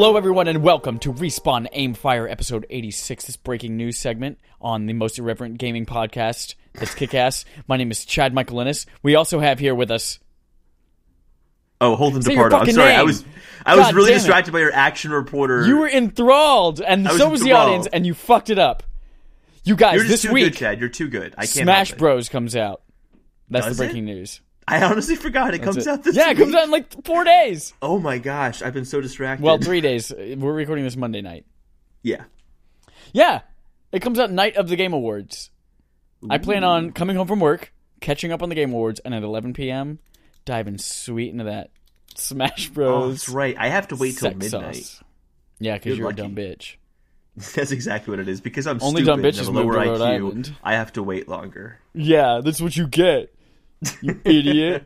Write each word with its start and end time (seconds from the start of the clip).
Hello, 0.00 0.16
everyone, 0.16 0.46
and 0.46 0.62
welcome 0.62 1.00
to 1.00 1.12
Respawn 1.12 1.66
Aimfire 1.74 2.30
episode 2.30 2.64
86, 2.70 3.26
this 3.26 3.36
breaking 3.36 3.76
news 3.76 3.98
segment 3.98 4.38
on 4.60 4.86
the 4.86 4.92
most 4.92 5.18
irreverent 5.18 5.58
gaming 5.58 5.86
podcast 5.86 6.54
that's 6.72 6.94
kick 6.94 7.14
ass. 7.14 7.44
My 7.66 7.76
name 7.76 7.90
is 7.90 8.04
Chad 8.04 8.32
Michael 8.32 8.60
Innes. 8.60 8.86
We 9.02 9.16
also 9.16 9.40
have 9.40 9.58
here 9.58 9.74
with 9.74 9.90
us. 9.90 10.20
Oh, 11.80 11.96
Holden 11.96 12.22
Say 12.22 12.34
your 12.34 12.44
DePardo. 12.48 12.52
I'm 12.52 12.58
fucking 12.60 12.74
sorry. 12.74 12.92
I 12.92 12.96
name. 12.98 13.06
was 13.06 13.24
I 13.66 13.74
was 13.74 13.86
God 13.86 13.94
really 13.96 14.10
damn 14.10 14.14
it. 14.14 14.18
distracted 14.20 14.52
by 14.52 14.60
your 14.60 14.72
action 14.72 15.10
reporter. 15.10 15.66
You 15.66 15.78
were 15.78 15.88
enthralled, 15.88 16.80
and 16.80 17.08
I 17.08 17.10
was 17.10 17.20
so 17.20 17.28
was 17.28 17.40
the 17.40 17.48
enthralled. 17.48 17.68
audience, 17.68 17.88
and 17.92 18.06
you 18.06 18.14
fucked 18.14 18.50
it 18.50 18.58
up. 18.60 18.84
You 19.64 19.74
guys, 19.74 19.94
You're 19.96 20.04
just 20.04 20.22
this 20.22 20.30
too 20.30 20.32
week, 20.32 20.52
good, 20.52 20.58
Chad. 20.58 20.78
You're 20.78 20.90
too 20.90 21.08
good. 21.08 21.34
I 21.36 21.40
can't. 21.40 21.64
Smash 21.64 21.88
help 21.88 21.96
it. 21.96 21.98
Bros 21.98 22.28
comes 22.28 22.54
out. 22.54 22.82
That's 23.50 23.66
Does 23.66 23.78
the 23.78 23.84
breaking 23.84 24.04
news. 24.04 24.42
I 24.68 24.82
honestly 24.84 25.16
forgot 25.16 25.54
it 25.54 25.62
comes 25.62 25.78
it. 25.78 25.86
out 25.86 26.02
this 26.04 26.16
yeah, 26.16 26.30
it 26.30 26.36
comes 26.36 26.54
out 26.54 26.64
in 26.64 26.70
like 26.70 27.04
four 27.04 27.24
days. 27.24 27.72
Oh 27.82 27.98
my 27.98 28.18
gosh, 28.18 28.62
I've 28.62 28.74
been 28.74 28.84
so 28.84 29.00
distracted. 29.00 29.44
Well, 29.44 29.58
three 29.58 29.80
days. 29.80 30.12
We're 30.12 30.52
recording 30.52 30.84
this 30.84 30.96
Monday 30.96 31.22
night. 31.22 31.46
Yeah. 32.02 32.24
Yeah, 33.12 33.40
it 33.92 34.00
comes 34.00 34.18
out 34.18 34.30
night 34.30 34.56
of 34.56 34.68
the 34.68 34.76
Game 34.76 34.92
Awards. 34.92 35.50
I 36.28 36.38
plan 36.38 36.64
on 36.64 36.92
coming 36.92 37.16
home 37.16 37.28
from 37.28 37.40
work, 37.40 37.72
catching 38.00 38.32
up 38.32 38.42
on 38.42 38.48
the 38.48 38.54
Game 38.54 38.72
Awards, 38.72 39.00
and 39.00 39.14
at 39.14 39.22
11 39.22 39.54
p.m. 39.54 39.98
diving 40.44 40.78
sweet 40.78 41.30
into 41.30 41.44
that 41.44 41.70
Smash 42.16 42.68
oh, 42.70 42.74
Bros. 42.74 42.88
Oh, 42.88 42.98
Bros. 43.00 43.12
that's 43.14 43.28
right. 43.28 43.56
I 43.58 43.68
have 43.68 43.88
to 43.88 43.96
wait 43.96 44.18
till 44.18 44.30
sex 44.30 44.36
midnight. 44.36 44.76
sauce. 44.76 45.02
Yeah, 45.60 45.74
because 45.74 45.96
You're 45.96 45.96
you're, 45.98 46.06
lucky. 46.08 46.20
a 46.20 46.24
dumb 46.24 46.36
bitch. 46.36 46.76
That's 47.54 47.70
exactly 47.70 48.10
what 48.10 48.18
it 48.20 48.28
is. 48.28 48.40
Because 48.40 48.66
I'm 48.66 48.78
Only 48.82 49.02
stupid 49.02 49.06
dumb 49.06 49.24
and 49.24 49.34
bitches 49.34 49.38
have 49.38 49.48
a 49.48 49.52
move 49.52 49.66
lower 49.66 49.84
to 49.84 49.90
Rhode 49.90 50.00
IQ. 50.00 50.06
Island. 50.06 50.56
I 50.62 50.74
have 50.74 50.92
to 50.94 51.02
wait 51.02 51.28
longer. 51.28 51.78
Yeah, 51.94 52.40
that's 52.42 52.60
what 52.60 52.76
you 52.76 52.86
get, 52.88 53.32
you 54.02 54.20
idiot. 54.24 54.84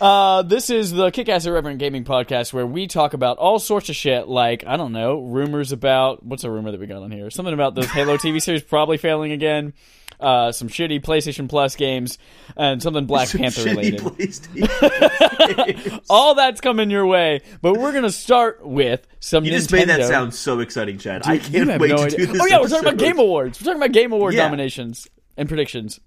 Uh, 0.00 0.40
this 0.42 0.70
is 0.70 0.90
the 0.92 1.10
Kick-Ass 1.10 1.44
Irreverent 1.44 1.78
Gaming 1.78 2.04
Podcast 2.04 2.54
where 2.54 2.66
we 2.66 2.86
talk 2.86 3.12
about 3.12 3.36
all 3.36 3.58
sorts 3.58 3.90
of 3.90 3.96
shit, 3.96 4.26
like 4.26 4.64
I 4.66 4.78
don't 4.78 4.92
know, 4.92 5.20
rumors 5.20 5.70
about 5.70 6.24
what's 6.24 6.44
a 6.44 6.50
rumor 6.50 6.70
that 6.70 6.80
we 6.80 6.86
got 6.86 7.02
on 7.02 7.10
here? 7.10 7.28
Something 7.30 7.52
about 7.52 7.74
the 7.74 7.86
Halo 7.86 8.16
TV 8.16 8.40
series 8.40 8.62
probably 8.62 8.96
failing 8.96 9.32
again. 9.32 9.74
Uh, 10.18 10.50
some 10.50 10.68
shitty 10.68 11.02
PlayStation 11.02 11.46
Plus 11.46 11.76
games 11.76 12.16
and 12.56 12.82
something 12.82 13.04
Black 13.06 13.28
Some 13.28 13.42
Panther 13.42 13.64
related. 13.64 14.00
All 16.08 16.34
that's 16.34 16.62
coming 16.62 16.90
your 16.90 17.06
way. 17.06 17.42
But 17.60 17.74
we're 17.76 17.92
gonna 17.92 18.10
start 18.10 18.66
with 18.66 19.06
some. 19.20 19.44
you 19.44 19.50
just 19.50 19.68
Nintendo. 19.68 19.72
made 19.72 19.88
that 19.88 20.08
sound 20.08 20.34
so 20.34 20.60
exciting, 20.60 20.96
Chad. 20.96 21.26
I 21.26 21.36
can't 21.36 21.78
wait 21.78 21.90
no 21.90 21.96
to 21.98 22.02
idea. 22.04 22.18
do 22.18 22.26
this. 22.32 22.40
Oh 22.40 22.46
yeah, 22.46 22.60
we're 22.60 22.68
talking 22.68 22.88
about. 22.88 22.98
Game 22.98 23.18
Awards. 23.18 23.60
We're 23.60 23.66
talking 23.66 23.82
about 23.82 23.92
Game 23.92 24.12
Award 24.12 24.32
Yeah. 24.32 24.44
nominations 24.44 25.06
and 25.36 25.50
predictions. 25.50 26.00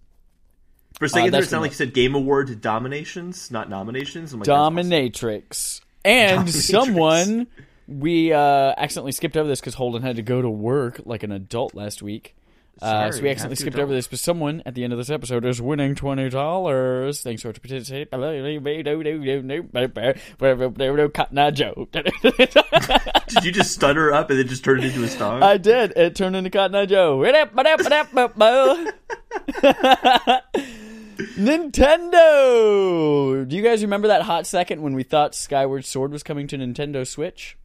For 0.97 1.05
a 1.05 1.09
second 1.09 1.29
Uh, 1.29 1.31
there, 1.31 1.43
it 1.43 1.47
sounded 1.47 1.61
like 1.61 1.71
you 1.71 1.75
said 1.75 1.93
Game 1.93 2.15
Award 2.15 2.61
dominations, 2.61 3.51
not 3.51 3.69
nominations. 3.69 4.33
I'm 4.33 4.39
like, 4.39 4.47
that's 4.47 4.57
awesome. 4.57 4.75
Dominatrix. 4.75 5.81
And 6.03 6.47
Dominatrix. 6.47 6.71
someone 6.71 7.47
we 7.87 8.31
uh, 8.33 8.73
accidentally 8.77 9.11
skipped 9.11 9.35
over 9.37 9.47
this 9.47 9.59
because 9.59 9.75
Holden 9.75 10.01
had 10.01 10.15
to 10.17 10.21
go 10.21 10.41
to 10.41 10.49
work 10.49 11.01
like 11.05 11.23
an 11.23 11.31
adult 11.31 11.73
last 11.73 12.01
week. 12.01 12.35
Uh, 12.81 13.11
so 13.11 13.21
we 13.21 13.29
accidentally 13.29 13.55
skipped 13.55 13.77
over 13.77 13.93
this, 13.93 14.07
but 14.07 14.19
someone 14.19 14.61
at 14.65 14.75
the 14.75 14.83
end 14.83 14.93
of 14.93 14.99
this 14.99 15.09
episode 15.09 15.45
is 15.45 15.61
winning 15.61 15.95
twenty 15.95 16.29
dollars. 16.29 17.21
Thanks 17.21 17.41
for 17.41 17.53
participating. 17.53 18.07
Cotton 21.13 21.37
Eye 21.37 21.51
Joe. 21.51 21.87
Did 21.91 23.43
you 23.43 23.51
just 23.51 23.71
stutter 23.71 24.13
up 24.13 24.29
and 24.29 24.39
then 24.39 24.47
just 24.47 24.63
turn 24.63 24.79
it 24.79 24.85
into 24.85 25.03
a 25.03 25.07
song? 25.07 25.43
I 25.43 25.57
did. 25.57 25.93
It 25.95 26.15
turned 26.15 26.35
into 26.35 26.49
Cotton 26.49 26.75
Eye 26.75 26.85
Joe. 26.85 27.17
Nintendo. 31.37 33.47
Do 33.47 33.55
you 33.55 33.61
guys 33.61 33.81
remember 33.81 34.07
that 34.09 34.23
hot 34.23 34.47
second 34.47 34.81
when 34.81 34.93
we 34.93 35.03
thought 35.03 35.35
Skyward 35.35 35.85
Sword 35.85 36.11
was 36.11 36.23
coming 36.23 36.47
to 36.47 36.57
Nintendo 36.57 37.05
Switch? 37.05 37.57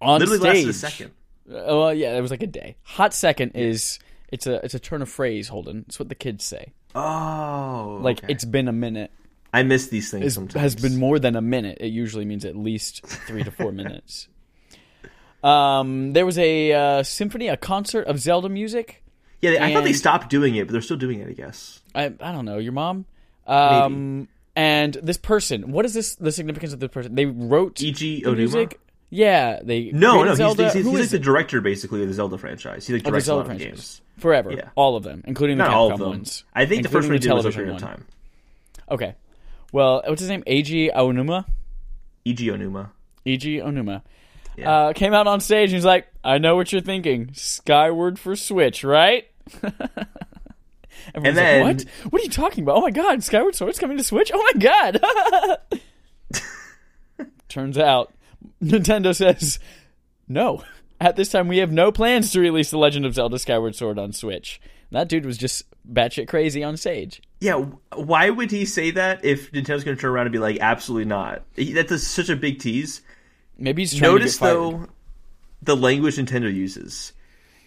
On 0.00 0.20
Literally 0.20 0.38
stage. 0.38 0.66
lasted 0.66 0.70
a 0.70 0.72
second. 0.74 1.10
Uh, 1.50 1.62
well, 1.66 1.94
yeah, 1.94 2.16
it 2.16 2.20
was 2.20 2.30
like 2.30 2.42
a 2.42 2.46
day. 2.46 2.76
Hot 2.82 3.14
second 3.14 3.52
is 3.54 3.98
it's 4.30 4.46
a 4.46 4.64
it's 4.64 4.74
a 4.74 4.78
turn 4.78 5.02
of 5.02 5.08
phrase, 5.08 5.48
Holden. 5.48 5.84
It's 5.88 5.98
what 5.98 6.08
the 6.08 6.14
kids 6.14 6.44
say. 6.44 6.72
Oh, 6.94 7.98
Like 8.02 8.18
okay. 8.24 8.32
it's 8.32 8.44
been 8.44 8.68
a 8.68 8.72
minute. 8.72 9.10
I 9.52 9.62
miss 9.62 9.88
these 9.88 10.10
things 10.10 10.24
It 10.26 10.30
sometimes. 10.32 10.60
has 10.62 10.76
been 10.76 10.98
more 10.98 11.18
than 11.18 11.34
a 11.36 11.40
minute. 11.40 11.78
It 11.80 11.86
usually 11.88 12.24
means 12.26 12.44
at 12.44 12.54
least 12.56 13.06
three 13.06 13.42
to 13.44 13.50
four 13.50 13.72
minutes. 13.82 14.28
Um, 15.42 16.12
there 16.12 16.26
was 16.26 16.38
a 16.38 16.72
uh, 16.72 17.02
symphony, 17.02 17.48
a 17.48 17.56
concert 17.56 18.06
of 18.06 18.18
Zelda 18.18 18.48
music. 18.48 19.02
Yeah, 19.40 19.50
they, 19.52 19.58
I 19.60 19.72
thought 19.72 19.84
they 19.84 19.92
stopped 19.92 20.30
doing 20.30 20.56
it, 20.56 20.66
but 20.66 20.72
they're 20.72 20.82
still 20.82 20.96
doing 20.96 21.20
it. 21.20 21.28
I 21.28 21.32
guess. 21.32 21.80
I 21.94 22.06
I 22.20 22.32
don't 22.32 22.44
know 22.44 22.58
your 22.58 22.72
mom. 22.72 23.06
Um, 23.46 24.28
and 24.56 24.94
this 24.94 25.16
person, 25.16 25.70
what 25.70 25.84
is 25.86 25.94
this? 25.94 26.16
The 26.16 26.32
significance 26.32 26.72
of 26.72 26.80
this 26.80 26.90
person? 26.90 27.14
They 27.14 27.24
wrote 27.26 27.80
E.G. 27.80 28.24
Onuma? 28.26 28.36
music. 28.36 28.80
Yeah, 29.10 29.60
they 29.62 29.90
No, 29.92 30.22
no, 30.22 30.28
he's, 30.30 30.36
Zelda. 30.38 30.64
he's, 30.64 30.72
he's, 30.74 30.84
he's 30.84 30.92
like 30.94 31.02
is 31.02 31.10
the 31.10 31.18
director 31.18 31.60
basically 31.60 32.02
of 32.02 32.08
the 32.08 32.14
Zelda 32.14 32.36
franchise. 32.38 32.86
He 32.86 32.92
like 32.92 33.02
the 33.04 33.10
directs 33.10 33.24
a 33.24 33.26
Zelda 33.26 33.36
lot 33.48 33.52
of 33.52 33.58
franchise 33.58 33.68
games. 33.78 34.02
forever. 34.18 34.52
Yeah. 34.52 34.68
all 34.74 34.96
of 34.96 35.02
them, 35.04 35.22
including 35.26 35.56
the 35.58 35.64
Not 35.64 35.72
Capcom 35.72 35.76
all 35.76 35.92
of 35.92 35.98
them. 35.98 36.08
ones. 36.10 36.44
I 36.54 36.66
think 36.66 36.82
the 36.82 36.88
first 36.90 37.08
one 37.08 37.14
he 37.14 37.18
did 37.18 37.32
was 37.32 37.44
the 37.44 37.50
Ocarina 37.50 37.74
of 37.76 37.80
Time. 37.80 38.06
Okay, 38.90 39.14
well, 39.72 40.02
what's 40.06 40.20
his 40.20 40.28
name? 40.30 40.42
Eiji 40.46 40.92
Aonuma. 40.94 41.44
E.G. 42.24 42.48
Onuma. 42.48 42.90
Eiji 43.26 43.62
Onuma. 43.64 44.02
Yeah. 44.56 44.70
Uh, 44.70 44.92
came 44.92 45.14
out 45.14 45.26
on 45.26 45.40
stage 45.40 45.70
and 45.70 45.76
he's 45.76 45.84
like, 45.84 46.08
I 46.24 46.36
know 46.38 46.56
what 46.56 46.72
you're 46.72 46.80
thinking. 46.82 47.30
Skyward 47.32 48.18
for 48.18 48.34
Switch, 48.36 48.82
right? 48.84 49.26
Everyone's 51.14 51.36
then- 51.36 51.64
like, 51.64 51.76
what? 51.78 52.12
What 52.12 52.20
are 52.20 52.24
you 52.24 52.30
talking 52.30 52.64
about? 52.64 52.76
Oh 52.76 52.80
my 52.82 52.90
god, 52.90 53.22
Skyward 53.22 53.54
Sword's 53.54 53.78
coming 53.78 53.96
to 53.96 54.04
Switch? 54.04 54.30
Oh 54.34 54.50
my 54.52 54.60
god. 54.60 55.58
Turns 57.48 57.78
out, 57.78 58.12
Nintendo 58.62 59.14
says, 59.14 59.58
no. 60.26 60.64
At 61.00 61.16
this 61.16 61.28
time, 61.30 61.46
we 61.48 61.58
have 61.58 61.70
no 61.70 61.92
plans 61.92 62.32
to 62.32 62.40
release 62.40 62.70
The 62.70 62.78
Legend 62.78 63.06
of 63.06 63.14
Zelda 63.14 63.38
Skyward 63.38 63.74
Sword 63.76 63.98
on 63.98 64.12
Switch. 64.12 64.60
That 64.90 65.08
dude 65.08 65.26
was 65.26 65.38
just 65.38 65.62
batshit 65.90 66.28
crazy 66.28 66.64
on 66.64 66.76
stage. 66.76 67.22
Yeah, 67.40 67.66
why 67.94 68.30
would 68.30 68.50
he 68.50 68.64
say 68.64 68.90
that 68.92 69.24
if 69.24 69.52
Nintendo's 69.52 69.84
going 69.84 69.96
to 69.96 70.00
turn 70.00 70.10
around 70.10 70.26
and 70.26 70.32
be 70.32 70.38
like, 70.38 70.58
absolutely 70.60 71.04
not? 71.04 71.42
That's 71.56 72.02
such 72.02 72.30
a 72.30 72.36
big 72.36 72.58
tease. 72.58 73.02
Maybe 73.58 73.82
he's 73.82 73.94
trying 73.94 74.10
Notice 74.12 74.38
to 74.38 74.40
get 74.40 74.46
fired. 74.50 74.60
Notice 74.72 74.86
though, 74.88 74.92
the 75.62 75.76
language 75.76 76.16
Nintendo 76.16 76.52
uses. 76.52 77.12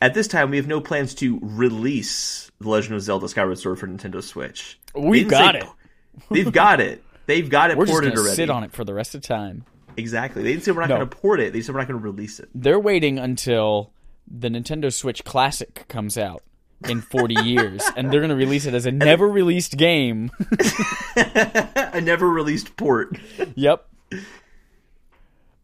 At 0.02 0.14
this 0.14 0.28
time, 0.28 0.50
we 0.50 0.58
have 0.58 0.68
no 0.68 0.82
plans 0.82 1.14
to 1.16 1.40
release 1.44 2.52
The 2.60 2.70
Legend 2.70 2.96
of 2.96 3.02
Zelda: 3.02 3.30
Skyward 3.30 3.60
Sword 3.60 3.80
for 3.80 3.88
Nintendo 3.88 4.22
Switch. 4.24 4.80
We've 4.96 5.30
didn't 5.30 5.32
say- 5.32 5.38
got 5.38 5.56
it. 5.56 5.66
They've 6.32 6.52
got 6.52 6.80
it. 6.82 7.04
They've 7.28 7.50
got 7.50 7.72
it 7.72 7.78
We're 7.78 7.86
just 7.86 7.94
ported 7.94 8.08
going 8.10 8.16
to 8.16 8.22
already. 8.24 8.36
sit 8.36 8.50
on 8.50 8.64
it 8.64 8.72
for 8.74 8.84
the 8.84 8.94
rest 8.94 9.16
of 9.16 9.22
time. 9.22 9.64
Exactly. 9.98 10.44
They 10.44 10.52
didn't 10.54 10.64
say 10.64 10.72
we're 10.72 10.82
not 10.82 10.90
No. 10.90 10.98
going 10.98 11.10
to 11.10 11.16
port 11.16 11.40
it. 11.40 11.54
They 11.54 11.62
said 11.62 11.74
we're 11.76 11.82
not 11.82 11.88
going 11.88 12.00
to 12.00 12.04
release 12.04 12.40
it. 12.40 12.50
they're 12.56 12.80
waiting 12.80 13.18
until 13.20 13.92
the 14.28 14.48
Nintendo 14.50 14.92
Switch 14.94 15.24
Classic 15.24 15.86
comes 15.88 16.18
out 16.18 16.44
in 16.88 17.02
40 17.02 17.34
years, 17.44 17.84
and 17.98 18.12
they're 18.12 18.22
going 18.22 18.30
to 18.30 18.36
release 18.36 18.66
it 18.66 18.74
as 18.74 18.86
a 18.86 18.92
never 18.92 19.28
released 19.28 19.78
game. 19.78 20.32
A 21.16 22.00
never 22.02 22.30
released 22.30 22.76
port. 22.78 23.18
yep. 23.56 23.88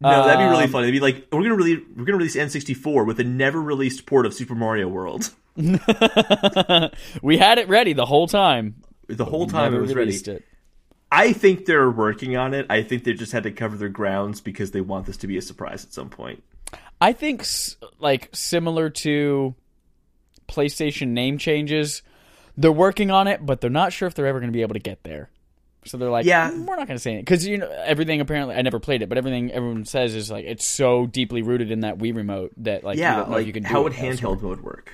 No, 0.00 0.24
that'd 0.26 0.38
be 0.38 0.44
really 0.48 0.64
Um, 0.64 0.70
funny. 0.70 0.88
It'd 0.88 0.94
be 0.94 1.00
like 1.00 1.26
we're 1.32 1.42
gonna 1.42 1.56
release 1.56 1.80
we're 1.96 2.04
gonna 2.04 2.18
release 2.18 2.36
N64 2.36 3.04
with 3.04 3.18
a 3.18 3.24
never 3.24 3.60
released 3.60 4.06
port 4.06 4.26
of 4.26 4.34
Super 4.34 4.54
Mario 4.54 4.86
World. 4.86 5.30
We 7.22 7.36
had 7.38 7.58
it 7.58 7.68
ready 7.68 7.94
the 7.94 8.06
whole 8.06 8.28
time. 8.28 8.76
The 9.08 9.24
whole 9.24 9.46
time 9.48 9.74
it 9.74 9.80
was 9.80 9.88
ready. 9.94 10.06
released 10.10 10.28
it. 10.28 10.44
I 11.10 11.32
think 11.32 11.64
they're 11.66 11.90
working 11.90 12.36
on 12.36 12.52
it. 12.54 12.66
I 12.68 12.82
think 12.82 13.04
they 13.04 13.14
just 13.14 13.32
had 13.32 13.44
to 13.44 13.50
cover 13.50 13.76
their 13.76 13.88
grounds 13.88 14.40
because 14.40 14.72
they 14.72 14.80
want 14.80 15.06
this 15.06 15.16
to 15.18 15.26
be 15.26 15.36
a 15.38 15.42
surprise 15.42 15.84
at 15.84 15.92
some 15.92 16.10
point. 16.10 16.42
I 17.00 17.12
think, 17.12 17.46
like, 17.98 18.28
similar 18.32 18.90
to 18.90 19.54
PlayStation 20.48 21.08
name 21.08 21.38
changes, 21.38 22.02
they're 22.56 22.72
working 22.72 23.10
on 23.10 23.26
it, 23.28 23.44
but 23.46 23.60
they're 23.60 23.70
not 23.70 23.92
sure 23.92 24.08
if 24.08 24.14
they're 24.14 24.26
ever 24.26 24.40
going 24.40 24.50
to 24.52 24.56
be 24.56 24.62
able 24.62 24.74
to 24.74 24.80
get 24.80 25.04
there. 25.04 25.30
So 25.84 25.96
they're 25.96 26.10
like, 26.10 26.26
Yeah. 26.26 26.50
"Mm, 26.50 26.66
we're 26.66 26.76
not 26.76 26.88
going 26.88 26.96
to 26.96 27.02
say 27.02 27.14
it 27.14 27.20
because 27.20 27.46
you 27.46 27.56
know 27.56 27.70
everything. 27.84 28.20
Apparently, 28.20 28.54
I 28.56 28.62
never 28.62 28.80
played 28.80 29.00
it, 29.00 29.08
but 29.08 29.16
everything 29.16 29.50
everyone 29.52 29.84
says 29.84 30.14
is 30.14 30.30
like 30.30 30.44
it's 30.44 30.66
so 30.66 31.06
deeply 31.06 31.40
rooted 31.40 31.70
in 31.70 31.80
that 31.80 31.98
Wii 31.98 32.14
remote 32.14 32.52
that 32.58 32.82
like 32.84 32.96
you 32.96 33.02
Yeah, 33.04 33.22
know 33.22 33.30
like 33.30 33.46
you 33.46 33.52
can 33.52 33.62
do 33.62 33.68
how 33.68 33.84
would 33.84 33.92
handheld 33.92 34.42
mode 34.42 34.60
work? 34.60 34.92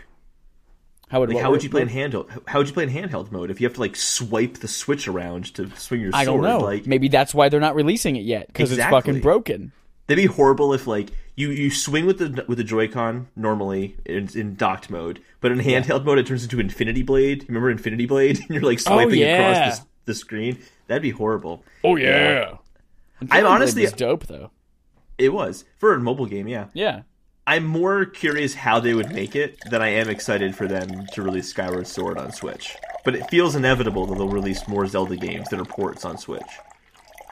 How 1.15 1.21
would 1.21 1.29
Like 1.33 1.39
how 1.43 1.53
would 1.53 1.63
you 1.63 1.71
play 1.71 1.83
in 1.83 1.89
handheld? 1.89 2.29
How 2.49 2.59
would 2.59 2.67
you 2.67 2.75
play 2.75 2.83
in 2.83 2.91
handheld 2.91 3.31
mode 3.31 3.49
if 3.53 3.61
you 3.61 3.67
have 3.69 3.75
to 3.75 3.81
like 3.81 3.95
swipe 3.95 4.55
the 4.55 4.67
switch 4.67 5.07
around 5.07 5.55
to 5.55 5.71
swing 5.77 6.01
your 6.01 6.11
sword? 6.11 6.21
I 6.21 6.25
don't 6.25 6.43
know. 6.43 6.59
Like 6.59 6.87
Maybe 6.89 7.07
that's 7.07 7.33
why 7.33 7.49
they're 7.49 7.61
not 7.61 7.77
releasing 7.77 8.17
it 8.17 8.25
yet 8.25 8.49
because 8.49 8.73
Exactly. 8.73 8.99
it's 8.99 9.07
fucking 9.07 9.21
broken. 9.23 9.71
that'd 10.09 10.21
be 10.21 10.27
horrible 10.27 10.73
if 10.75 10.89
like 10.89 11.11
you 11.37 11.51
you 11.51 11.71
swing 11.71 12.05
with 12.05 12.19
the 12.19 12.45
with 12.49 12.59
the 12.59 12.65
Joy-Con 12.65 13.29
normally 13.37 13.97
in, 14.05 14.29
in 14.35 14.57
docked 14.57 14.91
mode, 14.91 15.21
but 15.41 15.53
in 15.53 15.61
handheld 15.61 16.05
mode 16.05 16.19
it 16.19 16.27
turns 16.27 16.43
into 16.43 16.59
Infinity 16.59 17.03
Blade. 17.05 17.45
Remember 17.47 17.71
Infinity 17.71 18.07
Blade? 18.07 18.39
And 18.49 18.51
you're 18.51 18.63
like 18.65 18.79
oh, 18.81 18.97
swiping 18.97 19.23
Oh, 19.23 19.25
yeah. 19.27 19.51
across 19.67 19.79
the, 19.79 19.87
the 20.07 20.15
screen. 20.15 20.59
That'd 20.89 21.03
be 21.05 21.11
horrible. 21.11 21.63
Oh 21.85 21.95
yeah. 21.95 22.57
I'm 23.31 23.47
honestly 23.47 23.83
was 23.83 23.93
dope 23.93 24.27
though. 24.27 24.51
it 25.17 25.33
was 25.33 25.65
for 25.79 25.95
a 25.95 26.01
mobile 26.01 26.27
game. 26.27 26.49
Yeah, 26.49 26.67
Yeah. 26.75 27.03
I'm 27.46 27.64
more 27.67 28.06
curious 28.06 28.55
how 28.55 28.81
they 28.81 28.94
would 28.94 29.12
make 29.12 29.37
it 29.37 29.58
than 29.70 29.82
I 29.82 29.88
am 29.88 30.08
excited 30.08 30.55
for 30.56 30.67
them 30.67 31.06
to 31.12 31.23
release 31.23 31.49
Skyward 31.50 31.87
Sword 31.87 32.17
on 32.19 32.32
Switch. 32.32 32.75
But 33.05 33.14
it 33.14 33.29
feels 33.29 33.55
inevitable 33.55 34.06
that 34.06 34.14
they'll 34.17 34.29
release 34.29 34.67
more 34.67 34.87
Zelda 34.87 35.17
games 35.17 35.49
that 35.50 35.61
are 35.61 35.64
ports 35.67 36.06
on 36.06 36.17
Switch. 36.17 36.41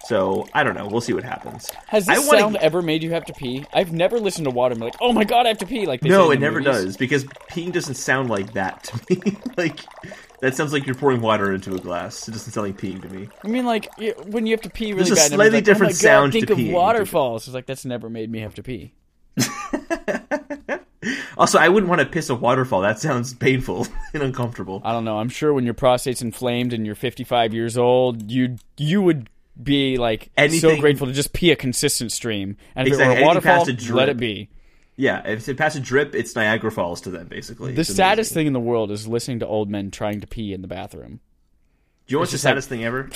So 0.04 0.46
I 0.52 0.64
don't 0.64 0.74
know. 0.74 0.86
We'll 0.88 1.00
see 1.00 1.12
what 1.14 1.22
happens. 1.24 1.70
Has 1.86 2.06
this 2.06 2.26
wanna- 2.26 2.40
sound 2.40 2.56
ever 2.56 2.82
made 2.82 3.02
you 3.02 3.12
have 3.12 3.24
to 3.26 3.32
pee? 3.32 3.64
I've 3.72 3.92
never 3.92 4.18
listened 4.20 4.44
to 4.46 4.50
water 4.50 4.72
and 4.72 4.82
like, 4.82 4.96
oh 5.00 5.12
my 5.12 5.24
god, 5.24 5.46
I 5.46 5.48
have 5.50 5.58
to 5.58 5.66
pee. 5.66 5.86
Like 5.86 6.02
No, 6.02 6.30
it 6.30 6.40
never 6.40 6.60
movies. 6.60 6.84
does 6.84 6.96
because 6.96 7.24
peeing 7.24 7.72
doesn't 7.72 7.94
sound 7.94 8.28
like 8.28 8.52
that 8.54 8.82
to 8.84 9.00
me. 9.08 9.36
like 9.56 9.78
that 10.40 10.56
sounds 10.56 10.72
like 10.72 10.84
you're 10.86 10.96
pouring 10.96 11.20
water 11.22 11.52
into 11.52 11.74
a 11.74 11.78
glass. 11.78 12.28
It 12.28 12.32
doesn't 12.32 12.52
sound 12.52 12.66
like 12.66 12.76
peeing 12.76 13.00
to 13.00 13.08
me. 13.08 13.28
I 13.44 13.48
mean, 13.48 13.64
like 13.64 13.88
when 14.26 14.44
you 14.44 14.52
have 14.52 14.62
to 14.62 14.70
pee 14.70 14.92
really 14.92 15.04
There's 15.04 15.12
a 15.12 15.14
bad, 15.14 15.24
and 15.26 15.34
slightly 15.34 15.58
like, 15.58 15.64
different 15.64 15.92
oh 15.92 15.94
my 15.94 15.98
sound 15.98 16.32
God, 16.32 16.40
to 16.40 16.46
think 16.46 16.50
of 16.50 16.58
peeing. 16.58 16.72
waterfalls. 16.72 17.46
It's 17.46 17.54
like 17.54 17.66
that's 17.66 17.84
never 17.84 18.10
made 18.10 18.28
me 18.30 18.40
have 18.40 18.56
to 18.56 18.62
pee. 18.62 18.92
Also, 21.37 21.58
I 21.58 21.69
wouldn't 21.69 21.88
want 21.90 22.00
to 22.00 22.06
piss 22.06 22.29
a 22.31 22.34
waterfall. 22.34 22.82
That 22.82 23.00
sounds 23.00 23.34
painful 23.34 23.88
and 24.14 24.23
uncomfortable. 24.23 24.81
I 24.84 24.93
don't 24.93 25.05
know. 25.05 25.19
I'm 25.19 25.31
sure 25.31 25.52
when 25.52 25.64
your 25.64 25.75
prostate's 25.75 26.23
inflamed 26.23 26.73
and 26.73 26.87
you're 26.87 26.94
55 26.94 27.52
years 27.52 27.76
old, 27.76 28.31
you 28.31 28.56
you 28.76 29.02
would 29.02 29.29
be 29.61 29.96
like 29.96 30.31
so 30.50 30.76
grateful 30.79 31.08
to 31.08 31.12
just 31.12 31.32
pee 31.32 31.50
a 31.50 31.56
consistent 31.56 32.12
stream. 32.12 32.56
And 32.76 32.87
if 32.87 32.93
Exactly. 32.93 33.17
it 33.17 33.19
were 33.19 33.23
a 33.23 33.26
waterfall, 33.26 33.69
a 33.69 33.93
let 33.94 34.08
it 34.11 34.17
be. 34.19 34.50
Yeah, 34.94 35.26
if 35.26 35.49
it 35.49 35.56
passes 35.56 35.81
a 35.81 35.82
drip, 35.82 36.14
it's 36.14 36.37
Niagara 36.37 36.70
Falls 36.70 37.00
to 37.00 37.11
them, 37.11 37.26
basically. 37.26 37.73
The 37.75 37.81
It's 37.81 37.93
saddest 37.93 38.31
amazing. 38.31 38.40
thing 38.40 38.46
in 38.49 38.52
the 38.52 38.61
world 38.61 38.93
is 38.93 39.08
listening 39.08 39.40
to 39.40 39.46
old 39.46 39.69
men 39.70 39.90
trying 39.90 40.20
to 40.20 40.26
pee 40.29 40.52
in 40.52 40.62
the 40.62 40.69
bathroom. 40.69 41.19
Do 42.06 42.12
you 42.12 42.17
know 42.17 42.20
what's 42.20 42.31
the 42.31 42.37
just 42.37 42.44
like- 42.44 42.50
saddest 42.50 42.69
thing 42.69 42.84
ever? 42.84 43.11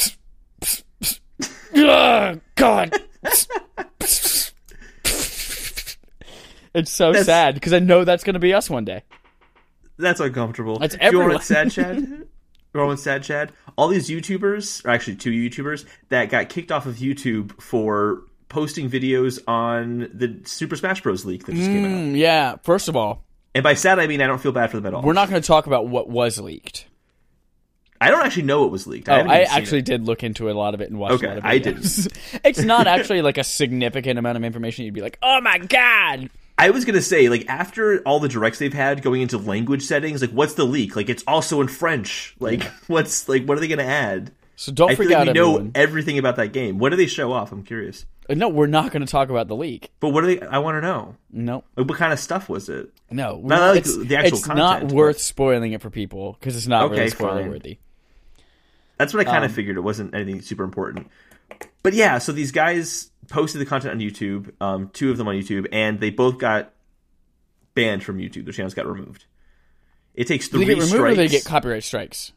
Ugh, 1.77 1.77
ah, 1.87 2.35
God. 2.57 2.93
It's 6.77 6.91
so 6.93 7.07
That's- 7.13 7.27
sad 7.27 7.55
because 7.55 7.73
I 7.73 7.79
know 7.81 8.05
that's 8.05 8.23
going 8.25 8.35
to 8.35 8.41
be 8.41 8.55
us 8.55 8.71
one 8.71 8.85
day. 8.85 9.03
That's 9.99 10.21
uncomfortable. 10.21 10.79
That's 10.79 10.95
Do 10.95 11.01
you 11.03 11.07
everyone. 11.23 11.41
sad, 11.43 11.71
Chad? 11.73 12.27
You 12.75 12.83
know 12.83 12.89
what's 12.89 13.03
sad, 13.05 13.23
Chad? 13.23 13.53
All 13.79 13.89
these 13.89 14.11
YouTubers, 14.11 14.85
or 14.85 14.91
actually 14.91 15.17
two 15.17 15.31
YouTubers, 15.31 15.87
that 16.11 16.29
got 16.29 16.51
kicked 16.51 16.71
off 16.71 16.85
of 16.85 16.97
YouTube 16.97 17.59
for 17.59 18.25
posting 18.51 18.91
videos 18.91 19.39
on 19.49 20.11
the 20.13 20.43
Super 20.45 20.77
Smash 20.77 21.01
Bros. 21.03 21.25
leak 21.25 21.47
that 21.47 21.55
just 21.55 21.67
came 21.71 21.85
out. 21.87 21.91
Mm, 21.91 22.19
yeah. 22.19 22.57
First 22.65 22.89
of 22.89 22.95
all, 22.97 23.25
And 23.55 23.63
by 23.65 23.73
sad, 23.73 23.99
I 23.99 24.07
mean 24.07 24.21
I 24.21 24.27
don't 24.27 24.43
feel 24.43 24.53
bad 24.53 24.71
for 24.71 24.77
them 24.77 24.85
at 24.85 24.93
all. 24.95 25.01
we're 25.01 25.15
not 25.15 25.31
going 25.31 25.41
to 25.41 25.47
talk 25.47 25.67
about 25.67 25.89
what 25.89 26.11
was 26.11 26.39
leaked. 26.39 26.85
I 27.99 28.11
don't 28.11 28.27
actually 28.27 28.43
know 28.43 28.61
what 28.61 28.71
was 28.73 28.87
leaked. 28.87 29.09
Oh, 29.09 29.15
I, 29.15 29.21
I 29.21 29.41
actually 29.45 29.79
it. 29.79 29.87
did 29.87 30.05
look 30.05 30.23
into 30.23 30.51
a 30.51 30.53
lot 30.53 30.75
of 30.75 30.83
it 30.83 30.91
and 30.91 30.99
watched 30.99 31.15
Okay, 31.25 31.29
a 31.29 31.29
lot 31.31 31.39
of 31.39 31.45
it. 31.45 31.49
I 31.49 31.59
videos. 31.61 32.41
it's 32.45 32.61
not 32.61 32.87
actually 32.87 33.23
like 33.23 33.39
a 33.39 33.45
significant 33.45 34.19
amount 34.19 34.37
of 34.37 34.45
information. 34.45 34.85
You'd 34.85 34.93
be 34.93 35.01
like, 35.01 35.19
oh 35.23 35.41
my 35.41 35.57
god. 35.57 36.29
I 36.59 36.71
was 36.71 36.85
gonna 36.85 37.03
say, 37.03 37.29
like, 37.29 37.47
after 37.49 38.01
all 38.03 38.19
the 38.19 38.29
directs 38.29 38.59
they've 38.59 38.73
had 38.73 39.03
going 39.03 39.21
into 39.21 39.37
language 39.39 39.83
settings, 39.83 40.21
like, 40.23 40.31
what's 40.31 40.55
the 40.55 40.65
leak? 40.65 40.97
Like, 40.97 41.09
it's 41.11 41.23
also 41.27 41.61
in 41.61 41.69
French. 41.69 42.35
Like, 42.41 42.63
what's 42.87 43.29
like, 43.29 43.45
what 43.45 43.57
are 43.59 43.61
they 43.61 43.69
gonna 43.69 43.83
add? 43.83 44.33
So 44.59 44.73
don't 44.73 44.89
I 44.89 44.93
out, 44.95 44.99
like 44.99 45.09
we 45.09 45.33
know 45.35 45.51
everyone. 45.57 45.73
everything 45.75 46.19
about 46.19 46.37
that 46.37 46.55
game. 46.55 46.79
What 46.79 46.89
do 46.89 46.97
they 46.97 47.07
show 47.07 47.31
off? 47.31 47.53
I'm 47.53 47.63
curious. 47.63 48.07
Uh, 48.31 48.33
No, 48.35 48.49
we're 48.49 48.67
not 48.67 48.91
going 48.91 49.05
to 49.05 49.11
talk 49.13 49.29
about 49.29 49.49
the 49.49 49.55
leak. 49.55 49.91
But 50.01 50.09
what 50.15 50.23
do 50.23 50.29
they? 50.29 50.41
I 50.47 50.57
want 50.61 50.77
to 50.77 50.81
know. 50.81 51.15
No, 51.31 51.63
Like, 51.77 51.87
what 51.91 51.99
kind 51.99 52.11
of 52.11 52.19
stuff 52.19 52.49
was 52.49 52.71
it? 52.71 52.89
no, 53.11 53.39
Not 53.45 53.75
like 53.75 53.79
it's, 53.81 53.95
the 53.95 54.17
actual 54.17 54.39
it's 54.39 54.47
not 54.49 54.81
content, 54.81 54.93
worth 54.93 55.17
but- 55.17 55.21
spoiling 55.21 55.73
it 55.73 55.83
for 55.83 55.91
people 55.91 56.39
because 56.41 56.57
it's 56.57 56.67
not 56.67 56.85
Okay, 56.87 56.95
really 57.01 57.11
spoiler 57.11 57.47
worthy. 57.51 57.81
That's 58.97 59.13
what 59.13 59.21
I 59.21 59.25
kind 59.25 59.45
Um, 59.45 59.51
of 59.51 59.53
figured. 59.53 59.77
It 59.77 59.81
wasn't 59.83 60.15
anything 60.15 60.41
super 60.41 60.65
important. 60.65 61.11
But 61.83 61.93
yeah, 61.93 62.17
so 62.17 62.33
these 62.33 62.51
guys 62.51 63.11
posted 63.29 63.61
the 63.61 63.67
content 63.67 63.93
on 63.93 64.01
YouTube, 64.01 64.53
um, 64.61 64.91
two 64.93 65.11
of 65.11 65.19
them 65.19 65.29
on 65.29 65.35
YouTube, 65.35 65.67
and 65.73 66.01
they 66.01 66.11
both 66.11 66.39
got 66.39 66.73
banned 67.75 68.03
from 68.03 68.19
YouTube. 68.19 68.45
Their 68.45 68.53
channels 68.53 68.75
got 68.75 68.87
removed. 68.87 69.27
It 70.15 70.27
takes 70.27 70.49
three 70.49 70.61
they 70.61 70.67
get 70.67 70.75
removed 70.75 70.91
strikes. 70.91 71.13
or 71.13 71.15
they 71.17 71.29
get 71.29 71.45
copyright 71.45 71.85
strikes? 71.85 72.33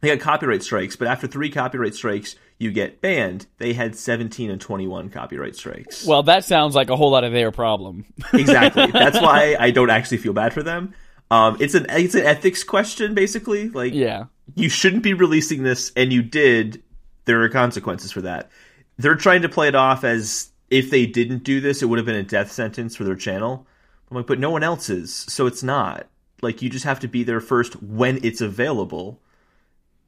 They 0.00 0.08
got 0.08 0.20
copyright 0.20 0.62
strikes, 0.62 0.96
but 0.96 1.08
after 1.08 1.26
three 1.26 1.50
copyright 1.50 1.94
strikes, 1.94 2.36
you 2.58 2.70
get 2.70 3.00
banned. 3.00 3.46
They 3.58 3.72
had 3.72 3.96
17 3.96 4.50
and 4.50 4.60
21 4.60 5.10
copyright 5.10 5.56
strikes. 5.56 6.06
Well, 6.06 6.22
that 6.24 6.44
sounds 6.44 6.74
like 6.74 6.90
a 6.90 6.96
whole 6.96 7.10
lot 7.10 7.24
of 7.24 7.32
their 7.32 7.50
problem. 7.50 8.04
exactly. 8.32 8.86
That's 8.86 9.20
why 9.20 9.56
I 9.58 9.70
don't 9.70 9.90
actually 9.90 10.18
feel 10.18 10.34
bad 10.34 10.52
for 10.52 10.62
them. 10.62 10.94
Um, 11.30 11.56
it's 11.58 11.74
an 11.74 11.86
it's 11.90 12.14
an 12.14 12.24
ethics 12.24 12.62
question, 12.62 13.14
basically. 13.14 13.68
Like, 13.68 13.94
yeah. 13.94 14.24
you 14.54 14.68
shouldn't 14.68 15.02
be 15.02 15.14
releasing 15.14 15.62
this, 15.62 15.92
and 15.96 16.12
you 16.12 16.22
did. 16.22 16.82
There 17.24 17.42
are 17.42 17.48
consequences 17.48 18.12
for 18.12 18.20
that. 18.22 18.50
They're 18.98 19.14
trying 19.14 19.42
to 19.42 19.48
play 19.48 19.68
it 19.68 19.74
off 19.74 20.04
as 20.04 20.50
if 20.70 20.90
they 20.90 21.06
didn't 21.06 21.44
do 21.44 21.60
this, 21.60 21.82
it 21.82 21.86
would 21.86 21.98
have 21.98 22.06
been 22.06 22.16
a 22.16 22.22
death 22.22 22.50
sentence 22.50 22.96
for 22.96 23.04
their 23.04 23.14
channel. 23.14 23.66
I'm 24.10 24.16
like, 24.16 24.26
but 24.26 24.38
no 24.38 24.50
one 24.50 24.62
else 24.62 24.88
is, 24.88 25.14
so 25.14 25.46
it's 25.46 25.62
not. 25.62 26.06
Like, 26.42 26.62
you 26.62 26.70
just 26.70 26.84
have 26.84 27.00
to 27.00 27.08
be 27.08 27.22
there 27.22 27.40
first 27.40 27.82
when 27.82 28.18
it's 28.24 28.40
available, 28.40 29.20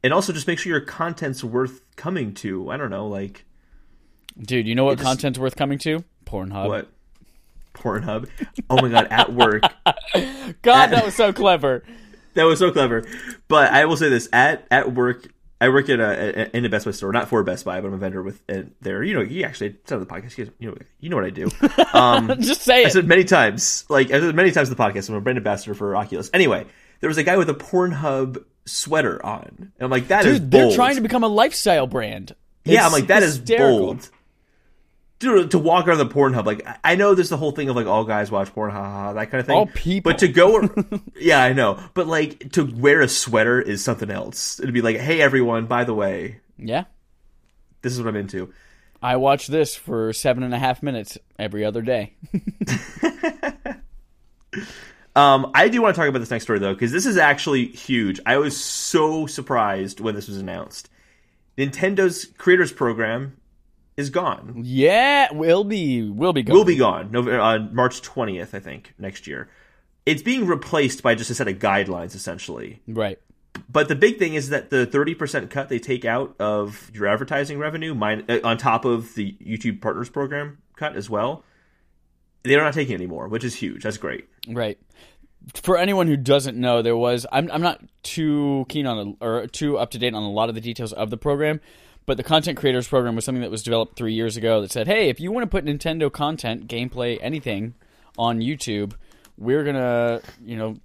and 0.02 0.12
also 0.12 0.32
just 0.32 0.46
make 0.46 0.58
sure 0.58 0.70
your 0.70 0.80
content's 0.80 1.42
worth 1.42 1.80
coming 1.96 2.32
to. 2.34 2.70
I 2.70 2.76
don't 2.76 2.90
know, 2.90 3.06
like 3.08 3.44
Dude, 4.40 4.66
you 4.68 4.74
know 4.74 4.84
what 4.84 4.98
just- 4.98 5.06
content's 5.06 5.38
worth 5.38 5.56
coming 5.56 5.78
to? 5.80 6.04
Pornhub. 6.26 6.68
what 6.68 6.88
Pornhub. 7.74 8.28
Oh 8.70 8.80
my 8.82 8.88
god, 8.88 9.08
at 9.10 9.32
work. 9.32 9.62
God, 10.62 10.88
that 10.90 11.04
was 11.04 11.14
so 11.14 11.32
clever. 11.32 11.82
That 12.34 12.44
was 12.44 12.60
so 12.60 12.70
clever. 12.70 13.04
But 13.48 13.72
I 13.72 13.86
will 13.86 13.96
say 13.96 14.08
this: 14.10 14.28
at 14.32 14.64
at 14.70 14.94
work, 14.94 15.26
I 15.60 15.68
work 15.70 15.88
at 15.88 15.98
a, 15.98 16.56
in 16.56 16.64
a 16.64 16.68
Best 16.68 16.84
Buy 16.84 16.92
store, 16.92 17.12
not 17.12 17.28
for 17.28 17.42
Best 17.42 17.64
Buy, 17.64 17.80
but 17.80 17.88
I'm 17.88 17.94
a 17.94 17.98
vendor 17.98 18.22
with 18.22 18.40
uh, 18.48 18.62
there. 18.80 19.02
You 19.02 19.14
know, 19.14 19.20
you 19.22 19.44
actually 19.44 19.68
it's 19.68 19.90
on 19.90 19.98
the 20.00 20.06
podcast. 20.06 20.38
You, 20.38 20.52
you 20.58 20.70
know, 20.70 20.76
you 21.00 21.10
know 21.10 21.16
what 21.16 21.24
I 21.24 21.30
do. 21.30 21.50
Um, 21.92 22.28
Just 22.40 22.62
say 22.62 22.84
I 22.84 22.88
said 22.88 23.06
many 23.06 23.24
times, 23.24 23.84
like 23.88 24.08
I 24.12 24.20
said 24.20 24.34
many 24.36 24.52
times 24.52 24.68
in 24.68 24.76
the 24.76 24.82
podcast. 24.82 25.08
I'm 25.08 25.16
a 25.16 25.20
brand 25.20 25.38
ambassador 25.38 25.74
for 25.74 25.96
Oculus. 25.96 26.30
Anyway, 26.32 26.66
there 27.00 27.08
was 27.08 27.18
a 27.18 27.24
guy 27.24 27.36
with 27.36 27.50
a 27.50 27.54
Pornhub 27.54 28.44
sweater 28.66 29.24
on, 29.24 29.48
and 29.58 29.72
I'm 29.80 29.90
like, 29.90 30.08
that 30.08 30.26
is 30.26 30.38
Dude, 30.38 30.50
they're 30.50 30.72
trying 30.72 30.94
to 30.96 31.00
become 31.00 31.24
a 31.24 31.28
lifestyle 31.28 31.86
brand. 31.86 32.36
yeah, 32.64 32.86
I'm 32.86 32.92
like, 32.92 33.08
that 33.08 33.22
is 33.22 33.38
hysterical. 33.38 33.78
bold. 33.78 34.10
Dude, 35.20 35.50
to 35.50 35.58
walk 35.58 35.88
around 35.88 35.98
the 35.98 36.06
Pornhub, 36.06 36.46
like 36.46 36.64
I- 36.66 36.76
I 36.84 36.94
know 36.94 37.14
there's 37.14 37.28
the 37.28 37.36
whole 37.36 37.50
thing 37.50 37.68
of 37.68 37.74
like 37.76 37.86
all 37.86 38.04
guys 38.04 38.30
watch 38.30 38.52
porn, 38.54 38.70
ha, 38.70 38.82
ha, 38.82 38.90
ha, 39.06 39.12
that 39.14 39.30
kind 39.30 39.40
of 39.40 39.46
thing. 39.46 39.56
All 39.56 39.66
people. 39.66 40.12
but 40.12 40.18
to 40.20 40.28
go, 40.28 40.68
yeah, 41.18 41.42
I 41.42 41.52
know. 41.52 41.82
But 41.94 42.06
like 42.06 42.52
to 42.52 42.64
wear 42.64 43.00
a 43.00 43.08
sweater 43.08 43.60
is 43.60 43.82
something 43.82 44.10
else. 44.10 44.60
It'd 44.60 44.72
be 44.74 44.82
like, 44.82 44.96
hey 44.96 45.20
everyone, 45.20 45.66
by 45.66 45.82
the 45.84 45.94
way, 45.94 46.40
Yeah. 46.56 46.84
this 47.82 47.92
is 47.92 47.98
what 48.00 48.08
I'm 48.08 48.16
into. 48.16 48.52
I 49.02 49.16
watch 49.16 49.46
this 49.48 49.74
for 49.74 50.12
seven 50.12 50.42
and 50.44 50.52
a 50.54 50.58
half 50.58 50.82
minutes 50.82 51.18
every 51.38 51.64
other 51.64 51.82
day. 51.82 52.14
Um, 55.16 55.50
I 55.52 55.68
do 55.68 55.82
want 55.82 55.96
to 55.96 56.00
talk 56.00 56.08
about 56.08 56.20
this 56.20 56.30
next 56.30 56.44
story 56.44 56.60
though, 56.60 56.74
because 56.74 56.92
this 56.92 57.04
is 57.06 57.16
actually 57.16 57.66
huge. 57.66 58.20
I 58.24 58.36
was 58.36 58.56
so 58.62 59.26
surprised 59.26 59.98
when 59.98 60.14
this 60.14 60.28
was 60.28 60.36
announced. 60.38 60.90
Nintendo's 61.56 62.26
Creators 62.38 62.72
Program 62.72 63.36
is 63.98 64.08
gone. 64.10 64.62
yeah, 64.64 65.30
will 65.32 65.64
be 65.64 66.08
will 66.08 66.32
be 66.32 66.42
gone. 66.42 66.56
Will 66.56 66.64
be 66.64 66.76
gone. 66.76 67.10
November, 67.10 67.40
uh, 67.40 67.58
March 67.58 68.00
20th, 68.00 68.54
I 68.54 68.60
think, 68.60 68.94
next 68.98 69.26
year. 69.26 69.48
It's 70.06 70.22
being 70.22 70.46
replaced 70.46 71.02
by 71.02 71.14
just 71.14 71.28
a 71.30 71.34
set 71.34 71.48
of 71.48 71.58
guidelines, 71.58 72.14
essentially. 72.14 72.80
right. 72.86 73.18
But 73.68 73.88
the 73.88 73.96
big 73.96 74.18
thing 74.18 74.34
is 74.34 74.50
that 74.50 74.70
the 74.70 74.86
30% 74.86 75.50
cut 75.50 75.68
they 75.68 75.80
take 75.80 76.04
out 76.04 76.36
of 76.38 76.90
your 76.94 77.08
advertising 77.08 77.58
revenue, 77.58 77.92
mine, 77.92 78.24
uh, 78.28 78.38
on 78.44 78.56
top 78.56 78.84
of 78.84 79.14
the 79.14 79.36
YouTube 79.44 79.80
Partners 79.80 80.08
Program 80.08 80.58
cut 80.76 80.94
as 80.94 81.10
well, 81.10 81.42
they're 82.44 82.62
not 82.62 82.74
taking 82.74 82.94
anymore, 82.94 83.26
which 83.26 83.42
is 83.42 83.56
huge. 83.56 83.82
That's 83.82 83.98
great. 83.98 84.28
Right. 84.48 84.78
For 85.54 85.76
anyone 85.76 86.06
who 86.06 86.16
doesn't 86.16 86.56
know, 86.56 86.82
there 86.82 86.96
was 86.96 87.26
I'm 87.32 87.50
I'm 87.50 87.62
not 87.62 87.82
too 88.04 88.64
keen 88.68 88.86
on 88.86 89.16
a, 89.20 89.24
or 89.24 89.46
too 89.48 89.76
up 89.76 89.90
to 89.90 89.98
date 89.98 90.14
on 90.14 90.22
a 90.22 90.30
lot 90.30 90.48
of 90.48 90.54
the 90.54 90.60
details 90.60 90.92
of 90.92 91.10
the 91.10 91.16
program, 91.16 91.60
but 92.08 92.16
the 92.16 92.22
content 92.22 92.56
creators 92.56 92.88
program 92.88 93.14
was 93.14 93.24
something 93.24 93.42
that 93.42 93.50
was 93.50 93.62
developed 93.62 93.96
3 93.96 94.14
years 94.14 94.36
ago 94.36 94.62
that 94.62 94.72
said, 94.72 94.86
"Hey, 94.86 95.10
if 95.10 95.20
you 95.20 95.30
want 95.30 95.44
to 95.44 95.48
put 95.48 95.64
Nintendo 95.64 96.10
content, 96.10 96.66
gameplay, 96.66 97.18
anything 97.20 97.74
on 98.16 98.40
YouTube, 98.40 98.94
we're 99.36 99.62
going 99.62 99.76
to, 99.76 100.22
you 100.42 100.56
know, 100.56 100.76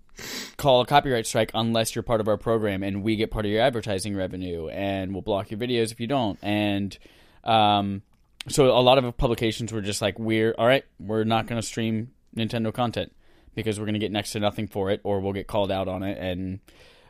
call 0.57 0.81
a 0.81 0.85
copyright 0.85 1.25
strike 1.25 1.49
unless 1.53 1.95
you're 1.95 2.03
part 2.03 2.21
of 2.21 2.27
our 2.27 2.37
program 2.37 2.83
and 2.83 3.01
we 3.01 3.15
get 3.15 3.31
part 3.31 3.45
of 3.45 3.51
your 3.51 3.61
advertising 3.61 4.15
revenue 4.15 4.67
and 4.67 5.13
we'll 5.13 5.21
block 5.21 5.49
your 5.49 5.59
videos 5.59 5.91
if 5.91 5.99
you 5.99 6.07
don't." 6.07 6.37
And 6.43 6.97
um 7.43 8.03
so 8.49 8.77
a 8.77 8.83
lot 8.83 8.97
of 8.97 9.17
publications 9.17 9.71
were 9.71 9.81
just 9.81 10.01
like, 10.01 10.19
"We're 10.19 10.53
all 10.57 10.67
right, 10.67 10.83
we're 10.99 11.23
not 11.23 11.47
going 11.47 11.59
to 11.59 11.65
stream 11.65 12.11
Nintendo 12.35 12.73
content." 12.73 13.13
because 13.55 13.79
we're 13.79 13.85
going 13.85 13.93
to 13.93 13.99
get 13.99 14.11
next 14.11 14.31
to 14.31 14.39
nothing 14.39 14.67
for 14.67 14.89
it, 14.89 14.99
or 15.03 15.19
we'll 15.19 15.33
get 15.33 15.47
called 15.47 15.71
out 15.71 15.87
on 15.87 16.03
it. 16.03 16.17
And 16.19 16.59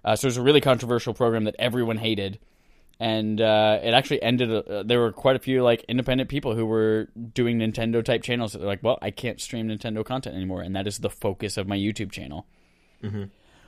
uh, 0.04 0.16
so 0.16 0.26
it 0.26 0.30
was 0.30 0.38
a 0.38 0.42
really 0.42 0.62
controversial 0.62 1.14
program 1.14 1.46
that 1.46 1.56
everyone 1.58 1.98
hated, 1.98 2.40
and 3.00 3.42
uh, 3.42 3.80
it 3.84 3.94
actually 3.94 4.22
ended. 4.22 4.52
Uh, 4.52 4.84
there 4.84 5.00
were 5.00 5.12
quite 5.12 5.36
a 5.36 5.40
few 5.40 5.64
like 5.64 5.84
independent 5.88 6.30
people 6.30 6.56
who 6.56 6.66
were 6.66 7.10
doing 7.34 7.60
Nintendo 7.60 8.04
type 8.04 8.24
channels 8.24 8.54
that 8.54 8.60
they're 8.60 8.68
like, 8.68 8.84
"Well, 8.84 9.00
I 9.02 9.12
can't 9.12 9.42
stream 9.42 9.68
Nintendo 9.68 10.06
content 10.06 10.36
anymore, 10.36 10.62
and 10.62 10.76
that 10.76 10.88
is 10.88 11.00
the 11.00 11.10
focus 11.10 11.58
of 11.58 11.68
my 11.68 11.78
YouTube 11.78 12.12
channel." 12.12 12.48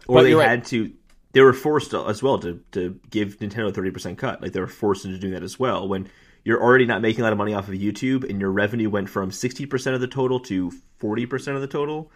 Or 0.08 0.16
But 0.18 0.24
they 0.24 0.30
you're 0.30 0.40
right. 0.40 0.50
had 0.50 0.66
to, 0.66 0.94
they 1.34 1.42
were 1.42 1.54
forced 1.54 1.92
to, 1.92 2.06
as 2.08 2.22
well 2.24 2.40
to, 2.40 2.62
to 2.72 3.00
give 3.10 3.40
Nintendo 3.40 3.70
a 3.70 3.72
30% 3.72 4.18
cut. 4.18 4.42
Like 4.42 4.52
they 4.54 4.60
were 4.60 4.68
forced 4.68 5.06
into 5.06 5.18
doing 5.18 5.34
that 5.34 5.44
as 5.44 5.60
well. 5.60 5.88
When 5.88 6.10
you're 6.44 6.62
already 6.62 6.86
not 6.86 7.02
making 7.02 7.22
a 7.22 7.24
lot 7.24 7.34
of 7.34 7.38
money 7.38 7.54
off 7.54 7.68
of 7.68 7.74
YouTube 7.74 8.30
and 8.30 8.40
your 8.40 8.52
revenue 8.52 8.90
went 8.90 9.10
from 9.10 9.32
60% 9.32 9.94
of 9.94 10.02
the 10.02 10.08
total 10.08 10.40
to 10.42 10.72
40% 11.02 11.56
of 11.56 11.62
the 11.62 11.68
total, 11.68 12.12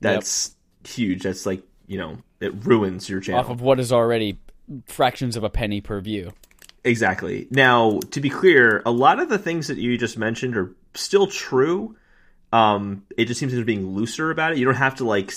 that's 0.00 0.54
huge. 0.84 1.22
That's 1.22 1.46
like, 1.46 1.62
you 1.86 1.98
know, 1.98 2.18
it 2.40 2.52
ruins 2.66 3.08
your 3.08 3.20
channel. 3.20 3.40
Off 3.40 3.50
of 3.50 3.60
what 3.60 3.80
is 3.80 3.92
already 3.92 4.38
fractions 4.86 5.36
of 5.36 5.44
a 5.44 5.50
penny 5.50 5.80
per 5.80 6.00
view. 6.00 6.32
Exactly. 6.84 7.46
Now, 7.50 8.00
to 8.10 8.20
be 8.20 8.28
clear, 8.30 8.82
a 8.84 8.90
lot 8.90 9.20
of 9.20 9.28
the 9.28 9.38
things 9.38 9.68
that 9.68 9.78
you 9.78 9.96
just 9.96 10.18
mentioned 10.18 10.56
are 10.56 10.74
still 10.94 11.26
true. 11.26 11.96
Um, 12.52 13.04
it 13.16 13.26
just 13.26 13.38
seems 13.40 13.52
they're 13.52 13.64
being 13.64 13.94
looser 13.94 14.30
about 14.30 14.52
it. 14.52 14.58
You 14.58 14.64
don't 14.64 14.74
have 14.74 14.96
to 14.96 15.04
like 15.04 15.32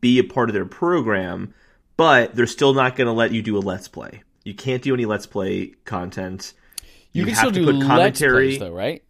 be 0.00 0.18
a 0.18 0.24
part 0.24 0.48
of 0.50 0.54
their 0.54 0.66
program, 0.66 1.54
but 1.96 2.34
they're 2.34 2.46
still 2.46 2.74
not 2.74 2.94
going 2.96 3.06
to 3.06 3.12
let 3.12 3.32
you 3.32 3.42
do 3.42 3.56
a 3.56 3.60
let's 3.60 3.88
play. 3.88 4.22
You 4.44 4.54
can't 4.54 4.82
do 4.82 4.92
any 4.94 5.06
let's 5.06 5.26
play 5.26 5.72
content. 5.84 6.52
You, 7.12 7.24
can 7.24 7.34
have 7.34 7.38
still 7.38 7.52
to 7.52 7.60
do 7.60 7.64
put 7.66 7.74
let's 7.76 7.86
commentary. 7.88 8.46
plays 8.48 8.58
though, 8.60 8.70
right? 8.72 9.02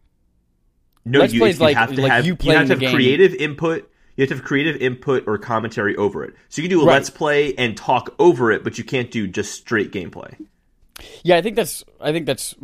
No, 1.04 1.18
Let's 1.20 1.32
you, 1.32 1.40
play 1.40 1.50
is 1.50 1.58
you 1.58 1.64
like- 1.66 1.76
have 1.76 1.94
to 1.94 2.00
like 2.00 2.12
have 2.12 2.26
you 2.26 2.36
you, 2.40 2.52
have 2.52 2.66
to 2.68 2.72
have 2.74 2.80
game. 2.80 2.94
creative 2.94 3.34
input. 3.34 3.90
You 4.16 4.22
have 4.22 4.28
to 4.28 4.34
have 4.36 4.44
creative 4.44 4.76
input 4.76 5.24
or 5.26 5.38
commentary 5.38 5.96
over 5.96 6.22
it. 6.24 6.34
So 6.48 6.60
you 6.62 6.68
can 6.68 6.78
do 6.78 6.82
a 6.82 6.86
Right. 6.86 6.94
let's 6.94 7.10
play 7.10 7.54
and 7.54 7.76
talk 7.76 8.14
over 8.18 8.50
it, 8.52 8.62
but 8.64 8.76
you 8.78 8.84
can't 8.84 9.10
do 9.10 9.26
just 9.26 9.52
straight 9.54 9.90
gameplay. 9.92 10.34
Yeah, 11.24 11.36
I 11.36 11.42
think 11.42 11.56
that's 11.56 11.82
I 12.00 12.12
think 12.12 12.26
that's 12.26 12.54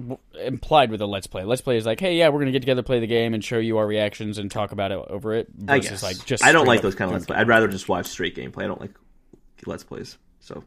implied 0.41 0.91
with 0.91 1.01
a 1.01 1.07
let's 1.07 1.27
play. 1.27 1.45
Let's 1.45 1.61
play 1.63 1.77
is 1.77 1.87
like, 1.87 1.99
hey, 1.99 2.17
yeah, 2.19 2.29
we're 2.29 2.39
gonna 2.41 2.53
get 2.53 2.61
together, 2.61 2.83
play 2.83 3.01
the 3.01 3.07
game, 3.07 3.35
and 3.35 3.43
show 3.43 3.59
you 3.59 3.79
our 3.79 3.87
reactions 3.87 4.39
and 4.39 4.51
talk 4.51 4.71
about 4.73 4.93
it 4.93 4.99
over 5.09 5.35
it. 5.35 5.49
I 5.67 5.79
guess. 5.81 6.03
like 6.03 6.25
just 6.25 6.45
I 6.45 6.53
don't 6.53 6.67
like 6.67 6.83
those 6.83 6.95
kind 6.95 7.09
of 7.11 7.15
let's 7.15 7.27
play. 7.27 7.37
I'd 7.37 7.49
rather 7.49 7.67
just 7.67 7.89
watch 7.89 8.07
straight 8.07 8.37
gameplay. 8.37 8.65
I 8.65 8.67
don't 8.69 8.81
like 8.81 8.93
let's 9.67 9.83
plays. 9.83 10.19
So 10.41 10.63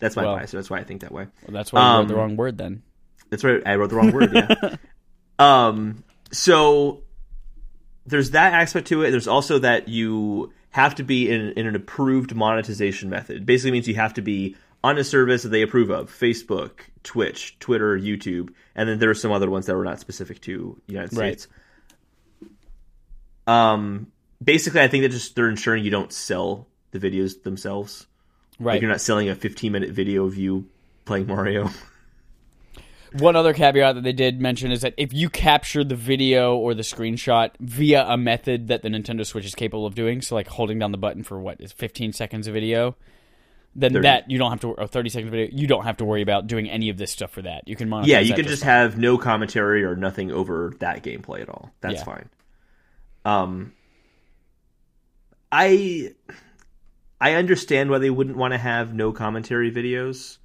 that's 0.00 0.16
my 0.16 0.24
Well- 0.24 0.36
bias. 0.36 0.50
That's 0.50 0.68
why 0.68 0.78
I 0.80 0.84
think 0.84 1.00
that 1.02 1.12
way. 1.12 1.26
Well, 1.46 1.52
that's 1.54 1.72
why 1.72 1.80
you 1.80 1.98
wrote 2.00 2.08
the 2.08 2.14
Um, 2.14 2.20
wrong 2.20 2.36
word 2.36 2.58
then. 2.58 2.82
That's 3.30 3.44
right. 3.44 3.62
I 3.64 3.76
wrote 3.76 3.90
the 3.90 3.96
wrong 3.96 4.12
word. 4.12 4.30
Yeah. 4.34 4.76
um. 5.38 6.02
So 6.32 7.03
there's 8.06 8.30
that 8.32 8.52
aspect 8.52 8.88
to 8.88 9.02
it. 9.02 9.10
There's 9.10 9.28
also 9.28 9.58
that 9.60 9.88
you 9.88 10.52
have 10.70 10.94
to 10.96 11.02
be 11.02 11.30
in, 11.30 11.52
in 11.52 11.66
an 11.66 11.74
approved 11.74 12.34
monetization 12.34 13.08
method. 13.08 13.46
Basically 13.46 13.70
means 13.70 13.88
you 13.88 13.94
have 13.94 14.14
to 14.14 14.22
be 14.22 14.56
on 14.82 14.98
a 14.98 15.04
service 15.04 15.42
that 15.42 15.48
they 15.50 15.62
approve 15.62 15.90
of: 15.90 16.10
Facebook, 16.10 16.70
Twitch, 17.02 17.58
Twitter, 17.58 17.98
YouTube, 17.98 18.52
and 18.74 18.88
then 18.88 18.98
there 18.98 19.10
are 19.10 19.14
some 19.14 19.32
other 19.32 19.48
ones 19.50 19.66
that 19.66 19.76
were 19.76 19.84
not 19.84 20.00
specific 20.00 20.40
to 20.42 20.80
United 20.86 21.16
Right. 21.16 21.40
States. 21.40 21.48
Um. 23.46 24.08
Basically, 24.42 24.80
I 24.80 24.88
think 24.88 25.02
that 25.02 25.10
just 25.10 25.36
they're 25.36 25.48
ensuring 25.48 25.84
you 25.84 25.90
don't 25.90 26.12
sell 26.12 26.66
the 26.90 26.98
videos 26.98 27.42
themselves. 27.42 28.06
Right. 28.58 28.74
Like 28.74 28.82
you're 28.82 28.90
not 28.90 29.00
selling 29.00 29.28
a 29.28 29.34
15 29.34 29.72
minute 29.72 29.90
video 29.90 30.26
of 30.26 30.36
you 30.36 30.68
playing 31.04 31.26
Mario. 31.28 31.70
One 33.18 33.36
other 33.36 33.52
caveat 33.54 33.94
that 33.94 34.02
they 34.02 34.12
did 34.12 34.40
mention 34.40 34.72
is 34.72 34.80
that 34.80 34.92
if 34.96 35.12
you 35.12 35.30
capture 35.30 35.84
the 35.84 35.94
video 35.94 36.56
or 36.56 36.74
the 36.74 36.82
screenshot 36.82 37.50
via 37.60 38.04
a 38.08 38.16
method 38.16 38.66
that 38.68 38.82
the 38.82 38.88
Nintendo 38.88 39.24
Switch 39.24 39.44
is 39.44 39.54
capable 39.54 39.86
of 39.86 39.94
doing, 39.94 40.20
so 40.20 40.34
like 40.34 40.48
holding 40.48 40.80
down 40.80 40.90
the 40.90 40.98
button 40.98 41.22
for 41.22 41.38
what 41.38 41.60
is 41.60 41.70
15 41.70 42.12
seconds 42.12 42.48
of 42.48 42.54
video, 42.54 42.96
then 43.76 43.92
30. 43.92 44.02
that 44.02 44.30
you 44.30 44.36
don't 44.36 44.50
have 44.50 44.60
to 44.62 44.72
or 44.72 44.88
30 44.88 45.10
seconds 45.10 45.30
video, 45.30 45.48
you 45.52 45.68
don't 45.68 45.84
have 45.84 45.96
to 45.98 46.04
worry 46.04 46.22
about 46.22 46.48
doing 46.48 46.68
any 46.68 46.88
of 46.90 46.96
this 46.96 47.12
stuff 47.12 47.30
for 47.30 47.42
that. 47.42 47.68
You 47.68 47.76
can 47.76 47.88
monetize 47.88 48.06
Yeah, 48.08 48.18
you 48.18 48.34
can 48.34 48.46
just 48.46 48.62
fine. 48.64 48.70
have 48.72 48.98
no 48.98 49.16
commentary 49.16 49.84
or 49.84 49.94
nothing 49.94 50.32
over 50.32 50.72
that 50.80 51.04
gameplay 51.04 51.40
at 51.40 51.48
all. 51.48 51.70
That's 51.82 52.00
Yeah. 52.00 52.04
fine. 52.04 52.28
Um, 53.24 53.72
I 55.52 56.10
I 57.20 57.34
understand 57.34 57.90
why 57.90 57.98
they 57.98 58.10
wouldn't 58.10 58.36
want 58.36 58.52
to 58.54 58.58
have 58.58 58.92
no 58.92 59.12
commentary 59.12 59.70
videos. 59.70 60.38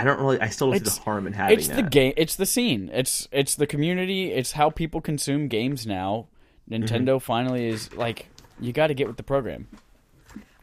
I 0.00 0.04
don't 0.04 0.18
really. 0.20 0.40
I 0.40 0.48
still 0.48 0.68
don't 0.68 0.74
see 0.76 0.82
It's- 0.82 0.96
the 0.98 1.02
harm 1.04 1.26
in 1.26 1.32
having 1.32 1.58
it's 1.58 1.68
that. 1.68 1.76
the 1.76 1.82
game 1.82 2.12
it's 2.16 2.36
the 2.36 2.46
scene 2.46 2.90
it's 2.92 3.28
it's 3.32 3.54
the 3.56 3.66
community 3.66 4.32
it's 4.32 4.52
how 4.52 4.70
people 4.70 5.00
consume 5.00 5.48
games 5.48 5.86
now 5.86 6.26
nintendo 6.70 7.16
Mm-hmm. 7.16 7.18
finally 7.18 7.68
is 7.68 7.92
like 7.94 8.28
you 8.60 8.72
got 8.72 8.88
to 8.88 8.94
get 8.94 9.06
with 9.06 9.16
the 9.16 9.22
program 9.22 9.66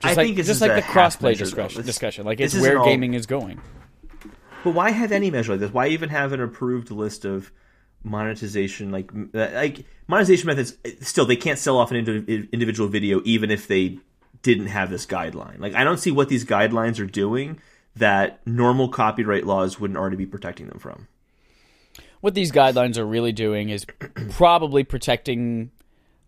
just 0.01 0.04
I 0.04 0.10
like, 0.10 0.18
think 0.27 0.38
just 0.38 0.50
is 0.50 0.62
like 0.62 0.75
the 0.75 0.82
crossplay 0.82 1.38
discussion, 1.38 1.84
discussion 1.86 2.25
like 2.25 2.39
it's 2.39 2.54
where 2.60 2.77
all- 2.80 2.86
gaming 2.86 3.13
is 3.13 3.25
going 3.25 3.60
But 4.63 4.74
why 4.74 4.92
have 4.92 5.12
any 5.12 5.30
measure 5.32 5.51
like 5.54 5.60
this? 5.62 5.72
Why 5.72 5.88
even 5.89 6.10
have 6.10 6.32
an 6.34 6.42
approved 6.42 6.89
list 6.92 7.24
of 7.25 7.51
monetization 8.04 8.92
like 8.92 9.12
uh, 9.34 9.50
like 9.54 9.86
monetization 10.08 10.48
methods? 10.48 10.77
Still, 11.01 11.25
they 11.25 11.36
can't 11.36 11.60
sell 11.60 11.77
off 11.77 11.92
an 11.92 11.98
indi- 11.98 12.50
individual 12.51 12.89
video 12.89 13.22
even 13.25 13.51
if 13.51 13.68
they 13.68 14.00
didn't 14.42 14.68
have 14.68 14.89
this 14.89 15.06
guideline. 15.06 15.60
Like, 15.60 15.74
I 15.75 15.84
don't 15.84 15.98
see 15.98 16.12
what 16.12 16.30
these 16.30 16.46
guidelines 16.46 17.00
are 17.00 17.06
doing 17.06 17.60
that 17.96 18.46
normal 18.46 18.90
copyright 18.90 19.46
laws 19.46 19.80
wouldn't 19.80 19.98
already 19.98 20.18
be 20.18 20.25
protecting 20.25 20.68
them 20.68 20.80
from. 20.80 21.08
what 22.22 22.34
these 22.34 22.52
guidelines 22.52 22.98
are 22.98 23.06
really 23.06 23.32
doing 23.32 23.70
is 23.70 23.86
probably 24.32 24.84
protecting 24.84 25.72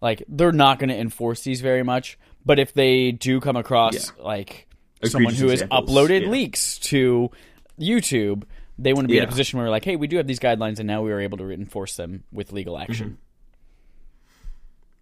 like 0.01 0.23
they're 0.27 0.51
not 0.51 0.79
going 0.79 0.89
to 0.89 0.97
enforce 0.97 1.41
these 1.41 1.61
very 1.61 1.83
much 1.83 2.17
but 2.45 2.59
if 2.59 2.73
they 2.73 3.11
do 3.11 3.39
come 3.39 3.55
across 3.55 4.11
like 4.19 4.67
someone 5.03 5.33
who 5.33 5.47
has 5.47 5.63
uploaded 5.63 6.23
yeah. 6.23 6.29
leaks 6.29 6.77
to 6.77 7.29
youtube 7.79 8.43
they 8.77 8.93
want 8.93 9.05
to 9.05 9.11
be 9.11 9.17
in 9.17 9.23
a 9.23 9.27
position 9.27 9.57
where 9.57 9.69
like 9.69 9.83
hey 9.83 9.95
we 9.95 10.07
do 10.07 10.17
have 10.17 10.27
these 10.27 10.39
guidelines 10.39 10.77
and 10.77 10.87
now 10.87 11.01
we 11.01 11.11
are 11.11 11.19
able 11.19 11.37
to 11.37 11.49
enforce 11.49 11.95
them 11.95 12.23
with 12.31 12.51
legal 12.51 12.75
mm-hmm. 12.75 12.91
action 12.91 13.17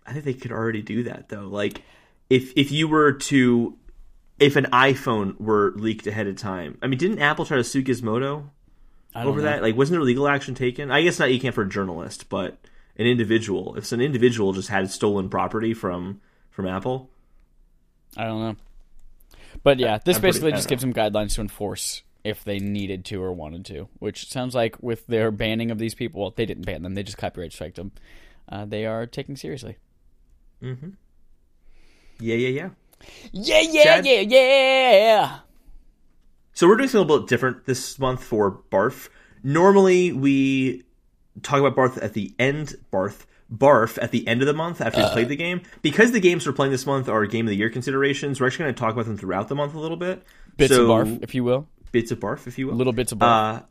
I 0.05 0.13
think 0.13 0.25
they 0.25 0.33
could 0.33 0.51
already 0.51 0.81
do 0.81 1.03
that 1.03 1.29
though. 1.29 1.47
Like, 1.47 1.81
if 2.29 2.53
if 2.55 2.71
you 2.71 2.87
were 2.87 3.13
to 3.13 3.77
if 4.39 4.55
an 4.55 4.65
iPhone 4.65 5.39
were 5.39 5.73
leaked 5.75 6.07
ahead 6.07 6.27
of 6.27 6.35
time, 6.35 6.77
I 6.81 6.87
mean, 6.87 6.99
didn't 6.99 7.19
Apple 7.19 7.45
try 7.45 7.57
to 7.57 7.63
sue 7.63 7.83
Gizmodo? 7.83 8.49
Over 9.15 9.39
know. 9.39 9.45
that? 9.45 9.61
Like, 9.61 9.77
wasn't 9.77 9.97
there 9.97 10.03
legal 10.05 10.27
action 10.27 10.55
taken? 10.55 10.91
I 10.91 11.01
guess 11.01 11.19
not. 11.19 11.31
You 11.31 11.39
can't 11.39 11.55
for 11.55 11.63
a 11.63 11.69
journalist, 11.69 12.27
but 12.29 12.57
an 12.97 13.05
individual. 13.05 13.75
If 13.75 13.91
an 13.91 14.01
individual 14.01 14.53
just 14.53 14.69
had 14.69 14.91
stolen 14.91 15.29
property 15.29 15.73
from 15.73 16.21
from 16.49 16.67
Apple, 16.67 17.09
I 18.17 18.25
don't 18.25 18.41
know. 18.41 18.55
But 19.63 19.79
yeah, 19.79 19.99
this 20.03 20.17
I'm 20.17 20.21
basically 20.21 20.51
I 20.51 20.55
just 20.57 20.67
gives 20.67 20.81
them 20.81 20.93
guidelines 20.93 21.35
to 21.35 21.41
enforce 21.41 22.03
if 22.25 22.43
they 22.43 22.59
needed 22.59 23.05
to 23.05 23.21
or 23.21 23.31
wanted 23.31 23.65
to, 23.65 23.87
which 23.99 24.29
sounds 24.29 24.55
like 24.55 24.81
with 24.81 25.05
their 25.07 25.31
banning 25.31 25.69
of 25.69 25.77
these 25.77 25.93
people, 25.93 26.21
well, 26.21 26.33
they 26.35 26.45
didn't 26.45 26.65
ban 26.65 26.81
them, 26.81 26.95
they 26.95 27.03
just 27.03 27.19
copyright 27.19 27.53
striked 27.53 27.75
them. 27.75 27.91
Uh, 28.49 28.65
they 28.65 28.85
are 28.85 29.05
taking 29.05 29.35
seriously. 29.35 29.77
Mm-hmm. 30.61 30.89
Yeah, 32.19 32.35
yeah, 32.35 32.49
yeah. 32.49 32.69
Yeah, 33.31 33.61
yeah, 33.61 33.83
Chad? 33.83 34.05
yeah, 34.05 34.21
yeah. 34.21 35.39
So 36.53 36.67
we're 36.67 36.77
doing 36.77 36.89
something 36.89 37.07
a 37.09 37.11
little 37.11 37.25
bit 37.25 37.29
different 37.29 37.65
this 37.65 37.99
month 37.99 38.23
for 38.23 38.59
Barf. 38.71 39.09
Normally 39.43 40.11
we 40.13 40.83
talk 41.43 41.59
about 41.59 41.75
Barf 41.75 42.01
at 42.01 42.13
the 42.13 42.33
end. 42.39 42.75
Barf. 42.91 43.25
Barf 43.53 43.99
at 44.01 44.09
the 44.11 44.27
end 44.27 44.41
of 44.41 44.47
the 44.47 44.53
month 44.53 44.81
after 44.81 45.01
we 45.03 45.09
played 45.09 45.29
the 45.29 45.35
game. 45.35 45.61
Because 45.83 46.11
the 46.11 46.19
games 46.19 46.47
we're 46.47 46.53
playing 46.53 46.71
this 46.71 46.85
month 46.87 47.07
are 47.09 47.23
game 47.27 47.45
of 47.45 47.49
the 47.51 47.55
year 47.57 47.69
considerations, 47.69 48.39
we're 48.41 48.47
actually 48.47 48.63
going 48.65 48.75
to 48.75 48.79
talk 48.79 48.93
about 48.93 49.05
them 49.05 49.17
throughout 49.17 49.49
the 49.49 49.55
month 49.55 49.75
a 49.75 49.79
little 49.79 49.97
bit. 49.97 50.23
Bits 50.57 50.73
So- 50.73 50.91
of 50.91 51.07
barf, 51.07 51.23
if 51.23 51.35
you 51.35 51.43
will. 51.43 51.67
bits 51.91 52.09
of 52.11 52.19
barf, 52.19 52.47
if 52.47 52.57
you 52.57 52.67
will. 52.67 52.73
Little 52.75 52.93
bits 52.93 53.11
of 53.11 53.19
barf. 53.19 53.59
Uh, 53.59 53.61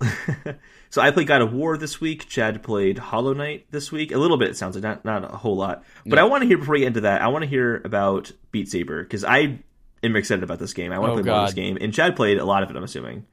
so 0.90 1.00
I 1.00 1.10
played 1.10 1.26
God 1.26 1.40
of 1.42 1.52
War 1.52 1.76
this 1.78 2.00
week. 2.00 2.28
Chad 2.28 2.62
played 2.62 2.98
Hollow 2.98 3.32
Knight 3.32 3.66
this 3.70 3.90
week. 3.92 4.12
A 4.12 4.18
little 4.18 4.36
bit, 4.36 4.50
it 4.50 4.56
sounds 4.56 4.74
like 4.76 4.82
not 4.82 5.04
not 5.04 5.24
a 5.32 5.36
whole 5.36 5.56
lot. 5.56 5.84
But 6.06 6.18
I 6.18 6.24
want 6.24 6.42
to 6.42 6.48
hear 6.48 6.58
before 6.58 6.72
we 6.74 6.80
get 6.80 6.88
into 6.88 7.02
that. 7.02 7.22
I 7.22 7.28
want 7.28 7.42
to 7.42 7.48
hear 7.48 7.80
about 7.84 8.32
Beat 8.52 8.68
Saber 8.68 9.02
because 9.02 9.24
I 9.24 9.58
am 10.02 10.16
excited 10.16 10.42
about 10.44 10.58
this 10.58 10.72
game. 10.74 10.92
I 10.92 10.98
want 10.98 11.10
to 11.14 11.20
Oh, 11.20 11.22
play 11.22 11.30
more 11.32 11.40
of 11.40 11.46
this 11.48 11.54
game. 11.54 11.78
And 11.80 11.92
Chad 11.94 12.16
played 12.16 12.38
a 12.38 12.44
lot 12.44 12.62
of 12.62 12.70
it. 12.70 12.76
I'm 12.76 12.84
assuming 12.84 13.24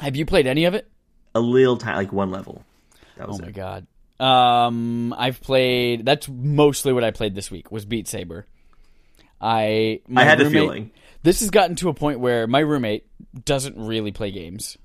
Have 0.00 0.16
you 0.16 0.26
played 0.26 0.46
any 0.46 0.64
of 0.64 0.74
it? 0.74 0.90
a 1.34 1.40
little 1.40 1.76
tiny, 1.76 1.96
like 1.96 2.12
one 2.12 2.30
level. 2.30 2.64
That 3.16 3.26
Oh 3.26 3.28
was 3.28 3.40
my 3.40 3.48
it. 3.48 3.54
god. 3.54 3.86
Um, 4.18 5.14
I've 5.16 5.40
played. 5.40 6.04
That's 6.04 6.28
mostly 6.28 6.92
what 6.92 7.04
I 7.04 7.10
played 7.12 7.34
this 7.34 7.50
week 7.50 7.70
was 7.72 7.84
Beat 7.86 8.06
Saber. 8.08 8.46
I 9.40 10.00
I 10.14 10.24
had 10.24 10.40
a 10.40 10.50
feeling. 10.50 10.90
This 11.22 11.40
has 11.40 11.50
gotten 11.50 11.76
to 11.76 11.88
a 11.88 11.94
point 11.94 12.20
where 12.20 12.46
my 12.46 12.60
roommate 12.60 13.06
doesn't 13.44 13.76
really 13.78 14.10
play 14.12 14.30
games. 14.30 14.76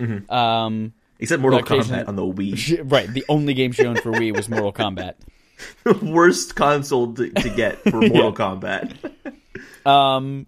Mm-hmm. 0.00 0.32
Um, 0.32 0.92
Except 1.20 1.42
Mortal 1.42 1.60
Kombat 1.60 2.08
on 2.08 2.16
the 2.16 2.22
Wii, 2.22 2.80
right. 2.90 3.06
The 3.12 3.24
only 3.28 3.52
game 3.52 3.72
she 3.72 3.84
owned 3.84 4.00
for 4.00 4.10
Wii 4.10 4.34
was 4.34 4.48
Mortal 4.48 4.72
Kombat. 4.72 5.14
worst 6.02 6.56
console 6.56 7.12
to, 7.12 7.28
to 7.28 7.50
get 7.50 7.78
for 7.82 8.00
Mortal 8.00 8.32
Kombat. 8.32 8.96
Um, 9.84 10.46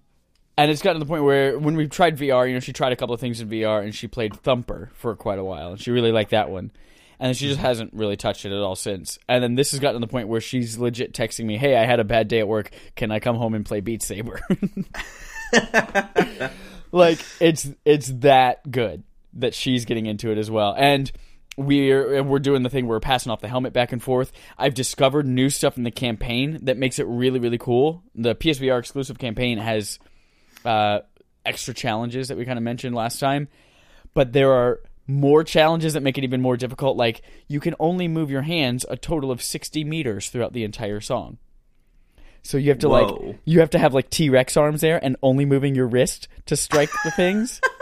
and 0.56 0.70
it's 0.70 0.80
gotten 0.80 1.00
to 1.00 1.04
the 1.04 1.08
point 1.08 1.24
where 1.24 1.58
when 1.58 1.76
we've 1.76 1.90
tried 1.90 2.16
VR, 2.16 2.48
you 2.48 2.54
know, 2.54 2.60
she 2.60 2.72
tried 2.72 2.92
a 2.92 2.96
couple 2.96 3.14
of 3.14 3.20
things 3.20 3.40
in 3.40 3.50
VR 3.50 3.82
and 3.82 3.94
she 3.94 4.08
played 4.08 4.34
Thumper 4.34 4.90
for 4.94 5.14
quite 5.14 5.38
a 5.38 5.44
while 5.44 5.72
and 5.72 5.80
she 5.80 5.90
really 5.90 6.12
liked 6.12 6.30
that 6.30 6.50
one. 6.50 6.70
And 7.20 7.36
she 7.36 7.46
just 7.46 7.60
hasn't 7.60 7.92
really 7.92 8.16
touched 8.16 8.46
it 8.46 8.52
at 8.52 8.58
all 8.58 8.74
since. 8.74 9.18
And 9.28 9.44
then 9.44 9.54
this 9.54 9.70
has 9.70 9.80
gotten 9.80 10.00
to 10.00 10.06
the 10.06 10.10
point 10.10 10.28
where 10.28 10.40
she's 10.40 10.78
legit 10.78 11.12
texting 11.12 11.44
me, 11.44 11.56
"Hey, 11.56 11.76
I 11.76 11.84
had 11.84 12.00
a 12.00 12.04
bad 12.04 12.26
day 12.26 12.40
at 12.40 12.48
work. 12.48 12.70
Can 12.96 13.12
I 13.12 13.20
come 13.20 13.36
home 13.36 13.54
and 13.54 13.64
play 13.64 13.80
Beat 13.80 14.02
Saber?" 14.02 14.40
like 16.90 17.20
it's 17.38 17.70
it's 17.84 18.08
that 18.08 18.68
good 18.68 19.04
that 19.34 19.54
she's 19.54 19.84
getting 19.84 20.06
into 20.06 20.30
it 20.30 20.38
as 20.38 20.50
well. 20.50 20.74
And 20.76 21.10
we're 21.56 22.22
we're 22.22 22.38
doing 22.38 22.62
the 22.62 22.70
thing 22.70 22.86
where 22.86 22.96
we're 22.96 23.00
passing 23.00 23.30
off 23.30 23.40
the 23.40 23.48
helmet 23.48 23.72
back 23.72 23.92
and 23.92 24.02
forth. 24.02 24.32
I've 24.56 24.74
discovered 24.74 25.26
new 25.26 25.50
stuff 25.50 25.76
in 25.76 25.82
the 25.82 25.90
campaign 25.90 26.58
that 26.62 26.78
makes 26.78 26.98
it 26.98 27.06
really 27.06 27.38
really 27.38 27.58
cool. 27.58 28.02
The 28.14 28.34
PSVR 28.34 28.78
exclusive 28.78 29.18
campaign 29.18 29.58
has 29.58 29.98
uh, 30.64 31.00
extra 31.44 31.74
challenges 31.74 32.28
that 32.28 32.38
we 32.38 32.44
kind 32.44 32.58
of 32.58 32.62
mentioned 32.62 32.94
last 32.94 33.18
time, 33.18 33.48
but 34.14 34.32
there 34.32 34.52
are 34.52 34.80
more 35.06 35.44
challenges 35.44 35.94
that 35.94 36.02
make 36.02 36.16
it 36.16 36.24
even 36.24 36.40
more 36.40 36.56
difficult. 36.56 36.96
Like 36.96 37.22
you 37.48 37.60
can 37.60 37.74
only 37.78 38.08
move 38.08 38.30
your 38.30 38.42
hands 38.42 38.86
a 38.88 38.96
total 38.96 39.30
of 39.30 39.42
sixty 39.42 39.84
meters 39.84 40.30
throughout 40.30 40.52
the 40.52 40.64
entire 40.64 41.00
song. 41.00 41.38
So 42.44 42.56
you 42.56 42.70
have 42.70 42.78
to 42.80 42.88
Whoa. 42.88 43.02
like 43.02 43.36
you 43.44 43.60
have 43.60 43.70
to 43.70 43.78
have 43.78 43.94
like 43.94 44.10
T 44.10 44.30
Rex 44.30 44.56
arms 44.56 44.80
there 44.80 45.02
and 45.02 45.16
only 45.22 45.44
moving 45.44 45.74
your 45.74 45.86
wrist 45.86 46.28
to 46.46 46.56
strike 46.56 46.90
the 47.04 47.10
things. 47.10 47.60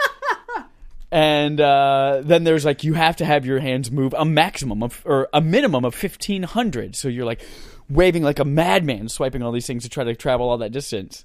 And 1.12 1.60
uh, 1.60 2.22
then 2.24 2.44
there's 2.44 2.64
like 2.64 2.84
you 2.84 2.94
have 2.94 3.16
to 3.16 3.24
have 3.24 3.44
your 3.44 3.58
hands 3.58 3.90
move 3.90 4.14
a 4.16 4.24
maximum 4.24 4.82
of 4.82 5.02
or 5.04 5.28
a 5.32 5.40
minimum 5.40 5.84
of 5.84 5.94
fifteen 5.94 6.44
hundred. 6.44 6.94
So 6.94 7.08
you're 7.08 7.24
like 7.24 7.42
waving 7.88 8.22
like 8.22 8.38
a 8.38 8.44
madman, 8.44 9.08
swiping 9.08 9.42
all 9.42 9.50
these 9.50 9.66
things 9.66 9.82
to 9.82 9.88
try 9.88 10.04
to 10.04 10.14
travel 10.14 10.48
all 10.48 10.58
that 10.58 10.70
distance. 10.70 11.24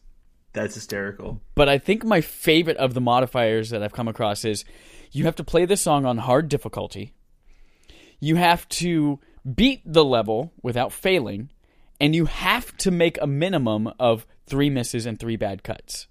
That's 0.54 0.74
hysterical. 0.74 1.42
But 1.54 1.70
I 1.70 1.78
think 1.78 2.04
my 2.04 2.22
favorite 2.22 2.78
of 2.78 2.94
the 2.94 3.02
modifiers 3.02 3.70
that 3.70 3.84
I've 3.84 3.94
come 3.94 4.08
across 4.08 4.44
is 4.44 4.66
you 5.12 5.26
have 5.26 5.36
to 5.36 5.44
play 5.44 5.66
this 5.66 5.82
song 5.82 6.06
on 6.06 6.18
hard 6.18 6.50
difficulty. 6.50 7.14
You 8.20 8.38
have 8.38 8.68
to 8.70 9.20
beat 9.54 9.82
the 9.86 10.06
level 10.06 10.52
without 10.64 10.92
failing, 10.92 11.52
and 12.00 12.16
you 12.16 12.26
have 12.26 12.76
to 12.78 12.90
make 12.90 13.22
a 13.22 13.28
minimum 13.28 13.92
of 14.00 14.26
three 14.48 14.70
misses 14.70 15.06
and 15.06 15.20
three 15.20 15.36
bad 15.36 15.62
cuts. 15.62 16.08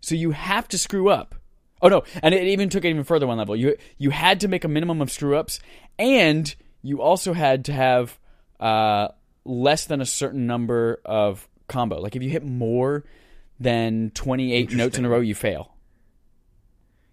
So 0.00 0.14
you 0.14 0.30
have 0.30 0.68
to 0.68 0.78
screw 0.78 1.10
up. 1.10 1.34
Oh 1.82 1.88
no, 1.88 2.04
and 2.22 2.32
it 2.32 2.46
even 2.46 2.68
took 2.68 2.84
it 2.84 2.90
even 2.90 3.02
further 3.02 3.26
one 3.26 3.38
level. 3.38 3.56
You 3.56 3.76
you 3.98 4.10
had 4.10 4.40
to 4.40 4.48
make 4.48 4.64
a 4.64 4.68
minimum 4.68 5.02
of 5.02 5.10
screw 5.10 5.36
ups, 5.36 5.58
and 5.98 6.54
you 6.80 7.02
also 7.02 7.32
had 7.32 7.64
to 7.66 7.72
have 7.72 8.18
uh, 8.60 9.08
less 9.44 9.86
than 9.86 10.00
a 10.00 10.06
certain 10.06 10.46
number 10.46 11.00
of 11.04 11.48
combo. 11.66 12.00
Like 12.00 12.14
if 12.14 12.22
you 12.22 12.30
hit 12.30 12.44
more 12.44 13.04
than 13.58 14.10
twenty 14.14 14.52
eight 14.52 14.72
notes 14.72 14.96
in 14.96 15.04
a 15.04 15.08
row, 15.08 15.20
you 15.20 15.34
fail. 15.34 15.74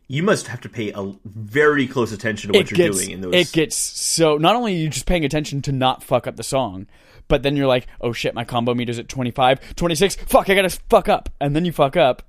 You 0.07 0.23
must 0.23 0.47
have 0.47 0.61
to 0.61 0.69
pay 0.69 0.91
a 0.93 1.13
very 1.23 1.88
close 1.88 2.11
attention 2.11 2.51
to 2.51 2.57
what 2.57 2.65
it 2.65 2.71
you're 2.71 2.88
gets, 2.88 2.97
doing 2.97 3.11
in 3.11 3.21
those. 3.21 3.33
It 3.33 3.51
gets 3.51 3.75
so. 3.75 4.38
Not 4.38 4.55
only 4.55 4.75
are 4.75 4.77
you 4.77 4.89
just 4.89 5.07
paying 5.07 5.25
attention 5.25 5.63
to 5.63 5.71
not 5.71 6.03
fuck 6.03 6.27
up 6.27 6.35
the 6.35 6.43
song, 6.43 6.85
but 7.27 7.41
then 7.41 7.55
you're 7.55 7.67
like, 7.67 7.88
oh 8.01 8.13
shit, 8.13 8.35
my 8.35 8.43
combo 8.43 8.75
meter's 8.75 8.99
at 8.99 9.07
25, 9.07 9.75
26. 9.75 10.15
Fuck, 10.15 10.49
I 10.49 10.55
gotta 10.55 10.69
fuck 10.89 11.09
up, 11.09 11.29
and 11.41 11.55
then 11.55 11.65
you 11.65 11.71
fuck 11.71 11.95
up 11.95 12.23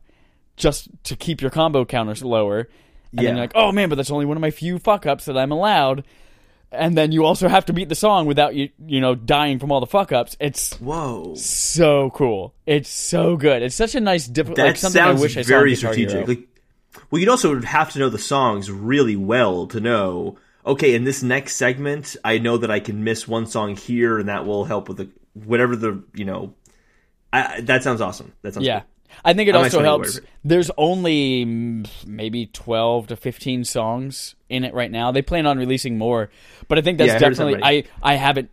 just 0.61 0.89
to 1.05 1.17
keep 1.17 1.41
your 1.41 1.51
combo 1.51 1.85
counters 1.85 2.23
lower. 2.23 2.61
And 2.61 2.69
Yeah. 3.13 3.23
then 3.23 3.37
you're 3.37 3.45
like, 3.45 3.53
oh 3.57 3.73
man, 3.73 3.89
but 3.89 3.97
that's 3.97 4.11
only 4.11 4.27
one 4.27 4.37
of 4.37 4.41
my 4.41 4.51
few 4.53 4.79
fuck 4.79 5.07
ups 5.07 5.25
that 5.25 5.37
I'm 5.37 5.51
allowed. 5.51 6.05
And 6.73 6.97
then 6.97 7.11
you 7.11 7.25
also 7.25 7.49
have 7.49 7.67
to 7.67 7.73
beat 7.73 7.89
the 7.89 7.97
song 7.97 8.27
without 8.27 8.55
you, 8.55 8.69
you 8.87 9.01
know, 9.01 9.17
dying 9.17 9.59
from 9.59 9.73
all 9.73 9.81
the 9.81 9.87
fuck 9.87 10.13
ups. 10.13 10.37
It's 10.39 10.75
Whoa. 10.75 11.35
so 11.35 12.11
cool. 12.11 12.55
It's 12.65 12.89
so 12.89 13.37
good. 13.37 13.63
It's 13.63 13.75
such 13.75 13.97
a 13.97 14.01
nice, 14.01 14.29
different, 14.29 14.57
That 14.59 14.67
like 14.67 14.77
something 14.77 15.03
I 15.03 15.07
sounds 15.07 15.21
wish 15.21 15.37
I 15.37 15.43
very 15.43 15.75
strategic. 15.75 16.29
Like, 16.29 16.47
well, 17.11 17.19
you'd 17.19 17.29
also 17.29 17.61
have 17.63 17.91
to 17.95 17.99
know 17.99 18.09
the 18.09 18.19
songs 18.21 18.71
really 18.71 19.17
well 19.17 19.67
to 19.69 19.81
know. 19.81 20.37
Okay, 20.65 20.95
in 20.95 21.03
this 21.03 21.25
next 21.25 21.57
segment, 21.57 22.15
I 22.23 22.39
know 22.39 22.59
that 22.59 22.71
I 22.71 22.79
can 22.79 23.03
miss 23.03 23.27
one 23.27 23.47
song 23.47 23.75
here, 23.77 24.19
and 24.19 24.29
that 24.29 24.47
will 24.47 24.65
help 24.65 24.89
with 24.89 24.99
the 24.99 25.09
whatever 25.35 25.75
the 25.75 26.05
you 26.15 26.25
know. 26.25 26.55
I, 27.33 27.63
that 27.63 27.83
sounds 27.83 28.01
awesome. 28.01 28.33
That 28.43 28.55
sounds 28.55 28.67
Yeah. 28.67 28.81
Cool. 28.81 28.89
I 29.25 29.33
think 29.35 29.49
it 29.49 29.55
I 29.55 29.59
might 29.59 29.65
also 29.67 29.83
helps. 29.83 30.21
There's 30.45 30.71
only 30.79 31.45
maybe 32.07 32.47
12 32.47 33.09
to 33.09 33.17
15 33.17 33.65
songs 33.65 34.35
in 34.49 34.65
it 34.65 34.73
right 34.75 34.91
now. 34.91 35.13
They 35.13 35.23
plan 35.23 35.47
on 35.47 35.59
releasing 35.59 35.99
more, 35.99 36.31
but 36.69 36.79
I 36.79 36.81
think 36.83 36.99
that's 36.99 37.13
Yeah, 37.13 37.19
definitely. 37.19 37.61
I 37.63 37.85
I 38.03 38.15
haven't 38.17 38.51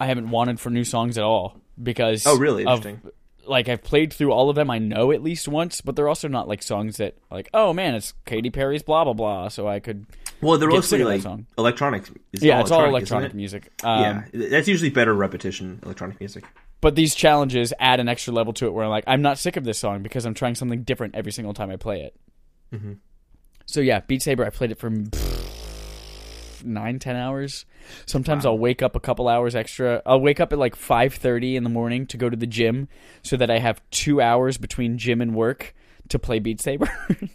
I 0.00 0.06
haven't 0.06 0.30
wanted 0.30 0.60
for 0.60 0.70
new 0.70 0.84
songs 0.84 1.18
at 1.18 1.24
all 1.24 1.56
because 1.82 2.26
Oh, 2.26 2.36
really? 2.38 2.64
of- 2.64 2.78
Interesting. 2.86 3.12
like 3.46 3.68
I've 3.68 3.82
played 3.82 4.12
through 4.12 4.32
all 4.32 4.48
of 4.50 4.56
them. 4.56 4.70
I 4.70 4.78
know 4.78 5.10
at 5.12 5.22
least 5.22 5.48
once, 5.48 5.80
but 5.80 5.96
they're 5.96 6.08
also 6.08 6.28
not 6.28 6.48
like 6.48 6.62
songs 6.62 6.96
that 6.98 7.16
like 7.30 7.48
oh 7.52 7.72
man, 7.72 7.94
it's 7.94 8.14
Katy 8.26 8.50
Perry's 8.50 8.82
blah 8.82 9.04
blah 9.04 9.12
blah. 9.14 9.48
So 9.48 9.66
I 9.68 9.80
could 9.80 10.06
Well, 10.40 10.56
they're 10.58 10.68
mostly 10.68 11.00
of 11.02 11.08
like 11.08 11.24
electronic. 11.58 12.04
It's 12.32 12.42
yeah, 12.42 12.60
it's 12.60 12.70
all 12.70 12.84
electronic 12.84 13.30
it? 13.32 13.36
music. 13.36 13.70
Um, 13.82 14.00
yeah, 14.32 14.48
that's 14.50 14.68
usually 14.68 14.90
better 14.90 15.14
repetition. 15.14 15.80
Electronic 15.82 16.20
music. 16.20 16.44
But 16.80 16.94
these 16.94 17.14
challenges 17.14 17.72
add 17.80 17.98
an 18.00 18.08
extra 18.08 18.32
level 18.32 18.52
to 18.54 18.66
it 18.66 18.72
where 18.72 18.84
I'm 18.84 18.90
like, 18.90 19.04
I'm 19.06 19.20
not 19.22 19.38
sick 19.38 19.56
of 19.56 19.64
this 19.64 19.78
song 19.78 20.02
because 20.02 20.24
I'm 20.24 20.34
trying 20.34 20.54
something 20.54 20.82
different 20.84 21.14
every 21.16 21.32
single 21.32 21.52
time 21.54 21.70
I 21.70 21.76
play 21.76 22.02
it. 22.02 22.16
Mm-hmm. 22.72 22.92
So 23.66 23.80
yeah, 23.80 24.00
Beat 24.00 24.22
Saber, 24.22 24.44
I 24.46 24.50
played 24.50 24.70
it 24.70 24.78
for 24.78 24.90
nine, 26.64 26.98
ten 26.98 27.16
hours. 27.16 27.66
Sometimes 28.06 28.46
I'll 28.46 28.58
wake 28.58 28.82
up 28.82 28.96
a 28.96 29.00
couple 29.00 29.28
hours 29.28 29.54
extra. 29.54 30.02
I'll 30.06 30.20
wake 30.20 30.40
up 30.40 30.52
at 30.52 30.58
like 30.58 30.76
five 30.76 31.14
thirty 31.14 31.56
in 31.56 31.64
the 31.64 31.70
morning 31.70 32.06
to 32.08 32.16
go 32.16 32.28
to 32.30 32.36
the 32.36 32.46
gym 32.46 32.88
so 33.22 33.36
that 33.36 33.50
I 33.50 33.58
have 33.58 33.82
two 33.90 34.20
hours 34.20 34.56
between 34.58 34.98
gym 34.98 35.20
and 35.20 35.34
work 35.34 35.74
to 36.08 36.18
play 36.18 36.38
Beat 36.38 36.60
Saber. 36.60 36.88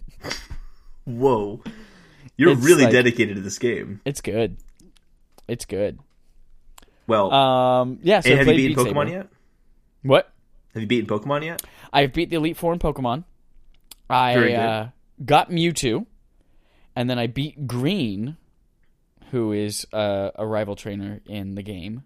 Whoa, 1.06 1.62
you're 2.38 2.52
It's 2.54 2.62
really 2.64 2.84
like- 2.86 2.94
dedicated 2.94 3.36
to 3.36 3.42
this 3.42 3.60
game. 3.60 4.02
it's 4.06 4.22
good. 4.22 4.58
It's 5.48 5.66
good. 5.66 6.00
Well, 7.14 7.32
Um, 7.32 8.00
yeah. 8.04 8.20
So 8.22 8.30
and 8.32 8.40
have 8.40 8.48
you 8.48 8.54
beaten 8.56 8.84
Beat 8.84 8.94
Pokemon 8.94 9.06
Saber. 9.08 9.18
yet? 9.18 9.28
What? 10.02 10.34
Have 10.74 10.82
you 10.82 10.88
beaten 10.88 11.08
Pokemon 11.08 11.46
yet? 11.46 11.62
I've 11.92 12.12
beat 12.14 12.30
the 12.30 12.36
Elite 12.38 12.58
Four 12.58 12.74
in 12.74 12.80
Pokemon. 12.80 13.24
I 14.10 14.54
uh, 14.54 14.90
got 15.24 15.50
Mewtwo, 15.50 16.06
and 16.96 17.10
then 17.10 17.18
I 17.20 17.28
beat 17.28 17.68
Green, 17.68 18.38
who 19.32 19.52
is 19.52 19.86
uh, 19.94 20.32
a 20.36 20.46
rival 20.46 20.76
trainer 20.76 21.22
in 21.26 21.56
the 21.56 21.62
game. 21.64 22.04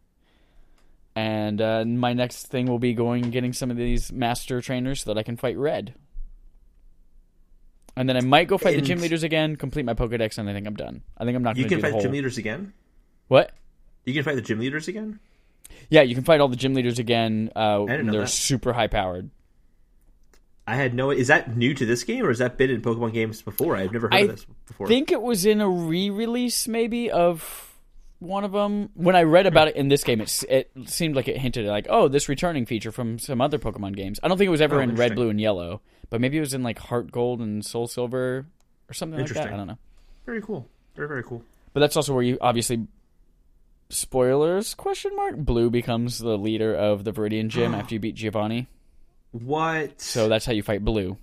And 1.15 1.59
uh, 1.61 1.83
my 1.85 2.13
next 2.13 2.47
thing 2.47 2.67
will 2.67 2.77
be 2.79 2.93
going 2.93 3.23
and 3.23 3.31
getting 3.33 3.51
some 3.53 3.71
of 3.71 3.77
these 3.77 4.11
master 4.11 4.61
trainers 4.61 5.01
so 5.01 5.13
that 5.13 5.19
I 5.19 5.23
can 5.23 5.35
fight 5.37 5.57
Red. 5.57 5.95
And 7.95 8.07
then 8.07 8.15
I 8.15 8.21
might 8.21 8.47
go 8.47 8.59
fight 8.59 8.75
the 8.75 8.81
gym 8.83 8.99
leaders 8.99 9.23
again, 9.23 9.55
complete 9.55 9.83
my 9.85 9.95
Pokedex, 9.95 10.37
and 10.37 10.47
I 10.47 10.53
think 10.53 10.67
I'm 10.67 10.75
done. 10.75 11.01
I 11.17 11.25
think 11.25 11.35
I'm 11.35 11.41
not 11.41 11.57
You 11.57 11.63
going 11.63 11.69
to 11.69 11.75
can 11.77 11.81
fight 11.81 11.87
the 11.87 11.93
whole. 11.93 12.01
gym 12.03 12.11
leaders 12.11 12.37
again. 12.37 12.73
what? 13.27 13.51
You 14.07 14.13
can 14.13 14.23
fight 14.23 14.35
the 14.35 14.41
gym 14.41 14.59
leaders 14.59 14.87
again. 14.87 15.19
Yeah, 15.89 16.01
you 16.01 16.15
can 16.15 16.23
fight 16.23 16.39
all 16.39 16.47
the 16.47 16.55
gym 16.55 16.73
leaders 16.73 16.97
again. 16.97 17.51
Uh, 17.53 17.83
they're 17.85 18.03
that. 18.21 18.29
super 18.29 18.71
high 18.71 18.87
powered. 18.87 19.29
I 20.65 20.75
had 20.75 20.93
no. 20.93 21.11
Is 21.11 21.27
that 21.27 21.57
new 21.57 21.73
to 21.73 21.85
this 21.85 22.05
game, 22.05 22.23
or 22.23 22.29
has 22.29 22.37
that 22.39 22.57
been 22.57 22.69
in 22.69 22.81
Pokemon 22.81 23.11
games 23.11 23.41
before? 23.41 23.75
I've 23.75 23.91
never 23.91 24.07
heard 24.07 24.13
I 24.13 24.19
of 24.19 24.27
this 24.29 24.45
before. 24.65 24.87
I 24.87 24.89
think 24.89 25.11
it 25.11 25.21
was 25.21 25.45
in 25.45 25.59
a 25.59 25.69
re-release 25.69 26.69
maybe 26.69 27.11
of 27.11 27.77
one 28.19 28.45
of 28.45 28.53
them. 28.53 28.91
When 28.93 29.17
I 29.17 29.23
read 29.23 29.45
about 29.45 29.67
it 29.67 29.75
in 29.75 29.89
this 29.89 30.05
game, 30.05 30.21
it 30.21 30.43
it 30.49 30.71
seemed 30.85 31.17
like 31.17 31.27
it 31.27 31.37
hinted 31.37 31.65
at 31.65 31.71
like, 31.71 31.87
oh, 31.89 32.07
this 32.07 32.29
returning 32.29 32.65
feature 32.65 32.93
from 32.93 33.19
some 33.19 33.41
other 33.41 33.59
Pokemon 33.59 33.97
games. 33.97 34.21
I 34.23 34.29
don't 34.29 34.37
think 34.37 34.47
it 34.47 34.51
was 34.51 34.61
ever 34.61 34.77
Oh, 34.77 34.83
in 34.83 34.95
Red. 34.95 35.15
Blue, 35.15 35.29
and 35.29 35.39
Yellow, 35.39 35.81
but 36.09 36.21
maybe 36.21 36.37
it 36.37 36.41
was 36.41 36.53
in 36.53 36.63
like 36.63 36.79
Heart 36.79 37.11
Gold 37.11 37.41
and 37.41 37.65
Soul 37.65 37.87
Silver 37.87 38.45
or 38.89 38.93
something 38.93 39.19
like 39.19 39.27
that. 39.27 39.31
Interesting. 39.35 39.53
I 39.53 39.57
don't 39.57 39.67
know. 39.67 39.77
very 40.25 40.41
cool. 40.41 40.65
Very 40.95 41.09
very 41.09 41.23
cool. 41.23 41.43
But 41.73 41.81
that's 41.81 41.95
also 41.95 42.13
where 42.13 42.23
you 42.23 42.37
obviously 42.41 42.87
spoilers 43.89 44.73
question 44.73 45.15
mark 45.15 45.35
Blue 45.37 45.69
becomes 45.69 46.19
the 46.19 46.37
leader 46.37 46.73
of 46.75 47.03
the 47.03 47.11
Viridian 47.13 47.47
Gym 47.47 47.73
after 47.75 47.93
you 47.95 47.99
beat 47.99 48.15
Giovanni. 48.15 48.67
What? 49.31 50.01
So 50.01 50.27
that's 50.29 50.45
how 50.45 50.53
you 50.53 50.63
fight 50.63 50.83
Blue. 50.85 51.17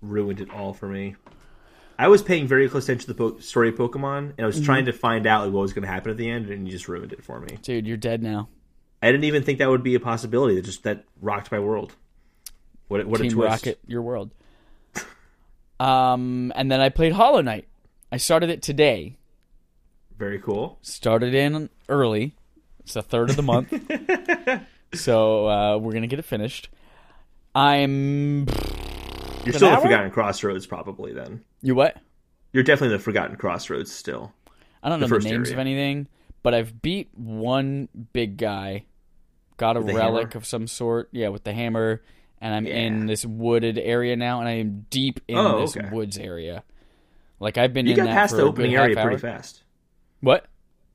ruined 0.00 0.40
it 0.40 0.50
all 0.50 0.72
for 0.72 0.88
me. 0.88 1.14
I 1.98 2.08
was 2.08 2.22
paying 2.22 2.48
very 2.48 2.68
close 2.68 2.84
attention 2.84 3.06
to 3.08 3.12
the 3.14 3.32
po- 3.32 3.38
story 3.38 3.68
of 3.68 3.76
Pokemon, 3.76 4.32
and 4.36 4.40
I 4.40 4.46
was 4.46 4.56
Mm-hmm. 4.56 4.64
trying 4.64 4.84
to 4.86 4.92
find 4.92 5.26
out 5.26 5.44
like, 5.44 5.52
what 5.52 5.60
was 5.62 5.72
going 5.72 5.82
to 5.84 5.88
happen 5.92 6.10
at 6.10 6.16
the 6.16 6.28
end, 6.28 6.48
and 6.50 6.66
you 6.66 6.72
just 6.72 6.88
ruined 6.88 7.12
it 7.12 7.22
for 7.22 7.38
me. 7.38 7.58
Dude, 7.62 7.86
you're 7.86 7.96
dead 7.96 8.22
now. 8.22 8.48
I 9.00 9.10
didn't 9.12 9.24
even 9.24 9.42
think 9.44 9.58
that 9.58 9.68
would 9.68 9.82
be 9.82 9.94
a 9.94 10.00
possibility. 10.00 10.56
That 10.56 10.64
just 10.64 10.82
that 10.84 11.04
rocked 11.20 11.52
my 11.52 11.58
world. 11.60 11.94
What 12.88 13.00
a- 13.02 13.06
what 13.06 13.20
a 13.20 13.24
Team 13.24 13.32
twist! 13.32 13.50
Rocket, 13.66 13.78
your 13.86 14.02
world. 14.02 14.30
Um, 15.80 16.52
and 16.54 16.70
then 16.70 16.80
I 16.80 16.90
played 16.90 17.12
Hollow 17.12 17.40
Knight. 17.40 17.66
I 18.12 18.16
started 18.18 18.50
it 18.50 18.62
today. 18.62 19.16
Very 20.22 20.38
cool. 20.38 20.78
Started 20.82 21.34
in 21.34 21.68
early. 21.88 22.36
It's 22.84 22.94
the 22.94 23.02
third 23.02 23.28
of 23.30 23.34
the 23.34 23.42
month, 23.42 23.72
so 24.94 25.48
uh, 25.48 25.78
we're 25.78 25.90
gonna 25.92 26.06
get 26.06 26.20
it 26.20 26.24
finished. 26.24 26.68
I'm 27.56 28.46
You're 29.44 29.52
still 29.52 29.70
the? 29.70 29.78
Forgotten 29.82 30.12
Crossroads, 30.12 30.64
probably. 30.64 31.12
Then 31.12 31.42
you 31.60 31.74
what? 31.74 31.96
you're 32.52 32.62
definitely 32.62 32.96
the 32.98 33.02
Forgotten 33.02 33.34
Crossroads 33.34 33.90
still. 33.90 34.32
I 34.80 34.88
don't 34.90 35.00
know 35.00 35.08
The 35.08 35.18
names 35.18 35.48
area. 35.48 35.54
of 35.54 35.58
anything, 35.58 36.06
but 36.44 36.54
I've 36.54 36.80
beat 36.80 37.10
one 37.16 37.88
big 38.12 38.36
guy. 38.36 38.84
Got 39.56 39.76
a 39.76 39.80
relic 39.80 40.28
hammer? 40.28 40.38
of 40.38 40.46
some 40.46 40.68
sort, 40.68 41.08
yeah, 41.10 41.30
with 41.30 41.42
the 41.42 41.52
hammer, 41.52 42.00
and 42.40 42.54
I'm 42.54 42.68
in 42.68 43.06
this 43.06 43.26
wooded 43.26 43.76
area 43.76 44.14
now, 44.14 44.38
and 44.38 44.46
I 44.48 44.52
am 44.52 44.86
deep 44.88 45.18
in 45.26 45.36
Oh, 45.36 45.62
this 45.62 45.76
okay. 45.76 45.88
woods 45.90 46.16
area. 46.16 46.62
Like 47.40 47.58
I've 47.58 47.72
been 47.72 47.86
You 47.86 47.94
in 47.94 47.96
got 47.96 48.04
that 48.06 48.14
past 48.14 48.36
the 48.36 48.42
opening 48.42 48.76
area 48.76 48.94
pretty 48.94 49.16
hour. 49.16 49.18
fast. 49.18 49.64
What 50.22 50.46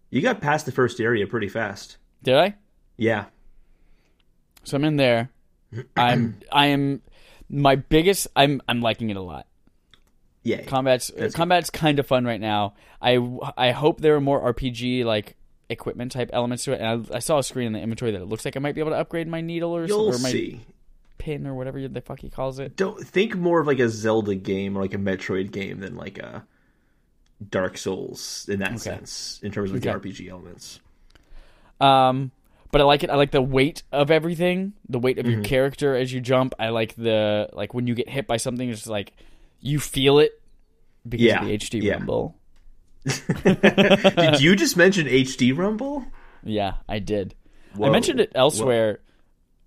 You 0.10 0.22
got 0.22 0.42
past 0.42 0.66
the 0.66 0.72
first 0.72 1.00
area 1.00 1.28
pretty 1.28 1.50
fast. 1.50 1.98
did 2.24 2.36
I? 2.36 2.56
Yeah. 2.98 3.26
So 4.64 4.76
I'm 4.78 4.84
in 4.84 4.96
there. 4.96 5.30
I'm 5.96 6.40
I 6.52 6.68
am 6.68 7.02
my 7.50 7.76
biggest. 7.76 8.28
I'm 8.36 8.62
I'm 8.68 8.82
liking 8.82 9.10
it 9.12 9.18
a 9.18 9.22
lot. 9.22 9.46
Yeah. 10.44 10.62
Combat's 10.64 11.12
That's 11.16 11.36
combat's 11.36 11.70
kind 11.70 12.00
of 12.00 12.08
fun 12.08 12.26
right 12.26 12.42
now. 12.42 12.74
I 13.02 13.18
I 13.58 13.72
hope 13.72 14.02
there 14.02 14.16
are 14.16 14.22
more 14.22 14.54
RPG 14.54 15.04
like 15.06 15.36
equipment 15.70 16.14
type 16.14 16.30
elements 16.34 16.64
to 16.64 16.72
it. 16.72 16.80
And 16.82 17.08
I, 17.12 17.18
I 17.18 17.20
saw 17.20 17.38
a 17.40 17.44
screen 17.44 17.68
in 17.68 17.74
the 17.74 17.80
inventory 17.80 18.12
that 18.12 18.22
it 18.22 18.26
looks 18.26 18.46
like 18.46 18.56
I 18.56 18.60
might 18.60 18.76
be 18.76 18.82
able 18.82 18.92
to 18.92 18.98
upgrade 18.98 19.28
my 19.28 19.42
needle 19.42 19.76
or, 19.76 19.86
You'll 19.86 20.08
or 20.08 20.20
my 20.20 20.32
see. 20.32 20.62
pin 21.18 21.46
or 21.46 21.54
whatever 21.54 21.86
the 21.86 22.02
fuck 22.02 22.22
he 22.22 22.30
calls 22.30 22.60
it. 22.60 22.78
Don't 22.78 23.06
think 23.06 23.36
more 23.36 23.60
of 23.60 23.68
like 23.68 23.80
a 23.80 23.90
Zelda 23.90 24.36
game 24.36 24.78
or 24.78 24.82
like 24.82 24.94
a 24.94 24.98
Metroid 24.98 25.52
game 25.52 25.82
than 25.82 25.96
like 25.98 26.18
a 26.18 26.46
Dark 27.50 27.78
Souls 27.78 28.48
in 28.50 28.60
that 28.60 28.80
sense, 28.80 29.40
in 29.44 29.52
terms 29.52 29.72
of 29.72 29.82
the 29.82 29.88
RPG 29.90 30.30
elements. 30.30 30.80
Um, 31.80 32.32
but 32.72 32.82
I 32.82 32.84
like 32.84 33.04
it. 33.04 33.10
I 33.10 33.16
like 33.16 33.32
the 33.32 33.42
weight 33.42 33.84
of 33.92 34.10
everything, 34.12 34.74
the 34.90 35.00
weight 35.00 35.20
of 35.20 35.26
Mm-hmm. 35.26 35.34
your 35.36 35.44
character 35.44 35.96
as 35.96 36.12
you 36.12 36.20
jump. 36.22 36.54
I 36.60 36.70
like 36.70 36.96
the 36.96 37.50
like 37.54 37.74
when 37.74 37.88
you 37.88 37.94
get 37.96 38.10
hit 38.10 38.28
by 38.28 38.38
something, 38.38 38.70
it's 38.70 38.88
like 38.88 39.14
you 39.62 39.80
feel 39.80 40.20
it 40.20 40.42
because 41.08 41.26
Yeah, 41.26 41.42
of 41.42 41.48
the 41.48 41.58
HD 41.58 41.82
yeah. 41.84 41.94
Rumble. 41.94 42.36
Did 43.06 44.42
you 44.42 44.56
just 44.56 44.76
mention 44.76 45.08
HD 45.08 45.58
Rumble? 45.58 46.06
Yeah, 46.44 46.74
I 46.90 47.00
did. 47.00 47.36
I 47.82 47.90
mentioned 47.90 48.20
it 48.20 48.32
elsewhere. 48.36 49.00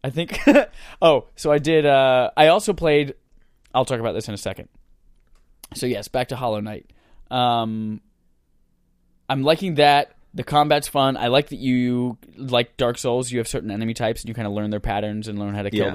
I 0.03 0.11
think. 0.11 0.39
oh, 1.03 1.27
so 1.37 1.53
I 1.53 1.59
did. 1.59 1.87
Uh, 1.87 2.31
I 2.37 2.49
also 2.49 2.73
played. 2.73 3.15
I'll 3.75 3.85
talk 3.85 4.01
about 4.01 4.13
this 4.13 4.29
in 4.29 4.35
a 4.35 4.39
second. 4.39 4.69
So 5.75 5.87
yes, 5.87 6.09
back 6.09 6.29
to 6.29 6.37
Hollow 6.37 6.61
Knight. 6.61 6.91
Um, 7.31 8.01
I'm 9.29 9.43
liking 9.43 9.77
that. 9.77 10.15
The 10.33 10.45
combat's 10.45 10.87
fun. 10.87 11.17
I 11.17 11.27
like 11.27 11.49
that 11.49 11.59
you 11.59 12.17
like 12.37 12.77
Dark 12.77 12.99
Souls. 12.99 13.33
You 13.33 13.39
have 13.39 13.49
certain 13.49 13.71
enemy 13.71 13.95
types, 13.95 14.23
and 14.23 14.29
you 14.29 14.35
kind 14.35 14.47
of 14.47 14.53
learn 14.55 14.71
their 14.71 14.79
patterns 14.81 15.27
and 15.29 15.39
learn 15.39 15.55
how 15.55 15.63
to 15.63 15.71
kill 15.71 15.87
Yeah. 15.87 15.93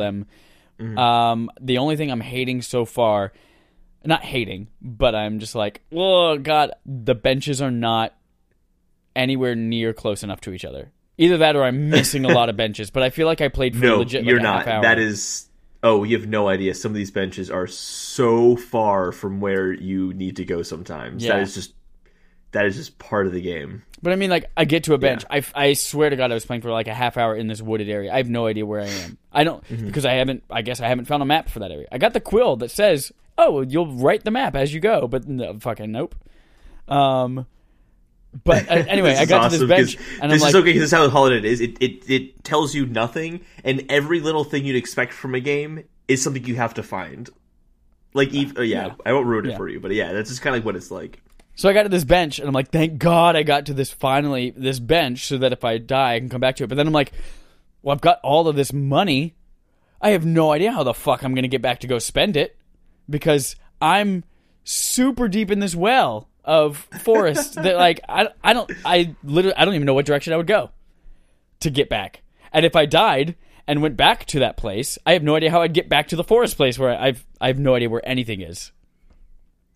them. 0.78 0.98
Um, 0.98 1.50
the 1.62 1.78
only 1.78 1.96
thing 1.96 2.12
I'm 2.12 2.20
hating 2.20 2.62
so 2.62 2.84
far, 2.84 3.32
not 4.04 4.24
hating, 4.26 4.68
but 4.82 5.16
I'm 5.16 5.40
just 5.40 5.56
like, 5.56 5.82
oh 5.94 6.38
god, 6.38 6.72
the 6.86 7.16
benches 7.16 7.62
are 7.62 7.72
not 7.72 8.14
anywhere 9.16 9.56
near 9.56 9.94
close 9.94 10.22
enough 10.22 10.42
to 10.42 10.52
each 10.52 10.66
other. 10.66 10.92
Either 11.18 11.38
that 11.38 11.56
or 11.56 11.64
I'm 11.64 11.90
missing 11.90 12.26
a 12.26 12.28
lot 12.28 12.50
of 12.50 12.58
benches. 12.58 12.90
But 12.90 13.04
I 13.04 13.10
feel 13.10 13.26
like 13.26 13.40
I 13.40 13.48
played 13.48 13.74
for 13.74 13.86
No, 13.86 14.00
legit. 14.00 14.24
like, 14.24 14.30
you're 14.30 14.40
a 14.40 14.44
not. 14.44 14.66
half 14.66 14.68
hour. 14.68 14.82
That 14.82 15.00
is. 15.00 15.45
Oh, 15.86 16.04
you 16.04 16.18
have 16.18 16.28
no 16.28 16.48
idea. 16.50 16.74
Some 16.74 16.92
of 16.92 16.96
these 16.96 17.12
benches 17.12 17.50
are 17.52 17.68
so 17.68 18.56
far 18.56 19.12
from 19.12 19.40
where 19.40 19.72
you 19.72 20.14
need 20.14 20.36
to 20.38 20.44
go. 20.46 20.64
Sometimes 20.64 21.24
Yeah. 21.24 21.34
that 21.36 21.44
is 21.44 21.54
just 21.54 21.74
that 22.52 22.66
is 22.66 22.76
just 22.76 22.98
part 23.00 23.28
of 23.28 23.34
the 23.34 23.42
game. 23.42 23.84
But 24.02 24.14
I 24.14 24.16
mean, 24.16 24.30
like, 24.30 24.50
I 24.56 24.64
get 24.66 24.86
to 24.86 24.94
a 24.94 24.98
bench. 24.98 25.26
I, 25.30 25.44
I 25.54 25.74
swear 25.74 26.10
to 26.10 26.16
God, 26.16 26.32
I 26.32 26.34
was 26.36 26.46
playing 26.46 26.62
for 26.62 26.72
like 26.72 26.88
a 26.88 26.94
half 26.94 27.18
hour 27.18 27.36
in 27.36 27.48
this 27.48 27.62
wooded 27.62 27.90
area. 27.90 28.14
I 28.14 28.18
have 28.18 28.30
no 28.30 28.48
idea 28.48 28.66
where 28.66 28.80
I 28.82 28.88
am. 28.88 29.18
I 29.34 29.44
don't 29.44 29.62
Mm-hmm. 29.66 29.86
because 29.88 30.06
I 30.06 30.14
haven't. 30.14 30.44
I 30.50 30.62
guess 30.62 30.80
I 30.80 30.88
haven't 30.88 31.06
found 31.06 31.22
a 31.22 31.26
map 31.26 31.50
for 31.50 31.60
that 31.60 31.72
area. 31.72 31.88
I 31.92 31.98
got 31.98 32.14
the 32.14 32.22
quill 32.22 32.56
that 32.58 32.72
says, 32.72 33.12
"Oh, 33.38 33.62
you'll 33.62 33.94
write 33.94 34.24
the 34.24 34.32
map 34.32 34.56
as 34.56 34.74
you 34.74 34.80
go," 34.80 35.08
but 35.08 35.28
no, 35.28 35.60
fucking 35.60 35.92
nope. 35.92 36.16
Um, 36.88 37.46
but 38.44 38.70
uh, 38.70 38.74
anyway, 38.88 39.16
I 39.16 39.26
got 39.26 39.40
to 39.40 39.46
awesome, 39.56 39.68
this 39.68 39.96
bench 39.96 39.98
and 40.22 40.24
I'm 40.24 40.30
this 40.30 40.42
like, 40.42 40.50
is 40.50 40.56
okay. 40.56 40.66
Because 40.66 40.82
this 40.82 40.94
is 40.94 41.12
how 41.12 41.28
Knight 41.28 41.46
is. 41.46 41.62
It, 41.62 41.78
it 41.82 42.10
it 42.10 42.44
tells 42.44 42.76
you 42.76 42.86
nothing, 42.86 43.42
and 43.64 43.86
every 43.90 44.20
little 44.20 44.44
thing 44.44 44.66
you'd 44.66 44.76
expect 44.76 45.14
from 45.14 45.36
a 45.36 45.40
game 45.40 45.84
is 46.08 46.22
something 46.24 46.44
you 46.46 46.56
have 46.56 46.74
to 46.76 46.84
find. 46.84 47.30
Like, 48.14 48.34
ev- 48.34 48.58
uh, 48.58 48.62
yeah, 48.62 48.88
Yeah. 48.88 48.94
I 49.06 49.14
won't 49.14 49.26
ruin 49.26 49.46
it 49.46 49.52
Yeah. 49.52 49.58
for 49.58 49.68
you, 49.68 49.80
but 49.80 49.92
yeah, 49.92 50.14
that's 50.14 50.30
just 50.30 50.42
kind 50.42 50.56
of 50.56 50.60
like 50.62 50.66
what 50.66 50.76
it's 50.76 50.92
like. 50.92 51.22
So 51.56 51.70
I 51.70 51.74
got 51.74 51.84
to 51.84 51.90
this 51.90 52.04
bench, 52.04 52.40
and 52.40 52.48
I'm 52.48 52.54
like, 52.54 52.70
thank 52.70 52.98
God 52.98 53.36
I 53.36 53.44
got 53.44 53.66
to 53.68 53.74
this 53.74 53.92
finally 53.92 54.52
this 54.56 54.80
bench, 54.80 55.28
so 55.28 55.38
that 55.38 55.54
if 55.54 55.64
I 55.64 55.78
die, 55.78 56.16
I 56.16 56.20
can 56.20 56.30
come 56.30 56.42
back 56.42 56.58
to 56.58 56.64
it. 56.64 56.68
But 56.68 56.76
then 56.76 56.88
I'm 56.88 56.94
like, 56.94 57.12
well, 57.82 57.94
I've 57.94 58.02
got 58.02 58.20
all 58.24 58.48
of 58.48 58.56
this 58.56 58.74
money. 58.74 59.36
I 60.02 60.10
have 60.12 60.26
no 60.26 60.52
idea 60.52 60.72
how 60.72 60.84
the 60.84 60.94
fuck 60.94 61.24
I'm 61.24 61.34
gonna 61.34 61.48
get 61.48 61.62
back 61.62 61.80
to 61.80 61.88
go 61.88 61.98
spend 62.00 62.36
it 62.36 62.58
because 63.10 63.56
I'm 63.82 64.24
super 64.64 65.28
deep 65.28 65.50
in 65.52 65.60
this 65.60 65.76
well 65.76 66.28
of 66.46 66.78
forest 67.04 67.56
that 67.56 67.76
like 67.78 68.00
I 68.08 68.30
I 68.44 68.54
don't 68.54 68.72
I 68.86 69.16
literally 69.24 69.56
I 69.58 69.66
don't 69.66 69.76
even 69.76 69.86
know 69.86 69.94
what 69.94 70.06
direction 70.06 70.32
I 70.34 70.38
would 70.38 70.48
go 70.48 70.72
to 71.62 71.70
get 71.70 71.90
back. 71.90 72.22
And 72.54 72.66
if 72.66 72.76
I 72.76 72.86
died 72.86 73.36
and 73.68 73.82
went 73.82 73.98
back 73.98 74.26
to 74.28 74.40
that 74.40 74.58
place, 74.58 74.98
I 75.06 75.14
have 75.14 75.24
no 75.24 75.36
idea 75.36 75.52
how 75.52 75.62
I'd 75.62 75.74
get 75.74 75.90
back 75.90 76.08
to 76.10 76.16
the 76.16 76.24
forest 76.24 76.56
place 76.58 76.80
where 76.80 76.98
I've 76.98 77.26
I 77.42 77.48
have 77.48 77.60
no 77.60 77.76
idea 77.76 77.90
where 77.90 78.08
anything 78.08 78.42
is. 78.42 78.72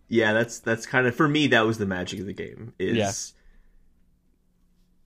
Yeah, 0.07 0.33
that's 0.33 0.59
that's 0.59 0.85
kind 0.85 1.05
of 1.07 1.15
for 1.15 1.27
me. 1.27 1.47
That 1.47 1.65
was 1.65 1.77
the 1.77 1.85
magic 1.85 2.19
of 2.19 2.25
the 2.25 2.33
game. 2.33 2.73
Is 2.79 2.95
Yeah. 2.97 3.11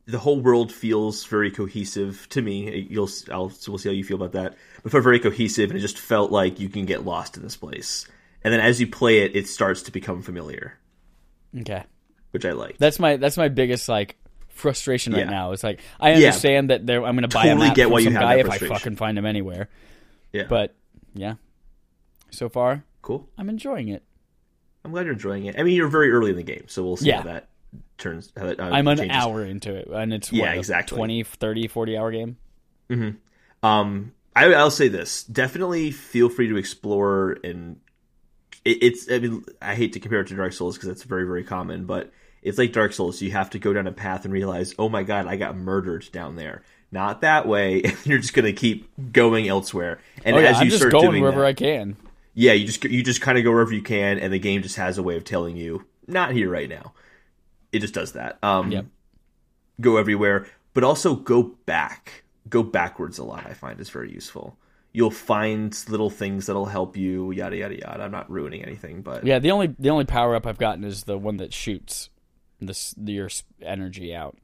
the 0.06 0.19
whole 0.19 0.41
world 0.41 0.71
feels 0.71 1.26
very 1.26 1.49
cohesive 1.52 2.28
to 2.30 2.41
me. 2.41 2.88
You'll 2.89 3.10
I'll 3.32 3.49
so 3.49 3.71
we'll 3.71 3.80
see 3.80 3.89
how 3.89 3.93
you 3.93 4.04
feel 4.04 4.17
about 4.17 4.34
that. 4.34 4.56
But 4.82 4.91
felt 4.91 5.04
very 5.04 5.19
cohesive, 5.19 5.69
and 5.69 5.78
it 5.78 5.82
just 5.82 5.97
felt 5.97 6.32
like 6.32 6.60
you 6.60 6.69
can 6.69 6.86
get 6.86 7.06
lost 7.06 7.38
in 7.38 7.43
this 7.43 7.56
place. 7.58 8.08
And 8.43 8.54
then 8.54 8.60
as 8.60 8.82
you 8.82 8.88
play 8.88 9.19
it, 9.19 9.36
it 9.36 9.47
starts 9.47 9.82
to 9.84 9.91
become 9.91 10.21
familiar, 10.21 10.78
Okay. 11.62 11.84
which 12.32 12.46
I 12.46 12.52
like. 12.52 12.78
That's 12.78 13.00
my 13.00 13.18
that's 13.18 13.38
my 13.38 13.48
biggest 13.50 13.88
like 13.89 14.16
frustration 14.50 15.13
right 15.13 15.20
Yeah. 15.26 15.30
now. 15.30 15.52
It's 15.52 15.63
like 15.63 15.80
I 16.00 16.13
understand 16.13 16.70
that 16.70 16.86
there 16.86 17.04
I'm 17.06 17.16
going 17.16 17.28
to 17.28 17.34
buy 17.36 17.46
a 17.46 17.50
Totally 17.50 17.68
map 17.68 17.76
get 17.76 17.84
from 17.84 17.92
why 17.94 18.00
you 18.00 18.04
some 18.06 18.13
have 18.13 18.22
guy 18.24 18.36
that 18.36 18.39
if 18.42 18.46
I 18.46 18.50
frustration. 18.50 18.76
fucking 18.76 18.96
find 18.98 19.18
him 19.18 19.26
anywhere. 19.26 19.70
yeah, 20.32 20.44
But 20.50 20.76
yeah, 21.13 21.36
so 22.32 22.50
far 22.50 22.84
cool. 23.02 23.28
I'm 23.38 23.50
enjoying 23.50 23.89
it. 23.89 24.04
I'm 24.86 24.92
glad 24.92 25.06
you're 25.06 25.13
enjoying 25.13 25.46
it. 25.46 25.58
I 25.60 25.63
mean, 25.63 25.76
you're 25.76 25.88
very 25.88 26.12
early 26.12 26.32
in 26.32 26.36
the 26.38 26.44
game, 26.44 26.63
so 26.68 26.84
we'll 26.84 26.98
see 26.98 27.08
Yeah. 27.08 27.18
how 27.18 27.24
that 27.24 27.50
turns. 27.98 28.32
How 28.36 28.46
that, 28.48 28.60
uh, 28.60 28.63
I'm 28.63 28.88
an 28.88 28.98
changes. 28.98 29.16
hour 29.16 29.44
into 29.46 29.74
it, 29.76 29.88
and 29.92 30.13
it's 30.13 30.32
Yeah, 30.32 30.42
what, 30.48 30.56
a 30.56 30.58
exactly. 30.60 30.98
20, 30.98 31.24
30, 31.24 31.68
40 31.68 31.98
hour 31.98 32.12
game. 32.12 32.38
Um, 33.62 34.12
I, 34.36 34.54
I'll 34.54 34.72
say 34.72 34.88
this: 34.88 35.24
definitely 35.24 35.92
feel 35.92 36.30
free 36.30 36.48
to 36.50 36.58
explore, 36.58 37.38
and 37.44 37.78
it, 38.65 38.78
it's. 38.82 39.12
I 39.12 39.19
mean, 39.19 39.43
I 39.62 39.76
hate 39.76 39.93
to 39.93 39.99
compare 39.99 40.21
it 40.21 40.28
to 40.28 40.36
Dark 40.36 40.54
Souls 40.54 40.76
because 40.76 40.88
that's 40.88 41.04
very, 41.04 41.26
very 41.26 41.43
common, 41.43 41.86
but 41.86 42.12
it's 42.41 42.58
like 42.58 42.73
Dark 42.73 42.93
Souls. 42.93 43.21
You 43.21 43.32
have 43.32 43.49
to 43.52 43.60
go 43.60 43.73
down 43.73 43.88
a 43.88 43.91
path 43.91 44.26
and 44.26 44.34
realize, 44.34 44.73
oh 44.80 44.89
my 44.89 45.04
god, 45.04 45.28
I 45.28 45.36
got 45.36 45.56
murdered 45.56 46.10
down 46.12 46.36
there. 46.36 46.63
Not 46.91 47.21
that 47.21 47.47
way. 47.47 47.84
You're 48.04 48.19
just 48.19 48.34
gonna 48.34 48.54
keep 48.54 48.89
going 49.12 49.47
elsewhere, 49.47 49.99
and 50.23 50.36
Oh 50.36 50.39
yeah, 50.39 50.49
as 50.49 50.56
you 50.58 50.62
I'm 50.63 50.67
just 50.69 50.78
start 50.80 50.91
going 50.91 51.10
doing 51.10 51.21
wherever 51.21 51.41
that, 51.41 51.47
I 51.47 51.54
can. 51.54 51.97
yeah, 52.34 52.54
you 52.54 52.65
just 52.67 52.84
you 52.84 53.04
just 53.04 53.21
kind 53.21 53.38
of 53.38 53.43
go 53.43 53.52
wherever 53.52 53.73
you 53.73 53.82
can, 53.82 54.19
and 54.19 54.32
the 54.32 54.39
game 54.39 54.62
just 54.62 54.76
has 54.76 54.97
a 54.97 55.04
way 55.04 55.17
of 55.17 55.23
telling 55.23 55.58
you, 55.58 55.86
not 56.08 56.32
here 56.32 56.49
right 56.49 56.69
now. 56.69 56.93
It 57.71 57.80
just 57.80 57.93
does 57.95 58.12
that. 58.13 58.38
Um, 58.43 58.71
Yep. 58.71 58.86
Go 59.82 59.97
everywhere, 59.97 60.45
but 60.76 60.84
also 60.84 61.15
go 61.15 61.41
back. 61.65 62.23
Go 62.47 62.62
backwards 62.62 63.17
a 63.17 63.23
lot. 63.23 63.47
I 63.47 63.54
find 63.54 63.80
is 63.80 63.89
very 63.89 64.12
useful. 64.12 64.56
You'll 64.93 65.12
find 65.12 65.75
little 65.89 66.12
things 66.12 66.45
that'll 66.45 66.67
help 66.67 66.95
you. 66.95 67.32
Yada 67.32 67.58
yada 67.58 67.77
yada. 67.79 68.03
I'm 68.03 68.12
not 68.12 68.29
ruining 68.29 68.63
anything, 68.63 69.01
but 69.01 69.25
Yeah, 69.25 69.39
the 69.39 69.51
only 69.51 69.73
the 69.79 69.89
only 69.89 70.06
power 70.06 70.36
up 70.36 70.45
I've 70.45 70.60
gotten 70.60 70.84
is 70.84 71.03
the 71.03 71.17
one 71.17 71.38
that 71.38 71.51
shoots 71.51 72.10
this 72.60 72.93
your 73.03 73.29
energy 73.62 74.15
out. 74.15 74.38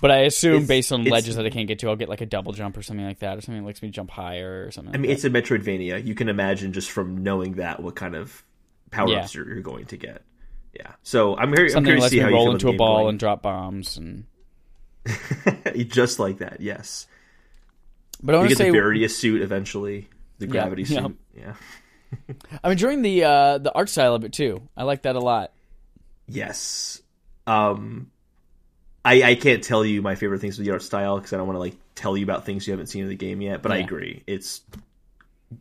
But 0.00 0.10
I 0.10 0.18
assume 0.18 0.54
It's- 0.54 0.68
based 0.68 0.92
on 0.92 1.04
ledges 1.04 1.36
that 1.36 1.46
I 1.46 1.50
can't 1.50 1.68
get 1.68 1.78
to, 1.80 1.88
I'll 1.88 1.96
get 1.96 2.08
like 2.08 2.20
a 2.20 2.26
double 2.26 2.52
jump 2.52 2.76
or 2.76 2.82
something 2.82 3.06
like 3.06 3.20
that, 3.20 3.38
or 3.38 3.40
something 3.40 3.62
that 3.62 3.66
lets 3.66 3.82
me 3.82 3.88
jump 3.90 4.10
higher 4.10 4.64
or 4.66 4.70
something. 4.72 4.94
I 4.94 4.98
mean, 4.98 5.10
it's 5.10 5.24
a 5.24 5.30
Metroidvania. 5.30 6.04
You 6.04 6.14
can 6.14 6.28
imagine 6.28 6.72
just 6.72 6.90
from 6.90 7.22
knowing 7.22 7.54
that 7.54 7.80
what 7.82 7.94
kind 7.94 8.16
of 8.16 8.42
power 8.90 9.16
ups 9.16 9.34
you're, 9.34 9.48
you're 9.48 9.60
going 9.60 9.86
to 9.86 9.96
get. 9.96 10.22
Yeah. 10.74 10.92
So 11.02 11.36
I'm 11.36 11.54
very 11.54 11.68
I'm 11.68 11.72
something 11.74 11.84
curious 11.92 12.04
to 12.04 12.10
see 12.10 12.16
me 12.16 12.22
how 12.22 12.28
you 12.30 12.34
roll 12.34 12.50
into 12.52 12.68
a 12.68 12.72
ball 12.76 12.98
game 13.00 13.08
and 13.10 13.18
drop 13.18 13.42
bombs 13.42 13.96
and. 13.96 14.24
just 15.88 16.18
like 16.18 16.38
that. 16.38 16.60
Yes. 16.60 17.06
But 18.22 18.34
I 18.34 18.38
want 18.38 18.50
to 18.50 18.54
get 18.54 18.58
say 18.58 18.70
the 18.70 18.78
Varia 18.78 19.08
suit 19.08 19.42
eventually. 19.42 20.08
The 20.38 20.46
gravity 20.46 20.82
yeah. 20.82 21.02
suit. 21.02 21.18
Yeah. 21.36 21.54
I'm 22.64 22.72
enjoying 22.72 23.02
the 23.02 23.24
uh, 23.24 23.58
the 23.58 23.72
art 23.72 23.88
style 23.88 24.14
of 24.14 24.24
it 24.24 24.32
too. 24.32 24.68
I 24.76 24.84
like 24.84 25.02
that 25.02 25.16
a 25.16 25.20
lot. 25.20 25.52
Yes. 26.26 27.02
Um, 27.46 28.10
I 29.04 29.22
I 29.22 29.34
can't 29.34 29.62
tell 29.62 29.84
you 29.84 30.02
my 30.02 30.14
favorite 30.14 30.40
things 30.40 30.58
with 30.58 30.66
the 30.66 30.72
art 30.72 30.82
style 30.82 31.16
because 31.16 31.32
I 31.32 31.36
don't 31.36 31.46
want 31.46 31.56
to 31.56 31.60
like 31.60 31.76
tell 31.94 32.16
you 32.16 32.24
about 32.24 32.44
things 32.44 32.66
you 32.66 32.72
haven't 32.72 32.86
seen 32.86 33.02
in 33.02 33.08
the 33.08 33.16
game 33.16 33.40
yet. 33.40 33.62
But 33.62 33.72
I 33.72 33.78
agree, 33.78 34.22
it's 34.26 34.60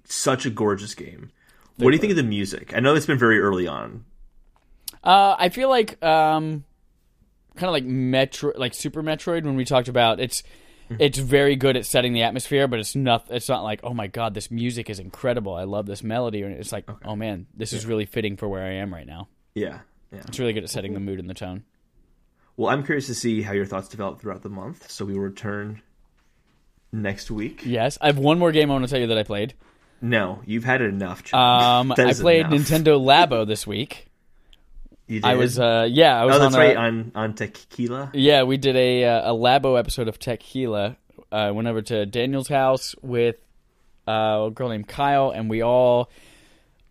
such 0.06 0.46
a 0.46 0.50
gorgeous 0.50 0.94
game. 0.94 1.32
What 1.78 1.90
do 1.90 1.96
you 1.96 2.00
think 2.00 2.12
of 2.12 2.18
the 2.18 2.24
music? 2.24 2.76
I 2.76 2.80
know 2.80 2.94
it's 2.94 3.08
been 3.08 3.18
very 3.18 3.40
early 3.40 3.68
on. 3.68 4.06
Uh, 5.04 5.36
I 5.38 5.50
feel 5.50 5.70
like 5.70 6.04
um, 6.04 6.64
kind 7.56 7.68
of 7.68 7.72
like 7.72 7.86
Metro, 7.86 8.54
like 8.56 8.76
Super 8.76 9.02
Metroid 9.02 9.44
when 9.46 9.56
we 9.56 9.66
talked 9.66 9.88
about 9.88 10.20
it's. 10.20 10.44
It's 11.00 11.18
very 11.18 11.56
good 11.56 11.78
at 11.78 11.86
setting 11.86 12.14
the 12.14 12.24
atmosphere, 12.24 12.68
but 12.68 12.80
it's 12.80 12.96
not. 12.96 13.28
It's 13.30 13.50
not 13.50 13.64
like, 13.64 13.82
oh 13.84 13.94
my 13.94 14.08
god, 14.08 14.34
this 14.34 14.52
music 14.52 14.90
is 14.90 15.00
incredible. 15.00 15.54
I 15.54 15.64
love 15.64 15.86
this 15.86 16.04
melody, 16.04 16.42
and 16.44 16.54
it's 16.54 16.72
like, 16.72 16.90
oh 17.06 17.16
man, 17.16 17.48
this 17.56 17.74
is 17.74 17.86
really 17.86 18.06
fitting 18.06 18.38
for 18.38 18.48
where 18.48 18.64
I 18.64 18.74
am 18.74 18.94
right 18.94 19.08
now. 19.08 19.28
Yeah, 19.56 19.80
yeah. 20.12 20.22
It's 20.28 20.40
really 20.40 20.54
good 20.54 20.64
at 20.64 20.70
setting 20.70 20.94
the 20.94 21.00
mood 21.00 21.20
and 21.20 21.30
the 21.30 21.34
tone. 21.34 21.64
Well, 22.58 22.70
I'm 22.70 22.84
curious 22.84 23.08
to 23.08 23.16
see 23.16 23.42
how 23.42 23.54
your 23.54 23.66
thoughts 23.66 23.88
develop 23.88 24.22
throughout 24.22 24.44
the 24.44 24.50
month. 24.50 24.92
So 24.92 25.06
we 25.06 25.14
will 25.14 25.22
return 25.22 25.82
next 26.92 27.32
week. 27.32 27.64
Yes, 27.66 27.98
I 28.02 28.08
have 28.08 28.18
one 28.18 28.38
more 28.38 28.52
game 28.52 28.70
I 28.70 28.74
want 28.74 28.86
to 28.86 28.92
tell 28.92 29.00
you 29.00 29.08
that 29.08 29.18
I 29.18 29.24
played. 29.24 29.54
No, 30.02 30.42
you've 30.46 30.64
had 30.64 30.82
it 30.82 30.90
enough. 30.90 31.34
Um, 31.34 31.92
I 31.98 32.14
played 32.14 32.48
enough. 32.48 32.54
Nintendo 32.54 33.00
Labo 33.00 33.48
this 33.48 33.66
week. 33.66 34.11
I 35.24 35.36
was, 35.36 35.60
uh, 35.60 35.88
yeah, 35.90 36.20
I 36.20 36.26
was 36.26 36.36
oh, 36.36 36.40
that's 36.40 36.56
on 36.56 36.62
a, 36.62 36.66
right 36.66 36.78
on 36.78 37.12
on 37.16 37.34
Tequila. 37.34 38.12
Yeah, 38.14 38.44
we 38.44 38.58
did 38.58 38.76
a 38.76 39.06
uh, 39.06 39.34
a 39.34 39.36
Labo 39.36 39.78
episode 39.78 40.08
of 40.08 40.20
Tequila. 40.20 40.98
I 41.32 41.48
uh, 41.48 41.54
went 41.54 41.68
over 41.68 41.82
to 41.84 42.06
Daniel's 42.06 42.48
house 42.48 42.96
with 43.02 43.38
uh, 44.08 44.48
a 44.48 44.52
girl 44.52 44.70
named 44.70 44.88
Kyle, 44.88 45.32
and 45.32 45.50
we 45.50 45.62
all 45.62 46.10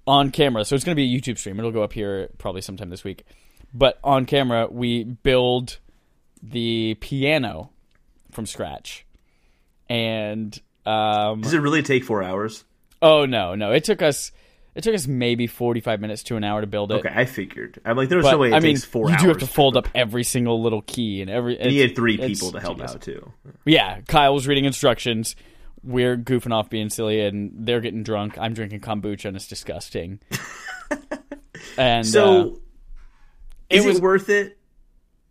on 0.07 0.31
camera. 0.31 0.65
So 0.65 0.75
it's 0.75 0.85
going 0.85 0.95
to 0.95 1.01
be 1.01 1.15
a 1.15 1.21
YouTube 1.21 1.39
stream. 1.39 1.59
It'll 1.59 1.73
go 1.73 1.83
up 1.83 1.93
here 1.93 2.29
probably 2.39 2.63
sometime 2.63 2.91
this 2.91 3.05
week. 3.05 3.25
But 3.73 3.99
on 4.03 4.27
camera, 4.27 4.67
we 4.71 5.05
build 5.05 5.79
the 6.43 6.97
piano 7.01 7.71
from 8.33 8.47
scratch, 8.47 9.07
and 9.89 10.59
um, 10.87 11.43
Does 11.43 11.53
it 11.53 11.61
really 11.61 11.83
take 11.83 12.05
four 12.05 12.23
hours? 12.23 12.65
oh 13.03 13.25
no, 13.25 13.55
no, 13.55 13.73
it 13.73 13.85
took 13.85 14.03
us 14.03 14.33
it 14.75 14.83
took 14.85 14.95
us 14.95 15.07
maybe 15.07 15.47
forty 15.47 15.81
five 15.81 16.01
minutes 16.01 16.23
to 16.25 16.37
an 16.37 16.45
hour 16.45 16.61
to 16.61 16.67
build 16.67 16.93
it. 16.93 16.97
Okay, 17.05 17.13
I 17.15 17.25
figured. 17.25 17.81
I'm 17.85 17.97
like, 17.97 18.09
there's 18.09 18.25
But 18.25 18.33
no 18.33 18.39
way 18.39 18.49
it 18.51 18.55
I 18.55 18.61
mean, 18.61 18.75
takes 18.77 18.85
four 18.85 19.09
you 19.09 19.15
hours. 19.15 19.23
do 19.23 19.29
have 19.29 19.39
to 19.39 19.47
fold 19.47 19.77
up 19.77 19.89
every 19.95 20.25
single 20.25 20.63
little 20.63 20.83
key 20.83 21.21
and 21.23 21.31
every. 21.31 21.59
And 21.59 21.69
it's- 21.73 21.89
had 21.89 21.97
three 21.97 22.17
people 22.19 22.53
to 22.53 22.61
help 22.61 22.77
tedious. 22.79 22.95
out 22.95 23.01
too. 23.03 23.33
Yeah, 23.65 24.01
Kyle 24.03 24.35
was 24.35 24.47
reading 24.47 24.65
instructions. 24.65 25.35
We're 25.83 26.17
goofing 26.19 26.53
off, 26.53 26.69
being 26.69 26.91
silly, 26.91 27.21
and 27.23 27.53
they're 27.67 27.81
getting 27.81 28.03
drunk. 28.03 28.37
I'm 28.39 28.53
drinking 28.53 28.81
kombucha, 28.81 29.25
and 29.27 29.37
it's 29.37 29.47
disgusting. 29.49 30.21
and 31.79 32.07
So, 32.07 32.41
uh, 32.43 32.57
Is 33.71 33.87
was 33.87 33.97
it 33.99 34.03
worth 34.03 34.29
it? 34.29 34.59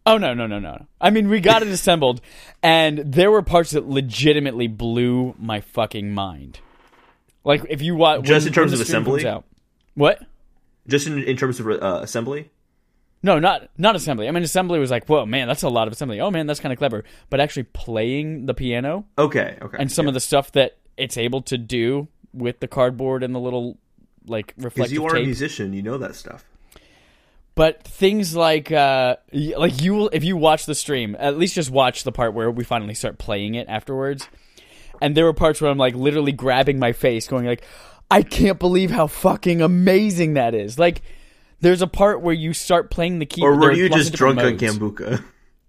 Oh 0.06 0.18
no, 0.18 0.34
no, 0.34 0.48
no, 0.48 0.60
no. 0.60 0.88
I 1.00 1.12
mean, 1.12 1.30
we 1.30 1.40
got 1.40 1.62
it 1.62 1.68
assembled 1.68 2.22
and 2.64 3.00
there 3.00 3.30
were 3.30 3.44
parts 3.44 3.72
that 3.72 3.88
legitimately 3.88 4.68
blew 4.68 5.36
my 5.38 5.62
fucking 5.62 6.12
mind. 6.14 6.60
Like 7.44 7.66
if 7.70 7.82
you 7.82 7.96
watch 7.96 8.24
Just 8.24 8.48
in 8.48 8.54
terms 8.54 8.74
of 8.74 8.82
assembly? 8.82 9.26
What? 9.96 10.22
Just 10.88 11.08
in, 11.08 11.24
in 11.24 11.38
terms 11.38 11.60
of 11.60 11.68
uh, 11.68 12.00
assembly? 12.02 12.50
No, 13.22 13.38
not 13.38 13.70
not 13.78 13.96
assembly. 13.96 14.28
I 14.28 14.32
mean, 14.32 14.44
assembly 14.44 14.80
was 14.80 14.92
like, 14.92 15.08
whoa, 15.08 15.26
man, 15.26 15.48
that's 15.48 15.64
a 15.64 15.70
lot 15.70 15.88
of 15.88 15.94
assembly. 15.94 16.22
Oh 16.22 16.32
man, 16.32 16.48
that's 16.48 16.60
kind 16.60 16.72
of 16.72 16.80
clever. 16.80 17.04
But 17.30 17.40
actually 17.40 17.64
playing 17.64 18.46
the 18.46 18.54
piano 18.54 19.06
Okay, 19.18 19.58
okay. 19.62 19.78
and 19.78 19.92
some 19.92 20.06
yeah. 20.06 20.10
of 20.10 20.14
the 20.14 20.20
stuff 20.20 20.52
that 20.54 20.78
it's 20.96 21.18
able 21.18 21.42
to 21.44 21.58
do 21.58 22.08
with 22.34 22.60
the 22.60 22.68
cardboard 22.68 23.24
and 23.24 23.36
the 23.36 23.40
little 23.40 23.78
like 24.26 24.54
Because 24.58 24.92
you 24.92 25.06
are 25.06 25.16
a 25.16 25.24
musician, 25.24 25.74
you 25.74 25.82
know 25.82 25.98
that 25.98 26.16
stuff. 26.16 26.46
But 27.56 27.84
things 27.84 28.36
like 28.36 28.72
uh 28.72 29.18
like 29.34 29.82
you 29.82 29.96
will 29.96 30.10
if 30.14 30.24
you 30.24 30.38
watch 30.38 30.66
the 30.66 30.76
stream, 30.76 31.18
at 31.20 31.38
least 31.38 31.56
just 31.56 31.70
watch 31.70 32.04
the 32.04 32.14
part 32.14 32.34
where 32.34 32.50
we 32.50 32.64
finally 32.64 32.94
start 32.94 33.18
playing 33.18 33.56
it 33.56 33.68
afterwards. 33.68 34.30
And 35.02 35.16
there 35.16 35.26
were 35.26 35.34
parts 35.34 35.62
where 35.62 35.72
I'm 35.72 35.78
like 35.78 35.96
literally 35.96 36.32
grabbing 36.32 36.80
my 36.80 36.92
face 36.94 37.28
going 37.28 37.46
like 37.46 37.64
I 38.12 38.24
can't 38.24 38.60
believe 38.60 38.92
how 38.92 39.08
fucking 39.08 39.62
amazing 39.62 40.34
that 40.34 40.54
is. 40.56 40.80
Like 40.80 41.02
there's 41.62 41.82
a 41.82 41.88
part 41.88 42.22
where 42.22 42.34
you 42.34 42.54
start 42.54 42.90
playing 42.90 43.20
the 43.20 43.26
keyboard. 43.26 43.56
Or 43.56 43.60
were 43.60 43.72
you 43.72 43.90
just 43.90 44.14
drunk 44.14 44.40
on 44.40 44.58
kombucha? 44.58 45.24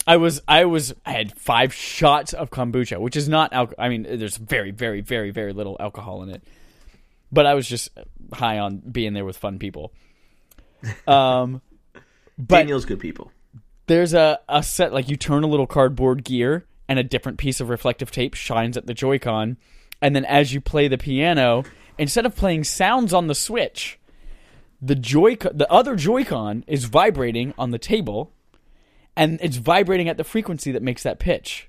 I 0.06 0.16
was 0.16 0.40
I 0.48 0.64
was 0.64 0.94
I 1.04 1.12
had 1.12 1.36
5 1.38 1.74
shots 1.74 2.32
of 2.32 2.50
kombucha, 2.50 2.98
which 2.98 3.16
is 3.16 3.28
not 3.28 3.52
alcohol. 3.52 3.84
I 3.84 3.88
mean 3.88 4.02
there's 4.02 4.36
very 4.36 4.70
very 4.70 5.02
very 5.02 5.30
very 5.30 5.52
little 5.52 5.76
alcohol 5.78 6.22
in 6.22 6.30
it. 6.30 6.42
But 7.32 7.46
I 7.46 7.54
was 7.54 7.68
just 7.68 7.90
high 8.32 8.58
on 8.58 8.78
being 8.78 9.12
there 9.12 9.24
with 9.24 9.36
fun 9.36 9.58
people. 9.58 9.92
Um 11.06 11.60
but 12.38 12.60
Daniel's 12.60 12.86
good 12.86 13.00
people. 13.00 13.30
there's 13.86 14.14
a, 14.14 14.40
a 14.48 14.62
set 14.62 14.94
like 14.94 15.10
you 15.10 15.16
turn 15.16 15.44
a 15.44 15.46
little 15.46 15.66
cardboard 15.66 16.24
gear 16.24 16.64
and 16.90 16.98
a 16.98 17.04
different 17.04 17.38
piece 17.38 17.60
of 17.60 17.68
reflective 17.68 18.10
tape 18.10 18.34
shines 18.34 18.76
at 18.76 18.86
the 18.86 18.92
joy-con 18.92 19.56
and 20.02 20.14
then 20.14 20.24
as 20.24 20.52
you 20.52 20.60
play 20.60 20.88
the 20.88 20.98
piano 20.98 21.62
instead 21.96 22.26
of 22.26 22.34
playing 22.34 22.64
sounds 22.64 23.14
on 23.14 23.28
the 23.28 23.34
switch 23.34 23.98
the 24.82 24.96
joy 24.96 25.36
the 25.36 25.70
other 25.70 25.94
joy-con 25.94 26.64
is 26.66 26.84
vibrating 26.86 27.54
on 27.56 27.70
the 27.70 27.78
table 27.78 28.32
and 29.16 29.38
it's 29.40 29.56
vibrating 29.56 30.08
at 30.08 30.16
the 30.16 30.24
frequency 30.24 30.72
that 30.72 30.82
makes 30.82 31.04
that 31.04 31.20
pitch 31.20 31.68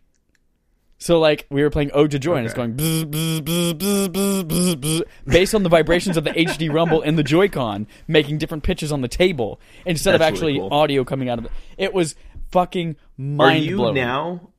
so 0.98 1.20
like 1.20 1.46
we 1.50 1.64
were 1.64 1.70
playing 1.72 1.92
Ode 1.94 2.12
to 2.12 2.20
Joy 2.20 2.36
and 2.36 2.46
it's 2.46 2.54
going 2.54 2.76
bzz, 2.76 3.06
bzz, 3.06 4.10
bzz, 4.12 5.02
based 5.26 5.56
on 5.56 5.64
the 5.64 5.70
vibrations 5.70 6.16
of 6.16 6.24
the 6.24 6.30
HD 6.30 6.72
Rumble 6.72 7.02
and 7.02 7.18
the 7.18 7.24
Joy-Con 7.24 7.88
making 8.08 8.38
different 8.38 8.64
pitches 8.64 8.92
on 8.92 9.02
the 9.02 9.08
table 9.08 9.60
instead 9.84 10.14
of 10.14 10.22
actually 10.22 10.60
audio 10.60 11.04
coming 11.04 11.28
out 11.28 11.40
of 11.40 11.46
it. 11.46 11.52
It 11.76 11.94
was 11.96 12.14
fucking 12.52 12.98
mind 13.18 13.76
blowing. 13.76 13.98
Are 13.98 14.00
you 14.00 14.06
now 14.06 14.52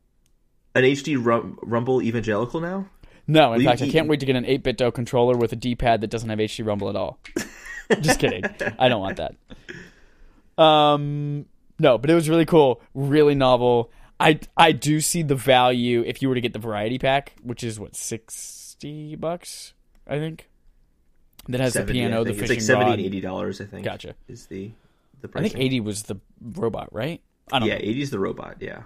an 0.74 0.84
HD 0.84 1.16
rum- 1.22 1.58
Rumble 1.62 2.02
evangelical 2.02 2.60
now? 2.60 2.86
No, 3.26 3.52
in 3.52 3.64
Well, 3.64 3.72
fact, 3.72 3.82
I 3.82 3.88
can't 3.90 4.08
wait 4.08 4.20
to 4.20 4.26
get 4.26 4.34
an 4.36 4.44
8BitDo 4.44 4.92
controller 4.92 5.36
with 5.36 5.52
a 5.52 5.56
D-pad 5.56 6.00
that 6.00 6.08
doesn't 6.08 6.28
have 6.28 6.38
HD 6.40 6.64
Rumble 6.66 6.88
at 6.88 6.96
all. 6.96 7.18
Just 8.00 8.18
kidding. 8.18 8.44
I 8.78 8.88
don't 8.88 9.00
want 9.00 9.18
that. 9.18 9.34
Um, 10.62 11.46
no, 11.78 11.98
but 11.98 12.10
it 12.10 12.14
was 12.14 12.28
really 12.28 12.46
cool, 12.46 12.80
really 12.94 13.34
novel. 13.34 13.90
I 14.20 14.38
I 14.56 14.72
do 14.72 15.00
see 15.00 15.22
the 15.22 15.34
value 15.34 16.02
if 16.06 16.22
you 16.22 16.28
were 16.28 16.34
to 16.34 16.40
get 16.40 16.52
the 16.52 16.58
variety 16.58 16.98
pack, 16.98 17.34
which 17.42 17.64
is 17.64 17.80
what 17.80 17.96
sixty 17.96 19.16
bucks, 19.16 19.74
I 20.06 20.18
think. 20.18 20.48
That 21.48 21.60
has 21.60 21.72
70, 21.72 21.92
the 21.92 21.98
piano, 21.98 22.22
the 22.24 22.30
fishing 22.34 22.42
It's 22.44 22.50
like 22.50 22.60
seventy 22.60 22.90
rod. 22.90 22.98
and 22.98 23.06
eighty 23.06 23.20
dollars. 23.20 23.60
I 23.60 23.64
think. 23.64 23.84
Gotcha. 23.84 24.14
Is 24.28 24.46
the 24.46 24.70
the 25.20 25.30
I 25.34 25.40
think 25.42 25.56
eighty 25.56 25.80
was 25.80 26.04
the 26.04 26.16
robot, 26.40 26.92
right? 26.92 27.20
I 27.50 27.58
don't 27.58 27.68
Yeah, 27.68 27.74
know. 27.74 27.80
eighty 27.82 28.02
is 28.02 28.10
the 28.10 28.20
robot. 28.20 28.56
Yeah. 28.60 28.82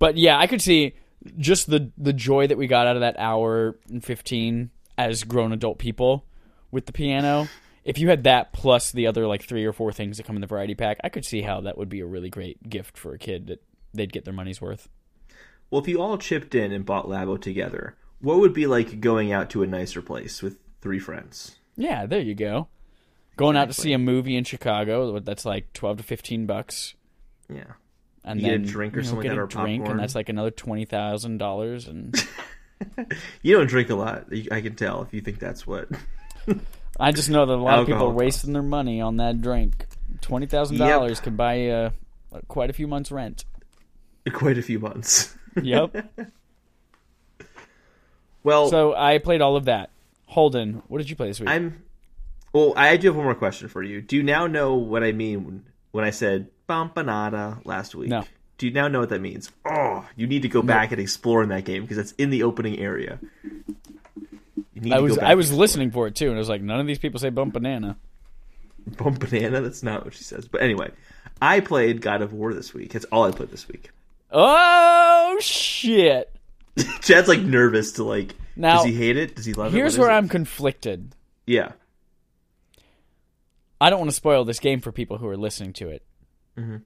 But 0.00 0.16
yeah, 0.16 0.36
I 0.38 0.46
could 0.48 0.60
see 0.60 0.94
just 1.38 1.68
the 1.68 1.90
the 1.96 2.12
joy 2.12 2.46
that 2.46 2.58
we 2.58 2.66
got 2.66 2.86
out 2.86 2.96
of 2.96 3.00
that 3.00 3.16
hour 3.18 3.76
and 3.88 4.02
15 4.04 4.70
as 4.98 5.24
grown 5.24 5.52
adult 5.52 5.78
people 5.78 6.24
with 6.70 6.86
the 6.86 6.92
piano. 6.92 7.48
If 7.84 7.98
you 7.98 8.08
had 8.08 8.24
that 8.24 8.52
plus 8.52 8.90
the 8.90 9.06
other 9.06 9.26
like 9.26 9.44
three 9.44 9.64
or 9.64 9.72
four 9.72 9.92
things 9.92 10.16
that 10.16 10.26
come 10.26 10.36
in 10.36 10.40
the 10.40 10.46
variety 10.48 10.74
pack, 10.74 10.98
I 11.04 11.08
could 11.08 11.24
see 11.24 11.42
how 11.42 11.60
that 11.62 11.78
would 11.78 11.88
be 11.88 12.00
a 12.00 12.06
really 12.06 12.30
great 12.30 12.68
gift 12.68 12.98
for 12.98 13.14
a 13.14 13.18
kid 13.18 13.46
that 13.46 13.62
they'd 13.94 14.12
get 14.12 14.24
their 14.24 14.34
money's 14.34 14.60
worth. 14.60 14.88
Well, 15.70 15.80
if 15.82 15.88
you 15.88 16.00
all 16.00 16.18
chipped 16.18 16.54
in 16.54 16.72
and 16.72 16.84
bought 16.84 17.06
Labo 17.06 17.40
together, 17.40 17.96
what 18.20 18.38
would 18.38 18.52
be 18.52 18.66
like 18.66 19.00
going 19.00 19.32
out 19.32 19.50
to 19.50 19.62
a 19.62 19.66
nicer 19.66 20.02
place 20.02 20.42
with 20.42 20.58
three 20.80 20.98
friends? 20.98 21.56
Yeah, 21.76 22.06
there 22.06 22.20
you 22.20 22.34
go. 22.34 22.68
Going 23.36 23.56
out 23.56 23.68
to 23.68 23.74
see 23.74 23.92
a 23.92 23.98
movie 23.98 24.36
in 24.36 24.44
Chicago 24.44 25.18
that's 25.20 25.44
like 25.44 25.72
12 25.72 25.98
to 25.98 26.02
15 26.02 26.46
bucks 26.46 26.94
Yeah. 27.48 27.74
And 28.26 28.40
a 28.40 28.42
then 28.42 28.62
drink 28.62 28.94
or 28.94 28.98
you 28.98 29.02
know, 29.04 29.08
something 29.08 29.22
get 29.22 29.30
like 29.30 29.38
a 29.38 29.42
or 29.42 29.46
drink 29.46 29.82
popcorn. 29.82 29.90
and 29.92 30.00
that's 30.00 30.14
like 30.14 30.28
another 30.28 30.50
$20,000 30.50 31.88
and 31.88 32.28
You 33.42 33.56
don't 33.56 33.66
drink 33.66 33.90
a 33.90 33.94
lot. 33.94 34.26
I 34.50 34.60
can 34.60 34.74
tell 34.74 35.02
if 35.02 35.12
you 35.12 35.20
think 35.20 35.38
that's 35.38 35.66
what. 35.66 35.88
I 37.00 37.12
just 37.12 37.30
know 37.30 37.44
that 37.46 37.54
a 37.54 37.56
lot 37.56 37.78
of 37.78 37.86
people 37.86 38.06
are 38.06 38.10
wasting 38.10 38.52
their 38.52 38.62
money 38.62 39.00
on 39.00 39.16
that 39.18 39.40
drink. 39.40 39.86
Twenty 40.20 40.46
thousand 40.46 40.78
dollars 40.78 41.20
can 41.20 41.36
buy 41.36 41.68
uh, 41.68 41.90
quite 42.48 42.70
a 42.70 42.72
few 42.72 42.86
months' 42.86 43.10
rent. 43.10 43.44
Quite 44.32 44.58
a 44.58 44.62
few 44.62 44.80
months. 44.80 45.36
Yep. 45.62 46.04
Well, 48.42 48.68
so 48.68 48.92
I 48.92 49.18
played 49.18 49.40
all 49.40 49.54
of 49.54 49.66
that. 49.66 49.90
Holden, 50.26 50.82
what 50.88 50.98
did 50.98 51.08
you 51.08 51.14
play 51.14 51.28
this 51.28 51.38
week? 51.38 51.48
I'm. 51.48 51.82
Well, 52.52 52.72
I 52.76 52.96
do 52.96 53.08
have 53.08 53.16
one 53.16 53.24
more 53.24 53.34
question 53.36 53.68
for 53.68 53.84
you. 53.84 54.02
Do 54.02 54.16
you 54.16 54.24
now 54.24 54.48
know 54.48 54.74
what 54.74 55.04
I 55.04 55.12
mean 55.12 55.64
when, 55.96 56.04
I 56.04 56.10
said 56.10 56.48
"bampanada" 56.68 57.64
last 57.64 57.94
week? 57.94 58.10
No. 58.10 58.24
Do 58.58 58.66
you 58.66 58.72
now 58.72 58.88
know 58.88 59.00
what 59.00 59.10
that 59.10 59.20
means? 59.20 59.50
Oh, 59.66 60.06
you 60.16 60.26
need 60.26 60.42
to 60.42 60.48
go 60.48 60.62
back 60.62 60.90
and 60.92 61.00
explore 61.00 61.42
in 61.42 61.50
that 61.50 61.64
game 61.64 61.82
because 61.82 61.98
it's 61.98 62.12
in 62.12 62.30
the 62.30 62.42
opening 62.42 62.78
area. 62.78 63.18
I 64.90 65.00
was 65.00 65.18
I 65.18 65.34
was 65.34 65.52
listening 65.52 65.90
for 65.90 66.06
it 66.06 66.14
too, 66.14 66.28
and 66.28 66.36
I 66.36 66.38
was 66.38 66.48
like, 66.48 66.62
none 66.62 66.80
of 66.80 66.86
these 66.86 66.98
people 66.98 67.18
say 67.20 67.30
bump 67.30 67.52
banana. 67.54 67.96
Bump 68.98 69.18
banana. 69.20 69.60
That's 69.60 69.82
not 69.82 70.04
what 70.04 70.14
she 70.14 70.24
says. 70.24 70.48
But 70.48 70.62
anyway, 70.62 70.90
I 71.40 71.60
played 71.60 72.00
God 72.00 72.22
of 72.22 72.32
War 72.32 72.54
this 72.54 72.72
week. 72.72 72.92
That's 72.92 73.04
all 73.06 73.24
I 73.24 73.30
played 73.30 73.50
this 73.50 73.68
week. 73.68 73.90
Oh 74.30 75.36
shit! 75.40 76.34
Chad's 77.02 77.28
like 77.28 77.40
nervous 77.40 77.92
to 77.92 78.04
like. 78.04 78.34
Now, 78.54 78.76
does 78.76 78.86
he 78.86 78.92
hate 78.92 79.16
it? 79.16 79.36
Does 79.36 79.44
he 79.44 79.52
love 79.52 79.74
it? 79.74 79.76
Here's 79.76 79.92
What 79.92 79.94
is 79.94 79.98
where 79.98 80.10
it? 80.10 80.14
I'm 80.14 80.28
conflicted. 80.28 81.14
Yeah. 81.46 81.72
I 83.80 83.90
don't 83.90 83.98
want 83.98 84.10
to 84.10 84.16
spoil 84.16 84.44
this 84.44 84.58
game 84.60 84.80
for 84.80 84.92
people 84.92 85.18
who 85.18 85.28
are 85.28 85.36
listening 85.36 85.72
to 85.74 85.88
it. 85.88 86.02
Mhm. 86.56 86.82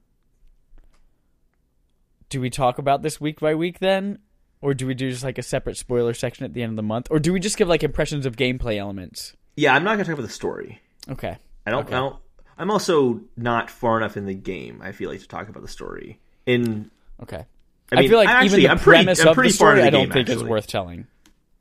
Do 2.29 2.41
we 2.41 2.51
talk 2.51 2.79
about 2.79 3.03
this 3.03 3.21
week 3.21 3.41
by 3.41 3.55
week 3.55 3.79
then? 3.79 4.19
Or 4.63 4.75
do 4.75 4.87
we 4.87 4.95
do 4.95 5.11
just 5.11 5.25
like 5.25 5.39
a 5.39 5.43
separate 5.43 5.77
spoiler 5.77 6.13
section 6.15 6.45
at 6.45 6.53
the 6.53 6.63
end 6.63 6.71
of 6.71 6.77
the 6.77 6.83
month? 6.83 7.09
Or 7.11 7.19
do 7.19 7.33
we 7.33 7.41
just 7.41 7.57
give 7.57 7.69
like 7.69 7.83
impressions 7.83 8.27
of 8.27 8.37
gameplay 8.37 8.77
elements? 8.77 9.35
Yeah, 9.57 9.75
I'm 9.75 9.85
not 9.85 9.93
gonna 9.93 10.05
talk 10.05 10.15
about 10.15 10.27
the 10.27 10.33
story. 10.33 10.81
Okay. 11.09 11.37
I 11.67 11.71
don't. 11.71 11.87
Okay. 11.87 11.95
I 11.95 11.99
don't. 12.01 12.17
I'm 12.59 12.71
also 12.71 13.23
not 13.37 13.71
far 13.71 13.97
enough 13.97 14.17
in 14.17 14.27
the 14.27 14.35
game. 14.35 14.81
I 14.83 14.93
feel 14.93 15.11
like 15.11 15.21
to 15.21 15.29
talk 15.29 15.49
about 15.49 15.63
the 15.63 15.69
story. 15.69 16.21
In 16.45 16.91
Okay. 17.23 17.47
I, 17.93 18.01
I, 18.01 18.09
feel 18.09 18.19
like 18.19 18.29
I'm 18.29 18.45
even 18.45 18.47
actually, 18.47 18.63
the 18.63 18.69
I'm 18.69 18.79
pretty, 18.79 19.05
premise 19.05 19.21
I'm 19.21 19.29
of 19.29 19.35
pretty 19.35 19.51
the 19.51 19.55
story 19.55 19.83
I 19.83 19.91
don't 19.91 20.05
game, 20.05 20.13
think 20.13 20.29
is 20.29 20.45
worth 20.45 20.67
telling. 20.67 21.07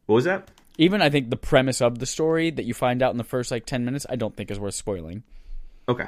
What 0.06 0.16
was 0.16 0.26
that? 0.26 0.52
Even 0.80 1.02
I 1.02 1.10
think 1.10 1.30
the 1.30 1.36
premise 1.36 1.82
of 1.82 2.00
the 2.00 2.06
story 2.06 2.52
that 2.52 2.64
you 2.64 2.74
find 2.74 3.04
out 3.04 3.12
in 3.12 3.18
the 3.18 3.26
first 3.26 3.52
like 3.52 3.66
10 3.66 3.84
minutes 3.84 4.06
I 4.10 4.16
don't 4.16 4.36
think 4.36 4.50
is 4.50 4.58
worth 4.58 4.76
spoiling. 4.76 5.24
Okay. 5.90 6.06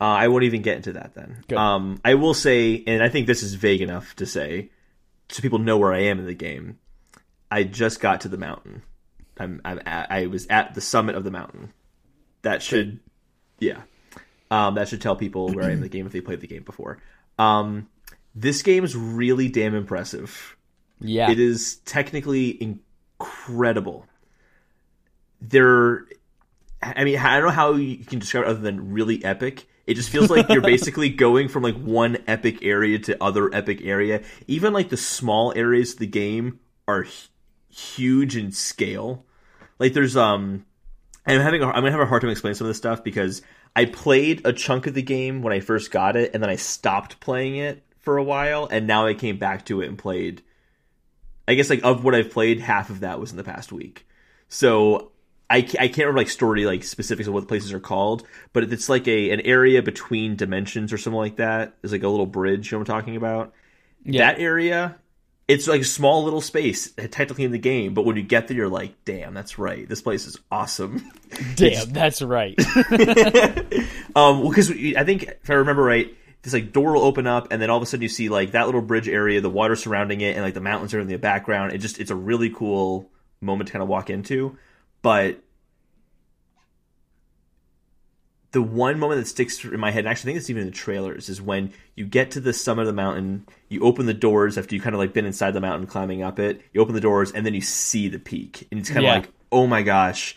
Uh, 0.00 0.04
I 0.04 0.28
won't 0.28 0.44
even 0.44 0.62
get 0.62 0.76
into 0.76 0.92
that 0.92 1.14
then. 1.14 1.42
Um, 1.56 2.00
I 2.04 2.14
will 2.14 2.32
say, 2.32 2.84
and 2.86 3.02
I 3.02 3.08
think 3.08 3.26
this 3.26 3.42
is 3.42 3.54
vague 3.54 3.80
enough 3.80 4.14
to 4.16 4.26
say, 4.26 4.70
so 5.28 5.42
people 5.42 5.58
know 5.58 5.78
where 5.78 5.92
I 5.92 6.02
am 6.02 6.20
in 6.20 6.26
the 6.26 6.34
game. 6.34 6.78
I 7.50 7.64
just 7.64 8.00
got 8.00 8.20
to 8.20 8.28
the 8.28 8.38
mountain. 8.38 8.82
I'm, 9.36 9.60
I'm 9.64 9.80
at, 9.84 10.12
I 10.12 10.26
was 10.26 10.46
at 10.46 10.74
the 10.74 10.80
summit 10.80 11.16
of 11.16 11.24
the 11.24 11.32
mountain. 11.32 11.72
That 12.42 12.62
should, 12.62 13.00
yeah, 13.58 13.82
um, 14.48 14.76
that 14.76 14.86
should 14.86 15.00
tell 15.00 15.16
people 15.16 15.52
where 15.52 15.64
I 15.64 15.68
am 15.68 15.78
in 15.78 15.80
the 15.80 15.88
game 15.88 16.06
if 16.06 16.12
they 16.12 16.20
played 16.20 16.40
the 16.40 16.46
game 16.46 16.62
before. 16.62 16.98
Um, 17.36 17.88
this 18.32 18.62
game 18.62 18.84
is 18.84 18.94
really 18.94 19.48
damn 19.48 19.74
impressive. 19.74 20.56
Yeah. 21.00 21.30
It 21.32 21.40
is 21.40 21.76
technically 21.84 22.50
incredible. 23.24 24.06
There, 25.40 26.06
I 26.82 27.04
mean, 27.04 27.18
I 27.18 27.36
don't 27.36 27.48
know 27.48 27.54
how 27.54 27.74
you 27.74 28.04
can 28.04 28.18
describe 28.18 28.44
it 28.44 28.48
other 28.48 28.60
than 28.60 28.92
really 28.92 29.24
epic. 29.24 29.66
It 29.86 29.94
just 29.94 30.08
feels 30.08 30.30
like 30.30 30.48
you're 30.48 30.62
basically 30.62 31.10
going 31.10 31.48
from 31.48 31.62
like 31.62 31.76
one 31.76 32.18
epic 32.26 32.64
area 32.64 32.98
to 33.00 33.22
other 33.22 33.54
epic 33.54 33.80
area. 33.82 34.22
Even 34.46 34.72
like 34.72 34.88
the 34.88 34.96
small 34.96 35.52
areas 35.54 35.94
of 35.94 35.98
the 35.98 36.06
game 36.06 36.60
are 36.88 37.02
hu- 37.02 37.28
huge 37.70 38.36
in 38.36 38.52
scale. 38.52 39.26
Like 39.78 39.92
there's 39.92 40.16
um, 40.16 40.64
I'm 41.26 41.40
having 41.40 41.62
a, 41.62 41.66
I'm 41.66 41.74
gonna 41.82 41.90
have 41.90 42.00
a 42.00 42.06
hard 42.06 42.22
time 42.22 42.30
explaining 42.30 42.54
some 42.54 42.66
of 42.66 42.70
this 42.70 42.78
stuff 42.78 43.04
because 43.04 43.42
I 43.76 43.84
played 43.86 44.42
a 44.46 44.52
chunk 44.52 44.86
of 44.86 44.94
the 44.94 45.02
game 45.02 45.42
when 45.42 45.52
I 45.52 45.60
first 45.60 45.90
got 45.90 46.16
it, 46.16 46.32
and 46.32 46.42
then 46.42 46.48
I 46.48 46.56
stopped 46.56 47.20
playing 47.20 47.56
it 47.56 47.82
for 47.98 48.16
a 48.16 48.24
while, 48.24 48.68
and 48.70 48.86
now 48.86 49.06
I 49.06 49.14
came 49.14 49.36
back 49.36 49.66
to 49.66 49.82
it 49.82 49.88
and 49.88 49.98
played 49.98 50.42
I 51.46 51.54
guess 51.54 51.70
like 51.70 51.84
of 51.84 52.04
what 52.04 52.14
I've 52.14 52.30
played, 52.30 52.60
half 52.60 52.90
of 52.90 53.00
that 53.00 53.20
was 53.20 53.30
in 53.30 53.36
the 53.36 53.44
past 53.44 53.72
week. 53.72 54.06
So 54.48 55.12
I, 55.50 55.58
I 55.58 55.88
can't 55.88 55.98
remember 55.98 56.20
like 56.20 56.28
story 56.28 56.64
like 56.64 56.84
specifics 56.84 57.28
of 57.28 57.34
what 57.34 57.40
the 57.40 57.46
places 57.46 57.72
are 57.72 57.80
called, 57.80 58.26
but 58.52 58.64
it's 58.64 58.88
like 58.88 59.06
a 59.08 59.30
an 59.30 59.40
area 59.40 59.82
between 59.82 60.36
dimensions 60.36 60.92
or 60.92 60.98
something 60.98 61.18
like 61.18 61.36
that. 61.36 61.74
There's 61.80 61.92
like 61.92 62.02
a 62.02 62.08
little 62.08 62.26
bridge. 62.26 62.70
You 62.70 62.76
know 62.76 62.80
what 62.80 62.90
I'm 62.90 63.00
talking 63.00 63.16
about? 63.16 63.52
Yeah. 64.04 64.26
That 64.32 64.40
area, 64.40 64.96
it's 65.46 65.68
like 65.68 65.82
a 65.82 65.84
small 65.84 66.24
little 66.24 66.40
space 66.40 66.92
technically 67.10 67.44
in 67.44 67.52
the 67.52 67.58
game, 67.58 67.94
but 67.94 68.04
when 68.04 68.16
you 68.16 68.22
get 68.22 68.48
there, 68.48 68.56
you're 68.56 68.68
like, 68.68 69.04
damn, 69.04 69.34
that's 69.34 69.58
right. 69.58 69.88
This 69.88 70.00
place 70.00 70.26
is 70.26 70.38
awesome. 70.50 71.10
Damn, 71.56 71.90
that's 71.92 72.22
right. 72.22 72.58
Um, 74.16 74.46
because 74.48 74.70
I 74.70 75.02
think 75.02 75.24
if 75.24 75.50
I 75.50 75.54
remember 75.54 75.82
right, 75.82 76.16
this 76.44 76.52
like 76.52 76.72
door 76.72 76.92
will 76.92 77.02
open 77.02 77.26
up, 77.26 77.48
and 77.50 77.60
then 77.60 77.70
all 77.70 77.78
of 77.78 77.82
a 77.82 77.86
sudden 77.86 78.02
you 78.02 78.08
see 78.08 78.28
like 78.28 78.52
that 78.52 78.66
little 78.66 78.82
bridge 78.82 79.08
area, 79.08 79.40
the 79.40 79.50
water 79.50 79.74
surrounding 79.74 80.20
it, 80.20 80.36
and 80.36 80.44
like 80.44 80.54
the 80.54 80.60
mountains 80.60 80.92
are 80.94 81.00
in 81.00 81.08
the 81.08 81.16
background. 81.16 81.72
It 81.72 81.78
just 81.78 81.98
it's 81.98 82.10
a 82.10 82.14
really 82.14 82.50
cool 82.50 83.10
moment 83.40 83.68
to 83.68 83.72
kind 83.72 83.82
of 83.82 83.88
walk 83.88 84.10
into. 84.10 84.56
But 85.00 85.40
the 88.52 88.62
one 88.62 88.98
moment 88.98 89.20
that 89.20 89.26
sticks 89.26 89.64
in 89.64 89.80
my 89.80 89.90
head, 89.90 90.00
and 90.00 90.08
actually 90.08 90.30
I 90.30 90.34
think 90.34 90.38
it's 90.38 90.50
even 90.50 90.62
in 90.62 90.68
the 90.68 90.74
trailers, 90.74 91.28
is 91.30 91.40
when 91.40 91.72
you 91.96 92.04
get 92.04 92.30
to 92.32 92.40
the 92.40 92.52
summit 92.52 92.82
of 92.82 92.86
the 92.88 92.92
mountain, 92.92 93.46
you 93.68 93.80
open 93.80 94.04
the 94.06 94.14
doors 94.14 94.58
after 94.58 94.74
you 94.74 94.80
kind 94.82 94.94
of 94.94 95.00
like 95.00 95.14
been 95.14 95.26
inside 95.26 95.52
the 95.52 95.60
mountain 95.62 95.86
climbing 95.86 96.22
up 96.22 96.38
it. 96.38 96.60
You 96.72 96.82
open 96.82 96.94
the 96.94 97.00
doors, 97.00 97.32
and 97.32 97.44
then 97.44 97.54
you 97.54 97.62
see 97.62 98.08
the 98.08 98.18
peak, 98.18 98.68
and 98.70 98.78
it's 98.80 98.90
kind 98.90 98.98
of 98.98 99.04
Yeah. 99.04 99.14
like, 99.14 99.30
oh 99.50 99.66
my 99.66 99.82
gosh. 99.82 100.36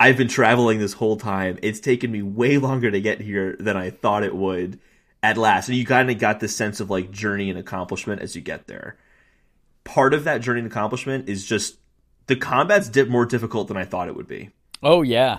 I've 0.00 0.16
been 0.16 0.28
traveling 0.28 0.80
this 0.80 0.94
whole 0.94 1.16
time. 1.16 1.60
It's 1.62 1.78
taken 1.78 2.10
me 2.10 2.20
way 2.20 2.58
longer 2.58 2.90
to 2.90 3.00
get 3.00 3.20
here 3.20 3.56
than 3.60 3.76
I 3.76 3.90
thought 3.90 4.24
it 4.24 4.34
would 4.34 4.80
at 5.24 5.36
last. 5.38 5.68
And 5.68 5.78
you 5.78 5.86
kind 5.86 6.10
of 6.10 6.18
got 6.18 6.38
this 6.40 6.54
sense 6.54 6.80
of 6.80 6.90
like 6.90 7.10
journey 7.10 7.48
and 7.50 7.58
accomplishment 7.58 8.20
as 8.20 8.36
you 8.36 8.42
get 8.42 8.66
there. 8.66 8.96
Part 9.84 10.12
of 10.14 10.24
that 10.24 10.40
journey 10.42 10.60
and 10.60 10.66
accomplishment 10.70 11.28
is 11.28 11.44
just 11.46 11.78
the 12.26 12.36
combat's 12.36 12.88
di- 12.88 13.04
more 13.04 13.26
difficult 13.26 13.68
than 13.68 13.76
I 13.76 13.84
thought 13.84 14.08
it 14.08 14.16
would 14.16 14.28
be. 14.28 14.50
Oh 14.82 15.02
yeah. 15.02 15.38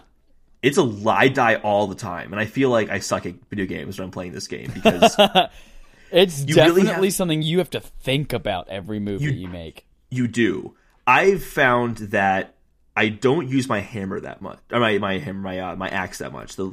It's 0.64 0.78
a 0.78 0.84
lie 0.84 1.28
die 1.28 1.56
all 1.56 1.86
the 1.86 1.94
time, 1.96 2.32
and 2.34 2.40
I 2.42 2.46
feel 2.46 2.72
like 2.72 2.90
I 2.90 2.98
suck 2.98 3.28
at 3.28 3.36
video 3.52 3.68
games 3.68 4.00
when 4.00 4.06
I'm 4.06 4.12
playing 4.12 4.32
this 4.34 4.48
game 4.48 4.72
because 4.74 5.16
It's 6.12 6.40
You 6.46 6.56
really 6.56 6.82
definitely 6.82 7.08
have- 7.10 7.14
something 7.16 7.42
you 7.44 7.60
have 7.60 7.70
to 7.72 7.80
think 7.80 8.34
about 8.34 8.70
every 8.70 9.00
move 9.00 9.22
that 9.22 9.34
you 9.34 9.48
make. 9.48 9.86
you 10.10 10.28
do. 10.28 10.76
I've 11.06 11.44
found 11.44 11.98
that 11.98 12.55
I 12.96 13.10
don't 13.10 13.50
use 13.50 13.68
my 13.68 13.80
hammer 13.82 14.20
that 14.22 14.42
much, 14.42 14.60
or 14.72 14.80
my 14.80 14.98
my 15.00 15.18
hammer, 15.18 15.40
my 15.42 15.60
uh, 15.60 15.76
my 15.76 15.90
axe 15.90 16.20
that 16.20 16.32
much. 16.32 16.56
The 16.56 16.66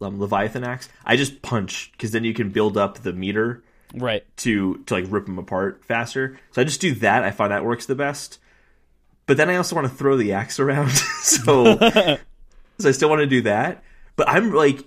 um, 0.00 0.20
Leviathan 0.20 0.64
axe. 0.64 0.88
I 1.04 1.16
just 1.16 1.42
punch 1.42 1.90
because 1.92 2.10
then 2.10 2.24
you 2.24 2.34
can 2.34 2.50
build 2.50 2.76
up 2.76 2.98
the 2.98 3.12
meter 3.12 3.62
Right. 3.94 4.24
to 4.38 4.76
to 4.86 4.94
like 4.94 5.06
rip 5.08 5.26
them 5.26 5.38
apart 5.38 5.84
faster. 5.84 6.38
So 6.52 6.60
I 6.60 6.64
just 6.64 6.80
do 6.80 6.94
that. 6.96 7.22
I 7.24 7.30
find 7.30 7.50
that 7.50 7.64
works 7.64 7.86
the 7.86 7.94
best. 7.94 8.38
But 9.26 9.36
then 9.36 9.48
I 9.48 9.56
also 9.56 9.74
want 9.76 9.88
to 9.88 9.94
throw 9.94 10.16
the 10.16 10.32
axe 10.32 10.58
around, 10.60 10.90
so 11.22 11.76
so 11.78 12.88
I 12.88 12.92
still 12.92 13.08
want 13.08 13.20
to 13.20 13.26
do 13.26 13.42
that. 13.42 13.82
But 14.16 14.28
I'm 14.28 14.52
like, 14.52 14.84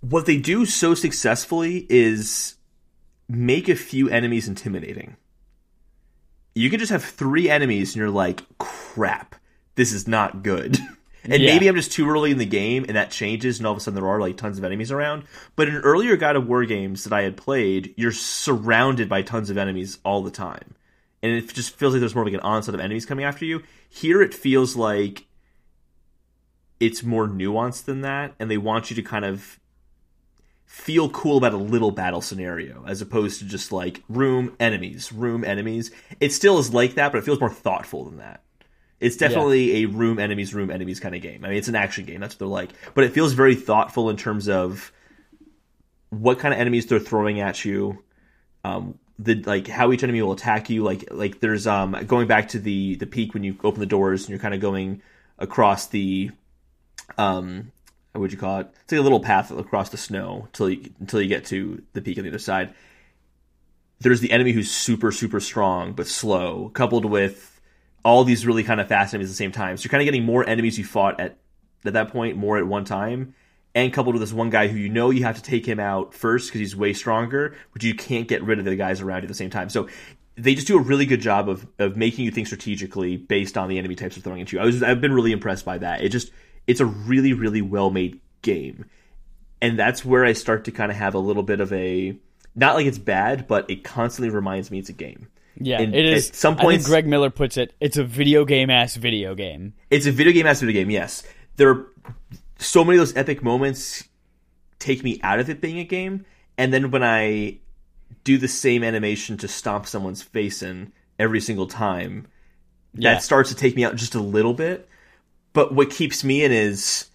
what 0.00 0.26
they 0.26 0.36
do 0.38 0.66
so 0.66 0.94
successfully 0.94 1.86
is 1.88 2.56
make 3.28 3.68
a 3.68 3.74
few 3.76 4.08
enemies 4.08 4.48
intimidating. 4.48 5.16
You 6.54 6.70
can 6.70 6.78
just 6.80 6.90
have 6.92 7.04
three 7.04 7.48
enemies, 7.50 7.90
and 7.94 8.00
you're 8.00 8.10
like, 8.10 8.42
crap, 8.58 9.36
this 9.76 9.92
is 9.92 10.06
not 10.08 10.42
good. 10.42 10.78
And 11.28 11.42
Yeah. 11.42 11.54
maybe 11.54 11.66
I'm 11.66 11.74
just 11.74 11.90
too 11.90 12.08
early 12.08 12.30
in 12.30 12.38
the 12.38 12.46
game, 12.46 12.84
and 12.86 12.96
that 12.96 13.10
changes, 13.10 13.58
and 13.58 13.66
all 13.66 13.72
of 13.72 13.78
a 13.78 13.80
sudden 13.80 13.96
there 14.00 14.08
are 14.08 14.20
like 14.20 14.36
tons 14.36 14.58
of 14.58 14.64
enemies 14.64 14.92
around. 14.92 15.24
But 15.56 15.66
in 15.68 15.74
earlier 15.78 16.16
God 16.16 16.36
of 16.36 16.46
War 16.46 16.64
games 16.64 17.02
that 17.02 17.12
I 17.12 17.22
had 17.22 17.36
played, 17.36 17.92
you're 17.96 18.12
surrounded 18.12 19.08
by 19.08 19.22
tons 19.22 19.50
of 19.50 19.58
enemies 19.58 19.98
all 20.04 20.22
the 20.22 20.30
time, 20.30 20.76
and 21.24 21.32
it 21.32 21.52
just 21.52 21.74
feels 21.74 21.94
like 21.94 21.98
there's 22.00 22.14
more 22.14 22.24
like 22.24 22.34
an 22.34 22.38
onslaught 22.40 22.76
of 22.76 22.80
enemies 22.80 23.06
coming 23.06 23.24
after 23.24 23.44
you. 23.44 23.64
Here, 23.88 24.22
it 24.22 24.34
feels 24.34 24.76
like 24.76 25.24
it's 26.78 27.02
more 27.02 27.26
nuanced 27.26 27.86
than 27.86 28.02
that, 28.02 28.34
and 28.38 28.48
they 28.48 28.58
want 28.58 28.90
you 28.90 28.94
to 28.94 29.02
kind 29.02 29.24
of 29.24 29.58
feel 30.64 31.08
cool 31.10 31.38
about 31.38 31.54
a 31.54 31.56
little 31.56 31.90
battle 31.90 32.20
scenario 32.20 32.84
as 32.86 33.00
opposed 33.02 33.40
to 33.40 33.46
just 33.46 33.72
like 33.72 34.00
room 34.08 34.54
enemies, 34.60 35.12
room 35.12 35.42
enemies. 35.42 35.90
It 36.20 36.32
still 36.32 36.58
is 36.58 36.72
like 36.72 36.94
that, 36.94 37.10
but 37.10 37.18
it 37.18 37.24
feels 37.24 37.40
more 37.40 37.50
thoughtful 37.50 38.04
than 38.04 38.18
that. 38.18 38.42
It's 38.98 39.16
definitely 39.16 39.82
a 39.82 39.86
room 39.86 40.18
enemies, 40.18 40.54
room 40.54 40.70
enemies 40.70 41.00
kind 41.00 41.14
of 41.14 41.20
game. 41.20 41.44
I 41.44 41.48
mean, 41.48 41.58
it's 41.58 41.68
an 41.68 41.74
action 41.74 42.06
game. 42.06 42.20
That's 42.20 42.34
what 42.34 42.38
they're 42.38 42.48
like, 42.48 42.70
but 42.94 43.04
it 43.04 43.12
feels 43.12 43.34
very 43.34 43.54
thoughtful 43.54 44.08
in 44.08 44.16
terms 44.16 44.48
of 44.48 44.90
what 46.10 46.38
kind 46.38 46.54
of 46.54 46.60
enemies 46.60 46.86
they're 46.86 46.98
throwing 46.98 47.40
at 47.40 47.64
you. 47.64 48.02
Um, 48.64 48.98
the 49.18 49.34
like 49.42 49.66
how 49.66 49.92
each 49.92 50.02
enemy 50.02 50.22
will 50.22 50.32
attack 50.32 50.70
you. 50.70 50.82
Like 50.82 51.08
like 51.10 51.40
there's 51.40 51.66
um 51.66 51.92
going 52.06 52.26
back 52.26 52.48
to 52.48 52.58
the 52.58 52.96
the 52.96 53.06
peak 53.06 53.34
when 53.34 53.44
you 53.44 53.56
open 53.64 53.80
the 53.80 53.86
doors 53.86 54.22
and 54.22 54.30
you're 54.30 54.38
kind 54.38 54.54
of 54.54 54.60
going 54.60 55.02
across 55.38 55.88
the 55.88 56.30
um 57.18 57.72
what 58.12 58.22
would 58.22 58.32
you 58.32 58.38
call 58.38 58.60
it? 58.60 58.68
It's 58.84 58.92
like 58.92 58.98
a 58.98 59.02
little 59.02 59.20
path 59.20 59.50
across 59.50 59.90
the 59.90 59.98
snow 59.98 60.44
until 60.46 60.70
you 60.70 60.90
until 61.00 61.20
you 61.20 61.28
get 61.28 61.46
to 61.46 61.82
the 61.92 62.00
peak 62.00 62.18
on 62.18 62.24
the 62.24 62.30
other 62.30 62.38
side. 62.38 62.74
There's 63.98 64.20
the 64.20 64.32
enemy 64.32 64.52
who's 64.52 64.70
super 64.70 65.12
super 65.12 65.40
strong 65.40 65.92
but 65.92 66.06
slow, 66.06 66.70
coupled 66.70 67.04
with 67.04 67.55
all 68.06 68.22
these 68.22 68.46
really 68.46 68.62
kind 68.62 68.80
of 68.80 68.86
fast 68.86 69.12
enemies 69.12 69.28
at 69.28 69.32
the 69.32 69.36
same 69.36 69.50
time. 69.50 69.76
So 69.76 69.82
you're 69.82 69.90
kind 69.90 70.00
of 70.00 70.04
getting 70.04 70.24
more 70.24 70.48
enemies 70.48 70.78
you 70.78 70.84
fought 70.84 71.18
at 71.18 71.38
at 71.84 71.94
that 71.94 72.12
point, 72.12 72.36
more 72.36 72.56
at 72.56 72.64
one 72.64 72.84
time, 72.84 73.34
and 73.74 73.92
coupled 73.92 74.14
with 74.14 74.22
this 74.22 74.32
one 74.32 74.48
guy 74.48 74.68
who 74.68 74.78
you 74.78 74.88
know 74.88 75.10
you 75.10 75.24
have 75.24 75.34
to 75.36 75.42
take 75.42 75.66
him 75.66 75.80
out 75.80 76.14
first 76.14 76.48
because 76.48 76.60
he's 76.60 76.76
way 76.76 76.92
stronger, 76.92 77.56
but 77.72 77.82
you 77.82 77.94
can't 77.94 78.28
get 78.28 78.44
rid 78.44 78.60
of 78.60 78.64
the 78.64 78.76
guys 78.76 79.00
around 79.00 79.22
you 79.22 79.24
at 79.24 79.28
the 79.28 79.34
same 79.34 79.50
time. 79.50 79.68
So 79.70 79.88
they 80.36 80.54
just 80.54 80.68
do 80.68 80.78
a 80.78 80.80
really 80.80 81.04
good 81.04 81.20
job 81.20 81.48
of 81.48 81.66
of 81.80 81.96
making 81.96 82.24
you 82.24 82.30
think 82.30 82.46
strategically 82.46 83.16
based 83.16 83.58
on 83.58 83.68
the 83.68 83.76
enemy 83.76 83.96
types 83.96 84.14
they're 84.14 84.22
throwing 84.22 84.40
at 84.40 84.52
you. 84.52 84.60
I 84.60 84.64
was 84.66 84.84
I've 84.84 85.00
been 85.00 85.12
really 85.12 85.32
impressed 85.32 85.64
by 85.64 85.78
that. 85.78 86.02
It 86.02 86.10
just 86.10 86.30
it's 86.68 86.80
a 86.80 86.86
really 86.86 87.32
really 87.32 87.60
well 87.60 87.90
made 87.90 88.20
game, 88.40 88.84
and 89.60 89.76
that's 89.76 90.04
where 90.04 90.24
I 90.24 90.32
start 90.32 90.66
to 90.66 90.70
kind 90.70 90.92
of 90.92 90.96
have 90.96 91.14
a 91.14 91.18
little 91.18 91.42
bit 91.42 91.58
of 91.58 91.72
a 91.72 92.16
not 92.54 92.76
like 92.76 92.86
it's 92.86 92.98
bad, 92.98 93.48
but 93.48 93.68
it 93.68 93.82
constantly 93.82 94.32
reminds 94.32 94.70
me 94.70 94.78
it's 94.78 94.90
a 94.90 94.92
game. 94.92 95.26
Yeah, 95.58 95.80
And 95.80 95.94
it 95.94 96.04
is. 96.04 96.28
at 96.30 96.36
some 96.36 96.54
I 96.54 96.56
think 96.56 96.62
points- 96.66 96.86
Greg 96.86 97.06
Miller 97.06 97.30
puts 97.30 97.56
it. 97.56 97.74
It's 97.80 97.96
a 97.96 98.04
video 98.04 98.44
game 98.44 98.68
ass 98.70 98.96
video 98.96 99.34
game. 99.34 99.72
It's 99.90 100.06
a 100.06 100.12
video 100.12 100.32
game 100.32 100.46
ass 100.46 100.60
video 100.60 100.74
game, 100.80 100.90
yes. 100.90 101.22
There 101.56 101.70
are 101.70 101.86
so 102.58 102.84
many 102.84 102.98
of 102.98 103.00
those 103.00 103.16
epic 103.16 103.42
moments 103.42 104.04
take 104.78 105.02
me 105.02 105.18
out 105.22 105.40
of 105.40 105.48
it 105.48 105.60
being 105.60 105.78
a 105.78 105.84
game, 105.84 106.24
and 106.58 106.72
then 106.72 106.90
when 106.90 107.02
I 107.02 107.58
do 108.24 108.36
the 108.38 108.48
same 108.48 108.84
animation 108.84 109.36
to 109.38 109.48
stomp 109.48 109.86
someone's 109.86 110.22
face 110.22 110.62
in 110.62 110.92
every 111.18 111.40
single 111.40 111.66
time, 111.66 112.26
Yeah. 112.94 113.14
that 113.14 113.22
starts 113.22 113.48
to 113.50 113.54
take 113.56 113.74
me 113.76 113.84
out 113.84 113.96
just 113.96 114.14
a 114.14 114.20
little 114.20 114.52
bit. 114.54 114.88
But 115.54 115.74
what 115.74 115.90
keeps 115.90 116.22
me 116.22 116.44
in 116.44 116.52
is 116.52 117.06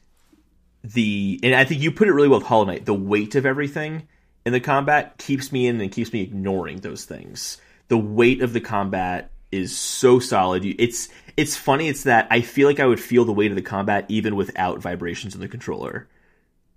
the 0.83 1.39
and 1.43 1.53
I 1.53 1.63
think 1.63 1.81
you 1.81 1.91
put 1.91 2.07
it 2.07 2.13
really 2.13 2.27
well 2.27 2.39
with 2.39 2.47
Hollow 2.47 2.65
Knight, 2.65 2.85
the 2.85 2.93
weight 2.93 3.35
of 3.35 3.45
everything 3.45 4.07
in 4.45 4.53
the 4.53 4.59
combat 4.59 5.17
keeps 5.19 5.51
me 5.51 5.67
in 5.67 5.79
and 5.79 5.91
keeps 5.91 6.11
me 6.11 6.21
ignoring 6.21 6.77
those 6.79 7.05
things. 7.05 7.57
The 7.91 7.97
weight 7.97 8.41
of 8.41 8.53
the 8.53 8.61
combat 8.61 9.31
is 9.51 9.77
so 9.77 10.19
solid. 10.19 10.63
It's 10.63 11.09
it's 11.35 11.57
funny. 11.57 11.89
It's 11.89 12.03
that 12.03 12.25
I 12.31 12.39
feel 12.39 12.69
like 12.69 12.79
I 12.79 12.85
would 12.85 13.01
feel 13.01 13.25
the 13.25 13.33
weight 13.33 13.51
of 13.51 13.55
the 13.57 13.61
combat 13.61 14.05
even 14.07 14.37
without 14.37 14.79
vibrations 14.79 15.35
in 15.35 15.41
the 15.41 15.49
controller. 15.49 16.07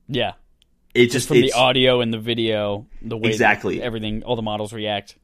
Yeah, 0.09 0.33
It 0.93 1.05
just 1.05 1.13
just 1.13 1.29
from 1.29 1.41
the 1.41 1.53
audio 1.53 2.01
and 2.01 2.13
the 2.13 2.19
video, 2.19 2.89
the 3.01 3.17
way 3.17 3.31
Exactly. 3.31 3.81
everything, 3.81 4.25
all 4.25 4.35
the 4.35 4.43
models 4.43 4.73
react. 4.73 5.15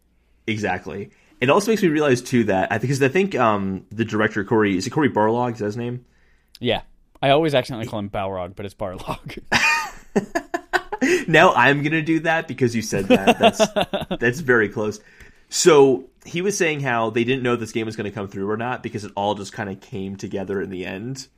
exactly. 0.47 1.11
It 1.41 1.51
also 1.51 1.73
makes 1.73 1.83
me 1.83 1.89
realize 1.89 2.23
too 2.23 2.45
that 2.45 2.71
I 2.71 2.79
because 2.79 3.03
I 3.03 3.09
think 3.09 3.35
um, 3.35 3.85
the 3.91 4.05
director 4.05 4.45
Cory 4.45 4.77
is 4.77 4.87
it 4.87 4.91
Cory 4.91 5.11
Barlog 5.11 5.55
is 5.55 5.59
that 5.59 5.65
his 5.65 5.77
name? 5.77 6.05
Yeah, 6.61 6.83
I 7.21 7.31
always 7.31 7.53
accidentally 7.53 7.89
call 7.89 7.99
him 7.99 8.11
Balrog, 8.11 8.55
but 8.55 8.65
it's 8.65 8.77
Barlog. 8.77 9.39
now 11.29 11.53
I'm 11.55 11.83
gonna 11.83 12.03
do 12.03 12.21
that 12.21 12.47
because 12.47 12.77
you 12.77 12.83
said 12.83 13.07
that. 13.09 13.39
That's 13.41 14.19
that's 14.21 14.39
very 14.39 14.69
close. 14.69 15.01
So 15.51 16.09
he 16.25 16.41
was 16.41 16.57
saying 16.57 16.81
how 16.81 17.11
they 17.11 17.25
didn't 17.25 17.43
know 17.43 17.57
this 17.57 17.73
game 17.73 17.87
was 17.87 17.97
gonna 17.97 18.11
come 18.11 18.29
through 18.29 18.49
or 18.49 18.57
not 18.57 18.83
because 18.83 19.05
it 19.05 19.13
all 19.17 19.35
just 19.35 19.53
kind 19.53 19.69
of 19.69 19.81
came 19.81 20.17
together 20.17 20.63
in 20.63 20.71
the 20.71 20.87
end. 20.87 21.29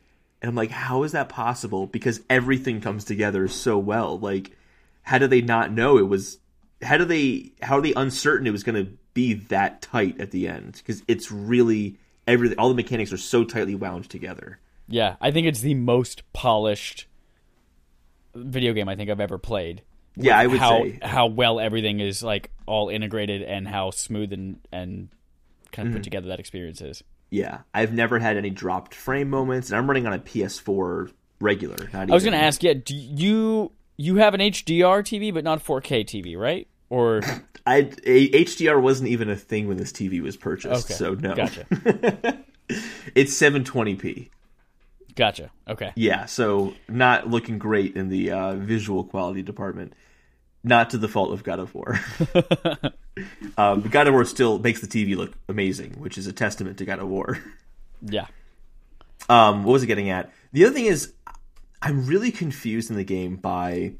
And 0.40 0.48
I'm 0.48 0.54
like, 0.54 0.70
how 0.70 1.02
is 1.02 1.12
that 1.12 1.28
possible? 1.28 1.86
Because 1.86 2.20
everything 2.28 2.80
comes 2.80 3.04
together 3.04 3.48
so 3.48 3.78
well. 3.78 4.18
Like, 4.18 4.56
how 5.02 5.18
do 5.18 5.26
they 5.26 5.40
not 5.40 5.72
know 5.72 5.98
it 5.98 6.08
was? 6.08 6.38
How 6.82 6.98
do 6.98 7.04
they? 7.04 7.52
How 7.62 7.78
are 7.78 7.82
they 7.82 7.94
uncertain 7.94 8.46
it 8.46 8.50
was 8.50 8.62
gonna 8.62 8.88
be 9.14 9.34
that 9.34 9.82
tight 9.82 10.20
at 10.20 10.30
the 10.30 10.46
end? 10.46 10.74
Because 10.84 11.02
it's 11.08 11.32
really 11.32 11.96
everything. 12.26 12.58
All 12.58 12.68
the 12.68 12.74
mechanics 12.74 13.12
are 13.12 13.18
so 13.18 13.44
tightly 13.44 13.74
wound 13.74 14.10
together. 14.10 14.58
yeah, 14.88 15.16
I 15.20 15.30
think 15.30 15.46
it's 15.46 15.60
the 15.60 15.74
most 15.74 16.22
polished 16.32 17.06
video 18.34 18.72
game 18.72 18.88
I 18.88 18.96
think 18.96 19.10
I've 19.10 19.20
ever 19.20 19.38
played. 19.38 19.82
Yeah, 20.16 20.38
I 20.38 20.46
would 20.46 20.58
how 20.58 20.82
say 20.84 20.98
how 21.02 21.26
well 21.26 21.58
everything 21.60 22.00
is 22.00 22.22
like 22.22 22.50
all 22.66 22.88
integrated 22.88 23.42
and 23.42 23.66
how 23.66 23.90
smooth 23.90 24.32
and 24.32 24.58
and 24.72 25.08
kind 25.70 25.86
Mm-hmm. 25.88 25.96
of 25.96 26.00
put 26.00 26.04
together 26.04 26.28
that 26.28 26.38
experience 26.40 26.80
is. 26.82 27.02
Yeah, 27.30 27.60
I've 27.72 27.94
never 27.94 28.18
had 28.18 28.36
any 28.36 28.50
dropped 28.50 28.94
frame 28.94 29.30
moments, 29.30 29.70
and 29.70 29.78
I'm 29.78 29.86
running 29.88 30.06
on 30.06 30.12
a 30.12 30.18
PS4 30.18 31.10
regular. 31.40 31.88
Not 31.92 32.10
I 32.10 32.14
was 32.14 32.24
going 32.24 32.34
to 32.38 32.44
ask, 32.44 32.62
yeah, 32.62 32.74
do 32.74 32.94
you 32.94 33.72
you 33.96 34.16
have 34.16 34.34
an 34.34 34.40
HDR 34.40 35.00
TV 35.02 35.32
but 35.32 35.44
not 35.44 35.64
4K 35.64 36.04
TV, 36.04 36.36
right? 36.36 36.68
Or 36.90 37.22
I 37.66 37.90
a, 38.04 38.30
HDR 38.44 38.82
wasn't 38.82 39.08
even 39.08 39.30
a 39.30 39.36
thing 39.36 39.66
when 39.66 39.78
this 39.78 39.92
TV 39.92 40.20
was 40.20 40.36
purchased, 40.36 40.84
okay, 40.90 40.94
so 40.94 41.14
no. 41.14 41.34
gotcha. 41.34 41.64
It's 43.14 43.38
720p. 43.38 44.28
Gotcha. 45.14 45.50
Okay. 45.68 45.92
Yeah, 45.94 46.26
so 46.26 46.74
not 46.88 47.28
looking 47.28 47.58
great 47.58 47.96
in 47.96 48.08
the 48.08 48.30
uh, 48.30 48.54
visual 48.54 49.04
quality 49.04 49.42
department. 49.42 49.94
Not 50.64 50.90
to 50.90 50.98
the 50.98 51.08
fault 51.08 51.32
of 51.32 51.42
God 51.42 51.58
of 51.58 51.74
War. 51.74 51.98
um, 53.58 53.82
God 53.82 54.06
of 54.06 54.14
War 54.14 54.24
still 54.24 54.58
makes 54.58 54.80
the 54.80 54.86
TV 54.86 55.16
look 55.16 55.32
amazing, 55.48 55.94
which 55.98 56.16
is 56.16 56.28
a 56.28 56.32
testament 56.32 56.78
to 56.78 56.84
God 56.84 57.00
of 57.00 57.08
War. 57.08 57.38
Yeah. 58.00 58.26
Um, 59.28 59.64
what 59.64 59.72
was 59.72 59.82
it 59.82 59.88
getting 59.88 60.10
at? 60.10 60.30
The 60.52 60.64
other 60.64 60.74
thing 60.74 60.86
is, 60.86 61.12
I'm 61.80 62.06
really 62.06 62.30
confused 62.30 62.90
in 62.90 62.96
the 62.96 63.04
game 63.04 63.36
by 63.36 63.94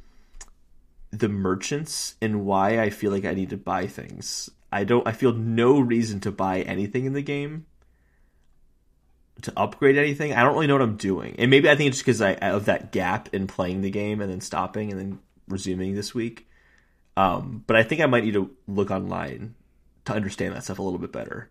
the 1.11 1.29
merchants 1.29 2.15
and 2.23 2.47
why 2.47 2.81
I 2.81 2.91
feel 2.91 3.11
like 3.11 3.25
I 3.25 3.35
need 3.35 3.51
to 3.51 3.57
buy 3.57 3.87
things. 3.87 4.49
I 4.71 4.85
don't. 4.85 5.07
I 5.07 5.13
feel 5.13 5.33
no 5.33 5.81
reason 5.81 6.21
to 6.21 6.33
buy 6.33 6.63
anything 6.63 7.05
in 7.05 7.13
the 7.13 7.23
game 7.23 7.67
to 9.41 9.53
upgrade 9.57 9.97
anything. 9.97 10.33
I 10.35 10.43
don't 10.43 10.55
really 10.55 10.67
know 10.67 10.75
what 10.75 10.83
I'm 10.83 10.97
doing, 10.97 11.35
and 11.39 11.51
maybe 11.51 11.69
I 11.69 11.75
think 11.75 11.89
it's 11.89 11.97
just 11.99 12.05
because 12.07 12.21
I 12.21 12.33
of 12.35 12.67
that 12.67 12.93
gap 12.93 13.29
in 13.33 13.47
playing 13.47 13.81
the 13.81 13.91
game 13.91 14.21
and 14.21 14.31
then 14.31 14.41
stopping 14.41 14.91
and 14.93 15.01
then 15.01 15.19
resuming 15.49 15.95
this 15.95 16.15
week. 16.15 16.47
Um, 17.17 17.65
but 17.67 17.77
I 17.77 17.83
think 17.83 18.01
I 18.01 18.07
might 18.07 18.25
need 18.25 18.35
to 18.35 18.51
look 18.69 18.91
online 18.91 19.55
to 20.05 20.13
understand 20.13 20.55
that 20.55 20.65
stuff 20.65 20.79
a 20.79 20.83
little 20.83 20.99
bit 20.99 21.13
better. 21.13 21.51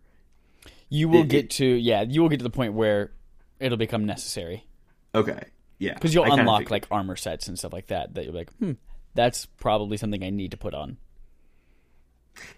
You 0.90 1.08
will 1.10 1.22
It- 1.22 1.30
get 1.30 1.50
to 1.52 1.66
yeah, 1.66 2.02
you 2.04 2.22
will 2.22 2.30
get 2.30 2.38
to 2.38 2.44
the 2.44 2.50
point 2.50 2.74
where 2.74 3.12
it'll 3.60 3.78
become 3.78 4.06
necessary 4.06 4.66
Okay, 5.14 5.44
yeah, 5.78 5.94
because 5.94 6.14
you'll 6.14 6.32
I 6.32 6.40
unlock 6.40 6.70
like 6.72 6.88
armor 6.90 7.16
sets 7.16 7.48
and 7.48 7.58
stuff 7.60 7.74
like 7.74 7.88
that. 7.88 8.14
That 8.14 8.24
you're 8.26 8.34
like, 8.34 8.52
hmm, 8.54 8.74
that's 9.14 9.46
probably 9.46 9.98
something 9.98 10.24
I 10.24 10.30
need 10.30 10.52
to 10.52 10.58
put 10.58 10.74
on. 10.74 10.98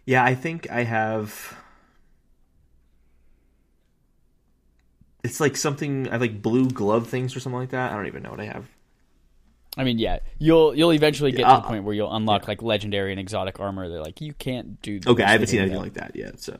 Yeah, 0.05 0.23
I 0.23 0.35
think 0.35 0.69
I 0.69 0.83
have. 0.83 1.57
It's 5.23 5.39
like 5.39 5.55
something 5.57 6.07
I 6.09 6.13
have 6.13 6.21
like 6.21 6.41
blue 6.41 6.69
glove 6.69 7.07
things 7.07 7.35
or 7.35 7.39
something 7.39 7.59
like 7.59 7.69
that. 7.69 7.91
I 7.91 7.95
don't 7.95 8.07
even 8.07 8.23
know 8.23 8.31
what 8.31 8.39
I 8.41 8.45
have. 8.45 8.65
I 9.77 9.83
mean, 9.83 9.97
yeah, 9.97 10.19
you'll 10.37 10.75
you'll 10.75 10.93
eventually 10.93 11.31
get 11.31 11.41
Yeah, 11.41 11.47
to 11.47 11.51
the 11.53 11.63
I'll- 11.63 11.69
point 11.69 11.83
where 11.85 11.95
you'll 11.95 12.13
unlock 12.13 12.47
like 12.47 12.61
legendary 12.61 13.11
and 13.11 13.19
exotic 13.19 13.59
armor. 13.59 13.89
They're 13.89 14.01
like, 14.01 14.21
you 14.21 14.33
can't 14.33 14.81
do. 14.81 14.99
Okay, 15.07 15.23
I 15.23 15.31
haven't 15.31 15.47
seen 15.47 15.61
anything 15.61 15.79
like 15.79 15.93
that 15.93 16.15
yet. 16.15 16.39
So 16.39 16.59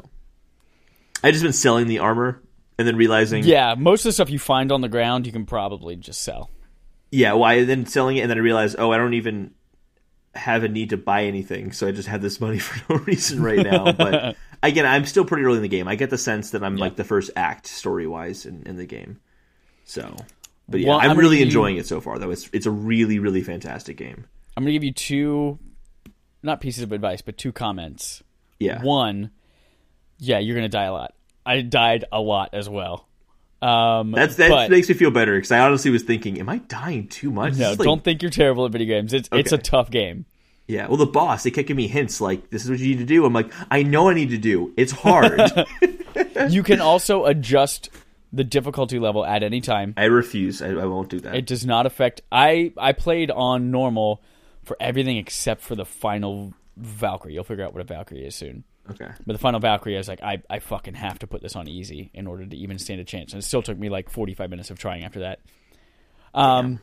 I 1.23 1.31
just 1.31 1.43
been 1.43 1.53
selling 1.53 1.87
the 1.87 1.99
armor 1.99 2.41
and 2.79 2.87
then 2.87 2.95
realizing, 2.95 3.43
Yeah, 3.43 3.75
most 3.77 4.01
of 4.05 4.09
the 4.09 4.13
stuff 4.13 4.29
you 4.29 4.39
find 4.39 4.71
on 4.71 4.81
the 4.81 4.89
ground, 4.89 5.25
you 5.27 5.31
can 5.31 5.45
probably 5.45 5.95
just 5.95 6.21
sell. 6.21 6.49
yeah. 7.11 7.33
Why 7.33 7.63
then 7.65 7.85
selling 7.85 8.17
it 8.17 8.21
and 8.21 8.29
then 8.31 8.37
I 8.37 8.41
realized, 8.41 8.77
oh, 8.79 8.91
I 8.91 8.97
don't 8.97 9.13
even 9.13 9.51
have 10.35 10.63
a 10.63 10.67
need 10.67 10.89
to 10.89 10.97
buy 10.97 11.25
anything, 11.25 11.71
so 11.71 11.85
I 11.87 11.91
just 11.91 12.07
have 12.07 12.21
this 12.23 12.41
money 12.41 12.57
for 12.59 12.93
no 12.93 12.99
reason 13.01 13.43
right 13.43 13.59
now. 13.63 13.91
But 13.91 14.35
again, 14.69 14.85
I'm 14.85 15.05
still 15.05 15.25
pretty 15.25 15.43
early 15.43 15.57
in 15.57 15.61
the 15.61 15.67
game. 15.69 15.87
I 15.87 15.95
get 15.95 16.09
the 16.09 16.17
sense 16.17 16.51
that 16.51 16.63
I'm 16.63 16.75
like 16.77 16.95
the 16.95 17.03
first 17.03 17.29
act 17.35 17.67
story 17.67 18.07
wise 18.07 18.45
in, 18.45 18.63
in 18.65 18.77
the 18.77 18.85
game. 18.85 19.19
So, 19.85 20.15
but 20.67 20.79
yeah, 20.79 20.89
Well, 20.89 20.99
I'm 20.99 21.11
I'm, 21.11 21.17
really 21.17 21.37
you- 21.39 21.45
enjoying 21.45 21.77
it 21.77 21.85
so 21.85 22.01
far. 22.01 22.17
Though 22.19 22.31
it's 22.31 22.49
it's 22.53 22.65
a 22.65 22.71
really 22.71 23.19
really 23.19 23.41
fantastic 23.41 23.97
game. 23.97 24.25
I'm 24.57 24.63
gonna 24.63 24.71
give 24.73 24.83
you 24.83 24.93
two, 24.93 25.59
not 26.41 26.61
pieces 26.61 26.83
of 26.83 26.91
advice, 26.91 27.21
but 27.21 27.37
two 27.37 27.51
comments. 27.51 28.23
Yeah. 28.59 28.81
One, 28.81 29.31
yeah, 30.19 30.39
you're 30.39 30.55
gonna 30.55 30.69
die 30.69 30.85
a 30.85 30.93
lot. 30.93 31.13
I 31.45 31.61
died 31.61 32.05
a 32.11 32.21
lot 32.21 32.51
as 32.53 32.69
well. 32.69 33.07
Um, 33.61 34.11
That's 34.11 34.35
that 34.37 34.49
but- 34.49 34.69
makes 34.69 34.89
me 34.89 34.95
feel 34.95 35.11
better 35.11 35.35
because 35.35 35.51
I 35.51 35.59
honestly 35.59 35.89
was 35.91 36.03
thinking, 36.03 36.39
am 36.39 36.49
I 36.49 36.57
dying 36.57 37.07
too 37.07 37.31
much? 37.31 37.55
No, 37.55 37.69
like- 37.71 37.79
don't 37.79 38.03
think 38.03 38.21
you're 38.21 38.31
terrible 38.31 38.65
at 38.65 38.71
video 38.71 38.87
games. 38.87 39.13
It's 39.13 39.29
it's 39.31 39.51
a 39.51 39.57
tough 39.57 39.89
game. 39.89 40.25
Yeah. 40.67 40.87
Well, 40.87 40.97
the 40.97 41.05
boss 41.05 41.43
they 41.43 41.51
kept 41.51 41.67
giving 41.67 41.83
me 41.83 41.87
hints 41.87 42.21
like, 42.21 42.49
"This 42.49 42.63
is 42.63 42.69
what 42.69 42.79
you 42.79 42.87
need 42.87 42.99
to 42.99 43.05
do." 43.05 43.25
I'm 43.25 43.33
like, 43.33 43.51
I 43.69 43.83
know 43.83 44.09
I 44.09 44.13
need 44.13 44.29
to 44.29 44.37
do. 44.37 44.73
It's 44.77 44.91
hard. 44.91 45.41
You 46.49 46.61
can 46.61 46.79
also 46.79 47.25
adjust 47.25 47.89
the 48.31 48.43
difficulty 48.43 48.99
level 48.99 49.25
at 49.25 49.41
any 49.41 49.61
time. 49.61 49.95
I 49.97 50.05
refuse. 50.05 50.61
I, 50.61 50.67
I 50.69 50.85
won't 50.85 51.09
do 51.09 51.19
that. 51.21 51.35
It 51.35 51.47
does 51.47 51.65
not 51.65 51.85
affect. 51.87 52.21
I 52.31 52.71
I 52.77 52.91
played 52.93 53.31
on 53.31 53.71
normal 53.71 54.21
for 54.63 54.77
everything 54.79 55.17
except 55.17 55.61
for 55.61 55.75
the 55.75 55.85
final 55.85 56.53
Valkyrie. 56.77 57.33
You'll 57.33 57.43
figure 57.43 57.63
out 57.65 57.73
what 57.73 57.81
a 57.81 57.85
Valkyrie 57.85 58.25
is 58.25 58.35
soon. 58.35 58.63
okay. 58.91 59.09
But 59.25 59.33
the 59.33 59.39
final 59.39 59.59
Valkyrie, 59.59 59.95
I 59.95 59.97
was 59.99 60.07
like, 60.07 60.21
I, 60.21 60.41
I 60.49 60.59
fucking 60.59 60.93
have 60.93 61.17
to 61.19 61.27
put 61.27 61.41
this 61.41 61.55
on 61.55 61.67
easy 61.67 62.11
in 62.13 62.27
order 62.27 62.45
to 62.45 62.55
even 62.55 62.77
stand 62.77 63.01
a 63.01 63.03
chance. 63.03 63.33
And 63.33 63.41
it 63.41 63.45
still 63.45 63.61
took 63.63 63.77
me 63.77 63.89
like 63.89 64.09
45 64.09 64.49
minutes 64.51 64.69
of 64.71 64.77
trying 64.79 65.03
after 65.03 65.21
that. 65.21 65.39
Um, 66.33 66.79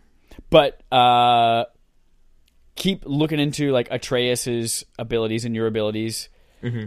But 0.51 0.81
uh, 0.93 1.65
keep 2.81 3.05
looking 3.05 3.39
into 3.39 3.73
like 3.73 3.89
Atreus's 3.91 4.87
abilities 4.99 5.45
and 5.45 5.55
your 5.55 5.67
abilities. 5.67 6.31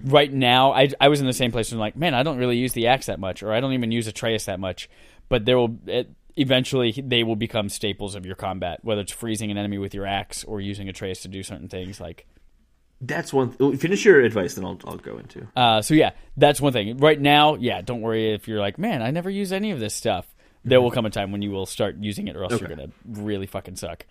Right 0.10 0.34
now, 0.34 0.72
I, 0.74 0.90
I 1.00 1.08
was 1.08 1.22
in 1.22 1.28
the 1.28 1.34
same 1.34 1.52
place. 1.52 1.72
And 1.72 1.78
I'm 1.78 1.82
like, 1.82 1.96
man, 1.96 2.16
I 2.16 2.24
don't 2.24 2.38
really 2.40 2.58
use 2.58 2.74
the 2.74 2.88
axe 2.88 3.06
that 3.06 3.20
much, 3.20 3.44
or 3.44 3.54
I 3.54 3.60
don't 3.60 3.74
even 3.74 3.92
use 3.92 4.08
Atreus 4.08 4.46
that 4.46 4.60
much. 4.60 4.90
But 5.30 5.46
there 5.46 5.58
will 5.58 5.78
it, 5.86 6.10
eventually 6.36 6.92
they 6.92 7.24
will 7.24 7.36
become 7.36 7.70
staples 7.70 8.16
of 8.16 8.26
your 8.26 8.36
combat, 8.36 8.80
whether 8.84 9.02
it's 9.02 9.12
freezing 9.12 9.52
an 9.52 9.58
enemy 9.58 9.78
with 9.78 9.94
your 9.94 10.08
axe 10.08 10.44
or 10.44 10.60
using 10.60 10.90
Atreus 10.90 11.22
to 11.22 11.28
do 11.28 11.44
certain 11.44 11.70
things. 11.70 12.02
Like, 12.02 12.26
That's 13.00 13.32
one. 13.32 13.56
oh, 13.60 13.76
Finish 13.76 14.04
your 14.04 14.22
advice, 14.22 14.56
then 14.56 14.66
I'll 14.66 14.80
I'll 14.86 14.98
go 14.98 15.20
into. 15.20 15.48
Uh, 15.56 15.82
so 15.84 15.94
yeah, 15.94 16.12
that's 16.38 16.60
one 16.60 16.74
thing. 16.74 16.98
Right 16.98 17.22
now, 17.22 17.56
yeah, 17.56 17.82
don't 17.82 18.02
worry 18.02 18.34
if 18.34 18.48
you're 18.48 18.60
like, 18.60 18.80
man, 18.80 19.04
I 19.04 19.12
never 19.12 19.30
use 19.30 19.52
any 19.52 19.70
of 19.72 19.80
this 19.80 19.94
stuff. 19.94 20.26
There 20.66 20.82
will 20.82 20.92
come 20.92 21.06
a 21.06 21.10
time 21.12 21.32
when 21.32 21.42
you 21.42 21.52
will 21.52 21.66
start 21.68 21.98
using 22.00 22.28
it, 22.30 22.36
or 22.36 22.44
else 22.44 22.60
you're 22.60 22.70
gonna 22.70 22.90
really 23.06 23.48
fucking 23.48 23.76
suck. 23.76 24.06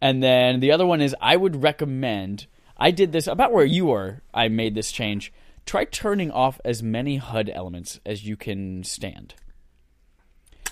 And 0.00 0.22
then 0.22 0.60
the 0.60 0.72
other 0.72 0.86
one 0.86 1.00
is, 1.00 1.14
I 1.20 1.36
would 1.36 1.62
recommend. 1.62 2.46
I 2.76 2.90
did 2.90 3.12
this 3.12 3.26
about 3.26 3.52
where 3.52 3.64
you 3.64 3.86
were. 3.86 4.22
I 4.32 4.48
made 4.48 4.74
this 4.74 4.90
change. 4.90 5.32
Try 5.66 5.84
turning 5.84 6.30
off 6.30 6.60
as 6.64 6.82
many 6.82 7.16
HUD 7.16 7.50
elements 7.52 8.00
as 8.06 8.26
you 8.26 8.36
can 8.36 8.82
stand. 8.84 9.34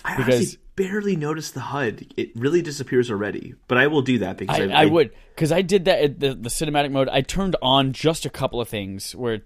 I 0.03 0.17
Because- 0.17 0.57
barely 0.75 1.17
noticed 1.17 1.53
the 1.53 1.59
HUD. 1.59 2.07
It 2.15 2.31
really 2.35 2.61
disappears 2.61 3.11
already. 3.11 3.53
But 3.67 3.77
I 3.77 3.87
will 3.87 4.01
do 4.01 4.19
that 4.19 4.37
because 4.37 4.57
I, 4.57 4.63
I, 4.63 4.83
I 4.83 4.85
would 4.85 5.11
because 5.35 5.51
I 5.51 5.61
did 5.61 5.85
that 5.85 6.01
at 6.01 6.19
the, 6.21 6.33
the 6.33 6.49
cinematic 6.49 6.91
mode. 6.91 7.09
I 7.09 7.19
turned 7.19 7.57
on 7.61 7.91
just 7.91 8.25
a 8.25 8.29
couple 8.29 8.61
of 8.61 8.69
things 8.69 9.13
where, 9.13 9.41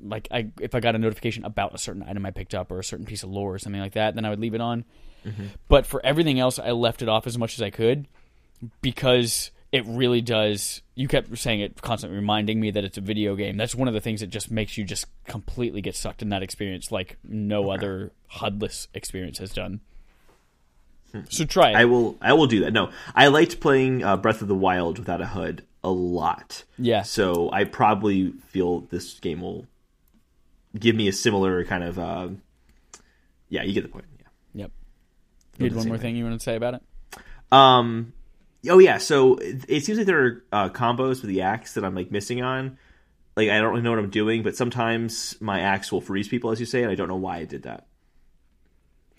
like, 0.00 0.26
I 0.32 0.48
if 0.60 0.74
I 0.74 0.80
got 0.80 0.96
a 0.96 0.98
notification 0.98 1.44
about 1.44 1.76
a 1.76 1.78
certain 1.78 2.02
item 2.02 2.26
I 2.26 2.32
picked 2.32 2.56
up 2.56 2.72
or 2.72 2.80
a 2.80 2.84
certain 2.84 3.06
piece 3.06 3.22
of 3.22 3.30
lore 3.30 3.54
or 3.54 3.58
something 3.60 3.80
like 3.80 3.92
that, 3.92 4.16
then 4.16 4.24
I 4.24 4.30
would 4.30 4.40
leave 4.40 4.54
it 4.54 4.60
on. 4.60 4.84
Mm-hmm. 5.24 5.44
But 5.68 5.86
for 5.86 6.04
everything 6.04 6.40
else, 6.40 6.58
I 6.58 6.72
left 6.72 7.02
it 7.02 7.08
off 7.08 7.28
as 7.28 7.38
much 7.38 7.54
as 7.54 7.62
I 7.62 7.70
could 7.70 8.08
because 8.82 9.50
it 9.72 9.84
really 9.86 10.20
does. 10.20 10.82
You 10.94 11.08
kept 11.08 11.36
saying 11.36 11.60
it, 11.60 11.82
constantly 11.82 12.16
reminding 12.16 12.60
me 12.60 12.70
that 12.70 12.84
it's 12.84 12.96
a 12.96 13.00
video 13.00 13.34
game. 13.34 13.56
That's 13.56 13.74
one 13.74 13.88
of 13.88 13.94
the 13.94 14.00
things 14.00 14.20
that 14.20 14.28
just 14.28 14.50
makes 14.50 14.78
you 14.78 14.84
just 14.84 15.06
completely 15.26 15.80
get 15.80 15.96
sucked 15.96 16.22
in 16.22 16.28
that 16.28 16.42
experience, 16.42 16.92
like 16.92 17.16
no 17.24 17.70
other 17.70 18.12
HUDless 18.34 18.88
experience 18.94 19.38
has 19.38 19.52
done. 19.52 19.80
So 21.28 21.44
try 21.44 21.70
it. 21.70 21.76
I 21.76 21.84
will. 21.84 22.16
I 22.20 22.32
will 22.32 22.46
do 22.46 22.60
that. 22.60 22.72
No, 22.72 22.90
I 23.14 23.28
liked 23.28 23.60
playing 23.60 24.02
uh, 24.02 24.16
Breath 24.16 24.42
of 24.42 24.48
the 24.48 24.54
Wild 24.54 24.98
without 24.98 25.20
a 25.20 25.26
HUD 25.26 25.62
a 25.82 25.90
lot. 25.90 26.64
Yeah. 26.78 27.02
So 27.02 27.50
I 27.52 27.64
probably 27.64 28.32
feel 28.48 28.80
this 28.80 29.20
game 29.20 29.40
will 29.40 29.66
give 30.78 30.96
me 30.96 31.08
a 31.08 31.12
similar 31.12 31.64
kind 31.64 31.84
of. 31.84 31.98
Uh, 31.98 32.28
yeah, 33.48 33.62
you 33.62 33.72
get 33.72 33.82
the 33.82 33.88
point. 33.88 34.06
Yeah. 34.18 34.62
Yep. 34.62 34.70
You 35.58 35.64
had 35.66 35.76
one 35.76 35.86
more 35.86 35.96
way. 35.96 36.02
thing 36.02 36.16
you 36.16 36.24
want 36.24 36.38
to 36.38 36.44
say 36.44 36.56
about 36.56 36.74
it? 36.74 36.82
Um. 37.52 38.12
Oh 38.68 38.78
yeah. 38.78 38.98
So 38.98 39.36
it, 39.36 39.64
it 39.68 39.84
seems 39.84 39.98
like 39.98 40.06
there 40.06 40.24
are 40.24 40.44
uh, 40.52 40.68
combos 40.70 41.20
with 41.22 41.26
the 41.28 41.42
axe 41.42 41.74
that 41.74 41.84
I'm 41.84 41.94
like 41.94 42.10
missing 42.10 42.42
on. 42.42 42.78
Like 43.36 43.50
I 43.50 43.58
don't 43.60 43.70
really 43.70 43.82
know 43.82 43.90
what 43.90 43.98
I'm 43.98 44.10
doing, 44.10 44.42
but 44.42 44.56
sometimes 44.56 45.40
my 45.40 45.60
axe 45.60 45.90
will 45.90 46.00
freeze 46.00 46.28
people, 46.28 46.50
as 46.50 46.60
you 46.60 46.66
say, 46.66 46.82
and 46.82 46.90
I 46.90 46.94
don't 46.94 47.08
know 47.08 47.16
why 47.16 47.38
I 47.38 47.44
did 47.44 47.64
that. 47.64 47.86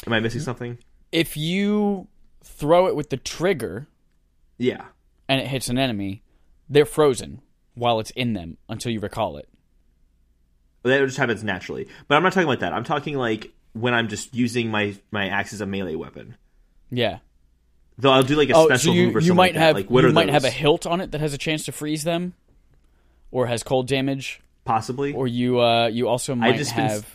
Am 0.08 0.14
I 0.14 0.20
missing 0.20 0.42
something? 0.42 0.78
If 1.12 1.36
you 1.38 2.08
throw 2.44 2.88
it 2.88 2.96
with 2.96 3.10
the 3.10 3.18
trigger 3.18 3.88
Yeah. 4.58 4.86
and 5.28 5.42
it 5.42 5.48
hits 5.48 5.68
an 5.70 5.78
enemy, 5.78 6.24
they're 6.70 6.86
frozen 6.86 7.42
while 7.74 8.00
it's 8.00 8.12
in 8.12 8.34
them 8.34 8.58
until 8.70 8.92
you 8.92 9.00
recall 9.00 9.38
it. 9.38 9.50
That 10.84 11.00
just 11.06 11.18
happens 11.18 11.44
naturally. 11.44 11.88
But 12.08 12.16
I'm 12.16 12.24
not 12.24 12.34
talking 12.34 12.48
about 12.48 12.60
that. 12.60 12.74
I'm 12.74 12.84
talking 12.84 13.16
like 13.18 13.52
when 13.74 13.94
I'm 13.94 14.08
just 14.08 14.34
using 14.36 14.70
my 14.70 14.96
my 15.12 15.28
axe 15.28 15.52
as 15.54 15.62
a 15.62 15.66
melee 15.66 15.96
weapon. 15.96 16.38
Yeah. 16.92 17.20
Though 17.98 18.12
I'll 18.12 18.24
do 18.24 18.36
like 18.36 18.50
a 18.50 18.54
Oh, 18.56 18.66
special 18.68 18.92
so 18.92 18.96
you, 18.98 19.06
move 19.08 19.16
or 19.16 19.20
you 19.20 19.28
something 19.28 19.38
might 19.38 19.44
like 19.44 19.54
that. 19.54 19.60
have 19.60 19.76
Like 19.76 19.90
what 19.90 20.04
you 20.04 20.10
are 20.10 20.14
might 20.14 20.26
those? 20.26 20.34
have 20.34 20.44
a 20.44 20.50
hilt 20.50 20.86
on 20.86 21.00
it 21.02 21.12
that 21.12 21.22
has 21.22 21.34
a 21.34 21.38
chance 21.38 21.64
to 21.66 21.72
freeze 21.72 22.04
them, 22.04 22.34
or 23.32 23.48
has 23.48 23.64
cold 23.64 23.88
damage, 23.88 24.42
possibly. 24.66 25.14
or 25.14 25.28
you 25.28 25.60
uh, 25.62 25.88
you 25.88 26.08
also 26.08 26.36
might 26.36 26.58
just 26.58 26.76
been- 26.76 26.86
have. 26.88 27.06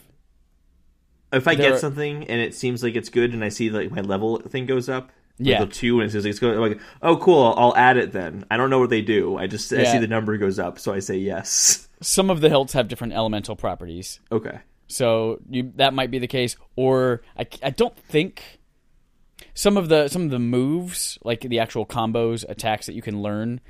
if 1.33 1.47
I 1.47 1.55
there- 1.55 1.73
get 1.73 1.81
something 1.81 2.25
and 2.29 2.41
it 2.41 2.55
seems 2.55 2.83
like 2.83 2.95
it's 2.97 3.09
good, 3.09 3.33
and 3.33 3.45
I 3.45 3.49
see 3.51 3.71
like 3.71 3.91
my 3.91 4.01
level 4.01 4.39
thing 4.41 4.67
goes 4.67 4.89
up. 4.89 5.11
Yeah. 5.43 5.65
the 5.65 5.71
two 5.71 6.01
and 6.01 6.09
it 6.11 6.13
says 6.13 6.27
it's 6.27 6.39
going. 6.39 6.59
Like, 6.59 6.79
oh, 7.01 7.17
cool. 7.17 7.43
I'll, 7.43 7.55
I'll 7.71 7.77
add 7.77 7.97
it 7.97 8.13
then. 8.13 8.45
I 8.51 8.59
don't 8.59 8.69
know 8.69 8.79
what 8.79 8.91
they 8.91 9.01
do. 9.01 9.39
I 9.39 9.47
just 9.47 9.73
I 9.73 9.85
see 9.85 9.97
the 9.97 10.07
number 10.07 10.37
goes 10.37 10.59
up, 10.59 10.79
so 10.79 10.93
I 10.93 10.99
say 10.99 11.17
yes. 11.17 11.89
Some 12.03 12.29
of 12.29 12.43
the 12.43 12.51
hilts 12.51 12.75
have 12.75 12.89
different 12.89 13.15
elemental 13.15 13.57
properties. 13.57 14.21
Okay. 14.31 14.59
So 14.87 15.39
you, 15.49 15.73
that 15.77 15.95
might 15.95 16.11
be 16.11 16.19
the 16.19 16.27
case, 16.27 16.57
or 16.77 17.23
I, 17.39 17.47
I 17.63 17.71
don't 17.71 17.97
think 17.97 18.60
some 19.61 19.77
of 19.77 19.91
the 19.91 20.09
some 20.09 20.23
of 20.23 20.31
the 20.31 20.39
moves, 20.39 21.19
like 21.23 21.43
the 21.43 21.59
actual 21.59 21.85
combos, 21.85 22.49
attacks 22.49 22.87
that 22.87 22.95
you 22.95 23.03
can 23.03 23.21
learn, 23.21 23.61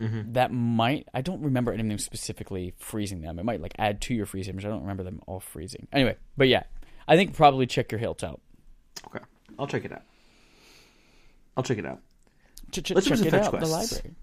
mm-hmm. 0.00 0.32
that 0.32 0.50
might 0.50 1.06
I 1.14 1.20
don't 1.20 1.42
remember 1.42 1.72
any 1.72 1.80
of 1.80 1.88
them 1.88 1.98
specifically 1.98 2.74
freezing 2.76 3.20
them. 3.20 3.38
It 3.38 3.44
might 3.44 3.60
like 3.60 3.72
add 3.78 4.00
to 4.02 4.14
your 4.14 4.26
freeze 4.26 4.48
damage. 4.48 4.64
I 4.64 4.68
don't 4.68 4.80
remember 4.80 5.04
them 5.04 5.20
all 5.28 5.38
freezing. 5.38 5.86
Anyway, 5.92 6.16
but 6.36 6.48
yeah, 6.48 6.64
I 7.06 7.14
think 7.14 7.36
probably 7.36 7.66
check 7.66 7.92
your 7.92 8.00
hilt 8.00 8.24
out. 8.24 8.40
Okay. 9.06 9.24
I'll 9.60 9.68
check 9.68 9.84
it 9.84 9.92
out. 9.92 10.02
I'll 11.56 11.62
check 11.62 11.78
it 11.78 11.86
out. 11.86 12.00
Ch- 12.72 12.82
ch- 12.82 12.90
Let's 12.90 13.06
do 13.06 13.10
check 13.10 13.18
some 13.18 13.28
it 13.28 13.30
fetch 13.30 13.44
out. 13.44 13.60
The 13.60 13.66
library. 13.66 14.16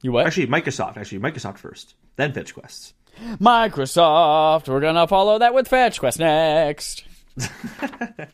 You 0.00 0.12
what? 0.12 0.26
Actually, 0.26 0.46
Microsoft. 0.46 0.96
Actually, 0.96 1.18
Microsoft 1.18 1.58
first, 1.58 1.96
then 2.16 2.32
Fetch 2.32 2.54
Quests. 2.54 2.94
Microsoft. 3.38 4.68
We're 4.68 4.80
gonna 4.80 5.06
follow 5.06 5.38
that 5.38 5.52
with 5.52 5.68
Fetch 5.68 6.00
Quest 6.00 6.18
next. 6.18 7.04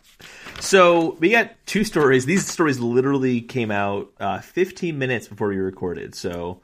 So 0.61 1.17
we 1.19 1.31
got 1.31 1.51
two 1.67 1.83
stories. 1.85 2.25
These 2.25 2.47
stories 2.47 2.79
literally 2.79 3.41
came 3.41 3.71
out 3.73 4.13
uh, 4.21 4.39
15 4.41 4.97
minutes 4.97 5.27
before 5.27 5.49
we 5.49 5.57
recorded. 5.57 6.15
So 6.15 6.61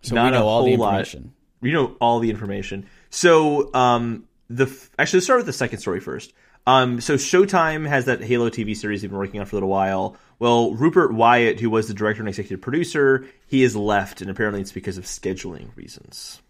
So 0.00 0.14
Not 0.14 0.24
we 0.32 0.36
a 0.36 0.40
know 0.40 0.46
all 0.46 0.64
the 0.64 0.70
whole 0.70 0.78
lot. 0.78 1.00
information. 1.00 1.32
you 1.60 1.72
know 1.72 1.96
all 2.00 2.18
the 2.18 2.30
information. 2.30 2.86
So 3.10 3.72
um, 3.74 4.24
the 4.48 4.64
actually 4.98 5.18
let's 5.18 5.26
start 5.26 5.38
with 5.40 5.46
the 5.46 5.52
second 5.52 5.80
story 5.80 6.00
first. 6.00 6.32
Um, 6.66 7.00
so 7.00 7.16
Showtime 7.16 7.86
has 7.88 8.06
that 8.06 8.22
Halo 8.22 8.48
TV 8.48 8.74
series 8.76 9.02
they've 9.02 9.10
been 9.10 9.18
working 9.18 9.40
on 9.40 9.46
for 9.46 9.56
a 9.56 9.58
little 9.58 9.68
while. 9.68 10.16
Well, 10.38 10.72
Rupert 10.74 11.12
Wyatt, 11.12 11.60
who 11.60 11.68
was 11.68 11.88
the 11.88 11.94
director 11.94 12.22
and 12.22 12.28
executive 12.28 12.60
producer, 12.62 13.26
he 13.46 13.62
has 13.62 13.76
left, 13.76 14.20
and 14.22 14.30
apparently 14.30 14.60
it's 14.60 14.72
because 14.72 14.96
of 14.96 15.04
scheduling 15.04 15.76
reasons. 15.76 16.40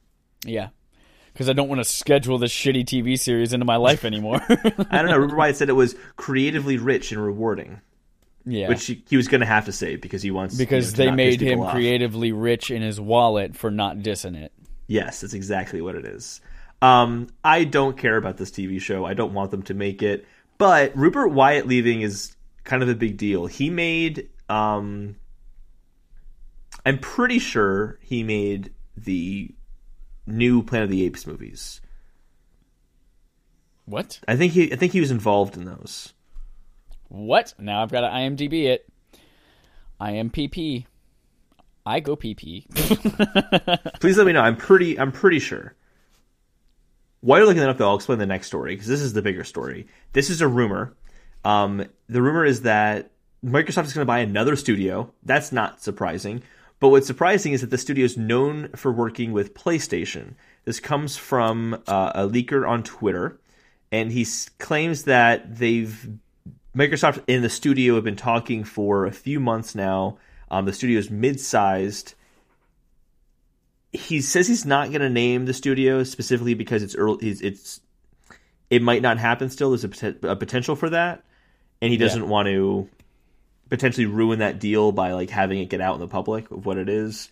Yeah. 0.45 0.69
Because 1.33 1.49
I 1.49 1.55
don't 1.55 1.69
want 1.69 1.81
to 1.81 1.85
schedule 1.85 2.39
this 2.39 2.53
shitty 2.53 2.85
TV 2.85 3.19
series 3.19 3.53
into 3.53 3.65
my 3.65 3.77
life 3.77 4.05
anymore. 4.05 4.41
I 4.49 4.99
don't 4.99 5.07
know. 5.07 5.17
Rupert 5.17 5.37
Wyatt 5.37 5.57
said 5.57 5.69
it 5.69 5.75
was 5.75 5.97
creatively 6.17 6.77
rich 6.77 7.11
and 7.11 7.25
rewarding, 7.25 7.81
yeah. 8.45 8.69
which 8.69 8.85
he, 8.85 9.03
he 9.09 9.17
was 9.17 9.29
going 9.29 9.41
to 9.41 9.47
have 9.47 9.65
to 9.65 9.73
say 9.73 9.97
because 9.97 10.23
he 10.23 10.31
wants 10.31 10.55
you 10.55 10.59
because 10.59 10.93
know, 10.93 11.05
to 11.05 11.11
they 11.11 11.17
made 11.17 11.41
him 11.41 11.65
creatively 11.67 12.33
rich 12.33 12.71
in 12.71 12.83
his 12.83 13.01
wallet 13.01 13.57
for 13.57 13.71
not 13.71 13.99
dissing 13.99 14.37
it. 14.37 14.53
Yes, 14.89 15.23
that's 15.23 15.33
exactly 15.33 15.81
what 15.81 15.95
it 15.95 16.05
is. 16.05 16.43
Um, 16.83 17.29
I 17.45 17.65
don't 17.65 17.97
care 17.97 18.17
about 18.17 18.37
this 18.37 18.51
TV 18.51 18.81
show. 18.81 19.07
I 19.07 19.15
don't 19.15 19.33
want 19.33 19.53
them 19.53 19.63
to 19.65 19.75
make 19.75 20.03
it. 20.03 20.27
But 20.59 20.97
Rupert 20.97 21.31
Wyatt 21.31 21.67
leaving 21.67 22.03
is 22.03 22.37
kind 22.65 22.83
of 22.83 22.89
a 22.89 22.95
big 22.95 23.17
deal. 23.17 23.47
He 23.47 23.71
made, 23.71 24.29
um, 24.49 25.17
I'm 26.85 26.99
pretty 26.99 27.39
sure 27.39 27.99
he 28.03 28.23
made 28.23 28.73
the 28.97 29.55
new 30.27 30.63
Planet 30.63 30.85
of 30.85 30.91
the 30.91 31.05
Apes 31.05 31.27
movies. 31.27 31.81
What? 33.85 34.21
I 34.29 34.37
think 34.37 34.53
he, 34.53 34.73
I 34.73 34.77
think 34.77 34.93
he 34.93 35.01
was 35.01 35.11
involved 35.11 35.57
in 35.57 35.65
those. 35.65 36.13
What? 37.09 37.55
Now 37.59 37.83
I've 37.83 37.91
got 37.91 38.03
to 38.03 38.09
IMDb 38.09 38.65
it. 38.65 38.89
IMPP. 40.01 40.87
I 41.85 42.01
go 42.01 42.17
PP. 42.17 42.65
Please 44.01 44.17
let 44.17 44.27
me 44.27 44.33
know. 44.33 44.41
I'm 44.41 44.57
pretty, 44.57 44.99
I'm 44.99 45.13
pretty 45.13 45.41
sure. 45.41 45.75
While 47.21 47.39
you're 47.39 47.47
looking 47.47 47.61
that 47.61 47.69
up, 47.69 47.79
though, 47.79 47.89
I'll 47.89 47.97
explain 47.97 48.19
the 48.19 48.27
next 48.27 48.49
story 48.49 48.75
because 48.75 48.89
this 48.89 49.01
is 49.01 49.13
the 49.13 49.23
bigger 49.23 49.45
story. 49.45 49.87
This 50.13 50.31
is 50.31 50.41
a 50.41 50.49
rumor. 50.49 50.95
Um, 51.45 51.85
the 52.09 52.23
rumor 52.23 52.45
is 52.45 52.63
that 52.63 53.11
Microsoft 53.45 53.85
is 53.85 53.93
going 53.93 54.03
to 54.03 54.07
buy 54.07 54.21
another 54.21 54.57
studio. 54.57 55.13
That's 55.25 55.53
not 55.53 55.83
surprising. 55.83 56.43
But 56.83 56.89
what's 56.89 57.07
surprising 57.07 57.53
is 57.53 57.61
that 57.61 57.71
the 57.71 57.79
studio 57.79 58.05
is 58.05 58.17
known 58.17 58.71
for 58.75 58.91
working 58.91 59.31
with 59.31 59.55
PlayStation. 59.55 60.35
This 60.65 60.81
comes 60.81 61.17
from 61.17 61.81
uh, 61.87 62.11
a 62.13 62.29
leaker 62.29 62.69
on 62.69 62.83
Twitter, 62.83 63.39
and 63.93 64.11
he 64.11 64.27
claims 64.59 65.05
that 65.05 65.59
they've 65.59 66.11
Microsoft 66.77 67.23
and 67.29 67.45
the 67.45 67.49
studio 67.49 67.95
have 67.95 68.03
been 68.03 68.17
talking 68.17 68.65
for 68.65 69.07
a 69.07 69.13
few 69.13 69.39
months 69.39 69.77
now. 69.77 70.19
Um, 70.51 70.65
the 70.65 70.73
studio 70.73 70.99
is 70.99 71.09
mid-sized 71.09 72.15
he 73.93 74.21
says 74.21 74.49
he's 74.49 74.67
not 74.67 74.89
going 74.89 75.03
to 75.03 75.11
name 75.11 75.45
the 75.45 75.55
studio 75.55 76.03
specifically 76.03 76.55
because 76.55 76.83
it's 76.83 76.97
early. 76.97 77.29
It's, 77.29 77.41
it's 77.43 77.81
it 78.71 78.83
might 78.83 79.03
not 79.03 79.19
happen. 79.19 79.51
Still, 79.51 79.71
there's 79.71 79.85
a, 79.85 79.89
poten- 79.89 80.25
a 80.25 80.35
potential 80.35 80.75
for 80.75 80.91
that, 80.91 81.23
and 81.81 81.93
he 81.93 81.97
doesn't 81.97 82.27
want 82.29 82.49
to 82.49 82.89
potentially 83.73 84.05
ruin 84.05 84.41
that 84.41 84.61
deal 84.61 84.93
by 84.93 85.13
like 85.13 85.31
having 85.31 85.59
it 85.59 85.71
get 85.71 85.81
out 85.81 85.95
in 85.95 86.01
the 86.01 86.07
public 86.07 86.51
of 86.51 86.67
what 86.67 86.77
it 86.77 86.91
is. 86.91 87.31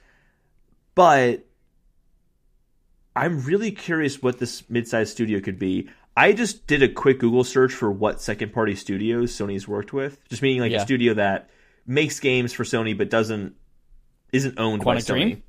But 0.94 1.44
I'm 3.14 3.44
really 3.44 3.72
curious 3.72 4.22
what 4.22 4.38
this 4.38 4.62
mid-sized 4.70 5.12
studio 5.12 5.40
could 5.40 5.58
be. 5.58 5.90
I 6.16 6.32
just 6.32 6.66
did 6.66 6.82
a 6.82 6.88
quick 6.88 7.18
Google 7.18 7.44
search 7.44 7.74
for 7.74 7.92
what 7.92 8.22
second-party 8.22 8.76
studios 8.76 9.32
Sony's 9.32 9.68
worked 9.68 9.92
with, 9.92 10.18
just 10.30 10.40
meaning 10.40 10.62
like 10.62 10.72
Yeah. 10.72 10.78
a 10.78 10.84
studio 10.84 11.12
that 11.12 11.50
makes 11.86 12.20
games 12.20 12.54
for 12.54 12.64
Sony 12.64 12.96
but 12.96 13.10
doesn't 13.10 13.54
isn't 14.32 14.58
owned 14.58 14.80
Quantic 14.80 14.84
by 14.84 14.96
Sony. 14.96 15.06
Dream? 15.22 15.42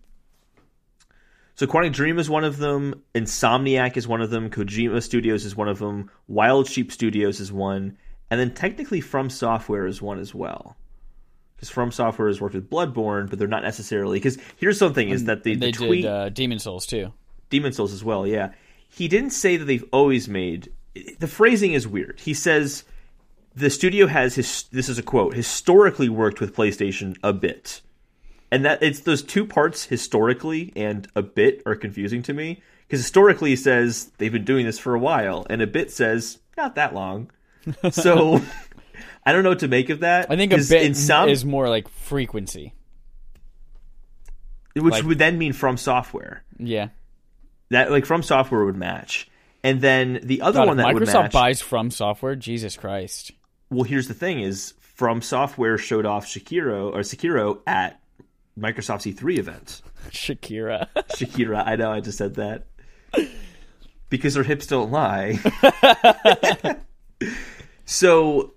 So 1.55 1.67
Quantic 1.67 1.93
Dream 1.93 2.19
is 2.19 2.29
one 2.29 2.43
of 2.43 2.57
them. 2.57 3.01
Insomniac 3.15 3.95
is 3.95 4.09
one 4.09 4.21
of 4.21 4.29
them. 4.29 4.49
Kojima 4.49 5.01
Studios 5.01 5.45
is 5.45 5.55
one 5.55 5.69
of 5.69 5.79
them. 5.79 6.11
Wild 6.27 6.67
Sheep 6.67 6.91
Studios 6.91 7.39
is 7.39 7.49
one, 7.49 7.97
and 8.29 8.37
then 8.41 8.53
technically 8.53 8.99
From 8.99 9.29
Software 9.29 9.87
is 9.87 10.01
one 10.01 10.19
as 10.19 10.35
well. 10.35 10.75
Because 11.61 11.69
From 11.69 11.91
Software 11.91 12.27
has 12.27 12.41
worked 12.41 12.55
with 12.55 12.71
Bloodborne, 12.71 13.29
but 13.29 13.37
they're 13.37 13.47
not 13.47 13.61
necessarily. 13.61 14.17
Because 14.17 14.39
here's 14.57 14.79
something: 14.79 15.09
is 15.09 15.25
that 15.25 15.43
the, 15.43 15.53
they 15.53 15.67
the 15.67 15.71
tweet 15.71 16.01
did 16.01 16.09
uh, 16.09 16.29
Demon's 16.29 16.63
Souls 16.63 16.87
too. 16.87 17.13
Demon's 17.51 17.75
Souls 17.75 17.93
as 17.93 18.03
well. 18.03 18.25
Yeah, 18.25 18.53
he 18.89 19.07
didn't 19.07 19.29
say 19.29 19.57
that 19.57 19.65
they've 19.65 19.85
always 19.93 20.27
made. 20.27 20.71
The 21.19 21.27
phrasing 21.27 21.73
is 21.73 21.87
weird. 21.87 22.19
He 22.19 22.33
says 22.33 22.83
the 23.55 23.69
studio 23.69 24.07
has 24.07 24.33
his. 24.33 24.63
This 24.71 24.89
is 24.89 24.97
a 24.97 25.03
quote. 25.03 25.35
Historically 25.35 26.09
worked 26.09 26.39
with 26.39 26.55
PlayStation 26.55 27.15
a 27.23 27.31
bit, 27.31 27.81
and 28.49 28.65
that 28.65 28.81
it's 28.81 29.01
those 29.01 29.21
two 29.21 29.45
parts 29.45 29.85
historically 29.85 30.73
and 30.75 31.07
a 31.15 31.21
bit 31.21 31.61
are 31.67 31.75
confusing 31.75 32.23
to 32.23 32.33
me 32.33 32.59
because 32.87 33.01
historically 33.01 33.55
says 33.55 34.11
they've 34.17 34.33
been 34.33 34.45
doing 34.45 34.65
this 34.65 34.79
for 34.79 34.95
a 34.95 34.99
while, 34.99 35.45
and 35.47 35.61
a 35.61 35.67
bit 35.67 35.91
says 35.91 36.39
not 36.57 36.73
that 36.73 36.95
long. 36.95 37.29
So 37.91 38.41
I 39.25 39.33
don't 39.33 39.43
know 39.43 39.49
what 39.49 39.59
to 39.59 39.67
make 39.67 39.89
of 39.89 39.99
that. 39.99 40.31
I 40.31 40.35
think 40.35 40.53
a 40.53 40.57
bit 40.57 40.83
in 40.83 40.93
some, 40.93 41.29
is 41.29 41.45
more 41.45 41.69
like 41.69 41.87
frequency. 41.89 42.73
which 44.75 44.91
like- 44.91 45.03
would 45.03 45.19
then 45.19 45.37
mean 45.37 45.53
from 45.53 45.77
software. 45.77 46.43
Yeah. 46.57 46.89
That 47.69 47.91
like 47.91 48.05
from 48.05 48.23
software 48.23 48.65
would 48.65 48.75
match. 48.75 49.29
And 49.63 49.79
then 49.79 50.19
the 50.23 50.41
other 50.41 50.59
God, 50.59 50.67
one 50.67 50.77
that 50.77 50.93
would 50.93 51.03
Microsoft 51.03 51.23
match. 51.23 51.31
buys 51.31 51.61
from 51.61 51.91
software, 51.91 52.35
Jesus 52.35 52.75
Christ. 52.75 53.31
Well, 53.69 53.83
here's 53.83 54.07
the 54.07 54.13
thing: 54.13 54.41
is 54.41 54.73
From 54.79 55.21
Software 55.21 55.77
showed 55.77 56.05
off 56.05 56.25
Shakiro 56.25 56.91
or 56.91 56.99
Sekiro 57.01 57.59
at 57.67 58.01
Microsoft's 58.59 59.05
E3 59.05 59.37
event. 59.37 59.81
Shakira. 60.09 60.87
Shakira, 60.95 61.65
I 61.65 61.75
know, 61.75 61.91
I 61.91 62.01
just 62.01 62.17
said 62.17 62.35
that 62.35 62.65
because 64.09 64.33
their 64.33 64.43
hips 64.43 64.67
don't 64.67 64.91
lie. 64.91 65.39
so, 67.85 68.53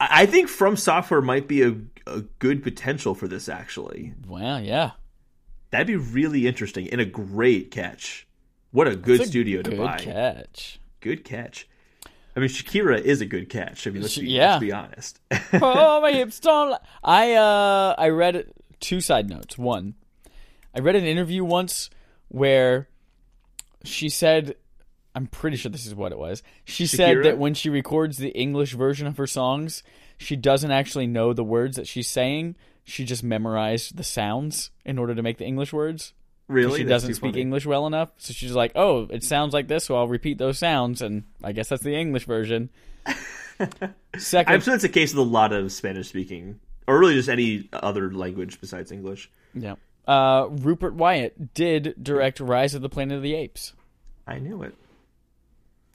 I 0.00 0.26
think 0.26 0.48
From 0.48 0.76
Software 0.76 1.20
might 1.22 1.48
be 1.48 1.62
a, 1.62 1.74
a 2.06 2.20
good 2.38 2.62
potential 2.62 3.14
for 3.14 3.28
this. 3.28 3.48
Actually, 3.48 4.14
well, 4.26 4.60
yeah. 4.60 4.92
that'd 5.70 5.86
be 5.86 5.96
really 5.96 6.46
interesting 6.46 6.88
and 6.90 7.00
a 7.00 7.04
great 7.06 7.70
catch. 7.70 8.26
What 8.72 8.88
a 8.88 8.96
good 8.96 9.20
a 9.20 9.26
studio 9.26 9.62
to 9.62 9.70
good 9.70 9.78
buy. 9.78 9.98
catch. 9.98 10.80
Good 11.00 11.24
catch. 11.24 11.68
I 12.36 12.40
mean, 12.40 12.48
Shakira 12.48 13.00
is 13.00 13.20
a 13.20 13.26
good 13.26 13.48
catch. 13.48 13.86
I 13.86 13.90
mean, 13.90 14.02
let's 14.02 14.18
be, 14.18 14.28
Yeah. 14.28 14.52
let's 14.52 14.60
be 14.60 14.72
honest. 14.72 15.20
oh, 15.52 16.00
my 16.00 16.10
hips 16.10 16.40
don't. 16.40 16.80
I 17.04 17.34
uh, 17.34 17.94
I 17.96 18.08
read 18.08 18.50
two 18.80 19.00
side 19.00 19.30
notes. 19.30 19.56
One, 19.56 19.94
I 20.74 20.80
read 20.80 20.96
an 20.96 21.04
interview 21.04 21.44
once 21.44 21.90
where 22.28 22.88
she 23.84 24.08
said, 24.08 24.56
I'm 25.14 25.26
pretty 25.26 25.56
sure 25.56 25.70
this 25.70 25.86
is 25.86 25.94
what 25.94 26.12
it 26.12 26.18
was. 26.18 26.42
She 26.64 26.86
said 26.86 27.22
that 27.24 27.38
when 27.38 27.54
she 27.54 27.70
records 27.70 28.18
the 28.18 28.30
English 28.30 28.72
version 28.72 29.06
of 29.06 29.16
her 29.16 29.26
songs, 29.26 29.82
she 30.18 30.36
doesn't 30.36 30.70
actually 30.70 31.06
know 31.06 31.32
the 31.32 31.44
words 31.44 31.76
that 31.76 31.86
she's 31.86 32.08
saying. 32.08 32.56
She 32.82 33.04
just 33.04 33.22
memorized 33.22 33.96
the 33.96 34.04
sounds 34.04 34.70
in 34.84 34.98
order 34.98 35.14
to 35.14 35.22
make 35.22 35.38
the 35.38 35.44
English 35.46 35.72
words. 35.72 36.12
really, 36.48 36.80
she 36.80 36.84
doesn't 36.84 37.14
speak 37.14 37.32
funny. 37.32 37.40
English 37.40 37.64
well 37.64 37.86
enough, 37.86 38.10
so 38.18 38.32
she's 38.32 38.52
like, 38.52 38.72
"Oh, 38.74 39.06
it 39.10 39.24
sounds 39.24 39.54
like 39.54 39.68
this, 39.68 39.84
so 39.84 39.96
I'll 39.96 40.08
repeat 40.08 40.36
those 40.38 40.58
sounds." 40.58 41.00
And 41.00 41.24
I 41.42 41.52
guess 41.52 41.68
that's 41.68 41.82
the 41.82 41.94
English 41.94 42.24
version. 42.26 42.70
2nd 43.60 44.44
I'm 44.48 44.60
sure 44.60 44.74
it's 44.74 44.84
a 44.84 44.88
case 44.88 45.14
with 45.14 45.26
a 45.26 45.30
lot 45.30 45.52
of 45.52 45.70
Spanish 45.72 46.08
speaking, 46.08 46.58
or 46.86 46.98
really 46.98 47.14
just 47.14 47.28
any 47.28 47.68
other 47.72 48.12
language 48.12 48.60
besides 48.60 48.90
English. 48.90 49.30
Yeah. 49.54 49.76
Uh, 50.06 50.48
Rupert 50.50 50.94
Wyatt 50.94 51.54
did 51.54 51.94
direct 52.02 52.40
Rise 52.40 52.74
of 52.74 52.82
the 52.82 52.88
Planet 52.90 53.16
of 53.16 53.22
the 53.22 53.34
Apes, 53.34 53.72
I 54.26 54.38
knew 54.38 54.62
it. 54.62 54.74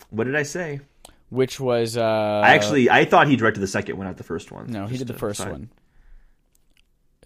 What 0.09 0.25
did 0.25 0.35
I 0.35 0.43
say? 0.43 0.81
which 1.29 1.59
was 1.59 1.95
uh, 1.95 2.01
I 2.43 2.55
actually 2.55 2.89
I 2.89 3.05
thought 3.05 3.27
he 3.27 3.35
directed 3.35 3.59
the 3.59 3.67
second 3.67 3.97
one, 3.97 4.07
not 4.07 4.17
the 4.17 4.23
first 4.23 4.51
one. 4.51 4.65
no, 4.67 4.85
he 4.87 4.97
Just 4.97 5.05
did 5.07 5.13
the 5.13 5.19
first 5.19 5.39
one. 5.47 5.69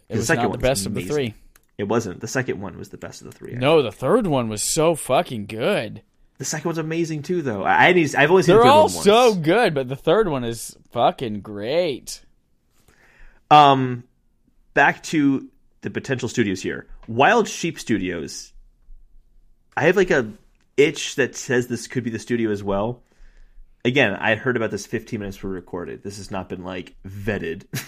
It 0.09 0.13
The 0.13 0.17
was 0.17 0.27
second 0.27 0.43
not 0.43 0.47
the 0.47 0.49
one's 0.57 0.61
best 0.61 0.85
of 0.85 0.93
the 0.93 0.99
amazing. 1.01 1.15
three. 1.15 1.33
It 1.77 1.85
wasn't. 1.85 2.19
The 2.19 2.27
second 2.27 2.59
one 2.59 2.77
was 2.77 2.89
the 2.89 2.97
best 2.97 3.21
of 3.21 3.27
the 3.31 3.33
three. 3.37 3.55
No, 3.55 3.81
the 3.81 3.91
third 3.93 4.27
one 4.27 4.49
was 4.49 4.61
so 4.61 4.93
fucking 4.95 5.45
good. 5.45 6.01
The 6.37 6.45
second 6.45 6.65
one's 6.67 6.77
amazing 6.79 7.21
too, 7.23 7.41
though. 7.41 7.63
I, 7.63 7.87
I 7.87 7.93
need, 7.93 8.13
I've 8.15 8.29
only 8.29 8.43
seen 8.43 8.55
They're 8.55 8.63
the 8.63 8.69
third 8.69 8.69
all 8.69 8.85
one 8.87 8.93
once. 8.93 9.05
so 9.05 9.35
good, 9.35 9.73
but 9.73 9.87
the 9.87 9.95
third 9.95 10.27
one 10.27 10.43
is 10.43 10.75
fucking 10.91 11.39
great. 11.41 12.21
Um, 13.49 14.03
back 14.73 15.01
to 15.03 15.47
the 15.81 15.89
potential 15.89 16.27
studios 16.27 16.61
here. 16.61 16.87
Wild 17.07 17.47
Sheep 17.47 17.79
Studios. 17.79 18.51
I 19.77 19.83
have 19.85 19.95
like 19.95 20.11
a 20.11 20.31
itch 20.77 21.15
that 21.15 21.35
says 21.35 21.67
this 21.67 21.87
could 21.87 22.03
be 22.03 22.09
the 22.09 22.19
studio 22.19 22.51
as 22.51 22.63
well. 22.63 23.03
Again, 23.85 24.13
I 24.13 24.35
heard 24.35 24.55
about 24.55 24.71
this 24.71 24.85
15 24.85 25.19
minutes 25.19 25.37
before 25.37 25.49
we 25.51 25.55
recorded. 25.57 26.03
This 26.03 26.17
has 26.17 26.31
not 26.31 26.49
been 26.49 26.63
like 26.63 26.95
vetted. 27.07 27.65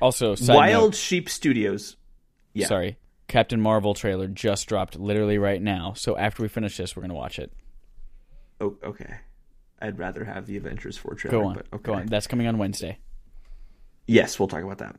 Also, 0.00 0.34
Wild 0.48 0.84
note, 0.90 0.94
Sheep 0.96 1.30
Studios. 1.30 1.96
Yeah. 2.52 2.66
sorry, 2.66 2.98
Captain 3.26 3.60
Marvel 3.60 3.94
trailer 3.94 4.26
just 4.26 4.66
dropped 4.68 4.98
literally 4.98 5.38
right 5.38 5.62
now. 5.62 5.94
So 5.96 6.16
after 6.18 6.42
we 6.42 6.48
finish 6.48 6.76
this, 6.76 6.94
we're 6.94 7.02
gonna 7.02 7.14
watch 7.14 7.38
it. 7.38 7.52
Oh, 8.60 8.76
okay. 8.84 9.14
I'd 9.80 9.98
rather 9.98 10.24
have 10.24 10.46
the 10.46 10.56
Avengers 10.58 10.98
4 10.98 11.14
trailer. 11.14 11.38
Go 11.38 11.48
on, 11.48 11.54
But 11.54 11.66
okay. 11.72 11.82
go 11.84 11.94
on. 11.94 12.06
That's 12.06 12.26
coming 12.26 12.46
on 12.46 12.58
Wednesday. 12.58 12.98
Yes, 14.06 14.38
we'll 14.38 14.48
talk 14.48 14.62
about 14.62 14.78
that. 14.78 14.96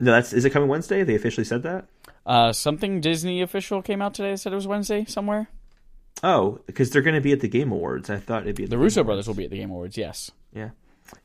No, 0.00 0.12
that's 0.12 0.32
is 0.32 0.44
it 0.44 0.50
coming 0.50 0.68
Wednesday? 0.68 1.04
They 1.04 1.14
officially 1.14 1.44
said 1.44 1.62
that. 1.62 1.86
Uh, 2.26 2.52
something 2.52 3.00
Disney 3.00 3.42
official 3.42 3.80
came 3.80 4.02
out 4.02 4.14
today 4.14 4.34
said 4.36 4.52
it 4.52 4.56
was 4.56 4.66
Wednesday 4.66 5.04
somewhere. 5.04 5.48
Oh, 6.22 6.60
because 6.66 6.90
they're 6.90 7.02
going 7.02 7.14
to 7.14 7.20
be 7.20 7.32
at 7.32 7.40
the 7.40 7.48
Game 7.48 7.70
Awards. 7.72 8.10
I 8.10 8.16
thought 8.18 8.42
it'd 8.42 8.56
be 8.56 8.64
at 8.64 8.70
The 8.70 8.76
Game 8.76 8.82
Russo 8.82 9.00
Awards. 9.00 9.06
brothers 9.08 9.26
will 9.28 9.34
be 9.34 9.44
at 9.44 9.50
the 9.50 9.58
Game 9.58 9.70
Awards. 9.70 9.96
Yes. 9.96 10.30
Yeah, 10.54 10.70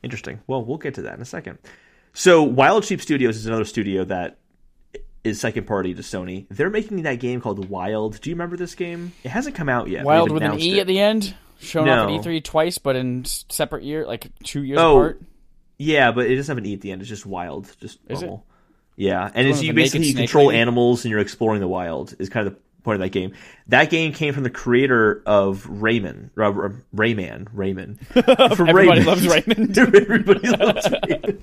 interesting. 0.02 0.40
Well, 0.46 0.64
we'll 0.64 0.78
get 0.78 0.94
to 0.94 1.02
that 1.02 1.14
in 1.14 1.20
a 1.22 1.24
second. 1.26 1.58
So, 2.12 2.42
Wild 2.42 2.84
Sheep 2.84 3.00
Studios 3.00 3.36
is 3.36 3.46
another 3.46 3.64
studio 3.64 4.04
that 4.04 4.38
is 5.24 5.40
second 5.40 5.66
party 5.66 5.94
to 5.94 6.02
Sony. 6.02 6.46
They're 6.50 6.70
making 6.70 7.02
that 7.02 7.18
game 7.18 7.40
called 7.40 7.68
Wild. 7.68 8.20
Do 8.20 8.30
you 8.30 8.36
remember 8.36 8.56
this 8.56 8.74
game? 8.74 9.12
It 9.24 9.30
hasn't 9.30 9.56
come 9.56 9.68
out 9.68 9.88
yet. 9.88 10.04
Wild 10.04 10.30
with 10.30 10.42
an 10.42 10.60
E 10.60 10.78
it. 10.78 10.82
at 10.82 10.86
the 10.86 11.00
end, 11.00 11.34
shown 11.58 11.88
off 11.88 12.08
No. 12.08 12.14
at 12.14 12.20
E3 12.24 12.44
twice, 12.44 12.78
but 12.78 12.94
in 12.94 13.24
separate 13.24 13.82
year, 13.82 14.06
like 14.06 14.30
two 14.44 14.62
years 14.62 14.78
Oh, 14.78 14.98
apart. 14.98 15.22
Yeah, 15.78 16.12
but 16.12 16.26
it 16.26 16.36
doesn't 16.36 16.52
have 16.54 16.62
an 16.62 16.70
E 16.70 16.74
at 16.74 16.82
the 16.82 16.92
end. 16.92 17.00
It's 17.00 17.08
just 17.08 17.26
Wild, 17.26 17.74
just 17.80 17.98
Is 18.08 18.22
it? 18.22 18.26
normal. 18.26 18.46
Yeah, 18.96 19.28
and 19.34 19.48
it's 19.48 19.58
with 19.58 19.64
you 19.66 19.72
basically 19.72 20.06
you 20.06 20.14
control 20.14 20.52
animals 20.52 21.04
and 21.04 21.10
you're 21.10 21.18
exploring 21.20 21.60
the 21.60 21.66
wild. 21.66 22.14
Is 22.20 22.28
kind 22.28 22.46
of 22.46 22.54
the 22.54 22.60
point 22.84 22.96
of 22.96 23.00
that 23.00 23.10
game. 23.10 23.32
That 23.68 23.90
game 23.90 24.12
came 24.12 24.34
from 24.34 24.42
the 24.44 24.50
creator 24.50 25.22
of 25.26 25.64
Rayman, 25.64 26.30
uh, 26.36 26.52
Rayman, 26.94 27.48
Rayman. 27.54 27.98
From 28.56 28.68
Everybody 28.68 29.00
Rayman. 29.00 29.06
loves 29.06 29.26
Raymond. 29.26 29.78
Everybody 29.78 30.48
loves 30.48 30.86
Rayman. 30.86 31.40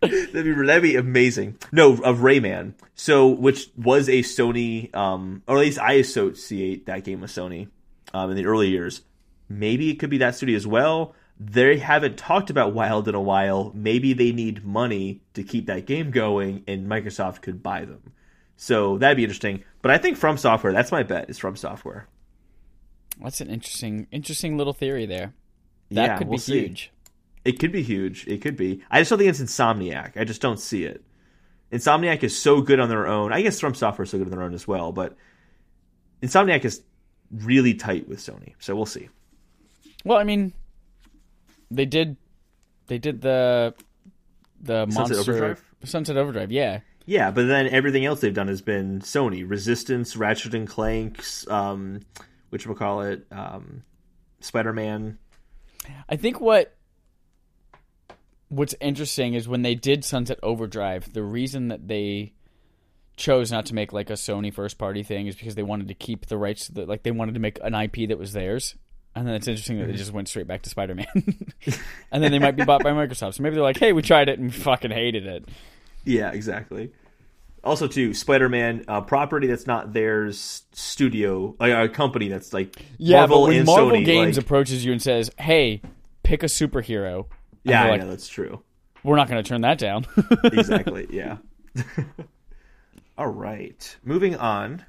that'd 0.00 0.44
be 0.44 0.66
that'd 0.66 0.82
be 0.82 0.96
amazing. 0.96 1.58
No, 1.70 1.92
of 1.92 2.18
Rayman. 2.18 2.74
So, 2.94 3.28
which 3.28 3.70
was 3.76 4.08
a 4.08 4.22
Sony, 4.22 4.94
um, 4.94 5.42
or 5.46 5.56
at 5.58 5.60
least 5.60 5.78
I 5.78 5.94
associate 5.94 6.86
that 6.86 7.04
game 7.04 7.20
with 7.20 7.30
Sony, 7.30 7.68
um, 8.14 8.30
in 8.30 8.36
the 8.36 8.46
early 8.46 8.68
years. 8.68 9.02
Maybe 9.48 9.90
it 9.90 9.96
could 10.00 10.10
be 10.10 10.18
that 10.18 10.34
studio 10.34 10.56
as 10.56 10.66
well. 10.66 11.14
They 11.38 11.76
haven't 11.76 12.16
talked 12.16 12.48
about 12.50 12.72
Wild 12.74 13.08
in 13.08 13.14
a 13.14 13.20
while. 13.20 13.70
Maybe 13.74 14.14
they 14.14 14.32
need 14.32 14.64
money 14.64 15.20
to 15.34 15.42
keep 15.42 15.66
that 15.66 15.86
game 15.86 16.10
going, 16.10 16.64
and 16.66 16.88
Microsoft 16.88 17.42
could 17.42 17.62
buy 17.62 17.84
them. 17.84 18.14
So 18.56 18.98
that'd 18.98 19.16
be 19.16 19.24
interesting. 19.24 19.62
But 19.82 19.90
I 19.90 19.98
think 19.98 20.16
From 20.16 20.36
Software. 20.38 20.72
That's 20.72 20.92
my 20.92 21.02
bet. 21.02 21.28
Is 21.30 21.38
From 21.38 21.56
Software. 21.56 22.08
That's 23.22 23.40
an 23.40 23.48
interesting, 23.50 24.06
interesting 24.10 24.56
little 24.56 24.72
theory 24.72 25.06
there. 25.06 25.32
That 25.90 26.02
Yeah, 26.06 26.18
could 26.18 26.28
we'll 26.28 26.36
be 26.38 26.42
see. 26.42 26.60
huge. 26.60 26.92
It 27.44 27.58
could 27.58 27.72
be 27.72 27.82
huge. 27.82 28.26
It 28.26 28.42
could 28.42 28.56
be. 28.56 28.82
I 28.90 29.00
just 29.00 29.10
don't 29.10 29.18
think 29.18 29.30
it's 29.30 29.40
Insomniac. 29.40 30.16
I 30.16 30.24
just 30.24 30.40
don't 30.40 30.58
see 30.58 30.84
it. 30.84 31.04
Insomniac 31.72 32.22
is 32.22 32.36
so 32.38 32.60
good 32.60 32.80
on 32.80 32.88
their 32.88 33.06
own. 33.06 33.32
I 33.32 33.42
guess 33.42 33.60
From 33.60 33.74
Software 33.74 34.04
is 34.04 34.10
so 34.10 34.18
good 34.18 34.26
on 34.26 34.30
their 34.32 34.42
own 34.42 34.54
as 34.54 34.66
well, 34.66 34.92
but 34.92 35.16
Insomniac 36.22 36.64
is 36.64 36.82
really 37.30 37.74
tight 37.74 38.08
with 38.08 38.18
Sony. 38.18 38.54
So 38.58 38.74
we'll 38.74 38.86
see. 38.86 39.08
Well, 40.04 40.18
I 40.18 40.24
mean, 40.24 40.52
they 41.70 41.84
did, 41.86 42.16
they 42.86 42.98
did 42.98 43.20
the 43.20 43.74
the 44.60 44.86
Sunset 44.90 44.94
monster 44.94 45.18
Overdrive? 45.32 45.64
Sunset 45.84 46.16
Overdrive. 46.16 46.50
Yeah, 46.52 46.80
Yeah, 47.06 47.30
but 47.30 47.46
then 47.46 47.68
everything 47.68 48.04
else 48.04 48.20
they've 48.20 48.34
done 48.34 48.48
has 48.48 48.60
been 48.60 49.00
Sony. 49.00 49.48
Resistance, 49.48 50.16
Ratchet 50.16 50.54
and 50.54 50.66
Clanks, 50.66 51.48
um, 51.48 52.00
which 52.50 52.66
we'll 52.66 52.76
call 52.76 53.02
it, 53.02 53.26
um, 53.30 53.84
Spider 54.40 54.72
Man. 54.72 55.18
I 56.08 56.16
think 56.16 56.40
what 56.40 56.74
what's 58.48 58.74
interesting 58.80 59.34
is 59.34 59.48
when 59.48 59.62
they 59.62 59.74
did 59.74 60.04
Sunset 60.04 60.38
Overdrive, 60.42 61.12
the 61.12 61.22
reason 61.22 61.68
that 61.68 61.86
they 61.88 62.32
chose 63.16 63.50
not 63.50 63.66
to 63.66 63.74
make 63.74 63.92
like 63.92 64.10
a 64.10 64.14
Sony 64.14 64.52
first 64.52 64.76
party 64.76 65.02
thing 65.02 65.26
is 65.26 65.36
because 65.36 65.54
they 65.54 65.62
wanted 65.62 65.88
to 65.88 65.94
keep 65.94 66.26
the 66.26 66.36
rights 66.36 66.66
to 66.66 66.72
the 66.72 66.86
like 66.86 67.02
they 67.02 67.10
wanted 67.10 67.34
to 67.34 67.40
make 67.40 67.58
an 67.62 67.74
IP 67.74 68.08
that 68.08 68.18
was 68.18 68.32
theirs. 68.32 68.74
And 69.14 69.26
then 69.26 69.34
it's 69.34 69.48
interesting 69.48 69.78
that 69.78 69.86
they 69.86 69.94
just 69.94 70.12
went 70.12 70.28
straight 70.28 70.46
back 70.46 70.60
to 70.62 70.70
Spider 70.70 70.94
Man. 70.94 71.06
and 72.12 72.22
then 72.22 72.32
they 72.32 72.38
might 72.38 72.54
be 72.56 72.64
bought 72.64 72.82
by 72.82 72.90
Microsoft. 72.92 73.34
So 73.34 73.42
maybe 73.42 73.54
they're 73.54 73.64
like, 73.64 73.78
hey, 73.78 73.94
we 73.94 74.02
tried 74.02 74.28
it 74.28 74.38
and 74.38 74.48
we 74.48 74.52
fucking 74.52 74.90
hated 74.90 75.24
it. 75.24 75.48
Yeah, 76.06 76.30
exactly. 76.30 76.92
Also, 77.64 77.88
too, 77.88 78.14
Spider 78.14 78.48
Man, 78.48 78.84
uh, 78.86 79.00
property 79.00 79.48
that's 79.48 79.66
not 79.66 79.92
theirs, 79.92 80.62
studio, 80.72 81.54
like, 81.58 81.72
a 81.72 81.88
company 81.92 82.28
that's 82.28 82.52
like 82.52 82.76
Yeah, 82.96 83.18
Marvel 83.18 83.38
but 83.42 83.48
when 83.48 83.56
and 83.58 83.66
Marvel 83.66 83.90
Sony. 83.90 84.04
Games 84.04 84.36
like- 84.36 84.44
approaches 84.46 84.84
you 84.84 84.92
and 84.92 85.02
says, 85.02 85.30
"Hey, 85.38 85.82
pick 86.22 86.42
a 86.44 86.46
superhero," 86.46 87.26
yeah, 87.64 87.84
I 87.84 87.90
like, 87.90 88.00
know 88.02 88.08
that's 88.10 88.28
true. 88.28 88.62
we're 89.02 89.16
not 89.16 89.28
going 89.28 89.42
to 89.42 89.48
turn 89.48 89.62
that 89.62 89.78
down. 89.78 90.06
exactly. 90.44 91.08
Yeah. 91.10 91.38
All 93.18 93.26
right. 93.28 93.96
Moving 94.04 94.36
on. 94.36 94.84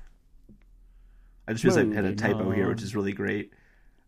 I 1.48 1.54
just 1.54 1.64
realized 1.64 1.92
I 1.92 1.96
had 1.96 2.06
a 2.06 2.14
typo 2.16 2.52
here, 2.52 2.68
which 2.68 2.84
is 2.84 2.96
really 2.96 3.14
great. 3.14 3.54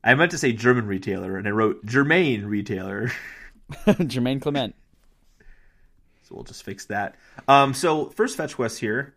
I 0.04 0.14
meant 0.16 0.32
to 0.32 0.38
say 0.38 0.52
German 0.52 0.86
retailer, 0.88 1.38
and 1.38 1.48
I 1.48 1.52
wrote 1.52 1.86
Germain 1.86 2.46
retailer. 2.46 3.12
Jermaine 3.88 4.42
Clement. 4.42 4.76
So 6.30 6.36
we'll 6.36 6.44
just 6.44 6.64
fix 6.64 6.86
that. 6.86 7.16
Um, 7.48 7.74
so 7.74 8.10
first 8.10 8.38
fetch 8.38 8.56
quest 8.56 8.80
here 8.80 9.16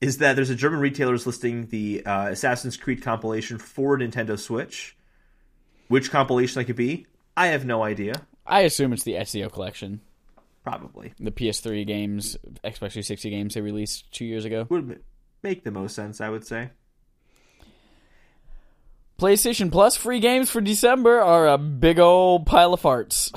is 0.00 0.18
that 0.18 0.36
there's 0.36 0.50
a 0.50 0.54
German 0.54 0.80
retailer's 0.80 1.26
listing 1.26 1.66
the 1.68 2.04
uh, 2.04 2.28
Assassin's 2.28 2.76
Creed 2.76 3.02
compilation 3.02 3.58
for 3.58 3.98
Nintendo 3.98 4.38
Switch. 4.38 4.96
Which 5.88 6.10
compilation 6.10 6.60
that 6.60 6.64
could 6.64 6.76
be, 6.76 7.06
I 7.36 7.48
have 7.48 7.64
no 7.64 7.82
idea. 7.82 8.14
I 8.46 8.60
assume 8.60 8.92
it's 8.92 9.04
the 9.04 9.14
Ezio 9.14 9.50
collection, 9.50 10.00
Probably 10.64 11.12
the 11.18 11.30
PS3 11.30 11.86
games, 11.86 12.38
Xbox 12.64 12.92
360 12.92 13.30
games 13.30 13.54
they 13.54 13.60
released 13.60 14.10
two 14.12 14.24
years 14.24 14.46
ago. 14.46 14.66
would 14.70 15.02
make 15.42 15.62
the 15.62 15.70
most 15.70 15.94
sense, 15.94 16.22
I 16.22 16.30
would 16.30 16.46
say. 16.46 16.70
PlayStation 19.18 19.70
Plus 19.70 19.96
free 19.96 20.20
games 20.20 20.50
for 20.50 20.60
December 20.60 21.20
are 21.20 21.48
a 21.48 21.58
big 21.58 21.98
old 21.98 22.46
pile 22.46 22.72
of 22.74 22.80
farts. 22.80 23.30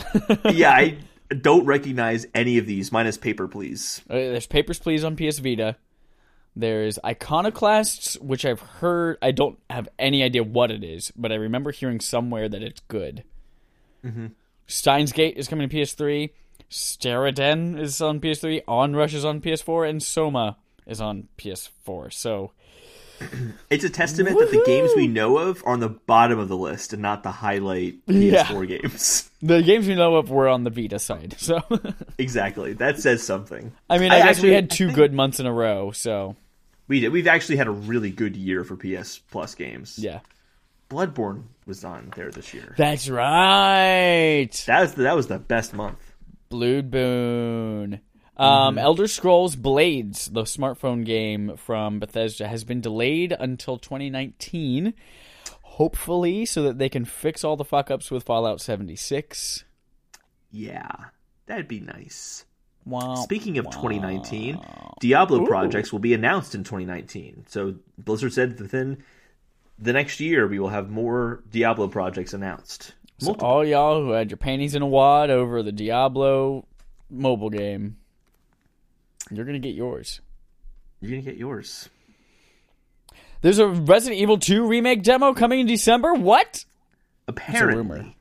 yeah, 0.55 0.72
I 0.72 0.97
don't 1.30 1.65
recognize 1.65 2.25
any 2.34 2.57
of 2.57 2.65
these. 2.65 2.91
Minus 2.91 3.17
paper, 3.17 3.47
please. 3.47 4.01
Uh, 4.09 4.15
There's 4.15 4.47
Papers, 4.47 4.80
Please 4.80 5.03
on 5.03 5.15
PS 5.15 5.39
Vita. 5.39 5.75
There's 6.55 6.97
Iconoclasts, 7.05 8.19
which 8.19 8.43
I've 8.43 8.61
heard. 8.61 9.17
I 9.21 9.32
don't 9.32 9.59
have 9.69 9.88
any 9.99 10.23
idea 10.23 10.43
what 10.43 10.71
it 10.71 10.84
is, 10.84 11.11
but 11.15 11.32
I 11.32 11.36
remember 11.36 11.71
hearing 11.71 11.99
somewhere 11.99 12.49
that 12.49 12.63
it's 12.63 12.82
good. 12.88 13.23
Mm-hmm. 14.03 14.28
Steins 14.65 15.11
Gate 15.11 15.38
is 15.38 15.47
coming 15.47 15.69
to 15.69 15.75
PS3. 15.75 16.32
Steriden 16.69 17.80
is 17.80 18.01
on 18.01 18.19
PS3. 18.19 18.65
Onrush 18.65 19.13
is 19.13 19.23
on 19.23 19.39
PS4, 19.39 19.89
and 19.89 20.01
Soma 20.01 20.57
is 20.88 20.99
on 20.99 21.28
PS4. 21.38 22.11
So 22.11 22.51
It's 23.70 23.84
a 23.84 23.89
testament 23.89 24.39
that 24.39 24.51
the 24.51 24.63
games 24.65 24.91
we 24.95 25.07
know 25.07 25.38
of 25.38 25.61
are 25.65 25.74
on 25.74 25.80
the 25.82 25.89
bottom 25.89 26.39
of 26.39 26.47
the 26.47 26.55
list 26.57 26.93
and 26.93 27.01
not 27.01 27.24
the 27.24 27.32
highlight 27.32 27.95
Yeah. 28.07 28.45
PS4 28.45 28.68
games. 28.68 29.30
the 29.41 29.61
games 29.61 29.88
we 29.88 29.95
know 29.95 30.15
of 30.15 30.30
were 30.30 30.47
on 30.47 30.63
the 30.63 30.70
Vita 30.70 30.99
side. 30.99 31.36
So 31.38 31.59
exactly. 32.18 32.74
That 32.74 32.99
says 32.99 33.24
something. 33.24 33.74
I 33.89 33.97
mean, 33.97 34.11
I 34.11 34.15
I, 34.15 34.20
guess 34.20 34.28
actually- 34.38 34.49
we 34.49 34.55
had 34.55 34.70
two 34.70 34.91
good 34.91 35.13
months 35.13 35.39
in 35.39 35.45
a 35.45 35.53
row. 35.53 35.91
So 35.91 36.36
We 36.88 36.99
did. 37.01 37.11
We've 37.11 37.28
actually 37.28 37.57
had 37.57 37.68
a 37.68 37.72
really 37.72 38.11
good 38.11 38.36
year 38.38 38.63
for 38.63 38.76
PS 38.78 39.18
Plus 39.18 39.53
games. 39.55 39.99
yeah, 39.99 40.20
Bloodborne 40.89 41.43
was 41.65 41.84
on 41.84 42.11
there 42.15 42.32
this 42.32 42.53
year. 42.53 42.74
that's 42.78 43.09
right. 43.09 44.49
That 44.68 44.82
was 44.82 44.93
the, 44.93 45.03
that 45.03 45.15
was 45.15 45.28
the 45.28 45.39
best 45.39 45.74
month. 45.74 45.99
Blood 46.49 46.89
Boon. 46.91 47.99
Um, 48.38 48.75
Mm-hmm. 48.75 48.79
Elder 48.79 49.07
Scrolls 49.07 49.55
Blades, 49.55 50.27
the 50.27 50.43
smartphone 50.43 51.03
game 51.05 51.57
from 51.57 51.99
Bethesda, 51.99 52.47
has 52.47 52.63
been 52.63 52.81
delayed 52.81 53.35
until 53.38 53.77
2019. 53.77 54.93
Hopefully, 55.63 56.45
so 56.45 56.63
that 56.63 56.79
they 56.79 56.89
can 56.89 57.05
fix 57.05 57.43
all 57.43 57.55
the 57.55 57.63
fuck 57.63 57.91
ups 57.91 58.09
with 58.09 58.23
Fallout 58.23 58.59
76. 58.61 59.63
Yeah, 60.51 60.89
that'd 61.45 61.67
be 61.67 61.79
nice. 61.79 62.45
Wow. 62.85 63.15
Speaking 63.15 63.57
of 63.57 63.65
2019, 63.65 64.59
Diablo 65.01 65.45
projects 65.45 65.91
will 65.91 65.99
be 65.99 66.13
announced 66.13 66.55
in 66.55 66.63
2019. 66.63 67.45
So 67.47 67.75
Blizzard 67.97 68.33
said 68.33 68.59
within 68.59 69.03
the 69.77 69.93
next 69.93 70.19
year 70.19 70.47
we 70.47 70.57
will 70.57 70.69
have 70.69 70.89
more 70.89 71.43
Diablo 71.51 71.89
projects 71.89 72.33
announced. 72.33 72.93
So 73.19 73.33
all 73.33 73.65
y'all 73.65 74.01
who 74.01 74.11
had 74.11 74.31
your 74.31 74.38
panties 74.38 74.73
in 74.73 74.81
a 74.81 74.88
wad 74.88 75.29
over 75.29 75.61
the 75.63 75.71
Diablo 75.73 76.65
mobile 77.09 77.49
game, 77.49 77.97
you're 79.32 79.45
gonna 79.45 79.59
get 79.59 79.75
yours. 79.75 80.21
You're 81.01 81.11
gonna 81.11 81.21
get 81.23 81.38
yours. 81.38 81.89
There's 83.41 83.59
a 83.59 83.67
Resident 83.67 84.19
Evil 84.19 84.38
2 84.39 84.65
remake 84.67 85.03
demo 85.03 85.34
coming 85.34 85.59
in 85.59 85.67
December. 85.67 86.13
What? 86.13 86.65
Apparently, 87.28 87.78
rumor. 87.78 88.13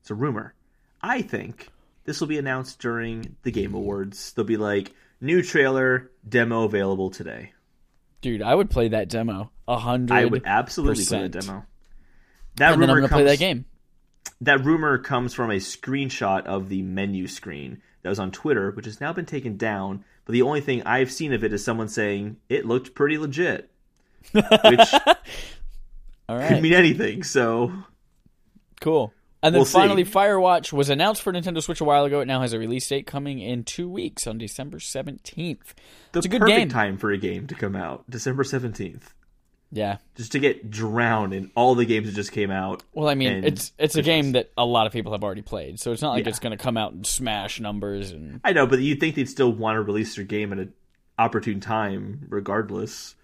It's 0.00 0.10
a 0.10 0.14
rumor. 0.14 0.54
I 1.02 1.22
think 1.22 1.68
this 2.04 2.20
will 2.20 2.28
be 2.28 2.38
announced 2.38 2.78
during 2.78 3.36
the 3.42 3.50
Game 3.50 3.74
Awards. 3.74 4.32
They'll 4.32 4.44
be 4.44 4.56
like 4.56 4.92
new 5.20 5.42
trailer 5.42 6.10
demo 6.28 6.64
available 6.64 7.10
today. 7.10 7.52
Dude, 8.20 8.42
I 8.42 8.54
would 8.54 8.70
play 8.70 8.88
that 8.88 9.08
demo. 9.08 9.50
A 9.68 9.78
hundred. 9.78 10.14
I 10.14 10.24
would 10.24 10.42
absolutely 10.46 11.04
play 11.04 11.22
the 11.22 11.40
demo. 11.40 11.64
That 12.56 12.72
and 12.72 12.82
then 12.82 12.90
I'm 12.90 12.96
rumor 12.96 13.08
gonna 13.08 13.08
play 13.08 13.24
comes. 13.24 13.38
that 13.38 13.44
game. 13.44 13.64
That 14.40 14.64
rumor 14.64 14.98
comes 14.98 15.34
from 15.34 15.50
a 15.50 15.56
screenshot 15.56 16.44
of 16.46 16.68
the 16.68 16.82
menu 16.82 17.26
screen 17.26 17.82
that 18.02 18.08
was 18.08 18.18
on 18.18 18.30
Twitter, 18.30 18.70
which 18.70 18.84
has 18.86 19.00
now 19.00 19.12
been 19.12 19.26
taken 19.26 19.56
down. 19.56 20.04
But 20.26 20.32
the 20.32 20.42
only 20.42 20.60
thing 20.60 20.82
I've 20.84 21.10
seen 21.10 21.32
of 21.32 21.42
it 21.44 21.52
is 21.54 21.64
someone 21.64 21.88
saying 21.88 22.36
it 22.50 22.66
looked 22.66 22.94
pretty 22.94 23.16
legit, 23.16 23.70
which 24.32 24.44
All 26.28 26.48
could 26.48 26.60
mean 26.62 26.72
anything. 26.74 27.22
So 27.22 27.72
cool. 28.80 29.12
And 29.42 29.54
then 29.54 29.60
We'll 29.60 29.66
see. 29.66 29.72
finally, 29.78 30.04
Firewatch 30.04 30.72
was 30.72 30.88
announced 30.88 31.22
for 31.22 31.32
Nintendo 31.32 31.62
Switch 31.62 31.80
a 31.80 31.84
while 31.84 32.04
ago. 32.04 32.20
It 32.20 32.24
now 32.26 32.40
has 32.40 32.52
a 32.52 32.58
release 32.58 32.88
date 32.88 33.06
coming 33.06 33.38
in 33.38 33.62
two 33.62 33.88
weeks 33.88 34.26
on 34.26 34.38
December 34.38 34.80
seventeenth. 34.80 35.74
the 36.12 36.18
It's 36.18 36.26
a 36.26 36.28
good 36.28 36.40
perfect 36.40 36.58
game. 36.58 36.68
time 36.68 36.96
for 36.98 37.12
a 37.12 37.18
game 37.18 37.46
to 37.46 37.54
come 37.54 37.76
out, 37.76 38.04
December 38.10 38.42
seventeenth, 38.42 39.14
Yeah. 39.72 39.98
just 40.16 40.32
to 40.32 40.38
get 40.38 40.70
drowned 40.70 41.34
in 41.34 41.50
all 41.54 41.74
the 41.74 41.84
games 41.84 42.06
that 42.06 42.14
just 42.14 42.32
came 42.32 42.50
out. 42.50 42.82
Well, 42.94 43.08
I 43.08 43.14
mean, 43.14 43.44
it's 43.44 43.72
it's 43.78 43.96
a 43.96 44.02
game 44.02 44.32
that 44.32 44.50
a 44.56 44.64
lot 44.64 44.86
of 44.86 44.92
people 44.92 45.12
have 45.12 45.24
already 45.24 45.42
played, 45.42 45.80
so 45.80 45.92
it's 45.92 46.02
not 46.02 46.12
like 46.12 46.24
Yeah. 46.24 46.30
it's 46.30 46.38
going 46.38 46.56
to 46.56 46.62
come 46.62 46.76
out 46.76 46.92
and 46.92 47.06
smash 47.06 47.60
numbers 47.60 48.12
and 48.12 48.40
I 48.44 48.52
know, 48.52 48.66
but 48.66 48.78
you'd 48.78 49.00
think 49.00 49.16
they'd 49.16 49.28
still 49.28 49.52
want 49.52 49.76
to 49.76 49.82
release 49.82 50.14
their 50.16 50.24
game 50.24 50.52
at 50.52 50.58
an 50.60 50.72
opportune 51.18 51.60
time, 51.60 52.26
regardless. 52.28 53.14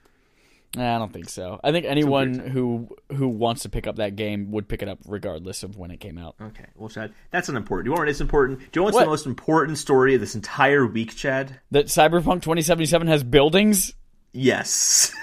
I 0.74 0.96
don't 0.98 1.12
think 1.12 1.28
so. 1.28 1.60
I 1.62 1.70
think 1.70 1.84
anyone 1.84 2.32
who 2.38 2.88
who 3.14 3.28
wants 3.28 3.62
to 3.62 3.68
pick 3.68 3.86
up 3.86 3.96
that 3.96 4.16
game 4.16 4.50
would 4.52 4.68
pick 4.68 4.80
it 4.82 4.88
up 4.88 4.98
regardless 5.06 5.62
of 5.62 5.76
when 5.76 5.90
it 5.90 6.00
came 6.00 6.16
out. 6.16 6.34
Okay, 6.40 6.64
well, 6.76 6.88
Chad, 6.88 7.12
that's 7.30 7.50
unimportant. 7.50 7.84
Do 7.84 7.88
you 7.88 7.92
want 7.92 8.00
what 8.00 8.08
is 8.08 8.20
important? 8.22 8.58
Do 8.58 8.64
you 8.64 8.80
know 8.80 8.84
what's 8.84 8.94
What? 8.94 9.04
the 9.04 9.10
most 9.10 9.26
important 9.26 9.76
story 9.76 10.14
of 10.14 10.20
this 10.20 10.34
entire 10.34 10.86
week, 10.86 11.14
Chad? 11.14 11.60
That 11.72 11.86
Cyberpunk 11.86 12.40
2077 12.42 13.06
has 13.08 13.22
buildings. 13.22 13.92
Yes. 14.32 15.12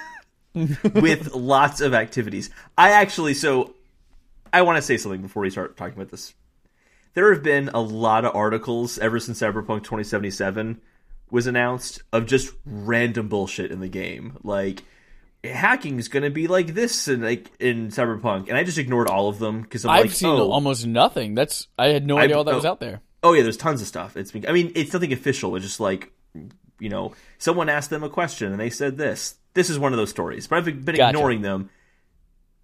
With 0.53 1.33
lots 1.33 1.79
of 1.81 1.93
activities. 1.93 2.49
I 2.77 2.91
actually, 2.91 3.33
so 3.33 3.75
I 4.51 4.63
want 4.63 4.77
to 4.77 4.81
say 4.81 4.97
something 4.97 5.21
before 5.21 5.43
we 5.43 5.49
start 5.49 5.77
talking 5.77 5.93
about 5.93 6.09
this. 6.09 6.33
There 7.13 7.33
have 7.33 7.43
been 7.43 7.69
a 7.69 7.81
lot 7.81 8.25
of 8.25 8.35
articles 8.35 8.97
ever 8.99 9.19
since 9.19 9.39
Cyberpunk 9.39 9.83
2077 9.83 10.81
was 11.31 11.47
announced 11.47 12.01
of 12.11 12.25
just 12.25 12.53
random 12.65 13.27
bullshit 13.27 13.71
in 13.71 13.79
the 13.79 13.87
game. 13.87 14.37
Like, 14.43 14.83
hacking 15.43 15.99
is 15.99 16.07
going 16.07 16.23
to 16.23 16.29
be 16.29 16.47
like 16.47 16.73
this 16.73 17.07
in, 17.07 17.21
like, 17.21 17.51
in 17.59 17.89
Cyberpunk. 17.89 18.47
And 18.49 18.57
I 18.57 18.63
just 18.63 18.77
ignored 18.77 19.07
all 19.07 19.29
of 19.29 19.39
them 19.39 19.61
because 19.61 19.85
I'm 19.85 19.91
I've 19.91 20.01
like, 20.05 20.11
seen 20.11 20.29
oh, 20.29 20.51
almost 20.51 20.85
nothing. 20.85 21.35
That's 21.35 21.67
I 21.77 21.89
had 21.89 22.05
no 22.05 22.17
idea 22.17 22.37
all 22.37 22.43
that 22.43 22.55
was 22.55 22.65
oh. 22.65 22.71
out 22.71 22.79
there. 22.79 23.01
Oh 23.21 23.33
yeah, 23.33 23.43
there's 23.43 23.57
tons 23.57 23.81
of 23.81 23.87
stuff. 23.87 24.15
It's 24.15 24.31
been, 24.31 24.47
I 24.47 24.53
mean, 24.53 24.71
it's 24.75 24.93
nothing 24.93 25.11
official. 25.11 25.55
It's 25.55 25.65
just 25.65 25.79
like, 25.79 26.11
you 26.79 26.89
know, 26.89 27.13
someone 27.37 27.69
asked 27.69 27.89
them 27.89 28.03
a 28.03 28.09
question 28.09 28.51
and 28.51 28.59
they 28.59 28.69
said 28.69 28.97
this. 28.97 29.35
This 29.53 29.69
is 29.69 29.79
one 29.79 29.93
of 29.93 29.97
those 29.97 30.09
stories, 30.09 30.47
but 30.47 30.57
I've 30.57 30.65
been 30.65 30.95
Gotcha. 30.95 31.09
ignoring 31.09 31.41
them. 31.41 31.69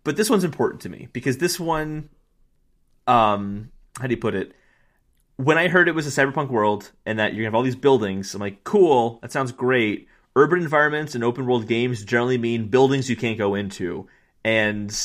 But 0.04 0.18
this 0.18 0.30
one's 0.30 0.44
important 0.44 0.82
to 0.84 0.90
me 0.90 1.08
because 1.14 1.40
this 1.40 1.60
one, 1.60 2.10
um, 3.08 3.72
how 4.00 4.08
do 4.08 4.14
you 4.14 4.20
put 4.20 4.36
it? 4.36 4.54
When 5.38 5.58
I 5.58 5.68
heard 5.68 5.88
it 5.88 5.96
was 5.96 6.06
a 6.06 6.22
cyberpunk 6.22 6.50
world 6.50 6.92
and 7.06 7.20
that 7.20 7.34
you're 7.34 7.42
gonna 7.42 7.48
have 7.48 7.56
all 7.56 7.64
these 7.64 7.76
buildings, 7.76 8.34
I'm 8.34 8.40
like, 8.40 8.64
cool, 8.64 9.20
that 9.22 9.32
sounds 9.32 9.52
great. 9.52 10.08
Urban 10.36 10.62
environments 10.62 11.16
and 11.16 11.24
open 11.24 11.46
world 11.46 11.68
games 11.68 12.06
generally 12.06 12.38
mean 12.38 12.68
buildings 12.68 13.10
you 13.10 13.16
can't 13.16 13.38
go 13.38 13.56
into, 13.56 14.08
and 14.44 14.96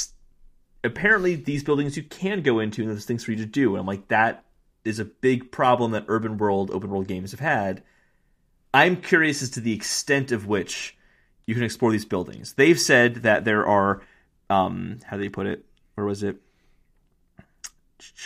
apparently 0.85 1.35
these 1.35 1.65
buildings 1.65 1.97
you 1.97 2.03
can 2.03 2.43
go 2.43 2.59
into 2.59 2.83
and 2.83 2.91
there's 2.91 3.05
things 3.05 3.25
for 3.25 3.31
you 3.31 3.37
to 3.39 3.47
do. 3.47 3.71
And 3.71 3.81
I'm 3.81 3.87
like, 3.87 4.09
that 4.09 4.45
is 4.85 4.99
a 4.99 5.05
big 5.05 5.51
problem 5.53 5.93
that 5.93 6.05
urban 6.09 6.39
world, 6.39 6.71
open 6.71 6.91
world 6.91 7.07
games 7.07 7.31
have 7.33 7.41
had. 7.41 7.83
I'm 8.73 8.97
curious 8.97 9.43
as 9.43 9.51
to 9.51 9.61
the 9.61 9.73
extent 9.75 10.33
of 10.33 10.47
which 10.47 10.97
you 11.51 11.57
can 11.57 11.65
explore 11.65 11.91
these 11.91 12.05
buildings. 12.05 12.53
They've 12.53 12.79
said 12.79 13.17
that 13.17 13.45
there 13.45 13.67
are, 13.67 14.03
um, 14.49 15.01
how 15.05 15.17
do 15.17 15.23
they 15.25 15.29
put 15.29 15.49
it? 15.49 15.65
Where 15.97 16.07
was 16.07 16.23
it? 16.23 16.37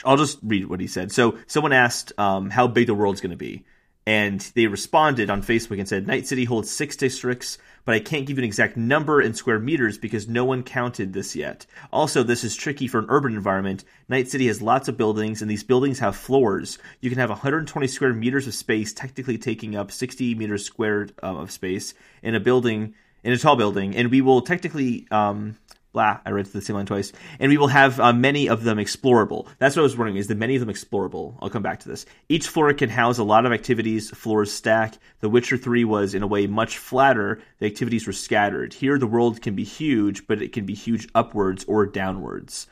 I'll 0.05 0.19
just 0.19 0.39
read 0.43 0.67
what 0.67 0.79
he 0.79 0.87
said. 0.87 1.11
So 1.11 1.39
someone 1.47 1.73
asked 1.73 2.13
um, 2.19 2.51
how 2.51 2.67
big 2.67 2.87
the 2.87 2.95
world's 2.95 3.23
going 3.23 3.31
to 3.31 3.37
be, 3.39 3.65
and 4.07 4.41
they 4.55 4.67
responded 4.67 5.31
on 5.31 5.41
Facebook 5.41 5.79
and 5.79 5.89
said, 5.89 6.07
"Night 6.07 6.27
City 6.27 6.45
holds 6.45 6.71
six 6.71 6.97
districts, 6.97 7.57
but 7.87 7.95
I 7.95 8.01
can't 8.01 8.27
give 8.27 8.37
you 8.37 8.43
an 8.43 8.47
exact 8.47 8.77
number 8.77 9.23
in 9.23 9.33
square 9.33 9.59
meters 9.59 9.97
because 9.97 10.29
no 10.29 10.45
one 10.45 10.65
counted 10.65 11.15
this 11.15 11.35
yet. 11.35 11.65
Also, 11.91 12.23
this 12.23 12.45
is 12.45 12.55
tricky 12.55 12.89
for 12.89 12.99
an 12.99 13.07
urban 13.09 13.35
environment. 13.35 13.85
Night 14.07 14.29
City 14.29 14.49
has 14.49 14.61
lots 14.61 14.89
of 14.89 14.99
buildings, 14.99 15.41
and 15.41 15.51
these 15.51 15.65
buildings 15.65 15.99
have 16.01 16.15
floors. 16.15 16.79
You 17.01 17.09
can 17.09 17.19
have 17.19 17.31
120 17.31 17.87
square 17.87 18.13
meters 18.13 18.47
of 18.47 18.53
space, 18.53 18.93
technically 18.93 19.39
taking 19.39 19.77
up 19.77 19.91
60 19.91 20.35
meters 20.35 20.67
squared 20.67 21.15
um, 21.23 21.39
of 21.39 21.51
space 21.51 21.95
in 22.23 22.35
a 22.35 22.41
building." 22.41 22.95
In 23.25 23.33
a 23.33 23.39
tall 23.39 23.57
building, 23.57 23.97
and 23.97 24.11
we 24.11 24.21
will 24.21 24.43
technically 24.43 25.09
um, 25.11 25.57
blah, 25.95 26.19
I 26.27 26.31
read 26.31 26.47
the 26.47 26.61
same 26.61 26.77
line 26.77 26.85
twice. 26.85 27.13
And 27.39 27.51
we 27.51 27.57
will 27.57 27.69
have 27.69 27.99
uh, 27.99 28.13
many 28.13 28.49
of 28.49 28.65
them 28.65 28.77
explorable. 28.77 29.49
That's 29.59 29.77
what 29.77 29.83
I 29.83 29.85
was 29.85 29.97
wondering, 29.97 30.19
is 30.19 30.27
that 30.27 30.37
many 30.37 30.57
of 30.57 30.61
them 30.61 30.75
explorable? 30.75 31.39
I'll 31.41 31.49
come 31.49 31.63
back 31.63 31.81
to 31.81 31.89
this. 31.89 32.05
Each 32.29 32.47
floor 32.47 32.75
can 32.75 32.91
house 32.91 33.17
a 33.17 33.25
lot 33.25 33.47
of 33.47 33.53
activities, 33.53 34.11
floors 34.11 34.53
stack. 34.53 34.99
The 35.21 35.31
Witcher 35.31 35.57
3 35.57 35.85
was, 35.85 36.13
in 36.15 36.23
a 36.23 36.27
way, 36.27 36.47
much 36.47 36.77
flatter. 36.77 37.41
The 37.61 37.67
activities 37.67 38.07
were 38.07 38.13
scattered. 38.13 38.75
Here, 38.75 38.99
the 38.99 39.07
world 39.07 39.41
can 39.41 39.55
be 39.55 39.65
huge, 39.65 40.27
but 40.27 40.43
it 40.43 40.53
can 40.53 40.67
be 40.67 40.75
huge 40.75 41.09
upwards 41.15 41.65
or 41.65 41.87
downwards. 41.87 42.67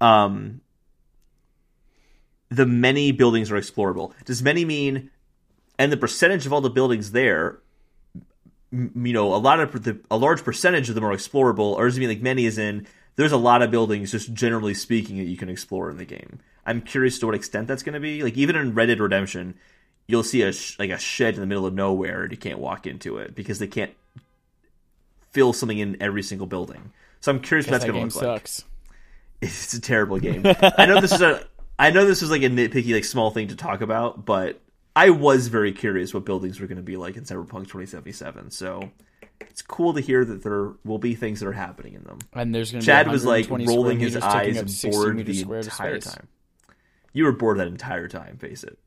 Um, 0.00 0.60
the 2.48 2.66
many 2.66 3.12
buildings 3.12 3.50
are 3.50 3.56
explorable. 3.56 4.12
Does 4.24 4.42
many 4.42 4.64
mean, 4.64 5.10
and 5.78 5.90
the 5.90 5.96
percentage 5.96 6.46
of 6.46 6.52
all 6.52 6.60
the 6.60 6.70
buildings 6.70 7.10
there 7.10 7.60
you 8.72 9.12
know, 9.12 9.34
a 9.34 9.36
lot 9.36 9.60
of 9.60 9.82
the, 9.82 9.98
a 10.10 10.16
large 10.16 10.44
percentage 10.44 10.88
of 10.88 10.94
them 10.94 11.04
are 11.04 11.14
explorable, 11.14 11.74
or 11.74 11.86
does 11.86 11.96
it 11.96 12.00
mean 12.00 12.08
like 12.08 12.22
many 12.22 12.46
is 12.46 12.58
in? 12.58 12.86
There's 13.16 13.32
a 13.32 13.36
lot 13.36 13.62
of 13.62 13.70
buildings, 13.70 14.12
just 14.12 14.32
generally 14.32 14.74
speaking, 14.74 15.18
that 15.18 15.24
you 15.24 15.36
can 15.36 15.48
explore 15.48 15.90
in 15.90 15.96
the 15.96 16.04
game. 16.04 16.38
I'm 16.64 16.80
curious 16.80 17.18
to 17.18 17.26
what 17.26 17.34
extent 17.34 17.68
that's 17.68 17.82
going 17.82 17.94
to 17.94 18.00
be. 18.00 18.22
Like 18.22 18.36
even 18.36 18.56
in 18.56 18.74
Red 18.74 18.86
Dead 18.86 19.00
Redemption, 19.00 19.54
you'll 20.06 20.22
see 20.22 20.42
a 20.42 20.52
sh- 20.52 20.78
like 20.78 20.90
a 20.90 20.98
shed 20.98 21.34
in 21.34 21.40
the 21.40 21.46
middle 21.46 21.66
of 21.66 21.74
nowhere, 21.74 22.22
and 22.22 22.32
you 22.32 22.38
can't 22.38 22.58
walk 22.58 22.86
into 22.86 23.18
it 23.18 23.34
because 23.34 23.58
they 23.58 23.66
can't 23.66 23.92
fill 25.32 25.52
something 25.52 25.78
in 25.78 25.96
every 26.00 26.22
single 26.22 26.46
building. 26.46 26.92
So 27.20 27.32
I'm 27.32 27.40
curious 27.40 27.66
what 27.66 27.72
that's 27.72 27.84
that 27.84 27.92
going 27.92 28.08
to 28.08 28.14
look 28.14 28.24
like. 28.24 28.38
sucks. 28.40 28.64
It's 29.42 29.72
a 29.72 29.80
terrible 29.80 30.18
game. 30.18 30.42
I 30.76 30.84
know 30.84 31.00
this 31.00 31.12
is 31.12 31.22
a 31.22 31.42
I 31.78 31.90
know 31.92 32.04
this 32.04 32.20
is 32.20 32.30
like 32.30 32.42
a 32.42 32.50
nitpicky 32.50 32.92
like 32.92 33.06
small 33.06 33.30
thing 33.30 33.48
to 33.48 33.56
talk 33.56 33.80
about, 33.80 34.26
but 34.26 34.60
I 34.94 35.10
was 35.10 35.48
very 35.48 35.72
curious 35.72 36.12
what 36.12 36.24
buildings 36.24 36.60
were 36.60 36.66
going 36.66 36.76
to 36.76 36.82
be 36.82 36.96
like 36.96 37.16
in 37.16 37.24
Cyberpunk 37.24 37.68
2077. 37.68 38.50
So 38.50 38.90
it's 39.40 39.62
cool 39.62 39.94
to 39.94 40.00
hear 40.00 40.24
that 40.24 40.42
there 40.42 40.72
will 40.84 40.98
be 40.98 41.14
things 41.14 41.40
that 41.40 41.46
are 41.46 41.52
happening 41.52 41.94
in 41.94 42.02
them. 42.04 42.18
And 42.32 42.54
there's 42.54 42.72
going 42.72 42.80
to 42.80 42.86
Chad 42.86 43.08
was 43.08 43.24
like 43.24 43.48
rolling 43.48 44.00
his 44.00 44.16
eyes 44.16 44.56
and 44.56 44.92
bored 44.92 45.24
the 45.24 45.42
entire 45.42 45.98
time. 46.00 46.28
You 47.12 47.24
were 47.24 47.32
bored 47.32 47.58
that 47.58 47.66
entire 47.68 48.08
time, 48.08 48.36
face 48.38 48.64
it. 48.64 48.78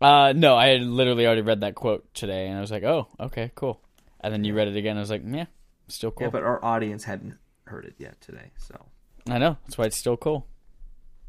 Uh, 0.00 0.32
no, 0.36 0.56
I 0.56 0.68
had 0.68 0.82
literally 0.82 1.26
already 1.26 1.42
read 1.42 1.60
that 1.60 1.74
quote 1.74 2.12
today, 2.14 2.48
and 2.48 2.58
I 2.58 2.60
was 2.60 2.70
like, 2.70 2.82
"Oh, 2.82 3.08
okay, 3.20 3.50
cool." 3.54 3.80
And 4.20 4.32
then 4.32 4.44
you 4.44 4.54
read 4.54 4.68
it 4.68 4.76
again, 4.76 4.96
I 4.96 5.00
was 5.00 5.10
like, 5.10 5.22
"Yeah, 5.24 5.46
still 5.88 6.10
cool." 6.10 6.26
Yeah, 6.26 6.30
but 6.30 6.42
our 6.42 6.62
audience 6.64 7.04
hadn't 7.04 7.36
heard 7.64 7.84
it 7.84 7.94
yet 7.98 8.20
today, 8.20 8.50
so 8.58 8.86
I 9.28 9.38
know 9.38 9.56
that's 9.64 9.78
why 9.78 9.84
it's 9.86 9.96
still 9.96 10.16
cool. 10.16 10.46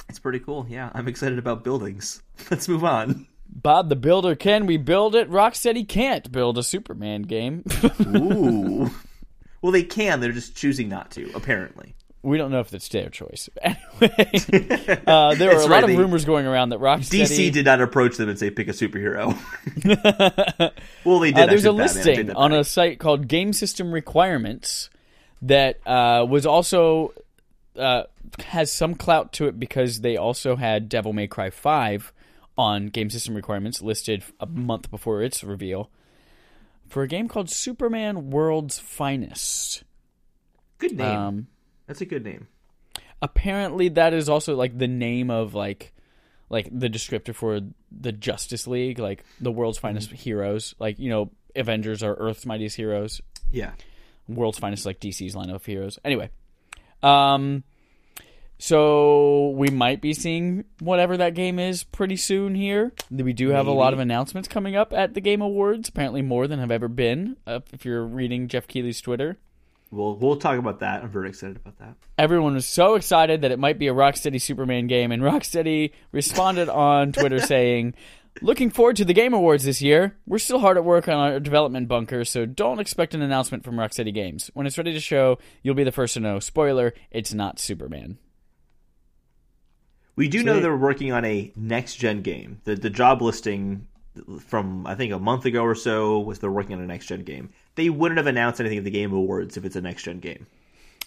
it's 0.10 0.20
pretty 0.20 0.40
cool. 0.40 0.66
Yeah, 0.70 0.90
I'm 0.94 1.08
excited 1.08 1.38
about 1.40 1.64
buildings. 1.64 2.22
Let's 2.52 2.68
move 2.68 2.84
on. 2.84 3.28
Bob 3.50 3.90
the 3.90 3.96
Builder, 3.96 4.36
can 4.36 4.66
we 4.66 4.78
build 4.78 5.16
it? 5.16 5.30
Rocksteady 5.30 5.88
can't 5.88 6.32
build 6.32 6.58
a 6.58 6.64
Superman 6.64 7.24
game. 7.24 7.64
Ooh. 8.02 8.90
well, 9.62 9.72
they 9.72 9.84
can. 9.84 10.20
They're 10.20 10.32
just 10.32 10.56
choosing 10.56 10.90
not 10.90 11.12
to, 11.12 11.32
apparently. 11.36 11.96
we 12.24 12.38
don't 12.38 12.52
know 12.52 12.60
if 12.60 12.74
it's 12.74 12.88
their 12.90 13.10
choice. 13.10 13.50
Anyway, 14.00 15.02
uh, 15.08 15.34
there 15.36 15.50
were 15.50 15.56
That's 15.56 15.66
a 15.66 15.70
lot 15.70 15.84
of 15.84 15.90
they- 15.90 15.96
rumors 15.98 16.24
going 16.24 16.46
around 16.46 16.70
that 16.70 16.80
Rocksteady. 16.80 17.24
DC 17.24 17.52
did 17.52 17.66
not 17.66 17.82
approach 17.82 18.18
them 18.18 18.30
and 18.30 18.38
say 18.38 18.52
pick 18.52 18.68
a 18.68 18.72
superhero. 18.72 19.36
well, 21.04 21.20
they 21.20 21.32
did. 21.32 21.44
Uh, 21.44 21.46
there's 21.48 21.66
a 21.66 21.70
actually, 21.70 21.78
Batman. 21.78 21.82
I 21.82 21.88
take 21.88 22.18
listing 22.18 22.32
on 22.36 22.54
a 22.54 22.64
site 22.64 23.00
called 23.00 23.28
Game 23.28 23.54
System 23.54 23.92
Requirements 23.92 24.90
that 25.42 25.80
uh, 25.88 26.26
was 26.30 26.46
also 26.46 27.14
uh, 27.76 28.04
has 28.46 28.72
some 28.72 28.96
clout 28.96 29.34
to 29.34 29.48
it 29.48 29.60
because 29.60 30.02
they 30.02 30.18
also 30.18 30.56
had 30.56 30.90
Devil 30.90 31.14
May 31.14 31.28
Cry 31.28 31.50
5 31.50 32.12
on 32.58 32.88
Game 32.88 33.10
System 33.10 33.36
Requirements 33.36 33.82
listed 33.82 34.24
a 34.40 34.46
month 34.46 34.90
before 34.90 35.22
its 35.22 35.44
reveal 35.44 35.90
for 36.88 37.04
a 37.04 37.08
game 37.08 37.28
called 37.28 37.50
Superman 37.50 38.30
World's 38.30 38.80
Finest. 38.80 39.84
good 40.78 40.98
name. 40.98 41.18
Um, 41.18 41.48
That's 41.86 42.02
a 42.02 42.06
good 42.06 42.24
name. 42.24 42.48
apparently 43.22 43.90
that 43.90 44.14
is 44.14 44.30
also 44.30 44.56
like 44.56 44.78
the 44.78 44.88
name 44.88 45.30
of 45.30 45.54
like 45.54 45.94
like 46.50 46.70
the 46.72 46.90
descriptor 46.90 47.36
for 47.36 47.60
the 47.92 48.12
Justice 48.14 48.68
League, 48.68 49.00
like 49.00 49.24
the 49.42 49.52
world's 49.52 49.78
finest 49.78 50.12
heroes. 50.12 50.76
Like, 50.80 50.98
you 50.98 51.10
know, 51.10 51.30
Avengers 51.58 52.04
are 52.04 52.14
Earth's 52.14 52.46
mightiest 52.46 52.78
heroes. 52.78 53.22
Yeah. 53.52 53.72
World's 54.30 54.58
finest 54.58 54.86
like 54.86 55.00
DC's 55.02 55.36
line 55.36 55.50
of 55.50 55.66
heroes. 55.66 56.00
Anyway. 56.06 56.30
Um 57.04 57.64
so 58.60 59.50
we 59.50 59.70
might 59.70 60.02
be 60.02 60.14
seeing 60.14 60.66
whatever 60.80 61.18
that 61.18 61.36
game 61.36 61.60
is 61.60 61.84
pretty 61.84 62.16
soon 62.16 62.56
here. 62.56 62.92
We 63.12 63.34
do 63.34 63.50
have 63.50 63.68
a 63.68 63.72
lot 63.72 63.94
of 63.94 64.00
announcements 64.00 64.48
coming 64.48 64.76
up 64.76 64.94
at 64.94 65.14
the 65.14 65.22
Game 65.22 65.42
Awards, 65.42 65.90
apparently 65.90 66.22
more 66.22 66.48
than 66.48 66.60
have 66.60 66.72
ever 66.72 66.88
been, 66.88 67.38
uh, 67.46 67.60
if 67.72 67.86
you're 67.86 68.04
reading 68.06 68.48
Geoff 68.48 68.68
Keighley's 68.68 69.02
Twitter. 69.02 69.38
We'll 69.90 70.18
we'll 70.18 70.36
talk 70.36 70.58
about 70.60 70.82
that. 70.82 71.02
I'm 71.02 71.10
very 71.10 71.30
excited 71.30 71.56
about 71.58 71.80
that. 71.80 71.96
everyone 72.18 72.56
was 72.56 72.66
so 72.66 72.96
excited 72.96 73.42
that 73.42 73.52
it 73.52 73.60
might 73.60 73.80
be 73.80 73.88
a 73.88 73.94
Rocksteady 73.94 74.42
Superman 74.42 74.88
game, 74.88 75.14
and 75.14 75.24
Rocksteady 75.24 75.92
responded 76.12 76.68
on 76.68 77.12
Twitter 77.14 77.40
saying, 77.40 77.94
Looking 78.42 78.70
forward 78.70 78.98
to 78.98 79.06
the 79.06 79.14
Game 79.14 79.34
Awards 79.34 79.64
this 79.64 79.82
year. 79.82 80.16
We're 80.28 80.38
still 80.40 80.60
hard 80.60 80.78
at 80.78 80.84
work 80.84 81.08
on 81.08 81.16
our 81.16 81.40
development 81.40 81.88
bunker, 81.88 82.24
so 82.26 82.46
don't 82.46 82.80
expect 82.80 83.16
an 83.16 83.22
announcement 83.22 83.64
from 83.64 83.76
Rocksteady 83.78 84.14
Games. 84.14 84.52
When 84.54 84.68
it's 84.68 84.78
ready 84.78 84.94
to 84.94 85.00
show, 85.00 85.40
you'll 85.64 85.74
be 85.74 85.84
the 85.86 85.92
first 85.92 86.16
to 86.16 86.20
know. 86.20 86.40
Spoiler, 86.40 86.94
it's 87.10 87.34
not 87.34 87.58
Superman. 87.58 88.18
We 90.18 90.28
do 90.28 90.44
know 90.44 90.60
they're 90.60 90.76
working 90.76 91.14
on 91.14 91.24
a 91.24 91.52
next 91.56 91.96
gen 91.96 92.22
game. 92.24 92.60
The 92.66 92.76
the 92.76 92.90
job 92.90 93.22
listing 93.22 93.88
from 94.48 94.86
I 94.88 94.96
think 94.96 95.14
a 95.14 95.20
month 95.20 95.46
ago 95.46 95.62
or 95.64 95.76
so 95.76 96.20
was 96.20 96.40
they're 96.40 96.52
working 96.52 96.76
on 96.76 96.82
a 96.82 96.88
next 96.88 97.06
gen 97.06 97.22
game. 97.24 97.52
They 97.76 97.90
wouldn't 97.90 98.18
have 98.18 98.28
announced 98.28 98.60
anything 98.60 98.80
at 98.80 98.84
the 98.84 98.92
Game 98.92 99.14
Awards 99.14 99.56
if 99.58 99.64
it's 99.64 99.76
a 99.76 99.82
next 99.82 100.04
gen 100.04 100.20
game. 100.20 100.48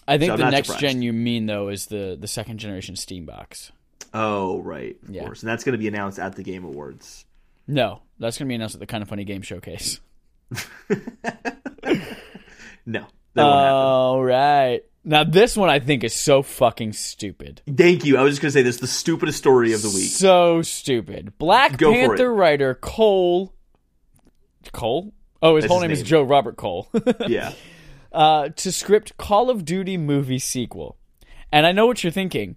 I 0.07 0.17
think 0.17 0.31
So 0.31 0.37
the 0.37 0.49
next 0.49 0.69
surprised. 0.69 0.81
gen 0.81 1.01
you 1.03 1.13
mean 1.13 1.45
though 1.45 1.67
is 1.69 1.85
the 1.87 2.17
the 2.19 2.27
second 2.27 2.57
generation 2.57 2.95
Steam 2.95 3.25
box. 3.25 3.71
Oh 4.13 4.61
right, 4.61 4.97
of 5.03 5.09
Yeah. 5.13 5.23
course, 5.25 5.41
and 5.43 5.49
that's 5.49 5.63
going 5.63 5.73
to 5.73 5.77
be 5.77 5.87
announced 5.87 6.17
at 6.17 6.35
the 6.35 6.43
Game 6.43 6.63
Awards. 6.65 7.25
No, 7.67 8.01
that's 8.17 8.37
going 8.37 8.47
to 8.47 8.49
be 8.49 8.55
announced 8.55 8.75
at 8.75 8.79
the 8.79 8.87
kind 8.87 9.03
of 9.03 9.09
funny 9.09 9.23
game 9.25 9.41
showcase. 9.41 9.99
No, 12.85 13.05
that. 13.35 13.43
All 13.45 14.23
right. 14.23 14.81
Now 15.03 15.23
this 15.23 15.57
one 15.57 15.69
I 15.69 15.79
think 15.79 16.03
is 16.03 16.13
so 16.13 16.43
fucking 16.43 16.93
stupid. 16.93 17.61
Thank 17.67 18.05
you. 18.05 18.17
I 18.17 18.21
was 18.23 18.33
just 18.33 18.41
going 18.41 18.49
to 18.49 18.53
say 18.53 18.61
this 18.61 18.75
is 18.75 18.81
the 18.81 18.87
stupidest 18.87 19.37
story 19.37 19.73
of 19.73 19.81
the 19.81 19.89
week. 19.89 20.09
So 20.09 20.61
stupid. 20.61 21.37
Black 21.37 21.77
Go 21.77 21.91
Panther 21.91 22.33
writer 22.33 22.75
Cole 22.75 23.53
Cole? 24.71 25.13
Oh, 25.41 25.55
his 25.55 25.63
That's 25.63 25.71
whole 25.71 25.81
his 25.81 25.87
name, 25.89 25.97
is. 25.97 26.03
Joe 26.03 26.21
Robert 26.23 26.55
Cole. 26.55 26.87
Yeah, 27.27 27.53
uh, 28.11 28.49
to 28.49 28.71
script 28.71 29.17
Call 29.17 29.49
of 29.49 29.65
Duty 29.65 29.97
movie 29.97 30.37
sequel. 30.39 30.97
And 31.51 31.65
I 31.65 31.71
know 31.71 31.85
what 31.87 32.03
you're 32.03 32.11
thinking. 32.11 32.55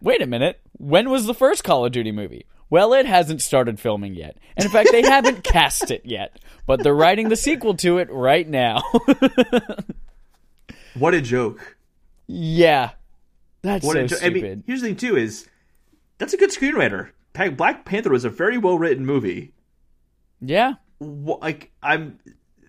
Wait 0.00 0.20
a 0.20 0.26
minute. 0.26 0.60
When 0.72 1.10
was 1.10 1.26
the 1.26 1.34
first 1.34 1.62
Call 1.64 1.84
of 1.84 1.92
Duty 1.92 2.10
movie? 2.12 2.46
Well, 2.70 2.92
it 2.92 3.06
hasn't 3.06 3.40
started 3.40 3.78
filming 3.78 4.14
yet. 4.14 4.36
And 4.56 4.66
in 4.66 4.70
fact, 4.72 4.90
they 4.90 5.02
haven't 5.08 5.44
cast 5.44 5.90
it 5.90 6.02
yet. 6.04 6.38
But 6.66 6.82
they're 6.82 6.94
writing 6.94 7.28
the 7.28 7.36
sequel 7.36 7.74
to 7.76 7.98
it 7.98 8.10
right 8.10 8.48
now. 8.48 8.82
what 10.94 11.14
a 11.14 11.20
joke. 11.20 11.73
Yeah. 12.26 12.90
That's 13.62 13.84
What 13.84 13.94
so 13.94 14.00
a 14.00 14.06
joke. 14.08 14.18
I 14.18 14.20
stupid. 14.30 14.42
mean, 14.42 14.64
here's 14.66 14.80
the 14.82 14.88
thing 14.88 14.96
too: 14.96 15.16
is 15.16 15.48
that's 16.18 16.34
a 16.34 16.36
good 16.36 16.50
screenwriter. 16.50 17.10
Black 17.56 17.84
Panther 17.84 18.10
was 18.10 18.24
a 18.24 18.30
very 18.30 18.58
well 18.58 18.78
written 18.78 19.04
movie. 19.06 19.52
yeah. 20.40 20.74
Like 21.00 21.72
I'm, 21.82 22.18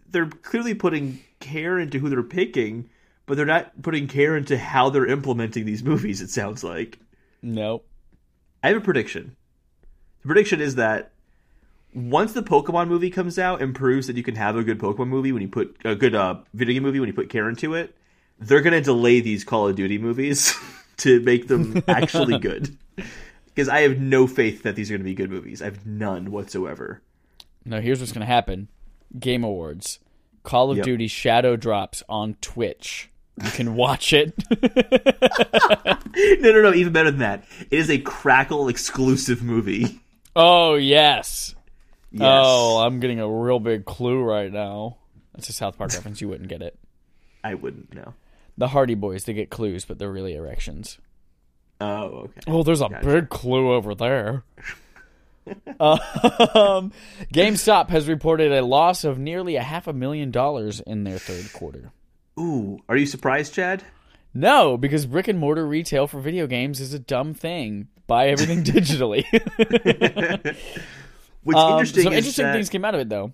they're 0.09 0.25
clearly 0.27 0.73
putting 0.73 1.19
care 1.39 1.77
into 1.79 1.99
who 1.99 2.09
they're 2.09 2.23
picking, 2.23 2.89
but 3.25 3.37
they're 3.37 3.45
not 3.45 3.81
putting 3.81 4.07
care 4.07 4.35
into 4.35 4.57
how 4.57 4.89
they're 4.89 5.05
implementing 5.05 5.65
these 5.65 5.83
movies. 5.83 6.21
It 6.21 6.29
sounds 6.29 6.63
like. 6.63 6.99
Nope. 7.41 7.85
I 8.63 8.69
have 8.69 8.77
a 8.77 8.81
prediction. 8.81 9.35
The 10.23 10.27
prediction 10.27 10.59
is 10.59 10.75
that 10.75 11.11
once 11.93 12.33
the 12.33 12.41
Pokemon 12.41 12.87
movie 12.87 13.11
comes 13.11 13.37
out 13.37 13.61
and 13.61 13.75
proves 13.75 14.07
that 14.07 14.17
you 14.17 14.23
can 14.23 14.35
have 14.35 14.55
a 14.57 14.63
good 14.63 14.79
Pokemon 14.79 15.07
movie 15.09 15.31
when 15.31 15.41
you 15.43 15.47
put 15.47 15.77
a 15.85 15.95
good 15.95 16.15
uh, 16.15 16.37
video 16.53 16.73
game 16.73 16.83
movie 16.83 16.99
when 16.99 17.07
you 17.07 17.13
put 17.13 17.29
care 17.29 17.47
into 17.47 17.75
it, 17.75 17.95
they're 18.39 18.61
going 18.61 18.73
to 18.73 18.81
delay 18.81 19.19
these 19.21 19.43
Call 19.43 19.67
of 19.67 19.75
Duty 19.75 19.97
movies 19.97 20.53
to 20.97 21.19
make 21.21 21.47
them 21.47 21.83
actually 21.87 22.37
good. 22.39 22.77
Because 23.45 23.69
I 23.69 23.81
have 23.81 23.97
no 23.99 24.27
faith 24.27 24.63
that 24.63 24.75
these 24.75 24.89
are 24.91 24.95
going 24.95 25.01
to 25.01 25.05
be 25.05 25.13
good 25.15 25.29
movies. 25.31 25.61
I 25.61 25.65
have 25.65 25.85
none 25.85 26.31
whatsoever. 26.31 27.01
No, 27.65 27.79
here's 27.81 27.99
what's 27.99 28.11
going 28.11 28.21
to 28.21 28.25
happen 28.27 28.67
Game 29.17 29.43
Awards. 29.43 29.99
Call 30.43 30.71
of 30.71 30.77
Yep. 30.77 30.85
Duty 30.85 31.07
Shadow 31.07 31.55
drops 31.55 32.03
on 32.07 32.35
Twitch. 32.41 33.09
You 33.43 33.49
can 33.51 33.75
watch 33.75 34.13
it. 34.13 34.33
No, 36.41 36.51
no, 36.51 36.61
no. 36.61 36.73
Even 36.73 36.93
better 36.93 37.11
than 37.11 37.19
that, 37.19 37.43
it 37.71 37.77
is 37.79 37.89
a 37.89 37.97
Crackle 37.97 38.67
exclusive 38.69 39.41
movie. 39.43 39.99
oh, 40.35 40.75
yes. 40.75 41.55
Yes. 42.11 42.21
Oh, 42.23 42.77
I'm 42.79 42.99
getting 42.99 43.19
a 43.19 43.27
real 43.27 43.59
big 43.59 43.83
clue 43.85 44.21
right 44.21 44.51
now. 44.51 44.97
That's 45.33 45.49
a 45.49 45.53
South 45.53 45.77
Park 45.77 45.91
reference. 45.93 46.21
You 46.21 46.29
wouldn't 46.29 46.47
get 46.49 46.61
it. 46.61 46.77
I 47.43 47.55
wouldn't 47.55 47.93
know. 47.93 48.13
The 48.57 48.69
Hardy 48.69 48.95
Boys, 48.95 49.25
they 49.25 49.33
get 49.33 49.49
clues, 49.49 49.85
but 49.85 49.99
they're 49.99 50.11
really 50.11 50.35
erections. 50.35 50.97
Oh, 51.81 52.03
okay. 52.25 52.41
Oh, 52.47 52.63
there's 52.63 52.81
a 52.81 52.89
big 53.03 53.29
clue 53.29 53.73
over 53.73 53.93
there. 53.95 54.43
um, 55.79 56.91
GameStop 57.33 57.89
has 57.89 58.07
reported 58.07 58.51
a 58.51 58.63
loss 58.65 59.03
of 59.03 59.19
nearly 59.19 59.57
a 59.57 59.61
half 59.61 59.87
a 59.87 59.93
million 59.93 60.31
dollars 60.31 60.79
in 60.79 61.03
their 61.03 61.19
third 61.19 61.51
quarter. 61.53 61.91
Ooh, 62.39 62.79
are 62.89 62.97
you 62.97 63.05
surprised, 63.05 63.53
Chad? 63.53 63.83
No, 64.33 64.77
because 64.77 65.05
brick 65.05 65.27
and 65.27 65.37
mortar 65.39 65.65
retail 65.65 66.07
for 66.07 66.19
video 66.19 66.47
games 66.47 66.79
is 66.79 66.93
a 66.93 66.99
dumb 66.99 67.33
thing. 67.33 67.87
Buy 68.07 68.27
everything 68.29 68.63
digitally. 68.63 69.23
What's 71.43 71.59
Um, 71.59 71.73
interesting 71.73 72.03
some 72.03 72.13
interesting 72.13 72.45
that... 72.45 72.53
things 72.53 72.69
came 72.69 72.85
out 72.85 72.95
of 72.95 73.01
it, 73.01 73.09
though. 73.09 73.31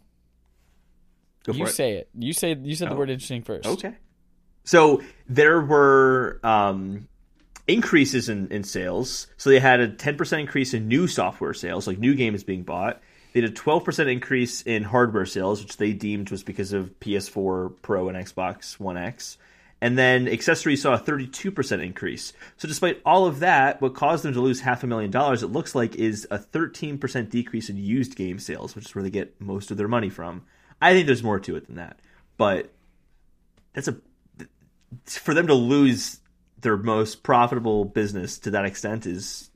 Go 1.43 1.53
for 1.53 1.59
You 1.59 1.65
it. 1.65 1.69
say 1.69 1.93
it. 1.93 2.09
You 2.17 2.33
say 2.33 2.55
you 2.61 2.75
said 2.75 2.89
the 2.89 2.93
Oh. 2.95 2.97
word 2.97 3.09
interesting 3.09 3.41
first. 3.41 3.67
Okay. 3.67 3.93
So 4.63 5.01
there 5.27 5.61
were 5.61 6.39
um, 6.43 7.07
increases 7.67 8.29
in, 8.29 8.47
in 8.49 8.63
sales. 8.63 9.27
So 9.37 9.49
they 9.49 9.59
had 9.59 9.79
a 9.79 9.87
10% 9.87 10.39
increase 10.39 10.73
in 10.73 10.87
new 10.87 11.07
software 11.07 11.53
sales, 11.53 11.87
like 11.87 11.97
new 11.97 12.15
games 12.15 12.43
being 12.43 12.63
bought. 12.63 13.01
They 13.33 13.41
had 13.41 13.49
a 13.49 13.53
12% 13.53 14.11
increase 14.11 14.61
in 14.61 14.83
hardware 14.83 15.25
sales, 15.25 15.61
which 15.61 15.77
they 15.77 15.93
deemed 15.93 16.31
was 16.31 16.43
because 16.43 16.73
of 16.73 16.99
PS4 16.99 17.73
Pro 17.81 18.09
and 18.09 18.17
Xbox 18.17 18.79
One 18.79 18.97
X. 18.97 19.37
And 19.83 19.97
then 19.97 20.27
accessories 20.27 20.83
saw 20.83 20.93
a 20.93 20.99
32% 20.99 21.83
increase. 21.83 22.33
So 22.57 22.67
despite 22.67 23.01
all 23.03 23.25
of 23.25 23.39
that, 23.39 23.81
what 23.81 23.95
caused 23.95 24.23
them 24.23 24.33
to 24.33 24.41
lose 24.41 24.61
half 24.61 24.83
a 24.83 24.87
million 24.87 25.09
dollars, 25.09 25.41
it 25.41 25.47
looks 25.47 25.73
like, 25.73 25.95
is 25.95 26.27
a 26.29 26.37
13% 26.37 27.29
decrease 27.29 27.69
in 27.69 27.77
used 27.77 28.15
game 28.15 28.37
sales, 28.37 28.75
which 28.75 28.85
is 28.85 28.95
where 28.95 29.03
they 29.03 29.09
get 29.09 29.39
most 29.41 29.71
of 29.71 29.77
their 29.77 29.87
money 29.87 30.09
from. 30.09 30.43
I 30.81 30.93
think 30.93 31.07
there's 31.07 31.23
more 31.23 31.39
to 31.39 31.55
it 31.55 31.65
than 31.65 31.77
that. 31.77 31.99
But 32.37 32.71
that's 33.73 33.87
a 33.87 33.97
for 35.05 35.33
them 35.33 35.47
to 35.47 35.53
lose 35.53 36.19
their 36.59 36.77
most 36.77 37.23
profitable 37.23 37.85
business 37.85 38.37
to 38.39 38.51
that 38.51 38.65
extent 38.65 39.05
is 39.05 39.49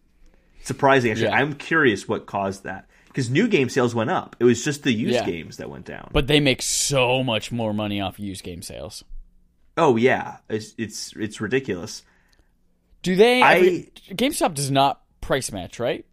surprising. 0.63 1.11
Actually, 1.11 1.27
Yeah. 1.27 1.36
I'm 1.38 1.53
curious 1.53 2.07
what 2.07 2.25
caused 2.25 2.63
that 2.63 2.88
because 3.07 3.29
new 3.29 3.47
game 3.47 3.69
sales 3.69 3.93
went 3.95 4.09
up. 4.09 4.36
It 4.39 4.43
was 4.43 4.63
just 4.63 4.83
the 4.83 4.91
used 4.91 5.13
Yeah. 5.15 5.25
games 5.25 5.57
that 5.57 5.69
went 5.69 5.86
down. 5.86 6.09
But 6.11 6.27
they 6.27 6.39
make 6.39 6.61
so 6.61 7.23
much 7.23 7.51
more 7.51 7.73
money 7.73 8.01
off 8.01 8.19
used 8.19 8.43
game 8.43 8.61
sales. 8.61 9.03
oh 9.77 9.97
yeah, 9.97 10.38
it's 10.49 10.73
it's, 10.77 11.13
it's 11.17 11.41
ridiculous. 11.41 12.03
Do 13.03 13.15
they? 13.15 13.41
I- 13.41 13.55
every- 13.57 13.91
GameStop 14.11 14.53
does 14.55 14.71
not 14.71 15.01
price 15.21 15.51
match, 15.51 15.79
right? 15.79 16.05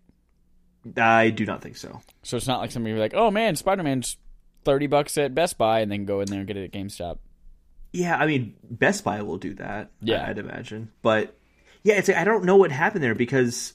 I 0.96 1.30
do 1.30 1.46
not 1.46 1.62
think 1.62 1.76
so. 1.76 2.00
So 2.24 2.36
it's 2.36 2.48
not 2.48 2.60
like 2.60 2.72
somebody 2.72 2.96
like, 2.96 3.14
oh 3.14 3.30
man, 3.30 3.54
Spider 3.56 3.82
Man's 3.84 4.16
thirty 4.64 4.88
bucks 4.88 5.16
at 5.16 5.34
Best 5.34 5.56
Buy, 5.58 5.80
and 5.80 5.90
then 5.92 6.04
go 6.04 6.20
in 6.20 6.26
there 6.28 6.40
and 6.40 6.46
get 6.46 6.56
it 6.56 6.64
at 6.64 6.72
GameStop. 6.72 7.18
Yeah, 7.93 8.16
I 8.16 8.26
mean 8.26 8.55
Best 8.62 9.05
Buy 9.05 9.22
will 9.22 9.38
do 9.38 9.55
that. 9.55 9.90
Yeah. 10.01 10.26
I'd 10.26 10.38
imagine. 10.38 10.90
But 11.03 11.36
yeah, 11.82 11.95
it's 11.95 12.09
I 12.09 12.24
don't 12.24 12.45
know 12.45 12.57
what 12.57 12.72
happened 12.72 13.05
there 13.05 13.14
because 13.14 13.74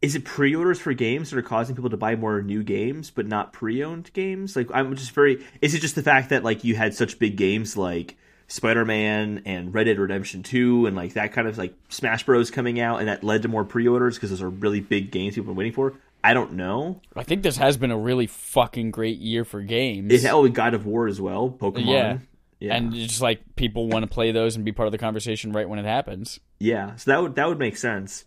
is 0.00 0.14
it 0.14 0.24
pre-orders 0.24 0.78
for 0.78 0.92
games 0.92 1.30
that 1.30 1.38
are 1.38 1.42
causing 1.42 1.74
people 1.74 1.90
to 1.90 1.96
buy 1.96 2.14
more 2.14 2.40
new 2.40 2.62
games 2.62 3.10
but 3.10 3.26
not 3.26 3.52
pre-owned 3.52 4.12
games? 4.12 4.54
Like 4.54 4.68
I'm 4.72 4.94
just 4.96 5.12
very 5.12 5.44
is 5.60 5.74
it 5.74 5.80
just 5.80 5.94
the 5.94 6.02
fact 6.02 6.30
that 6.30 6.44
like 6.44 6.64
you 6.64 6.76
had 6.76 6.94
such 6.94 7.18
big 7.18 7.36
games 7.36 7.76
like 7.76 8.16
Spider-Man 8.48 9.42
and 9.44 9.74
Red 9.74 9.84
Dead 9.84 9.98
Redemption 9.98 10.42
2 10.42 10.86
and 10.86 10.96
like 10.96 11.14
that 11.14 11.32
kind 11.32 11.46
of 11.46 11.58
like 11.58 11.74
Smash 11.88 12.24
Bros 12.24 12.50
coming 12.50 12.80
out 12.80 13.00
and 13.00 13.08
that 13.08 13.22
led 13.22 13.42
to 13.42 13.48
more 13.48 13.64
pre-orders 13.64 14.16
because 14.16 14.30
those 14.30 14.42
are 14.42 14.48
really 14.48 14.80
big 14.80 15.10
games 15.10 15.34
people 15.34 15.50
have 15.50 15.54
been 15.54 15.56
waiting 15.56 15.72
for? 15.72 15.94
I 16.24 16.34
don't 16.34 16.54
know. 16.54 17.00
I 17.14 17.22
think 17.22 17.42
this 17.42 17.58
has 17.58 17.76
been 17.76 17.90
a 17.90 17.98
really 17.98 18.26
fucking 18.26 18.90
great 18.90 19.18
year 19.18 19.44
for 19.44 19.62
games. 19.62 20.12
It 20.12 20.28
oh, 20.32 20.48
God 20.48 20.74
of 20.74 20.84
War 20.84 21.06
as 21.06 21.20
well, 21.20 21.48
Pokemon. 21.48 21.86
Yeah. 21.86 22.18
Yeah. 22.60 22.74
And 22.74 22.92
just 22.92 23.20
like 23.20 23.40
people 23.54 23.88
want 23.88 24.02
to 24.02 24.08
play 24.08 24.32
those 24.32 24.56
and 24.56 24.64
be 24.64 24.72
part 24.72 24.88
of 24.88 24.92
the 24.92 24.98
conversation 24.98 25.52
right 25.52 25.68
when 25.68 25.78
it 25.78 25.84
happens. 25.84 26.40
Yeah, 26.58 26.96
so 26.96 27.10
that 27.10 27.22
would 27.22 27.34
that 27.36 27.48
would 27.48 27.58
make 27.58 27.76
sense. 27.76 28.24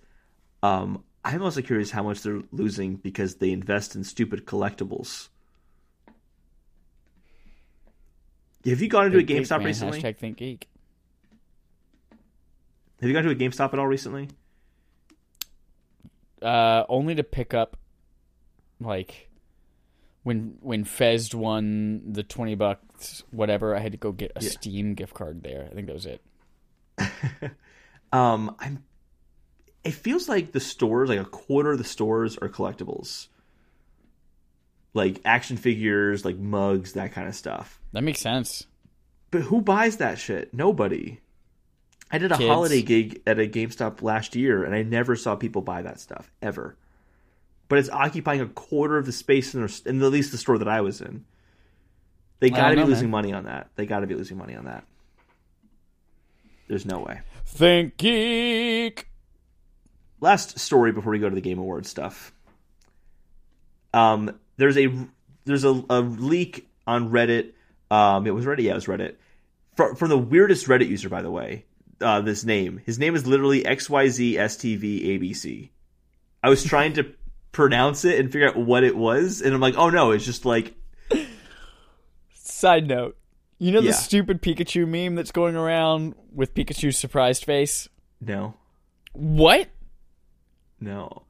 Um, 0.63 1.03
I'm 1.23 1.43
also 1.43 1.61
curious 1.61 1.91
how 1.91 2.03
much 2.03 2.21
they're 2.21 2.41
losing 2.51 2.95
because 2.95 3.35
they 3.35 3.51
invest 3.51 3.95
in 3.95 4.03
stupid 4.03 4.45
collectibles. 4.45 5.27
Have 8.65 8.81
you 8.81 8.87
gone 8.87 9.07
into 9.07 9.17
a 9.17 9.23
ThinkGeek, 9.23 9.41
GameStop 9.41 9.57
man. 9.57 9.65
recently? 9.65 10.01
Hashtag 10.01 10.19
ThinkGeek. 10.19 10.63
Have 13.01 13.09
you 13.09 13.13
gone 13.13 13.23
to 13.23 13.31
a 13.31 13.35
GameStop 13.35 13.73
at 13.73 13.79
all 13.79 13.87
recently? 13.87 14.29
Uh, 16.41 16.83
only 16.87 17.15
to 17.15 17.23
pick 17.23 17.53
up 17.53 17.77
like 18.79 19.30
when 20.23 20.57
when 20.61 20.83
Fez 20.83 21.33
won 21.33 22.13
the 22.13 22.23
twenty 22.23 22.55
bucks 22.55 23.23
whatever, 23.31 23.75
I 23.75 23.79
had 23.79 23.91
to 23.93 23.97
go 23.97 24.11
get 24.11 24.31
a 24.35 24.43
Yeah. 24.43 24.49
Steam 24.49 24.93
gift 24.93 25.13
card 25.13 25.43
there. 25.43 25.67
I 25.69 25.73
think 25.73 25.87
that 25.87 25.93
was 25.93 26.05
it. 26.05 26.21
Um, 28.13 28.55
I'm. 28.59 28.83
It 29.85 29.93
feels 29.93 30.27
like 30.27 30.51
the 30.51 30.59
stores, 30.59 31.07
like 31.07 31.17
a 31.19 31.23
quarter 31.25 31.71
of 31.71 31.77
the 31.77 31.85
stores, 31.85 32.37
are 32.37 32.49
collectibles, 32.49 33.29
like 34.93 35.21
action 35.23 35.55
figures, 35.57 36.25
like 36.25 36.37
mugs, 36.37 36.93
that 36.93 37.13
kind 37.13 37.27
of 37.29 37.35
stuff. 37.35 37.79
That 37.93 38.03
makes 38.03 38.19
sense. 38.19 38.67
But 39.31 39.43
who 39.43 39.61
buys 39.61 39.97
that 39.97 40.19
shit? 40.19 40.53
Nobody. 40.53 41.19
I 42.11 42.17
did 42.17 42.33
a 42.33 42.37
Kids. 42.37 42.49
holiday 42.49 42.81
gig 42.81 43.21
at 43.25 43.39
a 43.39 43.47
GameStop 43.47 44.01
last 44.01 44.35
year, 44.35 44.65
and 44.65 44.75
I 44.75 44.83
never 44.83 45.15
saw 45.15 45.37
people 45.37 45.61
buy 45.61 45.81
that 45.83 46.01
stuff 46.01 46.29
ever. 46.41 46.75
But 47.71 47.79
it's 47.79 47.89
occupying 47.89 48.41
a 48.41 48.47
quarter 48.47 48.97
of 48.97 49.05
the 49.05 49.13
space 49.13 49.53
in, 49.55 49.61
their, 49.61 49.69
in 49.85 50.03
at 50.03 50.11
least 50.11 50.33
the 50.33 50.37
store 50.37 50.57
that 50.57 50.67
I 50.67 50.81
was 50.81 50.99
in. 50.99 51.23
They 52.41 52.49
don't 52.49 52.59
got 52.59 52.69
to 52.71 52.75
be 52.75 52.81
know, 52.81 52.87
losing 52.87 53.05
man. 53.05 53.11
money 53.11 53.31
on 53.31 53.45
that. 53.45 53.69
They 53.77 53.85
got 53.85 54.01
to 54.01 54.07
be 54.07 54.13
losing 54.13 54.37
money 54.37 54.57
on 54.57 54.65
that. 54.65 54.83
There's 56.67 56.85
no 56.85 56.99
way. 56.99 57.21
ThinkGeek. 57.55 59.05
last 60.19 60.59
story 60.59 60.91
before 60.91 61.13
we 61.13 61.19
go 61.19 61.29
to 61.29 61.35
the 61.35 61.39
game 61.39 61.59
awards 61.59 61.89
stuff 61.89 62.33
um 63.93 64.37
there's 64.57 64.77
a 64.77 64.89
there's 65.45 65.63
a, 65.63 65.83
a 65.89 66.01
leak 66.01 66.67
on 66.85 67.09
reddit 67.09 67.53
um 67.89 68.27
it 68.27 68.31
was 68.31 68.45
reddit 68.45 68.63
yeah 68.63 68.71
it 68.71 68.75
was 68.75 68.85
reddit 68.85 69.15
from, 69.77 69.95
from 69.95 70.09
the 70.09 70.17
weirdest 70.17 70.67
reddit 70.67 70.89
user 70.89 71.07
by 71.07 71.21
the 71.21 71.31
way 71.31 71.63
uh 72.01 72.19
this 72.19 72.43
name 72.43 72.81
his 72.85 72.99
name 72.99 73.15
is 73.15 73.25
literally 73.25 73.63
xyzstvabc 73.63 74.29
i 76.43 76.49
was 76.49 76.63
trying 76.63 76.93
to 76.93 77.13
pronounce 77.51 78.05
it 78.05 78.19
and 78.19 78.31
figure 78.31 78.47
out 78.47 78.55
what 78.57 78.83
it 78.83 78.95
was 78.95 79.41
and 79.41 79.53
i'm 79.53 79.59
like 79.61 79.75
oh 79.77 79.89
no 79.89 80.11
it's 80.11 80.25
just 80.25 80.45
like 80.45 80.73
Side 82.33 82.87
note. 82.87 83.17
You 83.57 83.71
know 83.71 83.81
the 83.81 83.93
stupid 83.93 84.41
Pikachu 84.41 84.87
meme 84.87 85.15
that's 85.15 85.31
going 85.31 85.55
around 85.55 86.15
with 86.33 86.53
Pikachu's 86.53 86.97
surprised 86.97 87.43
face? 87.45 87.87
no 88.19 88.53
What? 89.13 89.69
no 90.79 91.23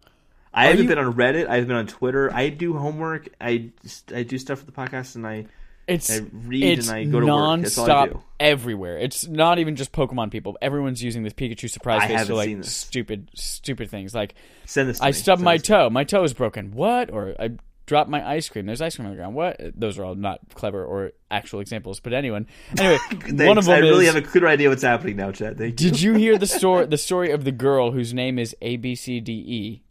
I 0.53 0.65
haven't 0.67 0.83
you- 0.83 0.89
been 0.89 0.97
on 0.97 1.13
Reddit. 1.13 1.47
I've 1.47 1.67
been 1.67 1.77
on 1.77 1.87
Twitter. 1.87 2.33
I 2.33 2.49
do 2.49 2.73
homework. 2.77 3.29
I 3.39 3.71
I 4.13 4.23
do 4.23 4.37
stuff 4.37 4.59
for 4.59 4.65
the 4.65 4.73
podcast, 4.73 5.15
and 5.15 5.25
I 5.25 5.45
It's 5.91 6.09
I 6.11 6.21
read 6.31 6.63
it's 6.79 6.87
and 6.89 6.97
I 6.97 7.03
go 7.05 7.19
to 7.19 7.25
work. 7.27 7.61
That's 7.61 7.77
all 7.77 7.85
I 7.85 7.89
nonstop 7.89 8.09
do. 8.11 8.23
everywhere. 8.39 8.97
It's 8.97 9.27
not 9.27 9.59
even 9.59 9.75
just 9.75 9.91
Pokemon 9.91 10.31
people. 10.31 10.57
Everyone's 10.61 11.03
using 11.03 11.23
this 11.23 11.33
Pikachu 11.33 11.69
surprise 11.69 12.01
I 12.03 12.07
face 12.07 12.13
for 12.13 12.17
haven't 12.19 12.35
like 12.35 12.47
seen 12.47 12.57
this. 12.59 12.73
stupid, 12.73 13.29
stupid 13.35 13.89
things. 13.89 14.13
Like 14.15 14.35
Send 14.65 14.89
this. 14.89 14.99
To 14.99 15.03
I 15.05 15.07
me. 15.07 15.13
stubbed 15.13 15.39
Send 15.39 15.45
my 15.45 15.53
this 15.57 15.63
to 15.67 15.71
me. 15.73 15.77
toe. 15.79 15.89
My 15.89 16.03
toe 16.03 16.23
is 16.23 16.33
broken. 16.33 16.71
What? 16.71 17.11
Or 17.11 17.35
I 17.39 17.51
dropped 17.87 18.09
my 18.09 18.25
ice 18.25 18.47
cream. 18.47 18.65
There's 18.67 18.81
ice 18.81 18.95
cream 18.95 19.05
on 19.07 19.11
the 19.11 19.17
ground. 19.17 19.35
What? 19.35 19.59
Those 19.75 19.97
are 19.99 20.05
all 20.05 20.15
not 20.15 20.39
clever 20.53 20.85
or 20.85 21.11
actual 21.29 21.59
examples. 21.59 21.99
But 21.99 22.13
anyone, 22.13 22.47
anyway, 22.77 22.97
Thanks. 23.09 23.43
one 23.43 23.57
of 23.57 23.65
them 23.65 23.75
I 23.75 23.79
really 23.79 24.05
is. 24.05 24.13
have 24.13 24.23
a 24.23 24.25
clear 24.27 24.47
idea 24.47 24.69
what's 24.69 24.83
happening 24.83 25.17
now, 25.17 25.31
Chad. 25.31 25.57
Thank 25.57 25.81
you. 25.81 25.89
Did 25.89 26.01
you 26.01 26.13
hear 26.13 26.37
the 26.37 26.47
story? 26.47 26.85
The 26.85 26.97
story 26.97 27.31
of 27.31 27.43
the 27.43 27.51
girl 27.51 27.91
whose 27.91 28.13
name 28.13 28.39
is 28.39 28.55
A 28.61 28.77
B 28.77 28.95
C 28.95 29.19
D 29.19 29.33
E, 29.33 29.81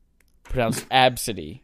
pronounced 0.45 0.89
Absidy, 0.89 1.61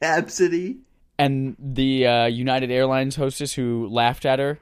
Absidy. 0.00 0.78
And 1.20 1.54
the 1.58 2.06
uh, 2.06 2.24
United 2.24 2.70
Airlines 2.70 3.14
hostess 3.14 3.52
who 3.52 3.88
laughed 3.88 4.24
at 4.24 4.38
her 4.38 4.58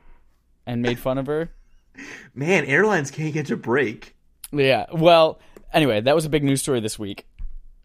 and 0.67 0.83
made 0.83 0.99
fun 0.99 1.17
of 1.17 1.27
her. 1.29 1.53
Man, 2.35 2.65
airlines 2.65 3.13
can't 3.13 3.33
get 3.33 3.49
a 3.53 3.57
break. 3.57 4.17
Yeah. 4.51 4.87
Well, 4.93 5.39
anyway, 5.73 6.01
that 6.01 6.17
was 6.17 6.25
a 6.25 6.29
big 6.29 6.43
news 6.43 6.61
story 6.61 6.81
this 6.81 6.99
week. 6.99 7.27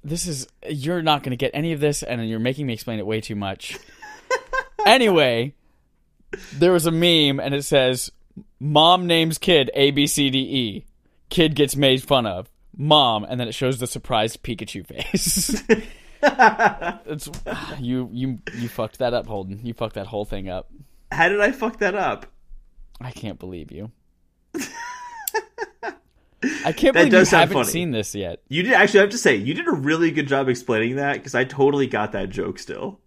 This 0.03 0.25
is 0.25 0.47
you're 0.67 1.03
not 1.03 1.21
going 1.21 1.31
to 1.31 1.37
get 1.37 1.51
any 1.53 1.73
of 1.73 1.81
this, 1.81 2.01
and 2.01 2.27
you're 2.27 2.39
making 2.39 2.65
me 2.65 2.73
explain 2.73 2.97
it 2.97 3.05
way 3.05 3.21
too 3.21 3.35
much. 3.35 3.77
anyway, 4.87 5.53
there 6.53 6.71
was 6.71 6.87
a 6.87 6.91
meme, 6.91 7.39
and 7.39 7.53
it 7.53 7.63
says, 7.63 8.11
"Mom 8.59 9.05
names 9.05 9.37
kid 9.37 9.69
A 9.75 9.91
B 9.91 10.07
C 10.07 10.31
D 10.31 10.39
E. 10.39 10.85
Kid 11.29 11.53
gets 11.53 11.75
made 11.75 12.03
fun 12.03 12.25
of. 12.25 12.49
Mom," 12.75 13.23
and 13.23 13.39
then 13.39 13.47
it 13.47 13.53
shows 13.53 13.77
the 13.77 13.87
surprised 13.87 14.41
Pikachu 14.43 14.85
face. 14.85 15.63
it's 17.05 17.29
you 17.79 18.09
you 18.11 18.39
you 18.55 18.69
fucked 18.69 18.99
that 18.99 19.13
up, 19.13 19.27
Holden. 19.27 19.59
You 19.63 19.73
fucked 19.73 19.95
that 19.95 20.07
whole 20.07 20.25
thing 20.25 20.49
up. 20.49 20.71
How 21.11 21.27
did 21.29 21.41
I 21.41 21.51
fuck 21.51 21.79
that 21.79 21.95
up? 21.95 22.25
I 23.01 23.11
can't 23.11 23.37
believe 23.39 23.71
you. 23.71 23.91
I 26.65 26.71
can't 26.71 26.93
believe 26.93 27.05
you 27.07 27.11
does 27.11 27.29
sound 27.29 27.41
haven't 27.41 27.55
funny. 27.55 27.71
seen 27.71 27.91
this 27.91 28.15
yet. 28.15 28.41
You 28.47 28.63
did 28.63 28.73
actually 28.73 29.01
I 29.01 29.03
have 29.03 29.11
to 29.11 29.17
say 29.17 29.35
you 29.35 29.53
did 29.53 29.67
a 29.67 29.71
really 29.71 30.11
good 30.11 30.27
job 30.27 30.47
explaining 30.49 30.95
that 30.97 31.13
because 31.13 31.35
I 31.35 31.43
totally 31.43 31.87
got 31.87 32.13
that 32.13 32.29
joke 32.29 32.59
still. 32.59 32.99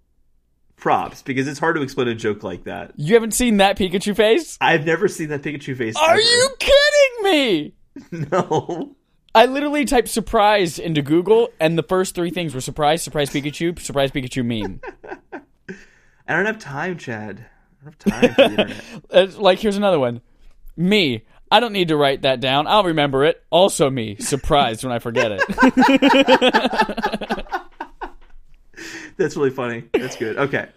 Props 0.76 1.22
because 1.22 1.48
it's 1.48 1.58
hard 1.58 1.76
to 1.76 1.82
explain 1.82 2.08
a 2.08 2.14
joke 2.14 2.42
like 2.42 2.64
that. 2.64 2.92
You 2.96 3.14
haven't 3.14 3.32
seen 3.32 3.56
that 3.58 3.78
Pikachu 3.78 4.14
face? 4.14 4.58
I've 4.60 4.84
never 4.84 5.08
seen 5.08 5.30
that 5.30 5.42
Pikachu 5.42 5.76
face. 5.76 5.96
Are 5.96 6.10
ever. 6.10 6.20
you 6.20 6.48
kidding 6.58 7.22
me? 7.22 7.72
No. 8.30 8.94
I 9.36 9.44
literally 9.44 9.84
typed 9.84 10.08
surprise 10.08 10.78
into 10.78 11.02
Google, 11.02 11.50
and 11.60 11.76
the 11.76 11.82
first 11.82 12.14
three 12.14 12.30
things 12.30 12.54
were 12.54 12.62
surprise, 12.62 13.02
surprise 13.02 13.28
Pikachu, 13.28 13.78
surprise 13.78 14.10
Pikachu 14.10 14.42
meme. 14.42 14.80
I 16.26 16.34
don't 16.34 16.46
have 16.46 16.58
time, 16.58 16.96
Chad. 16.96 17.44
I 17.82 17.84
don't 17.84 17.84
have 17.84 17.98
time 17.98 18.34
for 18.34 18.42
the 18.42 18.50
internet. 18.50 18.82
It's 19.10 19.36
like, 19.36 19.58
here's 19.58 19.76
another 19.76 19.98
one. 19.98 20.22
Me. 20.74 21.22
I 21.50 21.60
don't 21.60 21.74
need 21.74 21.88
to 21.88 21.98
write 21.98 22.22
that 22.22 22.40
down. 22.40 22.66
I'll 22.66 22.84
remember 22.84 23.26
it. 23.26 23.44
Also 23.50 23.90
me. 23.90 24.16
Surprised 24.16 24.82
when 24.82 24.94
I 24.94 25.00
forget 25.00 25.32
it. 25.32 25.42
That's 29.18 29.36
really 29.36 29.50
funny. 29.50 29.84
That's 29.92 30.16
good. 30.16 30.38
Okay. 30.38 30.70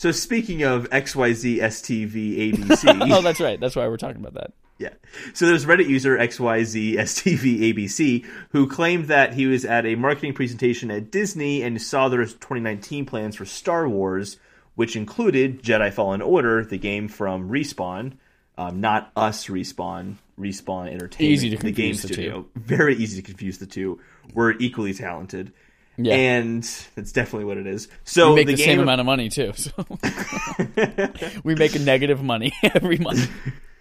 So 0.00 0.10
speaking 0.12 0.62
of 0.62 0.88
XYZ 0.88 1.58
STV 1.58 2.54
ABC. 2.54 3.08
oh, 3.12 3.20
that's 3.20 3.38
right. 3.38 3.60
That's 3.60 3.76
why 3.76 3.86
we're 3.86 3.98
talking 3.98 4.24
about 4.24 4.32
that. 4.32 4.54
Yeah. 4.78 4.94
So 5.34 5.44
there's 5.44 5.66
Reddit 5.66 5.90
user 5.90 6.16
XYZSTVABC 6.16 8.24
who 8.52 8.66
claimed 8.66 9.08
that 9.08 9.34
he 9.34 9.46
was 9.46 9.66
at 9.66 9.84
a 9.84 9.96
marketing 9.96 10.32
presentation 10.32 10.90
at 10.90 11.10
Disney 11.10 11.60
and 11.60 11.82
saw 11.82 12.08
their 12.08 12.24
2019 12.24 13.04
plans 13.04 13.36
for 13.36 13.44
Star 13.44 13.86
Wars, 13.86 14.38
which 14.74 14.96
included 14.96 15.62
Jedi 15.62 15.92
Fallen 15.92 16.22
Order, 16.22 16.64
the 16.64 16.78
game 16.78 17.06
from 17.06 17.50
Respawn, 17.50 18.14
um, 18.56 18.80
not 18.80 19.12
us 19.14 19.48
Respawn, 19.48 20.14
Respawn 20.38 20.90
Entertainment, 20.90 21.30
Easy 21.30 21.50
to 21.50 21.58
the 21.58 21.72
game 21.72 21.92
confuse 21.92 22.00
the 22.00 22.08
studio. 22.08 22.46
Very 22.54 22.96
easy 22.96 23.20
to 23.20 23.26
confuse 23.26 23.58
the 23.58 23.66
two. 23.66 24.00
We're 24.32 24.52
equally 24.52 24.94
talented. 24.94 25.52
Yeah. 25.96 26.14
And 26.14 26.62
that's 26.94 27.12
definitely 27.12 27.44
what 27.44 27.58
it 27.58 27.66
is. 27.66 27.88
So 28.04 28.30
we 28.30 28.36
make 28.36 28.46
the, 28.46 28.54
the, 28.54 28.62
same 28.62 28.80
amount 28.80 29.00
of 29.00 29.06
money, 29.06 29.28
too. 29.28 29.52
So. 29.54 29.72
we 31.44 31.54
make 31.54 31.74
a 31.74 31.78
negative 31.78 32.22
money 32.22 32.52
every 32.62 32.98
month. 32.98 33.30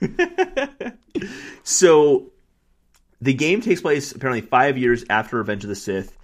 So 1.69 2.31
the 3.21 3.33
game 3.33 3.61
takes 3.61 3.81
place 3.81 4.11
apparently 4.11 4.41
five 4.41 4.77
years 4.77 5.05
after 5.09 5.37
Revenge 5.37 5.63
of 5.63 5.69
the 5.69 5.75
Sith 5.75 6.17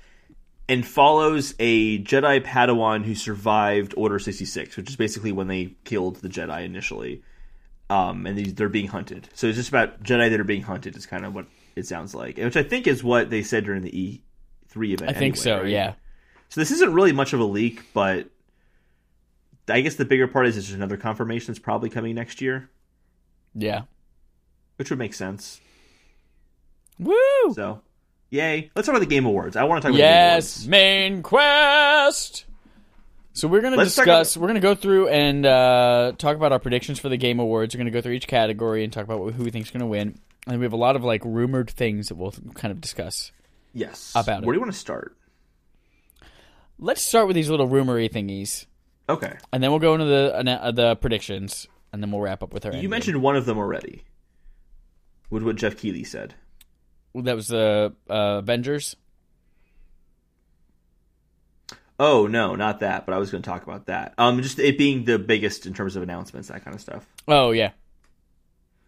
and 0.68 0.86
follows 0.86 1.54
a 1.60 2.00
Jedi 2.04 2.44
Padawan 2.44 3.04
who 3.04 3.14
survived 3.14 3.94
Order 3.96 4.18
66, 4.18 4.76
which 4.76 4.90
is 4.90 4.96
basically 4.96 5.32
when 5.32 5.48
they 5.48 5.76
killed 5.84 6.18
the 6.18 6.30
Jedi 6.30 6.66
initially. 6.66 7.22
Um, 7.88 8.26
and 8.26 8.40
they're 8.56 8.70
being 8.70 8.88
hunted. 8.88 9.30
So 9.36 9.46
it's 9.46 9.58
just 9.58 9.70
about 9.70 10.02
Jedi 10.02 10.32
that 10.32 10.40
are 10.40 10.44
being 10.44 10.64
hunted, 10.64 10.98
is 10.98 11.06
kind 11.06 11.24
of 11.24 11.36
what 11.36 11.46
it 11.76 11.86
sounds 11.86 12.16
like. 12.16 12.38
Which 12.38 12.58
I 12.58 12.64
think 12.64 12.88
is 12.88 13.04
what 13.04 13.30
they 13.30 13.44
said 13.44 13.66
during 13.66 13.84
the 13.84 14.20
E3 14.76 14.94
event. 14.94 15.12
I 15.12 15.14
think 15.14 15.36
so, 15.38 15.60
right? 15.62 15.68
yeah. 15.70 15.94
So 16.50 16.62
this 16.62 16.72
isn't 16.72 16.94
really 16.94 17.12
much 17.12 17.34
of 17.34 17.40
a 17.40 17.44
leak, 17.46 17.84
but 17.94 18.28
I 19.68 19.82
guess 19.82 19.96
the 19.96 20.06
bigger 20.06 20.28
part 20.28 20.48
is 20.48 20.58
it's 20.58 20.68
just 20.68 20.76
another 20.76 20.98
confirmation 20.98 21.48
that's 21.48 21.60
probably 21.60 21.90
coming 21.90 22.16
next 22.16 22.40
year, 22.42 22.70
Yeah. 23.56 23.84
which 24.78 24.90
would 24.90 25.00
make 25.00 25.14
sense. 25.14 25.60
Woo! 27.00 27.16
So, 27.54 27.82
yay. 28.30 28.70
Let's 28.76 28.86
talk 28.86 28.96
about 28.96 29.08
the 29.08 29.14
Game 29.14 29.26
Awards. 29.26 29.56
I 29.56 29.64
want 29.64 29.82
to 29.82 29.88
talk 29.88 29.94
about 29.96 30.00
Yes, 30.00 30.56
the 30.56 30.72
Game 30.72 30.74
Awards. 30.74 31.14
Main 31.16 31.24
quest. 31.24 32.46
So 33.34 33.50
we're 33.50 33.60
gonna 33.62 33.76
Let's 33.76 33.94
discuss. 33.96 34.38
We're 34.38 34.48
gonna 34.48 34.62
go 34.62 34.76
through 34.76 35.10
and 35.10 35.46
uh, 35.46 36.14
talk 36.18 36.38
about 36.38 36.54
our 36.54 36.60
predictions 36.60 37.00
for 37.00 37.10
the 37.10 37.18
Game 37.18 37.40
Awards. 37.42 37.76
We're 37.76 37.80
gonna 37.80 37.92
go 37.92 38.00
through 38.02 38.14
each 38.14 38.28
category 38.28 38.84
and 38.86 38.94
talk 38.94 39.04
about 39.04 39.34
who 39.34 39.44
we 39.44 39.52
think's 39.52 39.72
gonna 39.72 39.86
win. 39.88 40.18
And 40.48 40.60
we 40.60 40.64
have 40.64 40.72
a 40.72 40.78
lot 40.78 40.96
of 40.96 41.04
like 41.04 41.22
rumored 41.26 41.70
things 41.70 42.08
that 42.08 42.16
we'll 42.16 42.32
kind 42.54 42.72
of 42.72 42.80
discuss. 42.80 43.34
Yes. 43.76 44.14
About 44.16 44.28
Where 44.28 44.38
it. 44.38 44.42
do 44.42 44.54
you 44.54 44.62
want 44.62 44.72
to 44.74 44.80
start? 44.80 45.16
Let's 46.80 47.02
start 47.02 47.28
with 47.28 47.36
these 47.36 47.50
little 47.50 47.68
rumory 47.68 48.10
thingies, 48.12 48.66
Okay. 49.08 49.36
and 49.54 49.62
then 49.62 49.70
we'll 49.70 49.80
go 49.80 49.94
into 49.94 50.06
the 50.06 50.34
uh, 50.36 50.72
the 50.72 50.96
predictions, 50.96 51.68
and 51.94 52.02
then 52.02 52.10
we'll 52.12 52.22
wrap 52.22 52.42
up 52.42 52.54
with 52.54 52.66
our. 52.66 52.74
You 52.74 52.88
endgame. 52.88 52.90
mentioned 52.92 53.22
one 53.22 53.36
of 53.36 53.46
them 53.46 53.58
already. 53.58 54.04
With 55.30 55.44
what 55.44 55.56
Geoff 55.58 55.78
Keighley 55.78 56.04
said. 56.06 56.36
that 57.14 57.36
was 57.36 57.48
the 57.50 57.94
uh, 58.10 58.14
Avengers. 58.40 58.96
Oh 62.00 62.28
no, 62.28 62.56
not 62.56 62.80
that. 62.82 63.06
But 63.06 63.14
I 63.14 63.18
was 63.18 63.32
going 63.32 63.42
to 63.42 63.50
talk 63.50 63.64
about 63.64 63.86
that. 63.88 64.14
Um, 64.18 64.42
just 64.42 64.60
it 64.60 64.78
being 64.78 65.06
the 65.06 65.18
biggest 65.20 65.66
in 65.66 65.74
terms 65.74 65.96
of 65.96 66.04
announcements, 66.04 66.50
that 66.50 66.64
kind 66.64 66.76
of 66.76 66.82
stuff. 66.82 67.06
Oh 67.28 67.52
yeah, 67.52 67.72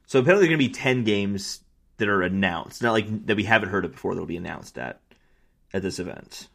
So 0.05 0.19
apparently, 0.19 0.47
there 0.47 0.53
are 0.55 0.57
going 0.57 0.65
to 0.71 0.73
be 0.77 0.81
ten 0.83 1.03
games 1.03 1.61
that 1.97 2.07
are 2.07 2.21
announced, 2.21 2.81
not 2.81 2.93
like 2.93 3.25
that 3.27 3.35
we 3.37 3.43
haven't 3.43 3.69
heard 3.69 3.85
of 3.85 3.91
before. 3.91 4.13
That'll 4.13 4.25
be 4.27 4.37
announced 4.37 4.77
at 4.77 4.99
at 5.73 5.81
this 5.81 5.99
event. 5.99 6.47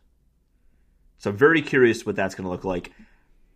So 1.18 1.30
I'm 1.30 1.36
very 1.36 1.62
curious 1.62 2.04
what 2.04 2.16
that's 2.16 2.34
going 2.34 2.44
to 2.44 2.50
look 2.50 2.64
like. 2.64 2.92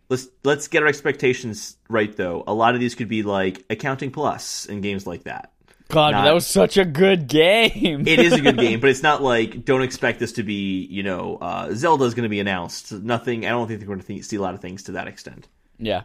Let's 0.09 0.27
let's 0.43 0.67
get 0.69 0.83
our 0.83 0.87
expectations 0.89 1.77
right, 1.89 2.15
though. 2.15 2.43
A 2.47 2.53
lot 2.53 2.75
of 2.75 2.79
these 2.79 2.95
could 2.95 3.09
be 3.09 3.23
like 3.23 3.65
accounting 3.69 4.11
plus 4.11 4.65
and 4.65 4.81
games 4.81 5.05
like 5.05 5.23
that. 5.23 5.51
God, 5.89 6.11
Not- 6.11 6.25
that 6.25 6.33
was 6.33 6.45
such 6.45 6.77
a 6.77 6.83
good 6.85 7.27
game. 7.27 8.05
It 8.07 8.19
is 8.19 8.33
a 8.33 8.41
good 8.41 8.57
game, 8.59 8.79
but 8.81 8.89
it's 8.89 9.03
not 9.03 9.21
like 9.21 9.63
don't 9.65 9.81
expect 9.83 10.19
this 10.19 10.33
to 10.33 10.43
be. 10.43 10.85
You 10.85 11.03
know, 11.03 11.37
uh, 11.41 11.73
Zelda 11.73 12.03
is 12.05 12.13
going 12.13 12.23
to 12.23 12.29
be 12.29 12.39
announced. 12.39 12.91
Nothing. 12.91 13.45
I 13.45 13.49
don't 13.49 13.67
think 13.67 13.81
we're 13.81 13.95
going 13.95 14.01
to 14.01 14.23
see 14.23 14.35
a 14.35 14.41
lot 14.41 14.53
of 14.53 14.59
things 14.61 14.83
to 14.83 14.93
that 14.93 15.07
extent. 15.07 15.47
yeah, 15.77 16.03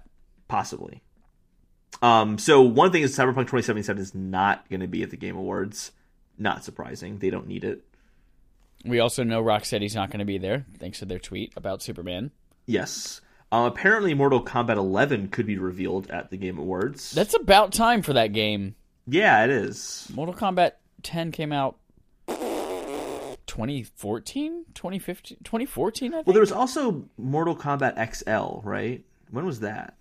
Possibly. 0.49 1.03
Um, 2.01 2.39
so 2.39 2.63
one 2.63 2.91
thing 2.91 3.03
is 3.03 3.17
Cyberpunk 3.17 3.47
2077 3.49 4.01
is 4.03 4.15
not 4.15 4.69
going 4.71 4.81
to 4.81 4.87
be 4.87 5.03
at 5.03 5.11
the 5.11 5.17
Game 5.17 5.37
Awards. 5.37 5.93
Not 6.39 6.65
surprising. 6.65 7.19
They 7.19 7.31
don't 7.31 7.47
need 7.47 7.65
it. 7.65 7.85
We 8.85 8.99
also 8.99 9.23
know 9.23 9.43
Rocksteady's 9.43 9.95
not 9.95 10.11
going 10.11 10.19
to 10.19 10.25
be 10.25 10.39
there, 10.39 10.67
thanks 10.79 10.99
to 11.01 11.05
their 11.05 11.21
tweet 11.21 11.53
about 11.57 11.83
Superman. 11.83 12.33
Yes. 12.67 13.21
Uh, 13.53 13.71
apparently, 13.71 14.15
Mortal 14.15 14.43
Kombat 14.43 14.77
11 14.77 15.29
could 15.29 15.47
be 15.47 15.59
revealed 15.59 16.11
at 16.11 16.31
the 16.31 16.37
Game 16.37 16.59
Awards. 16.59 17.13
That's 17.13 17.35
about 17.35 17.73
time 17.73 18.03
for 18.03 18.15
that 18.15 18.33
game. 18.33 18.75
yeah, 19.07 19.45
it 19.45 19.51
is. 19.51 20.09
Mortal 20.13 20.35
Kombat 20.35 20.73
10 21.03 21.31
came 21.33 21.53
out 21.53 21.77
2014, 23.47 24.65
2015, 24.75 25.39
2014. 25.45 26.13
I 26.13 26.17
think 26.17 26.27
Well, 26.27 26.33
there 26.33 26.41
was 26.41 26.53
also 26.53 27.05
Mortal 27.19 27.55
Kombat 27.55 28.15
XL, 28.15 28.67
right? 28.67 29.05
When 29.31 29.45
was 29.45 29.61
that? 29.61 29.97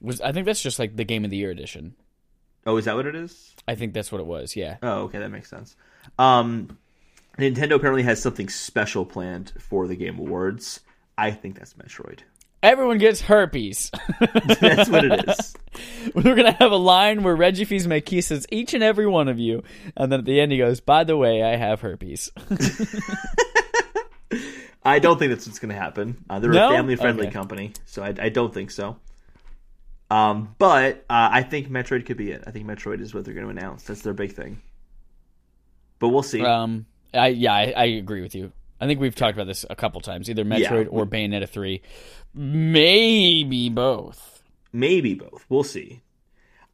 Was. 0.00 0.20
I 0.20 0.32
think 0.32 0.46
that's 0.46 0.62
just 0.62 0.78
like 0.78 0.96
the 0.96 1.04
Game 1.04 1.24
of 1.24 1.30
the 1.30 1.36
Year 1.36 1.50
edition. 1.50 1.94
Oh, 2.66 2.76
is 2.76 2.84
that 2.86 2.96
what 2.96 3.06
it 3.06 3.14
is? 3.14 3.54
I 3.66 3.74
think 3.74 3.94
that's 3.94 4.12
what 4.12 4.20
it 4.20 4.26
was. 4.26 4.54
Yeah. 4.56 4.76
Oh, 4.82 5.02
okay, 5.04 5.18
that 5.18 5.30
makes 5.30 5.48
sense. 5.48 5.74
Um, 6.18 6.76
Nintendo 7.38 7.72
apparently 7.76 8.02
has 8.02 8.20
something 8.20 8.48
special 8.48 9.04
planned 9.06 9.52
for 9.58 9.86
the 9.86 9.96
Game 9.96 10.18
Awards. 10.18 10.80
I 11.16 11.30
think 11.30 11.58
that's 11.58 11.74
Metroid. 11.74 12.20
Everyone 12.60 12.98
gets 12.98 13.20
herpes. 13.20 13.88
That's 14.60 14.90
what 14.90 15.04
it 15.04 15.28
is. 15.28 15.54
We're 16.14 16.34
gonna 16.34 16.50
have 16.58 16.72
a 16.72 16.76
line 16.76 17.22
where 17.22 17.36
Reggie 17.36 17.64
Fils-Aimé 17.64 18.04
kisses 18.04 18.46
each 18.50 18.74
and 18.74 18.82
every 18.82 19.06
one 19.06 19.28
of 19.28 19.38
you, 19.38 19.62
and 19.96 20.10
then 20.10 20.18
at 20.18 20.24
the 20.26 20.40
end 20.40 20.50
he 20.50 20.58
goes, 20.58 20.80
"By 20.80 21.04
the 21.04 21.16
way, 21.16 21.40
I 21.44 21.54
have 21.54 21.80
herpes." 21.82 22.32
I 24.84 24.98
don't 24.98 25.18
think 25.18 25.30
that's 25.30 25.46
what's 25.46 25.58
going 25.58 25.74
to 25.74 25.80
happen. 25.80 26.24
Uh, 26.30 26.38
they're 26.38 26.50
No? 26.50 26.68
a 26.70 26.72
family-friendly 26.72 27.26
Okay. 27.26 27.32
company, 27.32 27.72
so 27.84 28.02
I, 28.02 28.14
I 28.18 28.28
don't 28.28 28.52
think 28.54 28.70
so. 28.70 28.96
Um, 30.10 30.54
but 30.58 31.04
uh, 31.10 31.28
I 31.32 31.42
think 31.42 31.68
Metroid 31.68 32.06
could 32.06 32.16
be 32.16 32.30
it. 32.30 32.44
I 32.46 32.50
think 32.50 32.66
Metroid 32.66 33.00
is 33.00 33.12
what 33.12 33.24
they're 33.24 33.34
going 33.34 33.44
to 33.46 33.50
announce. 33.50 33.82
That's 33.84 34.00
their 34.02 34.14
big 34.14 34.32
thing. 34.32 34.62
But 35.98 36.08
we'll 36.08 36.22
see. 36.22 36.42
um, 36.44 36.86
I 37.12 37.28
yeah, 37.28 37.52
I, 37.52 37.72
I 37.76 37.84
agree 37.84 38.22
with 38.22 38.34
you. 38.34 38.52
I 38.80 38.86
think 38.86 39.00
we've 39.00 39.14
talked 39.14 39.36
about 39.36 39.46
this 39.48 39.66
a 39.68 39.74
couple 39.76 40.00
times, 40.00 40.30
either 40.30 40.44
Metroid 40.44 40.84
Yeah. 40.84 40.90
or 40.90 41.04
Bayonetta 41.04 41.48
three, 41.48 41.82
maybe 42.32 43.68
both. 43.68 44.42
Maybe 44.72 45.14
both. 45.14 45.44
We'll 45.48 45.64
see. 45.64 46.02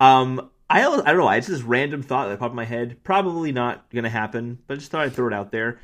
Um, 0.00 0.50
I 0.68 0.80
don't, 0.82 1.06
I 1.06 1.12
don't 1.12 1.20
know. 1.20 1.30
It's 1.30 1.46
this 1.46 1.62
random 1.62 2.02
thought 2.02 2.28
that 2.28 2.38
popped 2.38 2.52
in 2.52 2.56
my 2.56 2.64
head. 2.64 3.02
Probably 3.04 3.52
not 3.52 3.88
going 3.90 4.04
to 4.04 4.10
happen, 4.10 4.58
but 4.66 4.74
I 4.74 4.76
just 4.78 4.90
thought 4.90 5.02
I'd 5.02 5.12
throw 5.12 5.28
it 5.28 5.32
out 5.32 5.52
there. 5.52 5.80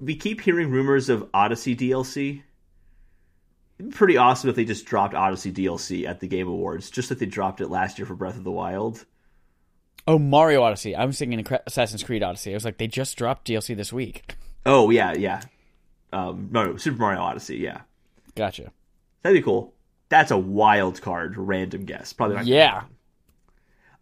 We 0.00 0.16
keep 0.16 0.40
hearing 0.40 0.70
rumors 0.70 1.08
of 1.08 1.28
Odyssey 1.32 1.76
DLC. 1.76 2.42
Pretty 3.90 4.16
awesome 4.16 4.50
if 4.50 4.56
they 4.56 4.64
just 4.64 4.86
dropped 4.86 5.14
Odyssey 5.14 5.52
DLC 5.52 6.06
at 6.06 6.20
the 6.20 6.28
Game 6.28 6.46
Awards, 6.48 6.90
just 6.90 7.10
like 7.10 7.18
they 7.18 7.26
dropped 7.26 7.60
it 7.60 7.68
last 7.68 7.98
year 7.98 8.06
for 8.06 8.14
Breath 8.14 8.36
of 8.36 8.44
the 8.44 8.50
Wild. 8.52 9.04
Oh, 10.06 10.18
Mario 10.18 10.62
Odyssey. 10.62 10.94
I 10.94 11.04
was 11.06 11.18
thinking 11.18 11.44
Assassin's 11.66 12.02
Creed 12.04 12.22
Odyssey. 12.22 12.52
I 12.52 12.54
was 12.54 12.64
like, 12.64 12.78
they 12.78 12.86
just 12.86 13.16
dropped 13.16 13.48
DLC 13.48 13.76
this 13.76 13.92
week. 13.92 14.36
Oh 14.66 14.90
yeah, 14.90 15.12
yeah. 15.14 15.40
Um, 16.12 16.48
no, 16.52 16.66
no, 16.66 16.76
Super 16.76 16.98
Mario 16.98 17.20
Odyssey. 17.20 17.56
Yeah, 17.56 17.80
Gotcha. 18.36 18.70
that'd 19.22 19.36
be 19.36 19.42
cool. 19.42 19.74
That's 20.08 20.30
a 20.30 20.38
wild 20.38 21.02
card, 21.02 21.36
random 21.36 21.84
guess. 21.84 22.12
Probably 22.12 22.36
not. 22.36 22.46
Yeah. 22.46 22.82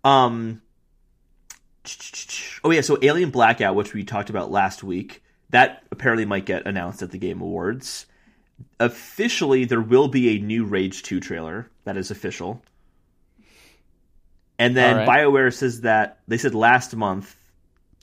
Um. 0.04 0.60
Oh 2.64 2.70
yeah, 2.70 2.80
so 2.82 2.98
Alien 3.02 3.30
Blackout, 3.30 3.74
which 3.74 3.94
we 3.94 4.04
talked 4.04 4.30
about 4.30 4.50
last 4.50 4.84
week, 4.84 5.22
that 5.50 5.82
apparently 5.90 6.24
might 6.24 6.44
get 6.46 6.66
announced 6.66 7.02
at 7.02 7.10
the 7.10 7.18
Game 7.18 7.40
Awards. 7.40 8.06
Officially, 8.82 9.64
there 9.64 9.80
will 9.80 10.08
be 10.08 10.36
a 10.36 10.40
new 10.40 10.64
Rage 10.64 11.04
2 11.04 11.20
trailer. 11.20 11.70
That 11.84 11.96
is 11.96 12.10
official. 12.10 12.62
And 14.58 14.76
then 14.76 14.96
right. 14.96 15.08
BioWare 15.08 15.52
says 15.54 15.82
that 15.82 16.18
they 16.26 16.36
said 16.36 16.54
last 16.54 16.94
month, 16.96 17.36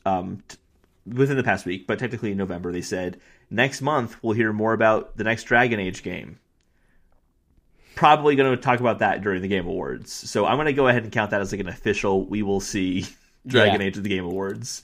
um, 0.06 0.42
t- 0.48 0.58
within 1.06 1.36
the 1.38 1.44
past 1.44 1.66
week, 1.66 1.86
but 1.86 2.00
technically 2.00 2.32
in 2.32 2.38
November, 2.38 2.72
they 2.72 2.82
said 2.82 3.20
next 3.50 3.82
month 3.82 4.16
we'll 4.24 4.34
hear 4.34 4.54
more 4.54 4.74
about 4.74 5.18
the 5.18 5.24
next 5.24 5.44
Dragon 5.44 5.80
Age 5.80 6.02
game. 6.02 6.40
Probably 7.96 8.36
going 8.36 8.56
to 8.56 8.62
talk 8.62 8.80
about 8.80 9.00
that 9.00 9.22
during 9.22 9.42
the 9.42 9.48
Game 9.50 9.68
Awards. 9.68 10.14
So 10.14 10.46
I'm 10.46 10.56
going 10.56 10.68
to 10.68 10.74
go 10.74 10.88
ahead 10.88 11.04
and 11.04 11.12
count 11.12 11.32
that 11.32 11.42
as 11.42 11.52
like 11.52 11.60
an 11.62 11.68
official. 11.68 12.26
We 12.26 12.42
will 12.42 12.62
see 12.62 13.06
Dragon 13.48 13.82
Yeah. 13.82 13.88
Age 13.88 13.98
at 13.98 14.04
the 14.04 14.10
Game 14.10 14.24
Awards. 14.24 14.84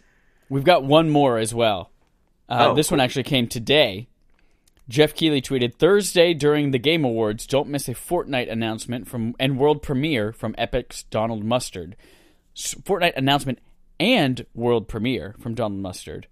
We've 0.49 0.65
got 0.65 0.83
one 0.83 1.09
more 1.09 1.37
as 1.37 1.53
well. 1.53 1.91
Uh, 2.49 2.67
Oh, 2.69 2.75
this 2.75 2.91
one 2.91 2.99
actually 2.99 3.23
came 3.23 3.47
today. 3.47 4.07
Geoff 4.87 5.15
Keighley 5.15 5.41
tweeted 5.41 5.75
Thursday 5.75 6.33
during 6.33 6.71
the 6.71 6.79
Game 6.79 7.03
Awards. 7.03 7.47
Don't 7.47 7.69
miss 7.69 7.87
a 7.87 7.93
Fortnite 7.93 8.51
announcement 8.51 9.07
from 9.07 9.35
and 9.39 9.57
world 9.57 9.81
premiere 9.81 10.31
from 10.31 10.53
Epic's 10.57 11.03
Donald 11.03 11.43
Mustard. 11.43 11.95
Fortnite 12.55 13.17
announcement 13.17 13.59
and 13.99 14.45
world 14.53 14.87
premiere 14.87 15.35
from 15.39 15.55
Donald 15.55 15.81
Mustard. 15.81 16.27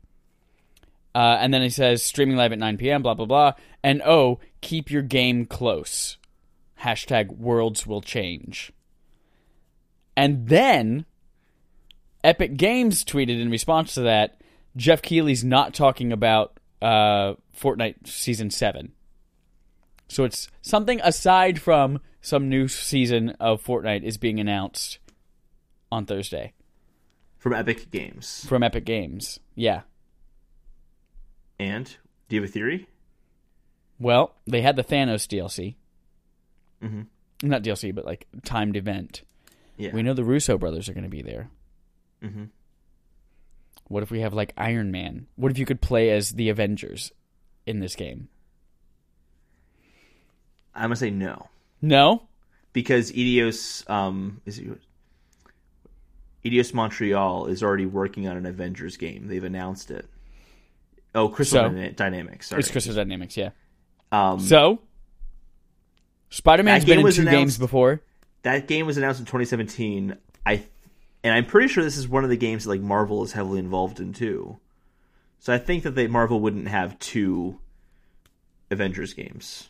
Uh, 1.16 1.38
and 1.40 1.54
then 1.54 1.62
he 1.62 1.70
says 1.70 2.04
streaming 2.04 2.36
live 2.36 2.52
at 2.52 2.60
9 2.60 2.78
p.m. 2.78 3.02
Blah 3.02 3.16
blah 3.16 3.26
blah. 3.26 3.54
And 3.84 4.02
oh, 4.06 4.40
keep 4.62 4.92
your 4.92 5.02
game 5.02 5.46
close. 5.46 6.18
Hashtag 6.82 7.36
worlds 7.38 7.88
will 7.88 8.02
change. 8.02 8.72
And 10.16 10.48
then 10.48 11.06
Epic 12.24 12.56
Games 12.56 13.04
tweeted 13.04 13.42
in 13.42 13.50
response 13.50 13.96
to 13.96 14.02
that, 14.02 14.40
Geoff 14.78 15.02
Keighley's 15.02 15.44
not 15.44 15.74
talking 15.74 16.12
about 16.12 16.60
uh, 16.84 17.36
Fortnite 17.60 18.08
Season 18.08 18.50
7. 18.50 18.92
So 20.10 20.24
it's 20.26 20.48
something 20.62 21.00
aside 21.04 21.60
from 21.62 22.00
some 22.22 22.50
new 22.50 22.68
season 22.68 23.30
of 23.40 23.64
Fortnite 23.64 24.04
is 24.04 24.18
being 24.18 24.40
announced 24.40 25.00
on 25.92 26.06
Thursday 26.06 26.54
From 27.38 27.54
Epic 27.54 27.90
Games. 27.92 28.46
from 28.48 28.64
Epic 28.64 28.86
Games. 28.86 29.40
Yeah. 29.56 29.82
And 31.60 31.86
do 32.30 32.36
you 32.36 32.42
have 32.42 32.50
a 32.50 32.52
theory? 32.52 32.88
Well, 34.00 34.36
they 34.46 34.62
had 34.62 34.76
the 34.76 34.84
Thanos 34.84 35.28
DLC. 35.28 35.76
Mhm. 36.82 37.08
Not 37.42 37.64
DLC, 37.64 37.92
but 37.94 38.06
like 38.06 38.28
timed 38.44 38.76
event. 38.76 39.24
Yeah. 39.78 39.92
We 39.94 40.04
know 40.04 40.14
the 40.14 40.24
Russo 40.24 40.58
brothers 40.58 40.90
are 40.90 40.94
going 40.94 41.04
to 41.06 41.10
be 41.10 41.22
there. 41.22 41.50
Mhm. 42.22 42.50
What 43.88 44.04
if 44.04 44.12
we 44.12 44.22
have 44.22 44.34
like 44.34 44.54
Iron 44.58 44.92
Man? 44.92 45.28
What 45.36 45.52
if 45.52 45.58
you 45.58 45.66
could 45.66 45.82
play 45.82 46.10
as 46.12 46.32
the 46.32 46.50
Avengers 46.50 47.12
in 47.66 47.80
this 47.80 47.96
game? 47.96 48.30
I'm 50.76 50.84
gonna 50.86 50.96
say 50.96 51.12
no 51.12 51.50
No? 51.82 52.24
because 52.74 53.12
Eidos 53.12 53.88
um, 53.90 54.42
is 54.46 54.58
it 54.60 54.68
Eidos 56.44 56.74
Montreal 56.74 57.46
is 57.46 57.64
already 57.64 57.86
working 57.86 58.28
on 58.28 58.36
an 58.36 58.46
Avengers 58.46 58.98
game. 58.98 59.28
They've 59.28 59.44
announced 59.44 59.92
it. 59.92 60.06
Oh, 61.16 61.30
Crystal 61.30 61.70
So? 61.70 61.90
Dynamics. 61.96 62.48
Sorry. 62.50 62.60
It's 62.60 62.70
Crystal 62.72 62.94
Dynamics, 62.96 63.38
yeah. 63.38 63.52
um, 64.12 64.40
So, 64.42 64.80
Spider 66.30 66.64
Man's 66.64 66.84
been 66.84 66.98
game 66.98 67.06
in 67.08 67.14
two 67.14 67.22
announced- 67.22 67.38
games 67.38 67.58
before. 67.60 68.02
that 68.42 68.68
game 68.68 68.86
was 68.86 68.98
announced 68.98 69.20
in 69.22 69.26
2017. 69.26 70.18
I 70.46 70.64
and 71.24 71.34
I'm 71.34 71.46
pretty 71.46 71.68
sure 71.68 71.84
this 71.84 71.98
is 71.98 72.08
one 72.08 72.24
of 72.24 72.30
the 72.30 72.38
games 72.38 72.64
that 72.64 72.70
like 72.70 72.82
Marvel 72.82 73.24
is 73.24 73.32
heavily 73.34 73.60
involved 73.60 74.00
in 74.00 74.14
too. 74.14 74.58
So 75.40 75.54
I 75.54 75.58
think 75.58 75.84
that 75.84 75.92
they 75.96 76.08
Marvel 76.08 76.40
wouldn't 76.40 76.68
have 76.68 76.98
two 77.00 77.60
Avengers 78.72 79.14
games. 79.14 79.70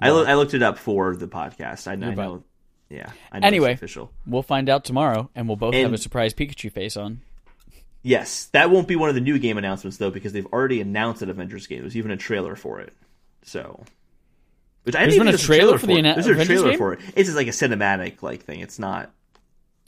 I, 0.00 0.10
loo- 0.10 0.24
I 0.24 0.34
looked 0.34 0.54
it 0.54 0.62
up 0.62 0.78
for 0.78 1.16
the 1.16 1.26
podcast. 1.28 1.86
I, 1.88 1.92
I 1.92 1.94
know. 1.96 2.42
Yeah. 2.90 3.10
I 3.32 3.40
know 3.40 3.46
Anyway. 3.46 3.72
it's 3.72 3.78
official. 3.80 4.12
We'll 4.26 4.42
find 4.42 4.68
out 4.68 4.84
tomorrow, 4.84 5.30
and 5.34 5.48
we'll 5.48 5.56
both 5.56 5.74
have 5.74 5.92
a 5.92 5.98
surprise 5.98 6.34
Pikachu 6.34 6.70
face 6.70 6.96
on. 6.96 7.20
Yes, 8.02 8.44
that 8.52 8.70
won't 8.70 8.86
be 8.86 8.94
one 8.94 9.08
of 9.08 9.14
the 9.16 9.20
new 9.20 9.38
game 9.38 9.58
announcements 9.58 9.96
though, 9.96 10.10
because 10.10 10.32
they've 10.32 10.46
already 10.46 10.80
announced 10.80 11.22
an 11.22 11.30
Avengers 11.30 11.66
game. 11.66 11.80
There's 11.80 11.96
even 11.96 12.10
a 12.12 12.16
trailer 12.16 12.54
for 12.54 12.78
it. 12.80 12.92
So, 13.42 13.84
which 14.86 14.94
I 14.94 15.00
There's 15.00 15.14
didn't 15.14 15.26
been 15.26 15.26
even 15.26 15.26
a 15.28 15.30
there's 15.32 15.42
trailer 15.44 15.78
for 15.78 15.90
anna- 15.90 16.14
There's 16.14 16.26
a 16.28 16.44
trailer 16.44 16.68
game? 16.70 16.78
for 16.78 16.92
it. 16.92 17.00
It's 17.16 17.26
just 17.28 17.36
like 17.36 17.48
a 17.48 17.50
cinematic 17.50 18.22
like 18.22 18.42
thing. 18.44 18.60
It's 18.60 18.78
not. 18.78 19.10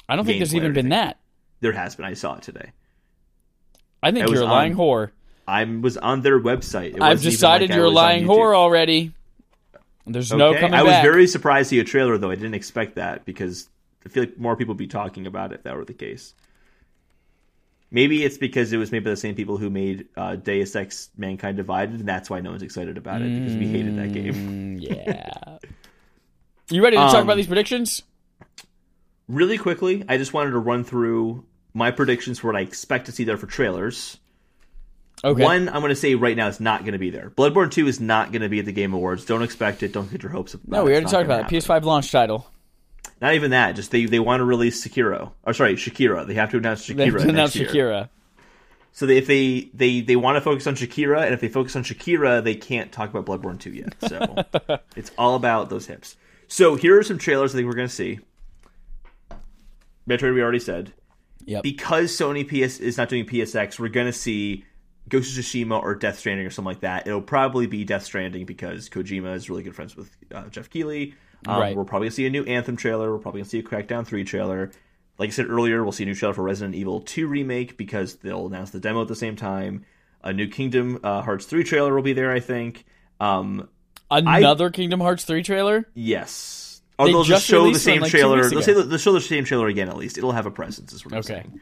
I 0.08 0.16
don't 0.16 0.24
think 0.24 0.40
there's 0.40 0.54
even 0.56 0.72
been 0.72 0.88
that. 0.88 1.18
There 1.60 1.70
has 1.72 1.94
been. 1.94 2.04
I 2.04 2.14
saw 2.14 2.34
it 2.36 2.42
today. 2.42 2.72
I 4.02 4.10
think 4.10 4.28
you're 4.28 4.42
a 4.42 4.46
lying 4.46 4.72
on- 4.72 4.78
whore. 4.78 5.10
I 5.46 5.64
was 5.64 5.96
on 5.96 6.22
their 6.22 6.38
website. 6.40 6.96
It 6.96 7.00
I've 7.02 7.22
decided 7.22 7.70
like 7.70 7.76
you're 7.76 7.86
a 7.86 7.90
lying 7.90 8.24
whore 8.26 8.54
already. 8.56 9.12
There's 10.04 10.32
no 10.32 10.48
Okay? 10.48 10.60
coming 10.60 10.74
I 10.74 10.82
was 10.82 10.92
back. 10.92 11.02
very 11.04 11.26
surprised 11.26 11.68
to 11.70 11.76
see 11.76 11.80
a 11.80 11.84
trailer 11.84 12.18
though. 12.18 12.30
I 12.30 12.34
didn't 12.34 12.54
expect 12.54 12.96
that 12.96 13.24
because 13.24 13.68
I 14.04 14.08
feel 14.08 14.24
like 14.24 14.38
more 14.38 14.56
people 14.56 14.72
would 14.74 14.78
be 14.78 14.86
talking 14.88 15.26
about 15.26 15.52
it 15.52 15.56
if 15.56 15.62
that 15.62 15.76
were 15.76 15.84
the 15.84 15.94
case. 15.94 16.34
Maybe 17.90 18.22
it's 18.22 18.36
because 18.36 18.72
it 18.72 18.76
was 18.76 18.92
made 18.92 19.02
by 19.04 19.10
the 19.10 19.16
same 19.16 19.34
people 19.34 19.56
who 19.56 19.70
made 19.70 20.08
uh, 20.16 20.36
Deus 20.36 20.76
Ex: 20.76 21.08
Mankind 21.16 21.56
Divided, 21.56 22.00
and 22.00 22.08
that's 22.08 22.28
why 22.28 22.40
no 22.40 22.50
one's 22.50 22.62
excited 22.62 22.98
about 22.98 23.22
it 23.22 23.32
because 23.32 23.56
we 23.56 23.66
hated 23.66 23.96
that 23.96 24.12
game. 24.12 24.34
Mm, 24.34 24.78
yeah. 24.80 25.58
you 26.70 26.82
ready 26.82 26.96
to 26.96 27.02
talk 27.02 27.14
Um, 27.16 27.22
about 27.24 27.36
these 27.36 27.46
predictions? 27.46 28.02
Really 29.26 29.58
quickly, 29.58 30.04
I 30.08 30.16
just 30.18 30.32
wanted 30.32 30.50
to 30.52 30.58
run 30.58 30.84
through 30.84 31.44
my 31.74 31.90
predictions 31.90 32.38
for 32.38 32.48
what 32.48 32.56
I 32.56 32.60
expect 32.60 33.06
to 33.06 33.12
see 33.12 33.24
there 33.24 33.36
for 33.36 33.46
trailers. 33.46 34.18
Okay. 35.24 35.42
One, 35.42 35.68
I'm 35.68 35.80
going 35.80 35.88
to 35.90 35.96
say 35.96 36.14
right 36.14 36.36
now 36.36 36.46
is 36.48 36.60
not 36.60 36.82
going 36.82 36.92
to 36.92 36.98
be 36.98 37.10
there. 37.10 37.30
Bloodborne 37.30 37.70
2 37.72 37.88
is 37.88 38.00
not 38.00 38.30
going 38.32 38.42
to 38.42 38.48
be 38.48 38.60
at 38.60 38.66
the 38.66 38.72
Game 38.72 38.94
Awards. 38.94 39.24
Don't 39.24 39.42
expect 39.42 39.82
it. 39.82 39.92
Don't 39.92 40.10
get 40.10 40.22
your 40.22 40.30
hopes 40.30 40.54
up. 40.54 40.60
no, 40.66 40.84
we 40.84 40.92
already 40.92 41.06
talked 41.06 41.24
about 41.24 41.52
it. 41.52 41.56
PS5 41.56 41.82
launch 41.82 42.12
title. 42.12 42.46
Not 43.20 43.34
even 43.34 43.50
that. 43.50 43.76
Just 43.76 43.90
they 43.90 44.06
they 44.06 44.20
want 44.20 44.40
to 44.40 44.44
release 44.44 44.86
Sekiro. 44.86 45.32
Or 45.44 45.52
sorry, 45.52 45.74
Shakira. 45.74 46.26
They 46.26 46.34
have 46.34 46.50
to 46.50 46.58
announce 46.58 46.86
They 46.86 46.94
Shakira 46.94 47.32
next 47.32 47.56
year. 47.56 47.68
Shakira. 47.68 48.08
So 48.92 49.06
they, 49.06 49.18
if 49.18 49.26
they 49.26 49.70
they 49.74 50.00
they 50.00 50.16
want 50.16 50.36
to 50.36 50.40
focus 50.40 50.66
on 50.66 50.74
Shakira, 50.74 51.24
and 51.24 51.34
if 51.34 51.40
they 51.40 51.48
focus 51.48 51.76
on 51.76 51.84
Shakira, 51.84 52.42
they 52.42 52.54
can't 52.54 52.90
talk 52.90 53.14
about 53.14 53.26
Bloodborne 53.26 53.58
2 53.58 53.70
yet. 53.70 53.94
So 54.08 54.78
it's 54.96 55.10
all 55.18 55.34
about 55.34 55.70
those 55.70 55.86
hips. 55.86 56.16
So 56.48 56.76
here 56.76 56.98
are 56.98 57.02
some 57.02 57.18
trailers 57.18 57.54
I 57.54 57.58
think 57.58 57.66
we're 57.68 57.74
going 57.74 57.88
to 57.88 57.94
see. 57.94 58.20
Metroid 60.08 60.34
we 60.34 60.42
already 60.42 60.58
said. 60.58 60.92
Yep. 61.44 61.62
Because 61.62 62.10
Sony 62.10 62.46
PS 62.46 62.78
is 62.78 62.98
not 62.98 63.08
doing 63.08 63.24
PSX, 63.24 63.78
we're 63.78 63.88
going 63.88 64.06
to 64.06 64.12
see 64.12 64.64
Ghost 65.08 65.36
of 65.36 65.44
Tsushima 65.44 65.80
or 65.82 65.94
Death 65.94 66.18
Stranding 66.18 66.46
or 66.46 66.50
something 66.50 66.66
like 66.66 66.80
that. 66.80 67.06
It'll 67.06 67.22
probably 67.22 67.66
be 67.66 67.84
Death 67.84 68.04
Stranding 68.04 68.44
because 68.44 68.88
Kojima 68.88 69.34
is 69.34 69.48
really 69.48 69.62
good 69.62 69.74
friends 69.74 69.96
with 69.96 70.10
uh, 70.34 70.48
Geoff 70.48 70.70
Keighley. 70.70 71.14
Um, 71.46 71.60
Right. 71.60 71.76
We're 71.76 71.84
probably 71.84 72.06
going 72.06 72.10
to 72.12 72.16
see 72.16 72.26
a 72.26 72.30
new 72.30 72.44
Anthem 72.44 72.76
trailer. 72.76 73.12
We're 73.12 73.18
probably 73.18 73.40
going 73.40 73.44
to 73.46 73.50
see 73.50 73.58
a 73.60 73.62
Crackdown 73.62 74.06
3 74.06 74.24
trailer. 74.24 74.70
Like 75.18 75.28
I 75.28 75.32
said 75.32 75.48
earlier, 75.48 75.82
we'll 75.82 75.92
see 75.92 76.04
a 76.04 76.06
new 76.06 76.14
trailer 76.14 76.34
for 76.34 76.42
Resident 76.42 76.74
Evil 76.74 77.00
2 77.00 77.26
Remake 77.26 77.76
because 77.76 78.16
they'll 78.16 78.46
announce 78.46 78.70
the 78.70 78.80
demo 78.80 79.02
at 79.02 79.08
the 79.08 79.14
same 79.16 79.36
time. 79.36 79.84
A 80.22 80.32
new 80.32 80.48
Kingdom 80.48 80.98
uh, 81.02 81.22
Hearts 81.22 81.44
3 81.46 81.64
trailer 81.64 81.94
will 81.94 82.02
be 82.02 82.12
there, 82.12 82.32
I 82.32 82.40
think. 82.40 82.84
Um, 83.20 83.68
Another 84.10 84.70
Kingdom 84.70 85.00
Hearts 85.00 85.24
3 85.24 85.42
trailer? 85.42 85.88
yes. 85.94 86.64
Or 87.00 87.06
They 87.06 87.12
they'll 87.12 87.22
just 87.22 87.46
show 87.46 87.70
the 87.72 87.78
same 87.78 88.00
like, 88.02 88.10
trailer. 88.10 88.48
They'll, 88.50 88.60
say 88.60 88.72
the, 88.72 88.82
they'll 88.82 88.98
show 88.98 89.12
the 89.12 89.20
same 89.20 89.44
trailer 89.44 89.68
again, 89.68 89.88
at 89.88 89.96
least. 89.96 90.18
It'll 90.18 90.32
have 90.32 90.46
a 90.46 90.50
presence, 90.50 90.92
is 90.92 91.04
what 91.04 91.14
I'm 91.14 91.20
Okay. 91.20 91.28
saying. 91.28 91.60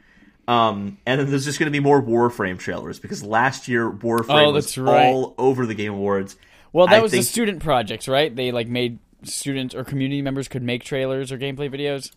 Um, 0.48 0.96
and 1.04 1.20
then 1.20 1.28
there's 1.28 1.44
just 1.44 1.58
going 1.58 1.66
to 1.66 1.72
be 1.72 1.80
more 1.80 2.00
Warframe 2.02 2.58
trailers 2.58 2.98
because 2.98 3.22
last 3.22 3.68
year 3.68 3.90
Warframe 3.90 4.46
Oh, 4.46 4.52
was 4.52 4.78
right. 4.78 5.08
all 5.08 5.34
over 5.36 5.66
the 5.66 5.74
Game 5.74 5.92
Awards. 5.92 6.36
Well, 6.72 6.86
that 6.86 6.96
I 6.96 7.02
was 7.02 7.10
think- 7.10 7.24
the 7.24 7.28
student 7.30 7.62
projects, 7.62 8.08
right? 8.08 8.34
They 8.34 8.50
like 8.52 8.68
made 8.68 8.98
students 9.22 9.74
or 9.74 9.84
community 9.84 10.22
members 10.22 10.48
could 10.48 10.62
make 10.62 10.84
trailers 10.84 11.32
or 11.32 11.38
gameplay 11.38 11.70
videos. 11.72 12.12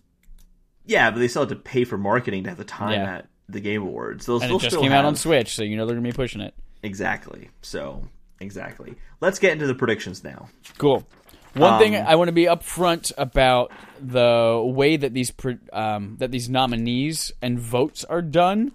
Yeah, 0.86 1.12
but 1.12 1.20
they 1.20 1.28
still 1.28 1.44
had 1.44 1.50
to 1.50 1.56
pay 1.56 1.84
for 1.86 1.98
marketing 1.98 2.44
to 2.44 2.50
have 2.50 2.58
the 2.58 2.64
time 2.64 2.94
Yeah. 2.94 3.16
at 3.18 3.28
the 3.48 3.60
Game 3.60 3.82
Awards. 3.84 4.26
They'll, 4.26 4.42
And 4.42 4.52
it 4.52 4.60
just 4.60 4.68
still 4.68 4.82
came 4.82 4.92
out 4.92 5.06
on 5.06 5.16
Switch, 5.16 5.56
so 5.56 5.64
you 5.64 5.78
know 5.78 5.86
they're 5.86 5.96
going 5.96 6.04
to 6.04 6.10
be 6.12 6.16
pushing 6.16 6.42
it. 6.42 6.54
Exactly. 6.84 7.50
So, 7.62 8.08
exactly. 8.40 8.96
Let's 9.22 9.40
get 9.40 9.52
into 9.54 9.68
the 9.68 9.76
predictions 9.76 10.24
now. 10.24 10.50
Cool. 10.78 11.08
One 11.56 11.80
thing 11.80 11.96
Um, 11.96 12.06
I 12.08 12.16
want 12.16 12.28
to 12.28 12.32
be 12.34 12.46
upfront 12.46 13.12
about 13.18 13.72
the 14.00 14.62
way 14.64 14.98
that 14.98 15.14
these 15.14 15.34
um, 15.74 16.16
that 16.20 16.32
these 16.32 16.48
nominees 16.48 17.32
and 17.42 17.60
votes 17.60 18.04
are 18.06 18.22
done. 18.22 18.72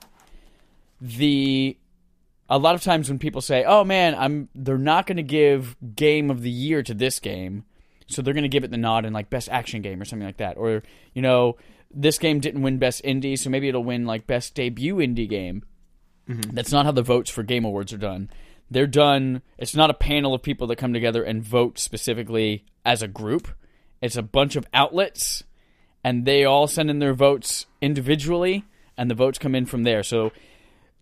The 1.01 1.77
a 2.49 2.59
lot 2.59 2.75
of 2.75 2.83
times 2.83 3.09
when 3.09 3.19
people 3.19 3.41
say, 3.41 3.65
"Oh 3.65 3.85
man, 3.85 4.15
I'm," 4.17 4.49
they're 4.55 4.77
not 4.79 5.07
going 5.07 5.17
to 5.19 5.23
give 5.23 5.77
game 5.95 6.31
of 6.31 6.43
the 6.43 6.51
year 6.51 6.83
to 6.83 6.95
this 6.95 7.19
game, 7.21 7.65
so 8.07 8.23
they're 8.23 8.35
going 8.35 8.43
to 8.43 8.49
give 8.49 8.65
it 8.65 8.71
the 8.71 8.77
nod 8.77 9.05
in 9.05 9.13
like 9.13 9.31
best 9.31 9.49
action 9.49 9.83
game 9.83 10.01
or 10.01 10.05
something 10.05 10.27
like 10.27 10.39
that, 10.39 10.57
or 10.57 10.83
you 11.15 11.23
know, 11.23 11.57
this 11.91 12.19
game 12.19 12.41
didn't 12.41 12.63
win 12.63 12.79
best 12.79 13.03
indie, 13.05 13.39
so 13.39 13.51
maybe 13.51 13.69
it'll 13.69 13.85
win 13.85 14.05
like 14.05 14.27
best 14.27 14.55
debut 14.55 14.97
indie 14.97 15.29
game. 15.29 15.65
Mm-hmm. 16.29 16.55
That's 16.55 16.73
not 16.73 16.87
how 16.87 16.93
the 16.93 17.03
votes 17.03 17.31
for 17.31 17.43
Game 17.43 17.65
Awards 17.65 17.93
are 17.93 17.99
done. 17.99 18.31
They're 18.71 18.87
done. 18.87 19.43
It's 19.59 19.75
not 19.75 19.91
a 19.91 19.95
panel 19.95 20.35
of 20.35 20.43
people 20.43 20.67
that 20.69 20.77
come 20.77 20.93
together 20.93 21.23
and 21.23 21.43
vote 21.43 21.79
specifically 21.79 22.65
as 22.85 23.03
a 23.03 23.09
group. 23.09 23.49
It's 24.01 24.17
a 24.17 24.23
bunch 24.23 24.57
of 24.57 24.67
outlets, 24.73 25.45
and 26.03 26.25
they 26.25 26.45
all 26.45 26.67
send 26.67 26.91
in 26.91 26.99
their 26.99 27.15
votes 27.15 27.67
individually, 27.81 28.65
and 28.97 29.11
the 29.11 29.15
votes 29.15 29.39
come 29.39 29.55
in 29.55 29.67
from 29.67 29.83
there. 29.83 30.03
So 30.03 30.33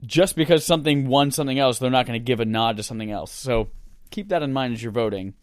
just 0.05 0.35
because 0.37 0.65
something 0.65 1.07
won 1.07 1.31
something 1.31 1.59
else, 1.59 1.79
they're 1.79 1.91
not 1.91 2.07
going 2.07 2.21
to 2.21 2.25
give 2.25 2.41
a 2.41 2.45
nod 2.45 2.77
to 2.77 2.83
something 2.83 3.11
else. 3.11 3.33
So 3.33 3.69
keep 4.11 4.29
that 4.29 4.43
in 4.43 4.53
mind 4.53 4.75
as 4.75 4.83
you're 4.83 4.93
voting. 4.93 5.35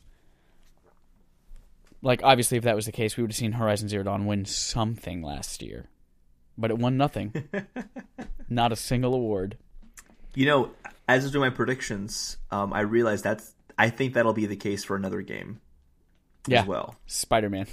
Like 2.02 2.22
obviously, 2.24 2.58
if 2.58 2.64
that 2.64 2.76
was 2.76 2.86
the 2.86 2.92
case, 2.92 3.18
we 3.18 3.24
would 3.24 3.32
have 3.32 3.38
seen 3.38 3.54
Horizon 3.54 3.90
Zero 3.90 4.04
Dawn 4.04 4.26
win 4.26 4.46
something 4.46 5.22
last 5.22 5.62
year, 5.62 5.90
but 6.58 6.72
it 6.72 6.78
won 6.78 6.96
nothing. 6.98 7.34
not 8.50 8.72
a 8.72 8.76
single 8.76 9.14
award. 9.14 9.58
You 10.34 10.46
know, 10.46 10.72
as 11.08 11.24
I 11.24 11.26
was 11.26 11.32
doing 11.32 11.50
my 11.50 11.56
predictions, 11.56 12.38
um, 12.52 12.72
I 12.74 12.82
realized 12.82 13.24
that's. 13.24 13.54
I 13.78 13.90
think 13.90 14.14
that'll 14.14 14.34
be 14.34 14.46
the 14.46 14.56
case 14.58 14.84
for 14.84 14.96
another 14.96 15.22
game 15.22 15.60
Yeah, 16.48 16.62
as 16.62 16.68
well. 16.68 16.96
Spider 17.08 17.50
Man. 17.50 17.68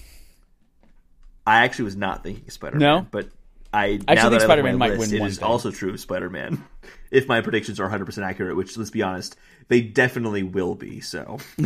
I 1.46 1.64
actually 1.64 1.84
was 1.86 1.96
not 1.96 2.22
thinking 2.24 2.48
Spider 2.50 2.78
Man, 2.78 2.88
No? 2.88 3.06
but 3.10 3.28
I 3.72 4.00
I 4.08 4.12
actually 4.14 4.30
think 4.30 4.42
I 4.42 4.44
Spider-Man 4.46 4.78
my 4.78 4.88
might 4.88 4.98
list, 4.98 5.10
win 5.12 5.16
It 5.18 5.20
one 5.20 5.28
is 5.30 5.38
thing. 5.38 5.46
also 5.46 5.70
true 5.70 5.90
of 5.90 6.00
Spider 6.00 6.30
Man. 6.30 6.64
If 7.10 7.28
my 7.28 7.40
predictions 7.40 7.78
are 7.78 7.84
100 7.84 8.04
percent 8.04 8.26
accurate, 8.26 8.56
which 8.56 8.76
let's 8.76 8.90
be 8.90 9.02
honest, 9.02 9.36
they 9.68 9.80
definitely 9.80 10.42
will 10.42 10.74
be. 10.74 11.00
So 11.00 11.38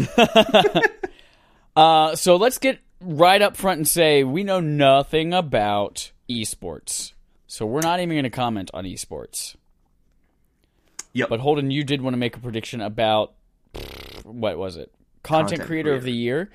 Uh, 1.76 2.14
so 2.16 2.36
let's 2.36 2.59
get 2.59 2.80
right 3.01 3.40
up 3.40 3.56
front 3.56 3.78
and 3.78 3.88
say 3.88 4.24
we 4.24 4.44
know 4.44 4.60
nothing 4.60 5.32
about 5.32 6.12
esports. 6.28 7.12
So 7.47 7.66
we're 7.66 7.80
not 7.80 8.01
even 8.01 8.14
going 8.14 8.24
to 8.24 8.30
comment 8.30 8.70
on 8.72 8.84
esports. 8.84 9.56
Yep. 11.12 11.28
But 11.28 11.40
Holden, 11.40 11.70
you 11.70 11.82
did 11.82 12.02
want 12.02 12.14
to 12.14 12.18
make 12.18 12.36
a 12.36 12.40
prediction 12.40 12.80
about 12.80 13.34
what 14.22 14.56
was 14.56 14.76
it? 14.76 14.92
Content, 15.22 15.51
Content 15.51 15.66
creator, 15.66 15.94
of 15.94 16.05
the 16.05 16.12
year. 16.12 16.51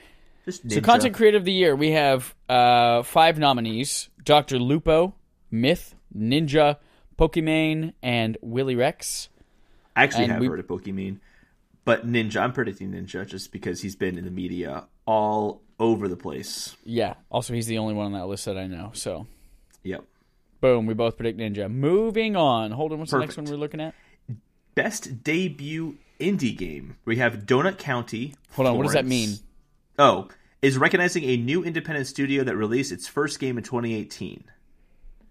So 0.50 0.80
content 0.82 1.16
creator 1.16 1.38
of 1.38 1.46
the 1.46 1.52
year, 1.52 1.76
we 1.76 1.92
have 1.92 2.34
uh, 2.48 3.04
five 3.04 3.38
nominees: 3.38 4.10
Dr. 4.24 4.60
Lupo, 4.60 5.16
Myth, 5.52 5.96
Ninja, 6.16 6.78
Pokimane, 7.18 7.94
and 8.02 8.38
Willyrex. 8.44 9.28
I 9.96 10.04
actually 10.04 10.26
and 10.26 10.34
have 10.34 10.42
we- 10.42 10.48
heard 10.48 10.60
of 10.60 10.68
Pokemon, 10.68 11.20
but 11.84 12.08
Ninja. 12.08 12.38
I'm 12.38 12.54
predicting 12.54 12.92
Ninja 12.92 13.28
just 13.28 13.52
because 13.52 13.82
he's 13.82 13.96
been 13.96 14.18
in 14.18 14.26
the 14.26 14.32
media 14.32 14.86
all 15.06 15.62
over 15.80 16.08
the 16.08 16.16
place. 16.18 16.76
Yeah. 16.84 17.16
Also, 17.30 17.54
he's 17.54 17.68
the 17.68 17.78
only 17.78 17.94
one 17.94 18.08
on 18.08 18.14
that 18.14 18.28
list 18.28 18.46
that 18.46 18.58
I 18.58 18.68
know. 18.68 18.92
So, 18.94 19.28
Yep. 19.84 20.04
boom, 20.62 20.86
we 20.86 20.94
both 20.94 21.18
predict 21.18 21.38
Ninja. 21.38 21.70
Moving 21.72 22.36
on. 22.36 22.72
Holden, 22.72 23.00
what's 23.00 23.12
the 23.12 23.20
next 23.20 23.38
one 23.38 23.46
we're 23.46 23.56
looking 23.58 23.82
at? 23.82 23.94
Best 24.74 25.24
debut 25.24 25.98
indie 26.20 26.58
game. 26.58 26.98
We 27.06 27.18
have 27.18 27.46
Donut 27.46 27.78
County. 27.78 28.34
Hold 28.54 28.68
on, 28.68 28.78
what 28.78 28.84
does 28.84 28.94
that 28.94 29.06
mean? 29.06 29.36
Oh, 30.00 30.28
is 30.62 30.78
recognizing 30.78 31.24
a 31.24 31.38
new 31.38 31.64
independent 31.64 32.08
studio 32.08 32.44
that 32.44 32.56
released 32.56 32.92
its 32.92 33.08
first 33.08 33.40
game 33.40 33.58
in 33.58 33.64
2018. 33.64 34.44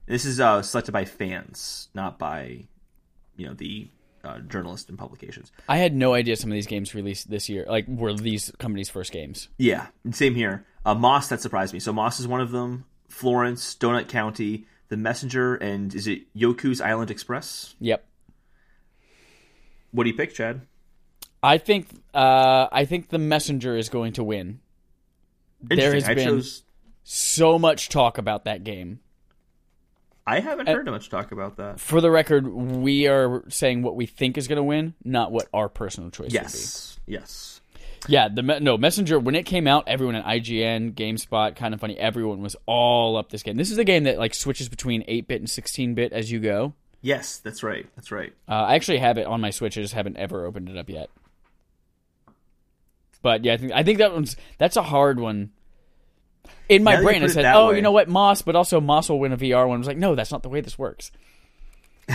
This 0.07 0.25
is 0.25 0.39
uh, 0.41 0.63
selected 0.63 0.93
by 0.93 1.05
fans, 1.07 1.89
not 1.95 2.19
by, 2.19 2.65
you 3.37 3.47
know, 3.47 3.55
the 3.55 3.89
uh, 4.25 4.39
journalists 4.41 4.89
and 4.89 4.99
publications. 4.99 5.53
I 5.69 5.77
had 5.77 5.95
no 5.95 6.15
idea 6.15 6.37
some 6.37 6.51
of 6.51 6.55
these 6.55 6.67
games 6.67 6.95
released 6.95 7.31
this 7.31 7.49
year, 7.49 7.67
like 7.69 7.87
were 7.87 8.15
these 8.15 8.51
companies' 8.59 8.89
first 8.89 9.13
games. 9.13 9.49
Yeah, 9.59 9.87
same 10.11 10.35
here. 10.35 10.67
Uh, 10.85 10.95
Moss 10.95 11.29
that 11.29 11.41
surprised 11.41 11.73
me. 11.73 11.81
So 11.81 11.93
Moss 11.93 12.21
is 12.21 12.27
one 12.27 12.41
of 12.41 12.51
them. 12.51 12.85
Florence, 13.09 13.77
Donut 13.77 14.09
County, 14.09 14.67
The 14.89 14.97
Messenger, 14.97 15.55
and 15.57 15.95
is 15.95 16.07
it 16.07 16.35
Yoku's 16.35 16.81
Island 16.81 17.11
Express? 17.11 17.75
Yep. 17.81 18.05
What 19.93 20.05
do 20.05 20.11
you 20.11 20.17
pick, 20.17 20.35
Chad? 20.35 20.63
I 21.43 21.59
think 21.59 21.89
uh, 22.13 22.69
I 22.73 22.87
think 22.87 23.11
the 23.11 23.19
messenger 23.19 23.77
is 23.77 23.89
going 23.89 24.15
to 24.15 24.25
win. 24.25 24.61
There 25.61 25.95
has 25.95 26.09
I 26.09 26.15
been 26.15 26.27
chose. 26.27 26.63
so 27.05 27.59
much 27.59 27.91
talk 27.91 28.19
about 28.19 28.45
that 28.47 28.65
game. 28.65 29.01
I 30.27 30.41
haven't 30.41 30.69
Uh, 30.69 30.73
heard 30.73 30.87
much 30.87 31.11
talk 31.11 31.33
about 31.33 31.57
that. 31.59 31.79
For 31.81 32.01
the 32.01 32.11
record, 32.11 32.47
we 32.49 33.07
are 33.09 33.45
saying 33.49 33.83
what 33.83 33.95
we 33.95 34.07
think 34.07 34.39
is 34.39 34.49
going 34.49 34.57
to 34.57 34.63
win, 34.63 34.95
not 35.05 35.33
what 35.33 35.49
our 35.53 35.69
personal 35.69 36.11
choice 36.11 36.33
Yes, 36.33 36.99
yes. 37.07 37.61
would 37.75 37.81
be. 38.09 38.13
Yeah, 38.13 38.29
the 38.29 38.43
no 38.43 38.77
messenger 38.79 39.19
when 39.19 39.35
it 39.35 39.45
came 39.45 39.67
out, 39.67 39.85
everyone 39.87 40.15
at 40.15 40.25
IGN, 40.25 40.93
GameSpot, 40.95 41.57
kind 41.57 41.73
of 41.75 41.81
funny, 41.81 41.99
everyone 41.99 42.41
was 42.43 42.55
all 42.67 43.17
up 43.17 43.31
this 43.31 43.43
game. 43.43 43.57
This 43.57 43.71
is 43.71 43.79
a 43.79 43.85
game 43.85 44.05
that 44.05 44.19
like 44.19 44.35
switches 44.35 44.69
between 44.69 45.03
8-bit 45.03 45.41
and 45.41 45.49
16-bit 45.49 46.13
as 46.13 46.31
you 46.31 46.41
go. 46.41 46.75
Yes, 47.03 47.39
that's 47.39 47.63
right. 47.63 47.87
That's 47.97 48.11
right. 48.11 48.33
Uh, 48.49 48.53
I 48.53 48.75
actually 48.77 48.99
have 48.99 49.19
it 49.19 49.27
on 49.27 49.41
my 49.43 49.51
Switch. 49.51 49.77
I 49.77 49.83
just 49.83 49.93
haven't 49.95 50.17
ever 50.17 50.47
opened 50.47 50.69
it 50.71 50.77
up 50.79 50.89
yet. 50.89 51.11
But 53.23 53.45
yeah, 53.45 53.55
I 53.55 53.57
think 53.57 53.73
I 53.73 53.83
think 53.83 53.99
that 53.99 54.13
one's 54.13 54.37
that's 54.59 54.77
a 54.77 54.83
hard 54.83 55.19
one. 55.19 55.51
In 56.69 56.83
my 56.83 56.95
Now 56.95 56.99
you 57.01 57.05
brain, 57.05 57.23
I 57.23 57.27
it 57.27 57.31
said, 57.31 57.45
that 57.45 57.57
"Oh, 57.57 57.69
way. 57.71 57.77
you 57.77 57.83
know 57.83 57.93
what, 57.93 58.09
Moss," 58.09 58.43
but 58.43 58.57
also 58.57 58.81
Moss 58.81 59.09
will 59.09 59.19
win 59.19 59.33
a 59.33 59.37
VR 59.37 59.67
one. 59.69 59.77
I 59.77 59.79
was 59.79 59.87
like, 59.87 59.99
"No, 59.99 60.15
that's 60.15 60.31
not 60.33 60.43
the 60.43 60.49
way 60.49 60.61
this 60.61 60.79
works." 60.79 61.11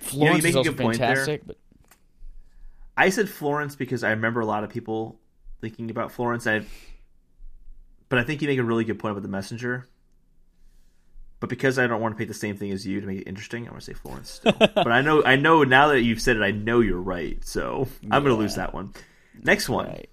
Florence 0.00 0.42
make 0.42 0.50
is 0.50 0.54
a 0.54 0.58
also 0.58 0.72
good 0.72 0.82
point 0.82 0.98
there. 0.98 1.08
fantastic, 1.08 1.46
but 1.46 1.56
I 2.96 3.08
said 3.10 3.28
Florence 3.28 3.76
because 3.76 4.04
I 4.04 4.10
remember 4.10 4.40
a 4.40 4.46
lot 4.46 4.64
of 4.64 4.70
people 4.70 5.18
thinking 5.60 5.90
about 5.90 6.12
Florence. 6.12 6.46
I, 6.46 6.62
but 8.08 8.18
I 8.18 8.24
think 8.24 8.42
you 8.42 8.48
make 8.48 8.58
a 8.58 8.64
really 8.64 8.84
good 8.84 8.98
point 8.98 9.12
about 9.12 9.22
the 9.22 9.28
messenger. 9.28 9.88
But 11.40 11.48
because 11.48 11.76
I 11.78 11.88
don't 11.88 12.00
want 12.00 12.14
to 12.14 12.18
pick 12.18 12.28
the 12.28 12.34
same 12.34 12.56
thing 12.56 12.70
as 12.70 12.86
you 12.86 13.00
to 13.00 13.06
make 13.06 13.18
it 13.20 13.28
interesting, 13.28 13.64
I'm 13.64 13.70
going 13.70 13.80
to 13.80 13.84
say 13.84 13.94
Florence 13.94 14.30
still. 14.30 14.52
but 14.58 14.92
I 14.92 15.00
know, 15.00 15.24
I 15.24 15.34
know 15.34 15.64
now 15.64 15.88
that 15.88 16.00
you've 16.02 16.20
said 16.20 16.36
it, 16.36 16.42
I 16.42 16.52
know 16.52 16.78
you're 16.80 17.00
right. 17.00 17.44
So 17.44 17.88
I'm 18.04 18.22
going 18.22 18.34
to 18.36 18.40
lose 18.40 18.54
that 18.54 18.72
one. 18.72 18.92
Next 19.42 19.68
one. 19.68 19.86
right. 19.86 20.08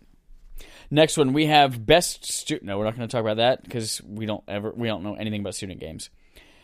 Next 0.92 1.18
one, 1.18 1.34
we 1.34 1.46
have 1.46 1.86
best 1.86 2.26
student. 2.26 2.66
No, 2.66 2.78
we're 2.78 2.86
not 2.86 2.96
going 2.96 3.08
to 3.08 3.12
talk 3.12 3.22
about 3.22 3.38
that 3.38 3.64
because 3.64 4.02
we 4.04 4.26
don't 4.26 4.44
ever 4.48 4.72
we 4.76 4.88
don't 4.88 5.04
know 5.04 5.16
anything 5.16 5.42
about 5.42 5.56
student 5.56 5.80
games. 5.80 6.10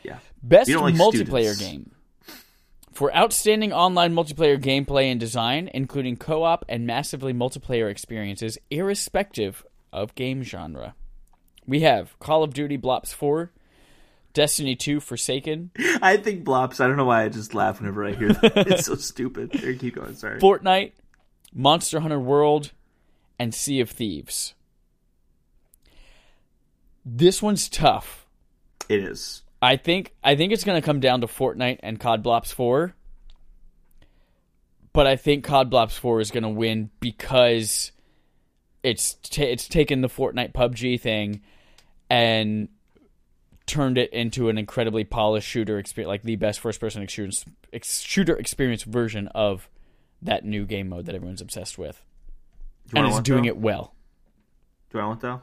Yeah. 0.04 0.20
Best 0.42 0.70
like 0.70 0.96
multiplayer 0.96 1.54
students. 1.54 1.60
game. 1.60 1.92
For 2.92 3.14
outstanding 3.16 3.74
online 3.74 4.14
multiplayer 4.14 4.60
gameplay 4.60 5.12
and 5.12 5.20
design, 5.20 5.70
including 5.74 6.16
co 6.16 6.44
op 6.44 6.64
and 6.70 6.88
massively 6.88 7.34
multiplayer 7.34 7.90
experiences, 7.92 8.58
irrespective 8.72 9.66
of 9.92 10.16
game 10.16 10.44
genre. 10.44 10.96
We 11.68 11.82
have 11.82 12.18
Call 12.20 12.44
of 12.44 12.54
Duty 12.54 12.78
Blops 12.78 13.14
4, 13.14 13.52
Destiny 14.34 14.76
2 14.76 15.00
Forsaken, 15.00 15.72
I 16.02 16.18
think 16.18 16.46
Blops. 16.46 16.80
I 16.80 16.88
don't 16.88 16.96
know 16.96 17.06
why 17.06 17.24
I 17.24 17.30
just 17.30 17.54
laugh 17.54 17.80
whenever 17.80 18.06
I 18.06 18.14
hear 18.14 18.32
that. 18.34 18.54
it's 18.68 18.86
so 18.86 18.96
stupid. 18.96 19.54
Here, 19.54 19.74
keep 19.74 19.96
going. 19.96 20.16
Sorry. 20.16 20.40
Fortnite, 20.40 20.92
Monster 21.54 22.00
Hunter 22.00 22.20
World, 22.20 22.72
and 23.40 23.54
Sea 23.54 23.80
of 23.80 23.90
Thieves. 23.90 24.54
This 27.06 27.42
one's 27.42 27.70
tough. 27.70 28.26
It 28.90 29.04
is. 29.04 29.44
I 29.62 29.78
think 29.78 30.14
I 30.24 30.36
think 30.36 30.54
it's 30.54 30.64
going 30.64 30.80
to 30.80 30.86
come 30.86 31.00
down 31.00 31.22
to 31.22 31.28
Fortnite 31.28 31.80
and 31.82 32.00
COD 32.00 32.24
Blops 32.24 32.52
4. 32.52 32.94
But 34.94 35.08
I 35.08 35.16
think 35.16 35.44
COD 35.44 35.72
Blops 35.72 35.98
4 35.98 36.22
is 36.22 36.32
going 36.32 36.44
to 36.44 36.50
win 36.50 36.90
because 37.00 37.92
it's 38.84 39.16
ta 39.16 39.44
it's 39.44 39.68
taken 39.68 40.02
the 40.02 40.08
Fortnite 40.08 40.54
PUBG 40.54 41.00
thing 41.00 41.42
and 42.10 42.70
turned 43.66 43.98
it 43.98 44.14
into 44.14 44.50
an 44.50 44.58
incredibly 44.58 45.04
polished 45.04 45.48
shooter 45.48 45.80
experience, 45.80 46.08
like 46.08 46.22
the 46.22 46.36
best 46.36 46.60
first 46.60 46.80
person 46.80 47.02
experience 47.02 47.44
ex- 47.74 48.02
shooter 48.02 48.36
experience 48.36 48.84
version 48.84 49.28
of 49.30 49.70
that 50.22 50.46
new 50.46 50.66
game 50.66 50.90
mode 50.90 51.06
that 51.08 51.16
everyone's 51.16 51.42
obsessed 51.42 51.78
with. 51.78 52.04
And 52.94 53.08
it's 53.08 53.20
doing 53.22 53.44
though? 53.44 53.50
it 53.50 53.58
well. 53.58 53.96
Do 54.92 55.00
I 55.00 55.06
want 55.06 55.22
though? 55.22 55.42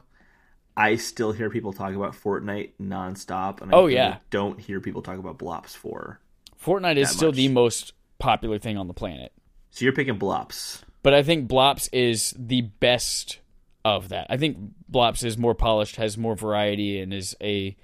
I 0.75 0.95
still 0.95 1.31
hear 1.31 1.49
people 1.49 1.71
talk 1.73 1.93
about 1.93 2.13
Fortnite 2.13 2.71
nonstop, 2.81 3.61
and 3.61 3.73
I 3.73 3.77
Oh, 3.77 3.85
yeah. 3.87 4.17
don't 4.31 4.59
hear 4.59 4.79
people 4.79 5.01
talk 5.03 5.19
about 5.19 5.37
Blops 5.37 5.75
Four. 5.75 6.19
Fortnite 6.63 6.97
is 6.97 7.09
still 7.11 7.29
much. 7.29 7.35
the 7.35 7.47
most 7.49 7.93
popular 8.17 8.57
thing 8.57 8.77
on 8.77 8.87
the 8.87 8.93
planet. 8.93 9.31
So 9.69 9.85
you're 9.85 9.93
picking 9.93 10.17
Blops. 10.17 10.81
But 11.03 11.13
I 11.13 11.21
think 11.21 11.47
Blops 11.49 11.89
is 11.93 12.33
the 12.37 12.61
best 12.61 13.39
of 13.85 14.09
that. 14.09 14.27
I 14.29 14.37
think 14.37 14.57
Blops 14.91 15.23
is 15.23 15.37
more 15.37 15.53
polished, 15.53 15.97
has 15.97 16.17
more 16.17 16.35
variety, 16.35 16.99
and 16.99 17.13
is 17.13 17.35
a 17.41 17.75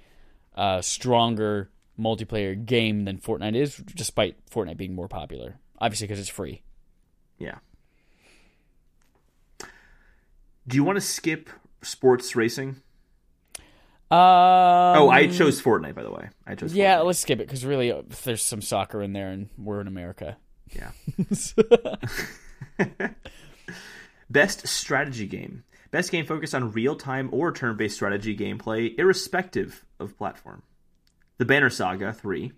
uh, 0.56 0.80
stronger 0.80 1.70
multiplayer 1.98 2.64
game 2.64 3.04
than 3.04 3.18
Fortnite 3.18 3.54
is, 3.54 3.76
despite 3.76 4.44
Fortnite 4.50 4.78
being 4.78 4.94
more 4.94 5.08
popular. 5.08 5.60
Obviously, 5.78 6.06
because 6.06 6.18
it's 6.18 6.28
free. 6.28 6.62
Yeah. 7.38 7.58
Do 10.70 10.76
you 10.76 10.84
want 10.84 10.96
to 10.96 11.00
skip 11.00 11.50
sports 11.82 12.36
racing? 12.36 12.76
Um, 14.10 14.18
Oh, 14.18 15.08
I 15.10 15.26
chose 15.26 15.60
Fortnite, 15.60 15.94
by 15.96 16.02
the 16.04 16.10
way. 16.12 16.28
I 16.46 16.54
chose. 16.54 16.72
Yeah, 16.74 16.98
Fortnite. 16.98 17.04
let's 17.06 17.18
skip 17.18 17.40
it 17.40 17.46
because 17.48 17.64
really, 17.64 17.90
uh, 17.92 18.02
there's 18.24 18.42
some 18.42 18.62
soccer 18.62 19.02
in 19.02 19.12
there, 19.12 19.30
and 19.30 19.48
we're 19.58 19.80
in 19.80 19.88
America. 19.88 20.36
yeah. 20.72 20.92
Best 24.30 24.66
strategy 24.68 25.26
game. 25.26 25.64
Best 25.90 26.12
game 26.12 26.24
focused 26.24 26.54
on 26.54 26.70
real 26.72 26.94
time 26.94 27.28
or 27.32 27.50
turn 27.52 27.76
based 27.76 27.96
strategy 27.96 28.36
gameplay, 28.36 28.96
irrespective 28.96 29.84
of 29.98 30.16
platform. 30.16 30.62
The 31.38 31.44
Banner 31.44 31.70
Saga 31.70 32.12
3, 32.12 32.52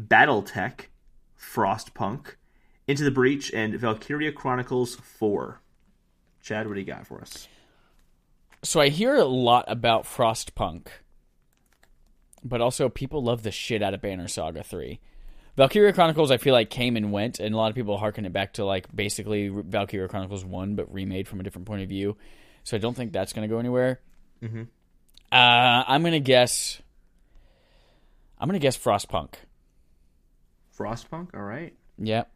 Battletech, 0.00 0.86
Frostpunk, 1.38 2.36
Into 2.86 3.04
the 3.04 3.10
Breach, 3.10 3.52
and 3.52 3.74
Valkyria 3.74 4.32
Chronicles 4.32 4.94
4. 4.94 5.60
Chad, 6.42 6.66
what 6.66 6.74
do 6.74 6.80
you 6.80 6.86
got 6.86 7.06
for 7.06 7.20
us? 7.20 7.48
So 8.62 8.80
I 8.80 8.88
hear 8.88 9.14
a 9.16 9.24
lot 9.24 9.64
about 9.68 10.04
Frostpunk, 10.04 10.88
but 12.44 12.60
also 12.60 12.88
people 12.88 13.22
love 13.22 13.42
the 13.42 13.50
shit 13.50 13.82
out 13.82 13.94
of 13.94 14.00
Banner 14.02 14.28
Saga 14.28 14.62
3. 14.62 15.00
Valkyria 15.56 15.92
Chronicles, 15.92 16.30
I 16.30 16.36
feel 16.38 16.54
like 16.54 16.70
came 16.70 16.96
and 16.96 17.12
went, 17.12 17.40
and 17.40 17.54
a 17.54 17.58
lot 17.58 17.68
of 17.70 17.74
people 17.74 17.98
harken 17.98 18.24
it 18.24 18.32
back 18.32 18.54
to 18.54 18.64
like 18.64 18.94
basically 18.94 19.48
Valkyria 19.48 20.08
Chronicles 20.08 20.44
1, 20.44 20.74
but 20.74 20.92
remade 20.92 21.26
from 21.28 21.40
a 21.40 21.42
different 21.42 21.66
point 21.66 21.82
of 21.82 21.88
view. 21.88 22.16
So 22.64 22.76
I 22.76 22.80
don't 22.80 22.94
think 22.94 23.12
that's 23.12 23.32
going 23.32 23.48
to 23.48 23.52
go 23.52 23.58
anywhere. 23.58 24.00
Mhm. 24.42 24.68
Uh, 25.32 25.84
I'm 25.86 26.02
going 26.02 26.12
to 26.12 26.20
guess. 26.20 26.80
I'm 28.38 28.48
going 28.48 28.58
to 28.58 28.62
guess 28.62 28.76
Frostpunk. 28.76 29.34
Frostpunk, 30.78 31.34
all 31.34 31.42
right. 31.42 31.74
Yep. 31.98 32.30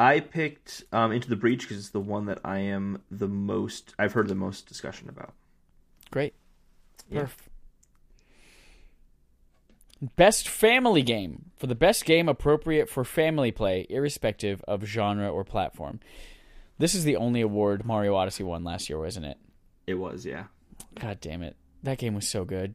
I 0.00 0.20
picked 0.20 0.82
um, 0.92 1.12
Into 1.12 1.28
the 1.28 1.36
Breach 1.36 1.60
because 1.60 1.76
it's 1.76 1.90
the 1.90 2.00
one 2.00 2.24
that 2.24 2.38
I 2.42 2.60
am 2.60 3.02
the 3.10 3.28
most, 3.28 3.94
I've 3.98 4.14
heard 4.14 4.28
the 4.28 4.34
most 4.34 4.66
discussion 4.66 5.10
about. 5.10 5.34
Great. 6.10 6.32
Yeah. 7.10 7.24
Perf. 7.24 7.32
Best 10.16 10.48
family 10.48 11.02
game. 11.02 11.50
For 11.58 11.66
the 11.66 11.74
best 11.74 12.06
game 12.06 12.30
appropriate 12.30 12.88
for 12.88 13.04
family 13.04 13.52
play, 13.52 13.86
irrespective 13.90 14.64
of 14.66 14.86
genre 14.86 15.28
or 15.28 15.44
platform. 15.44 16.00
This 16.78 16.94
is 16.94 17.04
the 17.04 17.16
only 17.16 17.42
award 17.42 17.84
Mario 17.84 18.14
Odyssey 18.14 18.42
won 18.42 18.64
last 18.64 18.88
year, 18.88 18.98
wasn't 18.98 19.26
it? 19.26 19.36
It 19.86 19.94
was, 19.94 20.24
yeah. 20.24 20.44
God 20.98 21.20
damn 21.20 21.42
it. 21.42 21.56
That 21.82 21.98
game 21.98 22.14
was 22.14 22.26
so 22.26 22.46
good. 22.46 22.74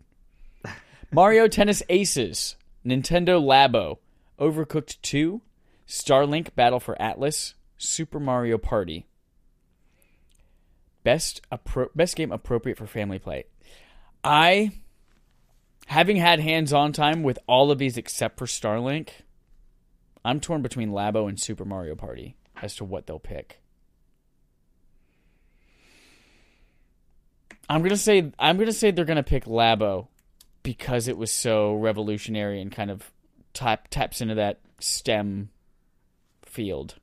Mario 1.11 1.47
Tennis 1.47 1.81
Aces, 1.89 2.55
Nintendo 2.85 3.41
Labo, 3.41 3.97
Overcooked 4.39 4.97
2, 5.01 5.41
Starlink 5.87 6.55
Battle 6.55 6.79
for 6.79 6.99
Atlas, 7.01 7.55
Super 7.77 8.19
Mario 8.19 8.57
Party. 8.57 9.07
Best 11.03 11.41
appro- 11.51 11.89
best 11.95 12.15
game 12.15 12.31
appropriate 12.31 12.77
for 12.77 12.87
family 12.87 13.19
play. 13.19 13.45
I 14.23 14.71
having 15.87 16.17
had 16.17 16.39
hands-on 16.39 16.93
time 16.93 17.21
with 17.21 17.37
all 17.47 17.69
of 17.69 17.77
these 17.77 17.97
except 17.97 18.39
for 18.39 18.45
Starlink, 18.45 19.09
I'm 20.23 20.39
torn 20.39 20.63
between 20.63 20.89
Labo 20.89 21.29
and 21.29 21.39
Super 21.39 21.65
Mario 21.65 21.95
Party 21.95 22.35
as 22.61 22.75
to 22.77 22.83
what 22.83 23.05
they'll 23.05 23.19
pick. 23.19 23.61
I'm 27.69 27.83
gonna 27.83 27.97
say 27.97 28.31
I'm 28.39 28.57
gonna 28.57 28.71
say 28.71 28.91
they're 28.91 29.05
gonna 29.05 29.23
pick 29.23 29.45
Labo 29.45 30.07
because 30.63 31.07
it 31.07 31.17
was 31.17 31.31
so 31.31 31.75
revolutionary 31.75 32.59
and 32.61 32.71
kind 32.71 32.89
of 32.89 33.11
tap, 33.53 33.87
taps 33.89 34.21
into 34.21 34.35
that 34.35 34.59
STEM 34.79 35.49
field. 36.55 36.95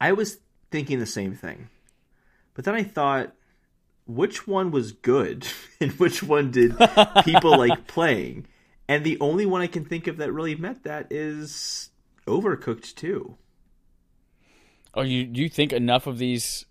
I 0.00 0.12
was 0.12 0.38
thinking 0.70 0.98
the 0.98 1.06
same 1.06 1.34
thing. 1.34 1.68
But 2.54 2.64
then 2.64 2.74
I 2.74 2.82
thought, 2.84 3.32
which 4.06 4.46
one 4.46 4.70
was 4.70 4.92
good 4.92 5.46
and 5.80 5.92
which 5.92 6.22
one 6.22 6.50
did 6.50 6.74
people 7.24 7.58
like 7.58 7.86
playing? 7.86 8.46
And 8.88 9.04
the 9.04 9.18
only 9.20 9.46
one 9.46 9.60
I 9.62 9.66
can 9.66 9.84
think 9.84 10.06
of 10.06 10.16
that 10.18 10.32
really 10.32 10.54
met 10.54 10.84
that 10.84 11.06
is 11.10 11.90
Overcooked 12.26 12.94
2. 12.94 13.36
Oh, 14.94 15.02
you 15.02 15.28
you 15.32 15.48
think 15.48 15.72
enough 15.72 16.06
of 16.06 16.18
these 16.18 16.66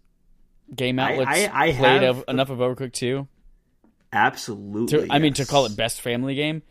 game 0.76 0.99
outlets 0.99 1.30
I- 1.31 1.68
I 1.69 1.72
played 1.73 2.03
have- 2.03 2.19
of, 2.19 2.23
enough 2.27 2.49
of 2.49 2.59
Overcooked 2.59 2.93
2? 2.93 3.27
Absolutely. 4.13 5.07
To, 5.07 5.13
I 5.13 5.19
mean, 5.19 5.34
to 5.35 5.45
call 5.45 5.65
it 5.65 5.76
best 5.76 6.01
family 6.01 6.35
game. 6.35 6.63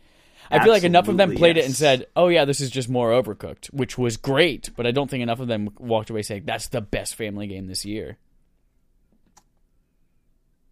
I 0.49 0.63
feel 0.63 0.73
like 0.73 0.83
enough 0.83 1.07
of 1.07 1.17
them 1.17 1.35
played 1.35 1.57
it 1.57 1.65
and 1.65 1.75
said, 1.75 2.07
"Oh 2.15 2.27
yeah, 2.27 2.45
this 2.45 2.59
is 2.59 2.69
just 2.69 2.89
more 2.89 3.11
Overcooked," 3.11 3.67
which 3.67 3.97
was 3.97 4.17
great. 4.17 4.69
But 4.75 4.87
I 4.87 4.91
don't 4.91 5.09
think 5.09 5.23
enough 5.23 5.39
of 5.39 5.47
them 5.47 5.69
walked 5.77 6.09
away 6.09 6.21
saying 6.23 6.43
that's 6.45 6.67
the 6.67 6.81
best 6.81 7.15
family 7.15 7.47
game 7.47 7.67
this 7.67 7.85
year. 7.85 8.17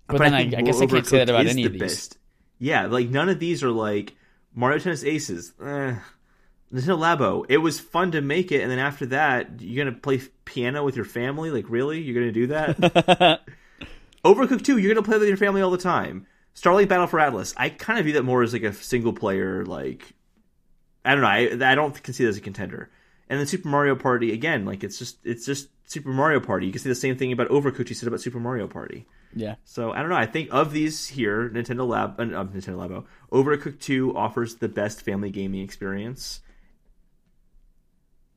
But, 0.07 0.19
then 0.19 0.33
I, 0.33 0.41
think 0.41 0.55
I 0.55 0.61
guess 0.61 0.81
I 0.81 0.87
can't 0.87 1.05
say 1.05 1.19
that 1.19 1.29
about 1.29 1.45
any 1.45 1.61
the 1.61 1.67
of 1.67 1.73
these. 1.73 1.81
best. 1.81 2.17
Yeah, 2.57 2.87
like 2.87 3.09
none 3.09 3.29
of 3.29 3.39
these 3.39 3.63
are 3.63 3.69
like 3.69 4.15
Mario 4.55 4.79
Tennis 4.79 5.03
Aces. 5.03 5.53
Eh. 5.63 5.95
There's 6.71 6.87
no 6.87 6.97
Labo. 6.97 7.45
It 7.49 7.57
was 7.57 7.79
fun 7.79 8.11
to 8.11 8.21
make 8.21 8.51
it, 8.51 8.61
and 8.61 8.69
then 8.69 8.79
after 8.79 9.07
that, 9.07 9.59
you're 9.61 9.83
gonna 9.83 9.97
play 9.97 10.21
piano 10.45 10.83
with 10.83 10.95
your 10.95 11.05
family. 11.05 11.49
Like, 11.49 11.69
really? 11.69 11.99
You're 11.99 12.19
gonna 12.19 12.31
do 12.31 12.47
that? 12.47 13.41
Overcooked 14.25 14.65
2, 14.65 14.77
you're 14.77 14.93
gonna 14.93 15.05
play 15.05 15.17
with 15.17 15.27
your 15.27 15.37
family 15.37 15.61
all 15.61 15.71
the 15.71 15.77
time. 15.77 16.27
Starlink 16.59 16.89
Battle 16.89 17.07
for 17.07 17.19
Atlas. 17.19 17.53
I 17.55 17.69
kind 17.69 17.99
of 17.99 18.05
view 18.05 18.15
that 18.15 18.23
more 18.23 18.43
as 18.43 18.51
like 18.51 18.63
a 18.63 18.73
single 18.73 19.13
player. 19.13 19.65
Like, 19.65 20.03
I 21.05 21.11
don't 21.13 21.21
know. 21.21 21.27
I 21.27 21.71
I 21.71 21.75
don't 21.75 22.01
consider 22.03 22.27
it 22.27 22.31
as 22.31 22.37
a 22.37 22.41
contender. 22.41 22.89
And 23.29 23.39
then 23.39 23.47
Super 23.47 23.69
Mario 23.69 23.95
Party 23.95 24.33
again. 24.33 24.65
Like, 24.65 24.83
it's 24.83 24.99
just 24.99 25.17
it's 25.23 25.45
just 25.45 25.69
Super 25.85 26.09
Mario 26.09 26.39
Party. 26.39 26.65
You 26.65 26.71
can 26.71 26.81
say 26.81 26.89
the 26.89 26.95
same 26.95 27.15
thing 27.15 27.31
about 27.31 27.49
Overcooked. 27.49 27.89
You 27.89 27.95
said 27.95 28.07
about 28.07 28.21
Super 28.21 28.39
Mario 28.39 28.67
Party. 28.67 29.07
Yeah, 29.33 29.55
So 29.63 29.91
I 29.91 29.99
don't 29.99 30.09
know. 30.09 30.15
I 30.15 30.25
think 30.25 30.49
of 30.51 30.73
these 30.73 31.07
here, 31.07 31.49
Nintendo 31.49 31.87
Lab, 31.87 32.19
uh, 32.19 32.23
uh, 32.23 32.45
Nintendo 32.45 32.75
Labo, 32.75 33.05
Overcooked 33.31 33.79
Two 33.79 34.17
offers 34.17 34.55
the 34.55 34.67
best 34.67 35.03
family 35.03 35.29
gaming 35.29 35.61
experience. 35.61 36.41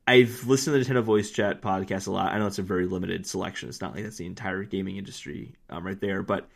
I've 0.05 0.45
listened 0.45 0.75
to 0.75 0.83
the 0.83 0.93
Nintendo 0.93 1.03
Voice 1.03 1.31
Chat 1.31 1.61
podcast 1.61 2.07
a 2.07 2.11
lot. 2.11 2.31
I 2.31 2.37
know 2.37 2.45
it's 2.45 2.59
a 2.59 2.63
very 2.63 2.85
limited 2.85 3.25
selection. 3.25 3.69
It's 3.69 3.81
not 3.81 3.95
like 3.95 4.03
that's 4.03 4.17
the 4.17 4.27
entire 4.27 4.63
gaming 4.63 4.97
industry 4.97 5.55
um, 5.69 5.85
right 5.85 5.99
there, 5.99 6.21
but 6.21 6.47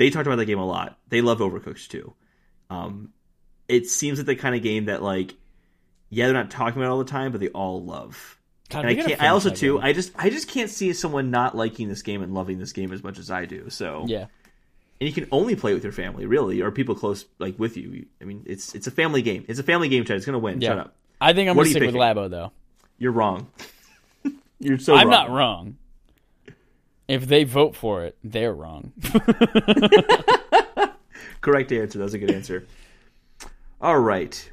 they 0.00 0.08
talked 0.08 0.26
about 0.26 0.36
the 0.36 0.46
game 0.46 0.58
a 0.58 0.66
lot. 0.66 0.98
They 1.08 1.20
love 1.20 1.40
Overcooked 1.40 1.88
too. 1.88 2.14
Um, 2.70 3.12
it 3.68 3.86
seems 3.86 4.18
like 4.18 4.24
the 4.24 4.34
kind 4.34 4.54
of 4.54 4.62
game 4.62 4.86
that 4.86 5.02
like, 5.02 5.34
yeah, 6.08 6.24
they're 6.24 6.32
not 6.32 6.50
talking 6.50 6.80
about 6.80 6.90
all 6.90 6.98
the 6.98 7.04
time, 7.04 7.32
but 7.32 7.40
they 7.42 7.48
all 7.48 7.84
love. 7.84 8.38
God, 8.70 8.86
And 8.86 8.88
I 8.88 8.94
can't. 8.94 9.22
I 9.22 9.28
also 9.28 9.50
too. 9.50 9.74
game. 9.74 9.84
I 9.84 9.92
just. 9.92 10.12
I 10.16 10.30
just 10.30 10.48
can't 10.48 10.70
see 10.70 10.94
someone 10.94 11.30
not 11.30 11.54
liking 11.54 11.88
this 11.88 12.00
game 12.00 12.22
and 12.22 12.32
loving 12.32 12.58
this 12.58 12.72
game 12.72 12.92
as 12.92 13.02
much 13.02 13.18
as 13.18 13.30
I 13.30 13.44
do. 13.44 13.68
So 13.68 14.06
yeah. 14.08 14.26
and 15.00 15.08
you 15.08 15.12
can 15.12 15.28
only 15.32 15.54
play 15.54 15.74
with 15.74 15.82
your 15.82 15.92
family, 15.92 16.24
really, 16.24 16.62
or 16.62 16.70
people 16.70 16.94
close 16.94 17.26
like 17.38 17.58
with 17.58 17.76
you. 17.76 18.06
I 18.22 18.24
mean, 18.24 18.44
it's 18.46 18.74
it's 18.74 18.86
a 18.86 18.90
family 18.90 19.20
game. 19.20 19.44
It's 19.48 19.58
a 19.58 19.62
family 19.64 19.90
game, 19.90 20.06
Chad. 20.06 20.16
It's 20.16 20.24
gonna 20.24 20.38
win. 20.38 20.62
Yeah. 20.62 20.70
Shut 20.70 20.78
up. 20.78 20.96
I 21.20 21.34
think 21.34 21.50
I'm 21.50 21.56
What 21.56 21.64
gonna 21.64 21.72
stick 21.72 21.82
with? 21.82 21.94
Labo 21.94 22.30
though. 22.30 22.52
You're 22.96 23.12
wrong. 23.12 23.48
You're 24.60 24.78
so. 24.78 24.94
I'm 24.94 25.08
wrong. 25.08 25.10
not 25.10 25.30
wrong. 25.30 25.76
If 27.10 27.26
they 27.26 27.42
vote 27.42 27.74
for 27.74 28.04
it, 28.04 28.16
they're 28.22 28.54
wrong. 28.54 28.92
Correct 31.40 31.72
answer. 31.72 31.98
That 31.98 32.04
was 32.04 32.14
a 32.14 32.18
good 32.18 32.30
answer. 32.30 32.68
All 33.80 33.98
right. 33.98 34.50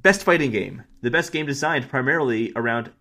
Best 0.00 0.22
fighting 0.22 0.50
game. 0.52 0.84
The 1.02 1.10
best 1.10 1.32
game 1.32 1.44
designed 1.44 1.90
primarily 1.90 2.50
around 2.56 2.92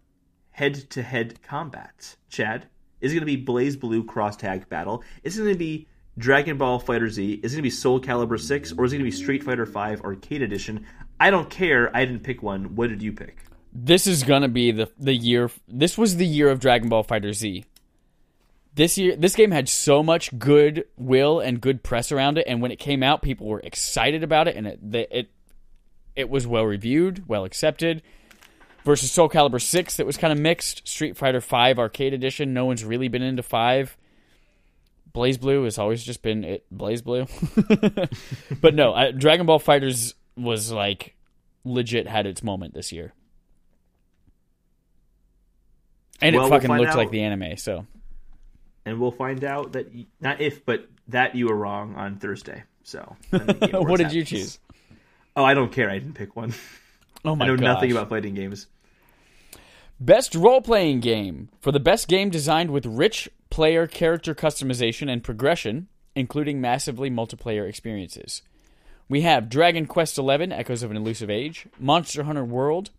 head 0.49 0.75
to 0.89 1.01
head 1.01 1.41
combat. 1.41 2.17
Chad, 2.29 2.67
is 2.99 3.13
it 3.13 3.15
going 3.15 3.25
to 3.25 3.37
be 3.37 3.45
BlazBlue 3.45 4.07
Cross 4.07 4.35
Tag 4.35 4.67
Battle? 4.67 5.05
Is 5.23 5.37
it 5.37 5.43
going 5.43 5.53
to 5.53 5.57
be 5.57 5.87
Dragon 6.17 6.57
Ball 6.57 6.81
FighterZ? 6.81 7.45
Is 7.45 7.53
it 7.53 7.55
going 7.55 7.59
to 7.59 7.61
be 7.61 7.69
Soul 7.69 8.01
Calibur 8.01 8.37
6? 8.37 8.73
Or 8.73 8.83
is 8.83 8.91
it 8.91 8.97
going 8.97 9.09
to 9.09 9.11
be 9.11 9.15
Street 9.15 9.41
Fighter 9.43 9.65
5 9.65 10.01
Arcade 10.01 10.41
Edition? 10.41 10.85
I 11.17 11.29
don't 11.29 11.49
care. 11.49 11.95
I 11.95 12.03
didn't 12.03 12.23
pick 12.23 12.43
one. 12.43 12.75
What 12.75 12.89
did 12.89 13.01
you 13.01 13.13
pick? 13.13 13.37
This 13.73 14.05
is 14.05 14.23
gonna 14.23 14.49
be 14.49 14.71
the 14.71 14.91
the 14.99 15.13
year. 15.13 15.49
This 15.65 15.97
was 15.97 16.17
the 16.17 16.25
year 16.25 16.49
of 16.49 16.59
Dragon 16.59 16.89
Ball 16.89 17.05
FighterZ. 17.05 17.63
This 18.73 18.97
year, 18.97 19.15
this 19.17 19.35
game 19.35 19.51
had 19.51 19.67
so 19.67 20.01
much 20.01 20.37
good 20.39 20.85
will 20.95 21.39
and 21.41 21.59
good 21.59 21.83
press 21.83 22.11
around 22.11 22.37
it, 22.37 22.45
and 22.47 22.61
when 22.61 22.71
it 22.71 22.79
came 22.79 23.03
out, 23.03 23.21
people 23.21 23.47
were 23.47 23.59
excited 23.59 24.23
about 24.23 24.47
it, 24.47 24.55
and 24.55 24.65
it 24.65 24.79
it 25.11 25.31
it 26.15 26.29
was 26.29 26.47
well 26.47 26.65
reviewed, 26.65 27.27
well 27.27 27.43
accepted. 27.43 28.01
Versus 28.83 29.11
Soul 29.11 29.29
Calibur 29.29 29.61
Six, 29.61 29.97
that 29.97 30.07
was 30.07 30.17
kind 30.17 30.33
of 30.33 30.39
mixed. 30.39 30.87
Street 30.87 31.15
Fighter 31.15 31.41
Five 31.41 31.77
Arcade 31.77 32.13
Edition, 32.13 32.53
no 32.53 32.65
one's 32.65 32.83
really 32.83 33.09
been 33.09 33.21
into 33.21 33.43
five. 33.43 33.95
BlazBlue 35.13 35.65
has 35.65 35.77
always 35.77 36.03
just 36.03 36.21
been 36.21 36.43
it. 36.43 36.65
BlazBlue, 36.75 38.09
but 38.61 38.73
no, 38.73 38.93
I, 38.93 39.11
Dragon 39.11 39.45
Ball 39.45 39.59
Fighters 39.59 40.15
was 40.37 40.71
like 40.71 41.15
legit 41.63 42.07
had 42.07 42.25
its 42.25 42.41
moment 42.41 42.73
this 42.73 42.91
year, 42.91 43.13
and 46.21 46.35
Well, 46.35 46.45
it 46.45 46.49
we'll 46.49 46.57
fucking 46.57 46.69
find 46.69 46.81
looked 46.81 46.95
like 46.95 47.11
the 47.11 47.21
anime. 47.21 47.57
So 47.57 47.85
And 48.85 48.99
we'll 48.99 49.11
find 49.11 49.43
out 49.43 49.73
that, 49.73 49.93
y- 49.93 50.05
not 50.19 50.41
if, 50.41 50.65
but 50.65 50.87
that 51.09 51.35
you 51.35 51.47
were 51.47 51.55
wrong 51.55 51.95
on 51.95 52.17
Thursday. 52.17 52.63
So, 52.83 53.15
when 53.29 53.45
the 53.45 53.53
Game 53.53 53.71
what 53.83 53.97
did 53.99 54.11
you 54.11 54.23
choose? 54.25 54.57
Oh, 55.35 55.43
I 55.43 55.53
don't 55.53 55.71
care. 55.71 55.89
I 55.89 55.99
didn't 55.99 56.15
pick 56.15 56.35
one. 56.35 56.53
Oh 57.23 57.35
my 57.35 57.45
I 57.45 57.47
know 57.49 57.55
gosh. 57.55 57.63
nothing 57.63 57.91
about 57.91 58.09
fighting 58.09 58.33
games. 58.33 58.65
Best 59.99 60.33
role 60.33 60.61
playing 60.61 61.01
game 61.01 61.49
for 61.59 61.71
the 61.71 61.79
best 61.79 62.07
game 62.07 62.31
designed 62.31 62.71
with 62.71 62.85
rich 62.87 63.29
player 63.51 63.85
character 63.85 64.33
customization 64.33 65.07
and 65.07 65.23
progression, 65.23 65.87
including 66.15 66.59
massively 66.59 67.11
multiplayer 67.11 67.69
experiences. 67.69 68.41
We 69.07 69.21
have 69.21 69.49
Dragon 69.49 69.85
Quest 69.85 70.15
XI 70.15 70.23
Echoes 70.51 70.81
of 70.81 70.89
an 70.89 70.97
Elusive 70.97 71.29
Age, 71.29 71.67
Monster 71.77 72.23
Hunter 72.23 72.43
World, 72.45 72.89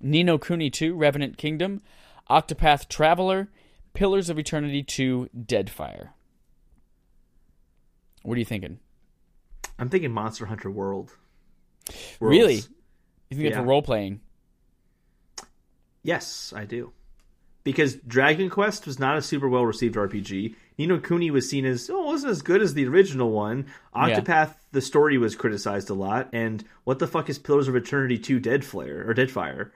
Ni 0.00 0.22
no 0.22 0.38
Kuni 0.38 0.70
2 0.70 0.94
Revenant 0.94 1.36
Kingdom, 1.36 1.82
Octopath 2.30 2.88
Traveler, 2.88 3.48
Pillars 3.94 4.30
of 4.30 4.38
Eternity 4.38 4.82
2 4.82 5.28
Deadfire. 5.36 6.10
What 8.22 8.36
are 8.36 8.38
you 8.38 8.44
thinking? 8.44 8.78
I'm 9.78 9.88
thinking 9.88 10.12
Monster 10.12 10.46
Hunter 10.46 10.70
World. 10.70 11.16
Really? 12.20 12.54
You 12.56 12.60
think 13.36 13.40
it's 13.48 13.56
Yeah. 13.56 13.60
for 13.62 13.66
role 13.66 13.82
playing? 13.82 14.20
Yes, 16.02 16.52
I 16.54 16.64
do. 16.64 16.92
Because 17.64 17.94
Dragon 17.96 18.50
Quest 18.50 18.86
was 18.86 18.98
not 18.98 19.16
a 19.16 19.22
super 19.22 19.48
well 19.48 19.64
received 19.64 19.96
RPG. 19.96 20.56
Ni 20.78 20.86
no 20.86 20.98
Kuni 20.98 21.30
was 21.30 21.48
seen 21.48 21.64
as, 21.64 21.88
oh, 21.90 22.02
it 22.02 22.06
wasn't 22.06 22.32
as 22.32 22.42
good 22.42 22.60
as 22.60 22.74
the 22.74 22.86
original 22.86 23.30
one. 23.30 23.66
Octopath, 23.94 24.56
the 24.72 24.80
story 24.80 25.16
was 25.16 25.36
criticized 25.36 25.88
a 25.88 25.94
lot. 25.94 26.28
And 26.32 26.64
what 26.84 26.98
the 26.98 27.06
fuck 27.06 27.28
is 27.30 27.38
Pillars 27.38 27.68
of 27.68 27.76
Eternity 27.76 28.18
2 28.18 28.40
Dead 28.40 28.64
Flare 28.64 29.08
or 29.08 29.14
Deadfire? 29.14 29.70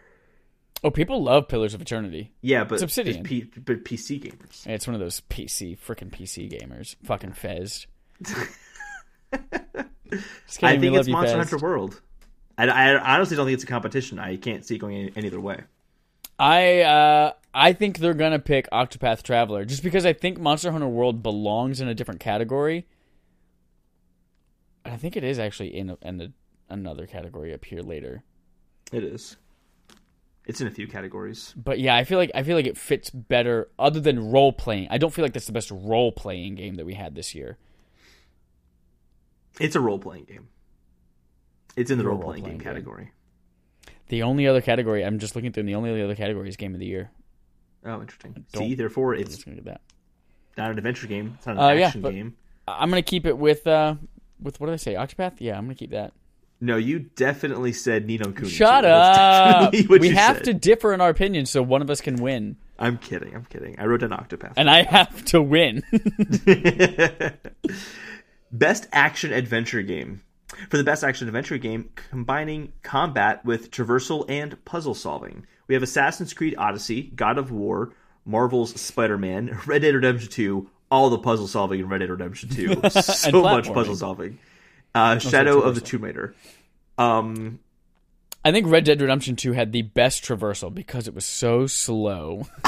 Oh, 0.84 0.90
people 0.90 1.22
love 1.22 1.48
Pillars 1.48 1.74
of 1.74 1.80
Eternity. 1.80 2.32
Yeah, 2.42 2.64
but 2.64 2.74
It's 2.74 2.82
Obsidian. 2.82 3.24
P- 3.24 3.50
but 3.64 3.84
PC 3.84 4.22
gamers. 4.22 4.66
It's 4.66 4.86
one 4.86 4.94
of 4.94 5.00
those 5.00 5.22
PC, 5.30 5.78
freaking 5.78 6.10
PC 6.10 6.50
gamers. 6.50 6.96
Fucking 7.04 7.32
Fez. 7.32 7.86
I 10.62 10.78
think 10.78 10.96
it's 10.96 11.08
Monster. 11.08 11.36
Hunter 11.36 11.58
World. 11.58 12.00
I, 12.58 12.68
I 12.68 13.16
honestly 13.16 13.36
don't 13.36 13.46
think 13.46 13.54
it's 13.54 13.64
a 13.64 13.66
competition. 13.66 14.18
I 14.18 14.36
can't 14.36 14.64
see 14.64 14.76
it 14.76 14.78
going 14.78 14.96
any, 14.96 15.12
any 15.16 15.28
other 15.28 15.40
way. 15.40 15.62
I 16.38 16.80
uh, 16.82 17.32
I 17.54 17.72
think 17.72 17.98
they're 17.98 18.14
gonna 18.14 18.38
pick 18.38 18.68
Octopath 18.70 19.22
Traveler 19.22 19.64
just 19.64 19.82
because 19.82 20.04
I 20.06 20.12
think 20.12 20.38
Monster 20.38 20.70
Hunter 20.70 20.88
World 20.88 21.22
belongs 21.22 21.80
in 21.80 21.88
a 21.88 21.94
different 21.94 22.20
category. 22.20 22.86
I 24.84 24.96
think 24.96 25.16
it 25.16 25.24
is 25.24 25.38
actually 25.38 25.76
in, 25.76 25.90
a, 25.90 25.98
in 26.02 26.20
a, 26.20 26.32
another 26.68 27.06
category 27.06 27.52
up 27.52 27.64
here 27.64 27.80
later. 27.80 28.22
It 28.92 29.02
is. 29.02 29.36
It's 30.46 30.60
in 30.60 30.68
a 30.68 30.70
few 30.70 30.86
categories. 30.86 31.52
But 31.56 31.80
yeah, 31.80 31.96
I 31.96 32.04
feel 32.04 32.18
like 32.18 32.30
I 32.34 32.42
feel 32.44 32.56
like 32.56 32.66
it 32.66 32.78
fits 32.78 33.10
better 33.10 33.68
other 33.78 33.98
than 34.00 34.30
role 34.30 34.52
playing. 34.52 34.86
I 34.90 34.98
don't 34.98 35.12
feel 35.12 35.24
like 35.24 35.32
that's 35.32 35.46
the 35.46 35.52
best 35.52 35.70
role 35.72 36.12
playing 36.12 36.54
game 36.54 36.76
that 36.76 36.86
we 36.86 36.94
had 36.94 37.14
this 37.16 37.34
year. 37.34 37.58
It's 39.60 39.74
a 39.74 39.80
role 39.80 39.98
playing 39.98 40.24
game. 40.24 40.48
It's 41.76 41.90
in 41.90 41.98
the 41.98 42.04
role 42.06 42.18
playing 42.22 42.44
game 42.44 42.60
category. 42.60 43.10
The 44.08 44.22
only 44.22 44.46
other 44.46 44.60
category 44.60 45.04
I'm 45.04 45.18
just 45.18 45.34
looking 45.34 45.52
through, 45.52 45.62
and 45.62 45.68
the 45.68 45.74
only 45.74 46.00
other 46.00 46.14
category 46.14 46.48
is 46.48 46.56
game 46.56 46.74
of 46.74 46.80
the 46.80 46.86
year. 46.86 47.10
Oh, 47.84 48.00
interesting. 48.00 48.44
See, 48.54 48.74
therefore, 48.74 49.14
it's 49.14 49.30
just 49.34 49.44
gonna 49.44 49.56
get 49.56 49.64
that. 49.66 49.80
not 50.56 50.70
an 50.70 50.78
adventure 50.78 51.06
game. 51.06 51.34
It's 51.36 51.46
not 51.46 51.56
an 51.56 51.62
Uh, 51.62 51.84
action 51.84 52.00
but- 52.00 52.12
game. 52.12 52.36
I'm 52.68 52.88
gonna 52.90 53.02
keep 53.02 53.26
it 53.26 53.36
with 53.38 53.66
uh 53.66 53.96
with 54.40 54.58
what 54.60 54.66
did 54.68 54.72
I 54.74 54.76
say? 54.76 54.94
Octopath? 54.94 55.34
Yeah, 55.38 55.56
I'm 55.58 55.64
gonna 55.64 55.74
keep 55.74 55.90
that. 55.90 56.12
No, 56.66 56.76
you 56.76 56.98
definitely 56.98 57.72
said 57.72 58.06
Ni 58.06 58.18
no 58.18 58.32
Kuni. 58.32 58.48
Shut. 58.50 58.84
Up. 58.84 59.72
We 59.88 60.08
have 60.10 60.38
said. 60.38 60.44
to 60.46 60.54
differ 60.54 60.92
in 60.92 61.00
our 61.00 61.10
opinions 61.10 61.48
so 61.48 61.62
one 61.62 61.80
of 61.80 61.88
us 61.90 62.00
can 62.00 62.16
win. 62.16 62.56
I'm 62.76 62.98
kidding. 62.98 63.36
I'm 63.36 63.44
kidding. 63.44 63.78
I 63.78 63.84
wrote 63.86 64.02
an 64.02 64.10
Octopath. 64.10 64.54
And 64.56 64.68
I 64.68 64.82
have 64.82 65.24
to 65.26 65.40
win. 65.40 65.84
best 68.52 68.88
action 68.92 69.32
adventure 69.32 69.82
game. 69.82 70.22
For 70.68 70.76
the 70.76 70.84
best 70.84 71.04
action 71.04 71.28
adventure 71.28 71.56
game, 71.56 71.90
combining 71.94 72.72
combat 72.82 73.44
with 73.44 73.70
traversal 73.70 74.24
and 74.28 74.62
puzzle 74.64 74.94
solving. 74.94 75.46
We 75.68 75.74
have 75.74 75.84
Assassin's 75.84 76.34
Creed 76.34 76.56
Odyssey, 76.58 77.12
God 77.14 77.38
of 77.38 77.52
War, 77.52 77.92
Marvel's 78.24 78.78
Spider 78.80 79.18
Man, 79.18 79.56
Red 79.66 79.82
Dead 79.82 79.94
Redemption 79.94 80.30
2, 80.30 80.68
all 80.90 81.10
the 81.10 81.18
puzzle 81.18 81.46
solving 81.46 81.78
in 81.78 81.88
Red 81.88 81.98
Dead 81.98 82.10
Redemption 82.10 82.48
2. 82.48 82.90
so 82.90 83.42
much 83.42 83.72
puzzle 83.72 83.94
solving. 83.94 84.40
Uh, 84.96 85.18
Shadow 85.18 85.60
of 85.60 85.74
the. 85.74 85.82
Tomb 85.82 86.04
Raider. 86.04 86.34
Um, 86.98 87.60
I 88.44 88.52
think 88.52 88.68
Red 88.68 88.84
Dead 88.84 89.00
Redemption 89.00 89.36
2 89.36 89.52
had 89.52 89.72
the 89.72 89.82
best 89.82 90.24
traversal 90.24 90.72
because 90.72 91.08
it 91.08 91.14
was 91.14 91.24
so 91.24 91.66
slow. 91.66 92.46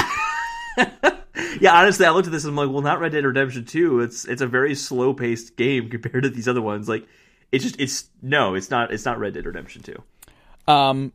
yeah, 1.60 1.78
honestly, 1.78 2.05
I 2.05 2.10
looked 2.10 2.26
at 2.26 2.32
this 2.32 2.44
and 2.44 2.50
I'm 2.50 2.56
like, 2.56 2.72
well, 2.72 2.82
not 2.82 3.00
Red 3.00 3.12
Dead 3.12 3.24
Redemption 3.24 3.64
2. 3.64 4.00
It's 4.00 4.24
it's 4.24 4.42
a 4.42 4.46
very 4.46 4.74
slow 4.74 5.14
paced 5.14 5.56
game 5.56 5.88
compared 5.90 6.24
to 6.24 6.30
these 6.30 6.48
other 6.48 6.62
ones. 6.62 6.88
Like, 6.88 7.06
it's 7.52 7.64
just 7.64 7.80
it's 7.80 8.09
no, 8.20 8.55
it's 8.55 8.70
not 8.70 8.92
it's 8.92 9.05
not 9.05 9.18
Red 9.18 9.34
Dead 9.34 9.46
Redemption 9.46 9.82
2. 9.82 10.02
Um, 10.66 11.12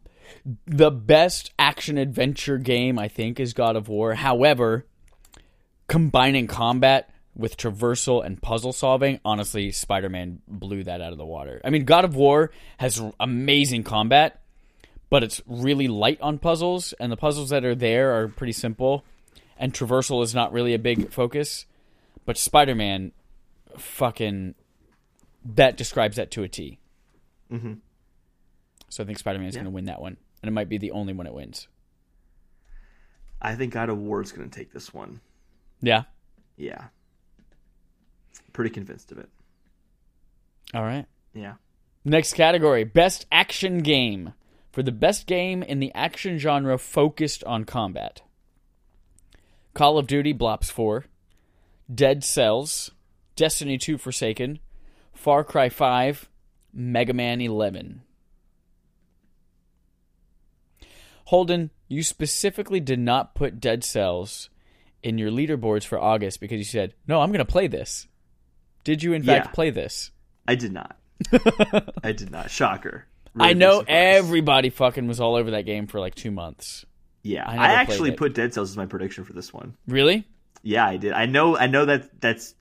the 0.66 0.92
best 0.92 1.52
action 1.60 1.98
adventure 1.98 2.58
game 2.58 2.98
I 2.98 3.08
think 3.08 3.40
is 3.40 3.54
God 3.54 3.76
of 3.76 3.90
War. 3.90 4.16
However, 4.16 4.86
combining 5.88 6.48
combat 6.48 7.10
with 7.36 7.58
traversal 7.58 8.24
and 8.24 8.42
puzzle 8.42 8.74
solving, 8.74 9.20
honestly, 9.26 9.72
Spider-Man 9.72 10.42
blew 10.48 10.84
that 10.84 11.02
out 11.02 11.12
of 11.12 11.18
the 11.18 11.26
water. 11.26 11.60
I 11.64 11.70
mean, 11.72 11.86
God 11.86 12.06
of 12.06 12.16
War 12.16 12.52
has 12.78 13.02
amazing 13.20 13.84
combat, 13.84 14.42
but 15.10 15.24
it's 15.24 15.42
really 15.48 15.88
light 15.88 16.22
on 16.22 16.38
puzzles, 16.38 16.94
and 16.94 17.12
the 17.12 17.18
puzzles 17.18 17.50
that 17.50 17.66
are 17.66 17.76
there 17.76 18.20
are 18.20 18.28
pretty 18.28 18.54
simple, 18.54 19.04
and 19.58 19.74
traversal 19.74 20.24
is 20.24 20.36
not 20.36 20.54
really 20.54 20.74
a 20.74 20.80
big 20.80 21.12
focus. 21.12 21.66
But 22.26 22.38
Spider-Man, 22.38 23.12
fucking, 23.78 24.56
that 25.44 25.76
describes 25.76 26.18
that 26.18 26.32
to 26.32 26.44
a 26.44 26.48
T. 26.48 26.80
Mhm. 27.52 27.80
So 28.90 29.04
I 29.04 29.08
think 29.08 29.18
Spider 29.18 29.40
Man 29.40 29.48
is 29.48 29.56
Yeah. 29.56 29.62
going 29.62 29.72
to 29.72 29.76
win 29.76 29.86
that 29.86 30.02
one, 30.02 30.18
and 30.42 30.48
it 30.48 30.52
might 30.52 30.70
be 30.70 30.78
the 30.78 30.92
only 30.92 31.14
one 31.14 31.26
it 31.26 31.34
wins. 31.34 31.68
I 33.42 33.56
think 33.56 33.74
God 33.74 33.90
of 33.90 33.98
War 33.98 34.22
is 34.22 34.32
going 34.32 34.50
to 34.50 34.56
take 34.56 34.72
this 34.72 34.94
one. 34.94 35.20
Yeah. 35.82 36.04
Yeah. 36.56 36.90
Pretty 38.54 38.70
convinced 38.70 39.12
of 39.12 39.18
it. 39.18 39.30
All 40.74 40.84
right. 40.84 41.06
Yeah. 41.34 41.56
Next 42.06 42.34
category: 42.34 42.84
best 42.84 43.26
action 43.32 43.80
game. 43.80 44.34
For 44.72 44.82
the 44.82 44.92
best 44.92 45.28
game 45.28 45.62
in 45.62 45.80
the 45.80 45.92
action 45.94 46.40
genre 46.40 46.80
focused 46.80 47.44
on 47.44 47.64
combat. 47.64 48.24
Call 49.76 50.00
of 50.00 50.08
Duty 50.08 50.34
Blops 50.34 50.72
4, 50.72 51.06
Dead 51.94 52.24
Cells, 52.24 52.90
Destiny 53.36 53.78
2 53.78 54.00
Forsaken, 54.00 54.58
Far 55.14 55.44
Cry 55.44 55.70
5, 55.70 56.28
Mega 56.74 57.14
Man 57.14 57.40
11. 57.40 58.02
Holden, 61.26 61.70
you 61.88 62.02
specifically 62.02 62.80
did 62.80 63.00
not 63.00 63.36
put 63.36 63.60
Dead 63.60 63.84
Cells 63.84 64.50
in 65.04 65.20
your 65.20 65.30
leaderboards 65.30 65.86
for 65.86 66.00
August 66.00 66.40
because 66.40 66.58
you 66.58 66.66
said, 66.66 66.96
"No, 67.08 67.22
I'm 67.22 67.30
going 67.30 67.46
to 67.46 67.46
play 67.46 67.68
this." 67.68 68.08
Did 68.84 69.04
you 69.04 69.14
in 69.14 69.24
fact 69.24 69.48
Yeah. 69.48 69.52
play 69.52 69.70
this? 69.70 70.12
I 70.48 70.56
did 70.56 70.74
not. 70.74 70.98
I 72.04 72.12
did 72.12 72.32
not. 72.32 72.52
Shocker. 72.52 73.06
I 73.40 73.54
know 73.54 73.84
everybody 73.88 74.70
fucking 74.70 75.08
was 75.08 75.20
all 75.20 75.36
over 75.36 75.52
that 75.52 75.66
game 75.66 75.88
for 75.88 76.00
like 76.00 76.16
2 76.16 76.30
months. 76.32 76.86
Yeah. 77.24 77.46
I 77.48 77.56
I, 77.56 77.68
actually 77.74 78.12
put 78.12 78.34
Dead 78.36 78.54
Cells 78.54 78.72
as 78.72 78.78
my 78.78 78.86
prediction 78.86 79.24
for 79.24 79.34
this 79.34 79.54
one. 79.54 79.76
Really? 79.88 80.28
Yeah, 80.62 80.86
I 80.86 80.98
did. 80.98 81.14
I 81.14 81.26
know 81.26 81.58
I 81.58 81.68
know 81.68 81.86
that 81.86 82.22
that's 82.22 82.54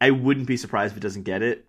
I 0.00 0.10
wouldn't 0.10 0.46
be 0.46 0.56
surprised 0.56 0.92
if 0.92 0.98
it 0.98 1.00
doesn't 1.00 1.22
get 1.22 1.42
it. 1.42 1.64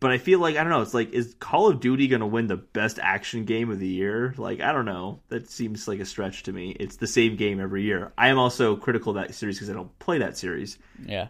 but 0.00 0.10
I 0.10 0.18
feel 0.18 0.40
like 0.40 0.56
I 0.56 0.62
don't 0.62 0.70
know. 0.70 0.82
It's 0.82 0.94
like 0.94 1.12
is 1.12 1.34
Call 1.38 1.68
of 1.68 1.80
Duty 1.80 2.08
going 2.08 2.20
to 2.20 2.26
win 2.26 2.46
the 2.48 2.56
best 2.56 2.98
action 3.00 3.44
game 3.44 3.70
of 3.70 3.78
the 3.78 3.88
year? 3.88 4.34
Like 4.36 4.60
I 4.60 4.72
don't 4.72 4.84
know. 4.84 5.20
That 5.28 5.48
seems 5.50 5.86
like 5.88 6.00
a 6.00 6.04
stretch 6.04 6.42
to 6.44 6.52
me. 6.52 6.70
It's 6.78 6.96
the 6.96 7.06
same 7.06 7.36
game 7.36 7.60
every 7.60 7.82
year. 7.84 8.12
I 8.18 8.28
am 8.28 8.38
also 8.38 8.76
critical 8.76 9.16
of 9.16 9.22
that 9.22 9.34
series 9.34 9.56
because 9.56 9.70
I 9.70 9.74
don't 9.74 9.96
play 10.00 10.18
that 10.18 10.36
series. 10.36 10.78
Yeah. 11.06 11.28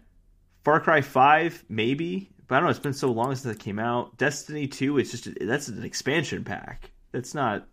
Far 0.65 0.81
Cry 0.81 1.01
Five, 1.01 1.65
maybe, 1.69 2.31
but 2.49 2.57
I 2.57 2.59
don't 2.59 2.65
know. 2.66 2.70
It's 2.70 2.78
been 2.78 2.93
so 2.93 3.11
long 3.11 3.35
since 3.35 3.55
it 3.57 3.61
came 3.61 3.78
out. 3.78 4.16
Destiny 4.19 4.66
Two, 4.66 4.99
it's 4.99 5.11
just 5.11 5.28
that's 5.41 5.69
an 5.69 5.82
expansion 5.85 6.45
pack. 6.45 6.91
That's 7.12 7.35
not 7.35 7.66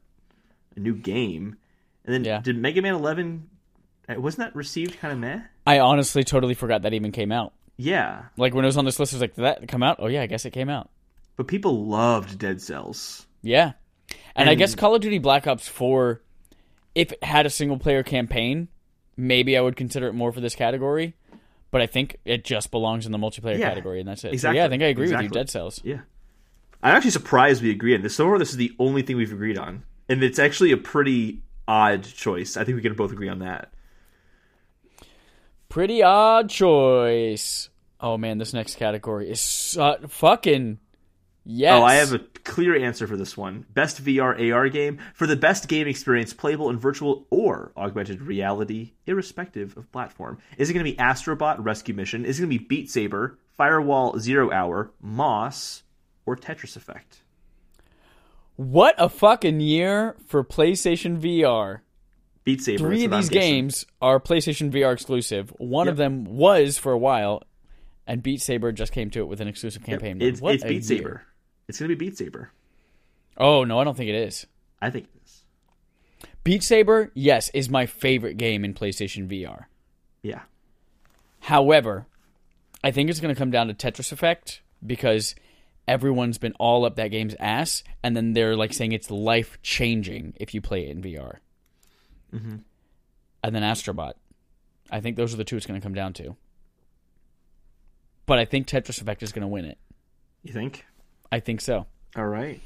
a 0.76 0.80
new 0.80 0.96
game. 0.96 1.58
And 2.06 2.14
then 2.14 2.24
Yeah. 2.24 2.40
did 2.42 2.58
Mega 2.58 2.82
Man 2.82 2.94
Eleven? 2.96 3.50
uh, 4.10 4.20
Wasn't 4.20 4.40
that 4.40 4.56
received 4.56 5.00
kind 5.00 5.12
of 5.12 5.20
meh? 5.20 5.42
I 5.66 5.80
honestly 5.80 6.24
totally 6.24 6.54
forgot 6.54 6.84
that 6.84 6.94
even 6.94 7.12
came 7.12 7.32
out. 7.32 7.54
Yeah, 7.80 8.24
Like 8.38 8.56
when 8.56 8.66
it 8.66 8.70
was 8.70 8.78
on 8.78 8.86
this 8.86 9.00
list, 9.00 9.14
it 9.14 9.18
was 9.18 9.22
like, 9.22 9.36
did 9.36 9.44
that 9.44 9.68
come 9.68 9.84
out? 9.84 9.98
Oh 10.00 10.08
yeah, 10.08 10.22
I 10.24 10.26
guess 10.28 10.46
it 10.46 10.52
came 10.52 10.70
out. 10.70 10.90
but 11.36 11.48
people 11.48 11.86
loved 11.86 12.40
Dead 12.40 12.60
Cells. 12.62 13.28
Yeah. 13.44 13.74
And, 14.36 14.50
I 14.50 14.56
guess 14.56 14.74
Call 14.74 14.96
of 14.96 15.02
Duty 15.02 15.20
Black 15.20 15.46
Ops 15.46 15.68
4, 15.68 16.22
if 16.96 17.12
it 17.12 17.24
had 17.24 17.46
a 17.46 17.50
single 17.52 17.78
player 17.78 18.02
campaign, 18.02 18.68
maybe 19.16 19.56
I 19.58 19.62
would 19.62 19.76
consider 19.76 20.08
it 20.08 20.14
more 20.14 20.32
for 20.32 20.40
this 20.42 20.56
category. 20.56 21.14
But 21.78 21.84
I 21.84 21.86
think 21.86 22.18
it 22.26 22.44
just 22.44 22.72
belongs 22.72 23.06
in 23.06 23.12
the 23.12 23.20
multiplayer 23.20 23.60
Yeah, 23.60 23.70
category, 23.70 24.00
and 24.00 24.10
that's 24.10 24.24
it. 24.24 24.30
So, 24.30 24.34
exactly, 24.34 24.58
yeah, 24.58 24.66
I 24.66 24.70
think 24.70 24.82
I 24.82 24.88
agree 24.88 25.12
with 25.12 25.22
you. 25.22 25.30
Dead 25.30 25.48
Cells. 25.48 25.80
Yeah. 25.84 26.00
I'm 26.82 26.96
actually 26.96 27.12
surprised 27.12 27.62
we 27.62 27.70
agree 27.70 27.94
on 27.94 28.02
this. 28.02 28.16
So 28.16 28.26
far, 28.26 28.40
this 28.40 28.50
is 28.50 28.58
the 28.58 28.72
only 28.80 29.04
thing 29.04 29.16
we've 29.16 29.32
agreed 29.32 29.60
on. 29.60 29.84
And 30.10 30.24
it's 30.24 30.40
actually 30.40 30.72
a 30.72 30.78
pretty 30.78 31.44
odd 31.68 32.02
choice. 32.02 32.58
I 32.58 32.64
think 32.64 32.78
we 32.78 32.82
can 32.82 32.96
both 32.96 33.12
agree 33.12 33.30
on 33.30 33.38
that. 33.40 33.72
Pretty 35.70 36.02
odd 36.02 36.50
choice. 36.50 37.70
Oh 38.02 38.18
man, 38.18 38.40
this 38.40 38.54
next 38.54 38.78
category 38.78 39.30
is 39.30 39.78
fucking 40.08 40.80
yes. 41.48 41.74
Oh, 41.80 41.84
I 41.84 41.96
have 41.96 42.14
a 42.14 42.20
clear 42.44 42.76
answer 42.76 43.08
for 43.08 43.18
this 43.18 43.36
one. 43.36 43.66
Best 43.74 44.04
VR 44.04 44.54
AR 44.54 44.70
game 44.70 45.00
for 45.14 45.28
the 45.28 45.36
best 45.36 45.68
game 45.68 45.88
experience 45.88 46.34
playable 46.34 46.70
in 46.70 46.78
virtual 46.78 47.26
or 47.30 47.72
augmented 47.76 48.22
reality, 48.22 48.92
irrespective 49.06 49.76
of 49.78 49.92
platform. 49.92 50.38
Is 50.58 50.70
it 50.70 50.74
going 50.74 50.86
to 50.86 50.92
be 50.92 50.98
Astrobot 50.98 51.58
Rescue 51.60 51.94
Mission? 51.94 52.26
Is 52.26 52.40
it 52.40 52.44
going 52.44 52.52
to 52.52 52.60
be 52.60 52.66
Beat 52.66 52.90
Saber, 52.92 53.38
Firewall 53.56 54.20
Zero 54.20 54.52
Hour, 54.52 54.92
Moss, 55.02 55.84
or 56.26 56.36
Tetris 56.36 56.76
Effect? 56.76 57.22
What 58.56 58.96
a 58.98 59.08
fucking 59.08 59.60
year 59.60 60.16
for 60.26 60.44
PlayStation 60.44 61.20
VR. 61.20 61.82
Beat 62.44 62.62
Saber. 62.62 62.80
Three 62.80 63.06
of 63.06 63.12
these 63.12 63.30
games 63.30 63.86
are 64.02 64.20
PlayStation 64.20 64.72
VR 64.72 64.94
exclusive. 64.94 65.54
One 65.58 65.88
of 65.88 65.98
them 65.98 66.24
was 66.24 66.78
for 66.78 66.92
a 66.92 66.98
while, 66.98 67.44
and 68.08 68.24
Beat 68.24 68.42
Saber 68.42 68.72
just 68.72 68.94
came 68.94 69.10
to 69.12 69.20
it 69.20 69.28
with 69.28 69.42
an 69.42 69.48
exclusive 69.48 69.84
campaign. 69.84 70.22
It's, 70.22 70.42
What 70.42 70.56
it's 70.56 70.64
a 70.64 70.68
Beat 70.68 70.74
year. 70.76 70.98
Saber. 70.98 71.24
It's 71.68 71.80
going 71.80 71.90
to 71.90 71.96
be 71.96 72.06
Beat 72.06 72.18
Saber. 72.18 72.52
Oh 73.38 73.64
no, 73.64 73.80
I 73.80 73.84
don't 73.84 73.96
think 73.96 74.10
it 74.10 74.16
is. 74.16 74.48
I 74.82 74.90
think 74.90 75.06
it 75.06 75.22
is. 75.26 75.44
Beat 76.44 76.64
Saber, 76.64 77.12
yes, 77.14 77.50
is 77.54 77.70
my 77.70 77.86
favorite 77.86 78.38
game 78.38 78.64
in 78.64 78.74
PlayStation 78.74 79.28
VR. 79.28 79.66
Yeah. 80.22 80.42
However, 81.42 82.08
I 82.84 82.92
think 82.92 83.10
it's 83.10 83.20
going 83.20 83.34
to 83.34 83.38
come 83.38 83.52
down 83.52 83.68
to 83.68 83.74
Tetris 83.74 84.12
Effect 84.12 84.62
because 84.86 85.36
everyone's 85.88 86.38
been 86.38 86.54
all 86.54 86.86
up 86.86 86.96
that 86.96 87.10
game's 87.10 87.36
ass, 87.40 87.84
and 88.04 88.16
then 88.16 88.34
they're 88.34 88.56
like 88.56 88.74
saying 88.74 88.92
it's 88.92 89.12
life 89.12 89.58
changing 89.62 90.34
if 90.38 90.54
you 90.54 90.62
play 90.62 90.88
it 90.88 90.92
in 90.92 91.02
VR. 91.02 91.38
Mm-hmm. 92.34 92.58
And 93.44 93.56
then 93.56 93.64
Astrobot. 93.64 94.14
I 94.90 95.02
think 95.02 95.18
those 95.18 95.34
are 95.34 95.38
the 95.38 95.44
two 95.44 95.58
it's 95.58 95.66
going 95.66 95.80
to 95.80 95.84
come 95.84 95.94
down 95.94 96.14
to. 96.14 96.36
But 98.26 98.40
I 98.40 98.46
think 98.46 98.68
Tetris 98.68 99.02
Effect 99.02 99.24
is 99.24 99.32
going 99.32 99.42
to 99.42 99.48
win 99.48 99.66
it. 99.66 99.78
You 100.44 100.54
think? 100.54 100.86
I 101.32 101.40
think 101.40 101.62
so. 101.62 101.88
All 102.16 102.28
right. 102.28 102.62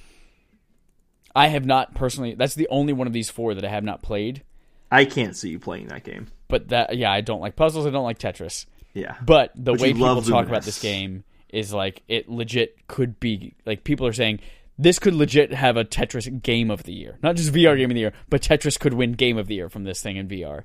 I 1.36 1.48
have 1.48 1.66
not 1.66 1.96
personally. 1.96 2.36
That's 2.36 2.56
the 2.56 2.68
only 2.70 2.94
one 2.94 3.08
of 3.08 3.14
these 3.14 3.30
four 3.30 3.54
that 3.54 3.64
I 3.64 3.70
have 3.70 3.84
not 3.84 4.02
played. 4.02 4.44
I 4.92 5.06
can't 5.06 5.36
see 5.36 5.50
you 5.50 5.60
playing 5.60 5.88
that 5.88 6.04
game. 6.04 6.28
But 6.50 6.70
that, 6.70 6.98
yeah, 6.98 7.12
I 7.12 7.22
don't 7.22 7.40
like 7.40 7.56
puzzles. 7.56 7.86
I 7.88 7.90
don't 7.90 8.04
like 8.04 8.20
Tetris. 8.20 8.66
Yeah. 8.94 9.16
But 9.22 9.52
the 9.56 9.72
But 9.72 9.82
way 9.82 9.94
people 9.94 10.22
talk 10.22 10.48
about 10.48 10.64
this 10.64 10.82
game 10.82 11.24
is 11.50 11.74
like 11.74 12.04
it 12.08 12.30
legit 12.30 12.88
could 12.88 13.20
be 13.20 13.54
like 13.66 13.84
people 13.84 14.06
are 14.08 14.14
saying 14.14 14.40
this 14.78 15.00
could 15.00 15.14
legit 15.14 15.54
have 15.54 15.78
a 15.78 15.86
Tetris 15.86 16.42
game 16.42 16.72
of 16.72 16.84
the 16.84 16.94
year, 16.94 17.18
not 17.22 17.36
just 17.36 17.54
VR 17.54 17.78
game 17.78 17.92
of 17.92 17.96
the 17.96 18.02
year, 18.02 18.14
but 18.30 18.42
Tetris 18.42 18.80
could 18.80 18.94
win 18.94 19.14
game 19.14 19.38
of 19.38 19.48
the 19.48 19.56
year 19.56 19.70
from 19.70 19.84
this 19.84 20.02
thing 20.02 20.18
in 20.18 20.28
VR. 20.28 20.64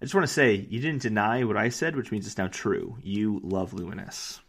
I 0.00 0.04
just 0.04 0.14
want 0.14 0.26
to 0.26 0.32
say 0.32 0.66
you 0.68 0.80
didn't 0.80 1.02
deny 1.02 1.44
what 1.44 1.56
I 1.56 1.68
said, 1.70 1.96
which 1.96 2.12
means 2.12 2.26
it's 2.26 2.38
now 2.38 2.48
true. 2.48 2.96
You 3.02 3.40
love 3.42 3.72
Luminous. 3.72 4.40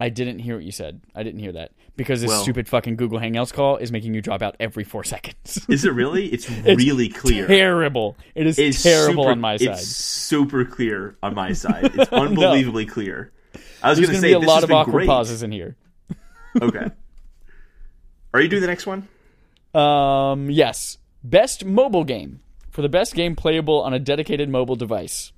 I 0.00 0.08
didn't 0.08 0.38
hear 0.38 0.56
what 0.56 0.64
you 0.64 0.72
said. 0.72 1.02
I 1.14 1.22
didn't 1.22 1.40
hear 1.40 1.52
that 1.52 1.72
because 1.96 2.22
this 2.22 2.28
Well- 2.28 2.42
stupid 2.42 2.68
fucking 2.68 2.96
Google 2.96 3.18
Hangouts 3.20 3.52
call 3.52 3.76
is 3.76 3.92
making 3.92 4.14
you 4.14 4.22
drop 4.22 4.40
out 4.40 4.56
every 4.58 4.82
four 4.82 5.04
seconds. 5.14 5.64
Is 5.68 5.84
it 5.84 5.92
really? 5.92 6.26
It's 6.32 6.48
really 6.48 7.08
clear. 7.10 7.46
terrible. 7.46 8.16
It 8.34 8.46
is 8.46 8.58
It's 8.58 8.82
terrible 8.82 9.24
super- 9.24 9.32
on 9.32 9.40
my 9.40 9.56
side. 9.58 9.68
It's 9.68 9.86
super 9.86 10.64
clear 10.64 11.16
on 11.22 11.34
my 11.34 11.52
side. 11.62 11.90
It's 11.94 12.10
unbelievably 12.12 12.86
clear. 12.86 13.32
I 13.82 13.90
was 13.90 13.98
going 14.00 14.10
to 14.12 14.18
say 14.20 14.28
be 14.28 14.32
a 14.34 14.38
this 14.40 14.48
lot 14.48 14.64
of 14.64 14.70
awkward 14.72 14.92
great. 14.92 15.06
pauses 15.08 15.42
in 15.42 15.52
here. 15.52 15.76
Okay. 16.60 16.90
Are 18.32 18.40
you 18.40 18.48
doing 18.48 18.62
the 18.62 18.68
next 18.68 18.86
one? 18.86 19.08
Um, 19.74 20.50
yes. 20.50 20.98
Best 21.22 21.64
mobile 21.64 22.04
game 22.04 22.40
for 22.70 22.82
the 22.82 22.88
best 22.88 23.14
game 23.14 23.36
playable 23.36 23.80
on 23.82 23.92
a 23.92 23.98
dedicated 23.98 24.48
mobile 24.48 24.76
device. 24.76 25.32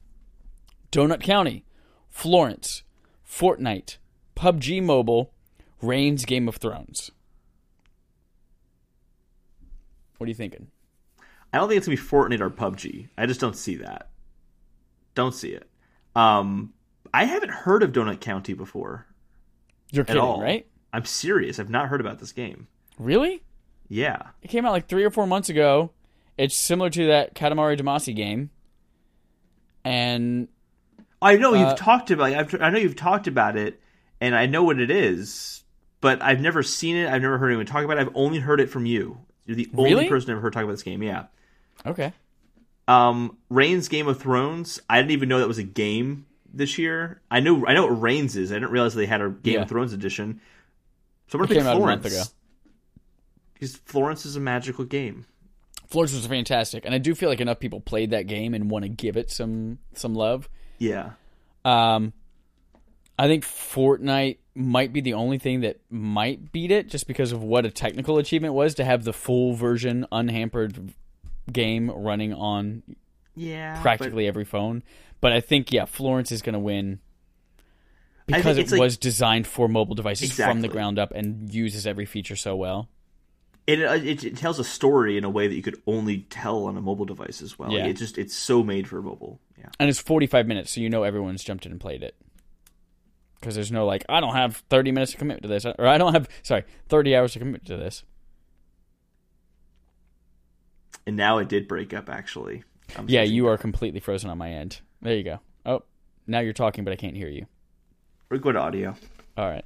Donut 0.93 1.21
County, 1.21 1.65
Florence, 2.11 2.83
Fortnite, 3.29 3.97
PUBG 4.37 4.83
Mobile, 4.83 5.33
Reigns 5.81 6.25
Game 6.25 6.49
of 6.49 6.57
Thrones. 6.57 7.11
What 10.19 10.27
are 10.27 10.29
you 10.29 10.35
thinking? 10.35 10.69
I 11.53 11.59
don't 11.59 11.69
think 11.69 11.79
it's 11.79 11.87
gonna 11.87 11.97
be 11.97 12.03
Fortnite 12.03 12.41
or 12.41 12.51
PUBG. 12.51 13.09
I 13.19 13.27
just 13.27 13.41
don't 13.41 13.57
see 13.57 13.77
that. 13.77 14.09
Don't 15.15 15.35
see 15.35 15.51
it. 15.51 15.69
Um, 16.17 16.73
I 17.13 17.25
haven't 17.25 17.51
heard 17.51 17.83
of 17.83 17.93
Donut 17.93 18.21
County 18.21 18.55
before 18.55 19.07
You're 19.91 20.05
kidding, 20.05 20.23
all. 20.23 20.41
right? 20.41 20.67
I'm 20.93 21.05
serious. 21.05 21.59
I've 21.59 21.71
not 21.71 21.89
heard 21.89 22.01
about 22.01 22.19
this 22.21 22.33
game. 22.33 22.69
Really? 22.99 23.43
Yeah. 23.89 24.23
It 24.43 24.49
came 24.49 24.65
out 24.65 24.73
like 24.73 24.89
three 24.89 25.05
or 25.05 25.11
four 25.11 25.27
months 25.27 25.49
ago. 25.49 25.91
It's 26.39 26.55
similar 26.57 26.89
to 26.91 27.07
that 27.09 27.35
Katamari 27.35 27.79
Damacy 27.79 28.15
game. 28.17 28.51
And 29.85 30.49
I 31.21 31.37
know 31.37 31.55
Uh, 31.55 31.59
you've 31.69 31.79
talked 31.79 32.11
about. 32.11 32.33
I've, 32.33 32.63
I 32.63 32.71
know 32.71 32.79
you've 32.79 32.97
talked 32.97 33.27
about 33.27 33.57
it, 33.57 33.81
and 34.23 34.35
I 34.35 34.47
know 34.47 34.63
what 34.63 34.79
it 34.81 34.91
is, 34.91 35.65
but 36.01 36.23
I've 36.23 36.41
never 36.41 36.63
seen 36.63 36.97
it. 36.97 37.09
I've 37.13 37.21
never 37.23 37.37
heard 37.39 37.49
anyone 37.49 37.67
talk 37.67 37.85
about 37.85 37.99
it. 37.99 38.01
I've 38.03 38.15
only 38.17 38.39
heard 38.39 38.61
it 38.61 38.71
from 38.71 38.87
you. 38.87 39.19
You're 39.45 39.57
the 39.57 39.69
only 39.77 39.91
Really? 39.95 40.09
person 40.09 40.31
I've 40.31 40.37
ever 40.37 40.43
heard 40.43 40.53
talk 40.53 40.63
about 40.63 40.73
this 40.73 40.83
game. 40.83 41.03
Yeah. 41.03 41.25
okay. 41.85 42.13
Um, 42.89 43.37
Reigns 43.51 43.89
Game 43.89 44.09
of 44.09 44.19
Thrones. 44.21 44.81
I 44.89 44.99
didn't 44.99 45.11
even 45.13 45.29
know 45.29 45.39
that 45.41 45.49
was 45.49 45.59
a 45.59 45.63
game 45.65 46.27
this 46.53 46.79
year. 46.79 47.21
I 47.31 47.41
know. 47.41 47.65
I 47.67 47.75
know 47.75 47.87
what 47.87 48.01
Reigns 48.01 48.37
is. 48.37 48.51
I 48.51 48.57
didn't 48.57 48.71
realize 48.71 48.95
they 48.95 49.07
had 49.07 49.21
a 49.21 49.31
Game 49.31 49.55
Yeah. 49.55 49.63
of 49.63 49.69
Thrones 49.69 49.93
edition. 49.93 50.41
So 51.29 51.39
I'm 51.39 51.45
It 51.45 51.49
gonna 51.49 51.49
pick 51.49 51.59
came 51.59 51.67
out 51.67 51.77
a 51.77 51.79
Florence. 51.79 52.03
month 52.05 52.15
ago. 52.15 52.23
Because 53.55 53.77
Florence 53.77 54.27
is 54.27 54.37
a 54.37 54.41
magical 54.41 54.85
game. 54.85 55.27
Florence 55.89 56.13
was 56.15 56.27
fantastic, 56.27 56.85
and 56.85 56.95
I 56.95 56.99
do 56.99 57.15
feel 57.15 57.29
like 57.29 57.41
enough 57.41 57.61
people 57.61 57.81
played 57.81 58.11
that 58.11 58.27
game 58.27 58.55
and 58.55 58.71
want 58.71 58.85
to 58.85 58.89
give 58.89 59.17
it 59.17 59.31
some 59.31 59.79
some 59.95 60.15
love. 60.15 60.49
Yeah. 60.79 61.11
Um, 61.65 62.13
I 63.23 63.29
think 63.29 63.45
Fortnite 63.45 64.39
might 64.57 64.93
be 64.93 65.01
the 65.01 65.15
only 65.15 65.39
thing 65.39 65.61
that 65.61 65.79
might 65.91 66.51
beat 66.51 66.73
it, 66.73 66.89
just 66.89 67.07
because 67.07 67.31
of 67.31 67.41
what 67.41 67.65
a 67.65 67.71
technical 67.71 68.19
achievement 68.19 68.53
was 68.55 68.75
to 68.75 68.85
have 68.85 69.05
the 69.05 69.13
full 69.13 69.55
version, 69.55 70.05
unhampered 70.11 70.93
game 71.53 71.89
running 71.89 72.33
on 72.35 72.83
Yeah. 73.37 73.81
practically 73.81 74.27
every 74.27 74.45
phone. 74.45 74.83
But 75.21 75.33
I 75.33 75.41
think 75.41 75.71
yeah, 75.73 75.85
Florence 75.85 76.33
is 76.33 76.43
going 76.43 76.55
to 76.55 76.59
win 76.59 76.99
because 78.27 78.59
it 78.59 78.71
like- 78.73 78.81
was 78.81 78.97
designed 78.97 79.47
for 79.47 79.69
mobile 79.69 79.95
devices 79.95 80.33
from 80.33 80.61
the 80.61 80.69
ground 80.69 80.99
up 80.99 81.13
and 81.13 81.53
uses 81.55 81.87
every 81.87 82.07
feature 82.07 82.35
so 82.37 82.57
well. 82.57 82.89
It, 83.69 83.79
it 83.79 84.25
it 84.25 84.37
tells 84.37 84.59
a 84.59 84.65
story 84.65 85.17
in 85.17 85.23
a 85.23 85.31
way 85.31 85.47
that 85.47 85.55
you 85.55 85.63
could 85.63 85.81
only 85.87 86.23
tell 86.31 86.65
on 86.65 86.77
a 86.77 86.81
mobile 86.81 87.05
device 87.05 87.41
as 87.41 87.57
well. 87.57 87.71
Yeah. 87.71 87.87
It 87.87 87.93
just 87.93 88.19
it's 88.19 88.35
so 88.35 88.65
made 88.65 88.89
for 88.89 89.01
mobile. 89.01 89.39
Yeah. 89.57 89.69
And 89.79 89.89
it's 89.89 90.01
45 90.01 90.49
minutes, 90.49 90.73
so 90.73 90.81
you 90.81 90.91
know 90.91 91.05
everyone's 91.05 91.45
jumped 91.45 91.65
in 91.67 91.71
and 91.71 91.81
played 91.81 92.03
it. 92.03 92.17
Because 93.43 93.57
there's 93.57 93.73
no 93.73 93.85
like, 93.85 94.05
I 94.09 94.21
don't 94.21 94.35
have 94.35 94.63
30 94.71 94.93
minutes 94.93 95.11
to 95.13 95.19
commit 95.19 95.43
to 95.43 95.49
this, 95.49 95.67
or 95.67 95.87
I 95.89 95.99
don't 95.99 96.15
have, 96.15 96.29
sorry, 96.45 96.63
30 96.89 97.17
hours 97.17 97.33
to 97.33 97.41
commit 97.41 97.65
to 97.67 97.77
this. 97.77 98.05
And 101.09 101.17
now 101.17 101.39
it 101.39 101.49
did 101.49 101.67
break 101.67 101.93
up 101.93 102.09
actually. 102.09 102.63
I'm 102.97 103.09
Yeah, 103.09 103.23
you 103.23 103.49
are 103.49 103.59
completely 103.59 103.99
frozen 103.99 104.31
on 104.31 104.39
my 104.39 104.51
end. 104.53 104.81
There 105.01 105.17
you 105.17 105.25
go. 105.25 105.41
Oh, 105.67 105.83
now 106.29 106.39
you're 106.39 106.53
talking, 106.53 106.85
but 106.85 106.93
I 106.93 106.97
can't 106.97 107.17
hear 107.17 107.29
you. 107.29 107.47
We're 108.31 108.39
good 108.39 108.55
audio. 108.55 108.95
All 109.37 109.49
right. 109.49 109.65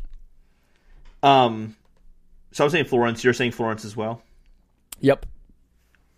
Um, 1.22 1.76
so 2.52 2.64
I 2.64 2.66
was 2.66 2.72
saying 2.72 2.86
Florence. 2.86 3.22
You're 3.22 3.34
saying 3.34 3.52
Florence 3.52 3.84
as 3.84 3.94
well. 3.94 4.22
Yep. 5.00 5.26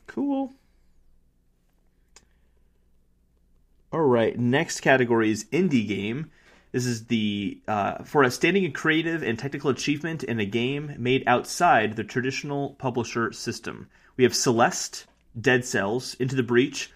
Cool. 0.06 0.52
All 3.92 4.00
right. 4.00 4.38
Next 4.38 4.80
category 4.80 5.32
is 5.32 5.46
indie 5.46 5.86
game. 5.88 6.30
This 6.72 6.84
is 6.86 7.06
the 7.06 7.60
uh, 7.66 8.02
for 8.04 8.24
outstanding 8.24 8.64
and 8.64 8.74
creative 8.74 9.22
and 9.22 9.38
technical 9.38 9.70
achievement 9.70 10.22
in 10.22 10.38
a 10.38 10.44
game 10.44 10.94
made 10.98 11.24
outside 11.26 11.96
the 11.96 12.04
traditional 12.04 12.70
publisher 12.78 13.32
system. 13.32 13.88
We 14.16 14.24
have 14.24 14.34
Celeste, 14.34 15.06
Dead 15.40 15.64
Cells, 15.64 16.14
Into 16.14 16.36
the 16.36 16.42
Breach, 16.42 16.92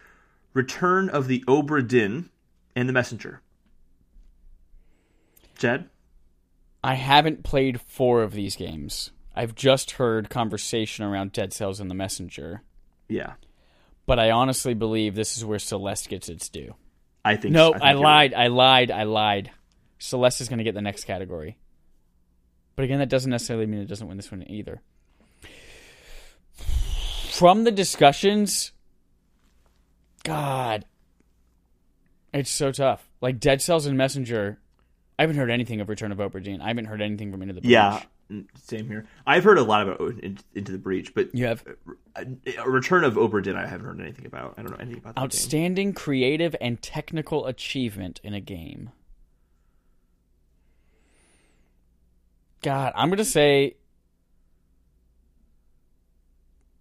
Return 0.53 1.09
of 1.09 1.27
the 1.29 1.43
Obra 1.47 1.87
Dinn, 1.87 2.29
and 2.77 2.89
The 2.89 2.93
Messenger. 2.93 3.41
Jed? 5.57 5.89
I 6.85 6.95
haven't 6.95 7.45
played 7.45 7.81
four 7.81 8.23
of 8.23 8.33
these 8.33 8.57
games. 8.57 9.11
I've 9.35 9.55
just 9.55 9.93
heard 9.93 10.29
conversation 10.29 11.05
around 11.05 11.33
Dead 11.33 11.53
Cells 11.53 11.81
and 11.81 11.91
the 11.91 11.95
Messenger, 11.95 12.63
Yeah. 13.09 13.35
but 14.05 14.19
I 14.19 14.31
honestly 14.31 14.75
believe 14.75 15.15
this 15.15 15.37
is 15.39 15.45
where 15.45 15.59
Celeste 15.61 16.09
gets 16.09 16.29
its 16.29 16.49
due. 16.49 16.75
I 17.25 17.37
think 17.37 17.55
No, 17.55 17.69
I, 17.71 17.73
think 17.75 17.85
I, 17.85 17.93
lied. 17.93 18.35
I 18.35 18.47
lied. 18.49 18.91
I 18.91 19.03
lied. 19.05 19.51
Celeste 20.03 20.41
is 20.41 20.49
going 20.49 20.59
to 20.59 20.65
get 20.65 20.75
the 20.75 20.83
next 20.83 21.05
category. 21.05 21.57
But 22.75 22.85
again, 22.85 22.99
that 22.99 23.09
doesn't 23.09 23.31
necessarily 23.31 23.67
mean 23.67 23.81
it 23.81 23.89
doesn't 23.89 24.09
win 24.09 24.17
this 24.17 24.31
one 24.31 24.45
either. 24.49 24.83
From 27.31 27.65
the 27.65 27.71
discussions, 27.71 28.73
God, 30.25 30.85
it's 32.33 32.51
so 32.51 32.73
tough. 32.73 33.09
Like 33.21 33.39
Dead 33.41 33.63
Cells 33.63 33.87
and 33.87 33.97
Messenger, 33.97 34.59
I 35.19 35.23
haven't 35.23 35.37
heard 35.37 35.51
anything 35.51 35.81
of 35.81 35.89
Return 35.89 36.13
of 36.13 36.19
Obra 36.19 36.43
Dinn. 36.43 36.61
I 36.61 36.69
haven't 36.69 36.87
heard 36.87 37.01
anything 37.01 37.31
from 37.31 37.43
Into 37.43 37.55
the 37.55 37.61
Breach. 37.61 37.71
Yeah, 37.71 38.03
mm, 38.31 38.47
same 38.57 38.89
here. 38.89 39.07
I've 39.27 39.45
heard 39.45 39.59
a 39.59 39.63
lot 39.63 39.89
about 39.89 40.01
Into 40.55 40.73
the 40.73 40.79
Breach, 40.79 41.15
but 41.15 41.35
You 41.35 41.47
have 41.47 41.65
a 42.17 42.27
a 42.59 42.69
Return 42.69 43.05
of 43.05 43.15
Obra 43.15 43.43
Dinn 43.43 43.57
I 43.57 43.67
haven't 43.67 43.87
heard 43.87 44.01
anything 44.01 44.27
about. 44.27 44.55
I 44.59 44.63
don't 44.63 44.73
know 44.73 44.79
anything 44.79 44.99
about 44.99 45.15
that 45.15 45.21
game. 45.21 45.25
outstanding 45.25 45.93
creative 45.93 46.57
and 46.61 46.83
technical 46.83 47.47
achievement 47.47 48.21
in 48.25 48.35
a 48.35 48.41
game. 48.41 48.91
God, 52.63 52.93
I'm 52.95 53.11
gonna 53.11 53.25
say. 53.25 53.77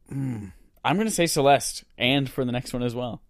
Hmm, 0.10 0.48
I'm 0.84 0.98
gonna 0.98 1.12
say 1.12 1.26
Celeste, 1.26 1.84
and 1.98 2.30
for 2.30 2.46
the 2.46 2.52
next 2.52 2.74
one 2.74 2.84
as 2.84 2.96
well. 2.96 3.22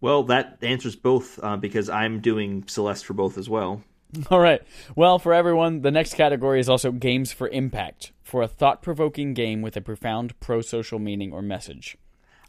Well, 0.00 0.24
that 0.24 0.58
answers 0.62 0.96
both 0.96 1.38
uh, 1.42 1.56
because 1.56 1.88
I'm 1.88 2.20
doing 2.20 2.64
Celeste 2.66 3.04
for 3.04 3.14
both 3.14 3.38
as 3.38 3.48
well. 3.48 3.84
All 4.30 4.40
right. 4.40 4.60
Well, 4.96 5.18
for 5.18 5.32
everyone, 5.32 5.82
the 5.82 5.90
next 5.90 6.14
category 6.14 6.60
is 6.60 6.68
also 6.68 6.90
games 6.90 7.32
for 7.32 7.48
impact 7.48 8.12
for 8.22 8.42
a 8.42 8.48
thought-provoking 8.48 9.32
game 9.32 9.62
with 9.62 9.76
a 9.76 9.80
profound 9.80 10.38
pro-social 10.40 10.98
meaning 10.98 11.32
or 11.32 11.40
message. 11.40 11.96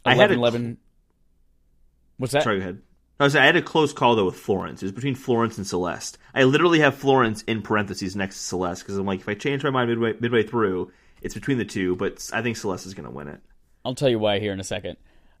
I 0.04 0.14
had 0.14 0.30
a 0.30 0.34
11 0.34 0.78
What's 2.16 2.32
that? 2.32 2.42
Sorry, 2.42 2.58
go 2.58 2.62
ahead. 2.62 2.82
I, 3.20 3.24
was, 3.24 3.36
I 3.36 3.44
had 3.44 3.56
a 3.56 3.62
close 3.62 3.92
call 3.92 4.16
though 4.16 4.26
with 4.26 4.36
Florence. 4.36 4.82
It 4.82 4.86
was 4.86 4.92
between 4.92 5.14
Florence 5.14 5.56
and 5.56 5.66
Celeste. 5.66 6.18
I 6.34 6.44
literally 6.44 6.80
have 6.80 6.94
Florence 6.96 7.42
in 7.42 7.62
parentheses 7.62 8.16
next 8.16 8.36
to 8.36 8.42
Celeste 8.42 8.82
because 8.82 8.96
I'm 8.96 9.06
like, 9.06 9.20
if 9.20 9.28
I 9.28 9.34
change 9.34 9.62
my 9.62 9.70
mind 9.70 9.90
midway 9.90 10.14
midway 10.18 10.42
through, 10.42 10.90
it's 11.22 11.34
between 11.34 11.58
the 11.58 11.64
two. 11.64 11.94
But 11.96 12.28
I 12.32 12.42
think 12.42 12.56
Celeste 12.56 12.86
is 12.86 12.94
going 12.94 13.08
to 13.08 13.14
win 13.14 13.28
it. 13.28 13.40
I'll 13.84 13.94
tell 13.94 14.08
you 14.08 14.18
why 14.18 14.40
here 14.40 14.52
in 14.52 14.60
a 14.60 14.64
second. 14.64 14.96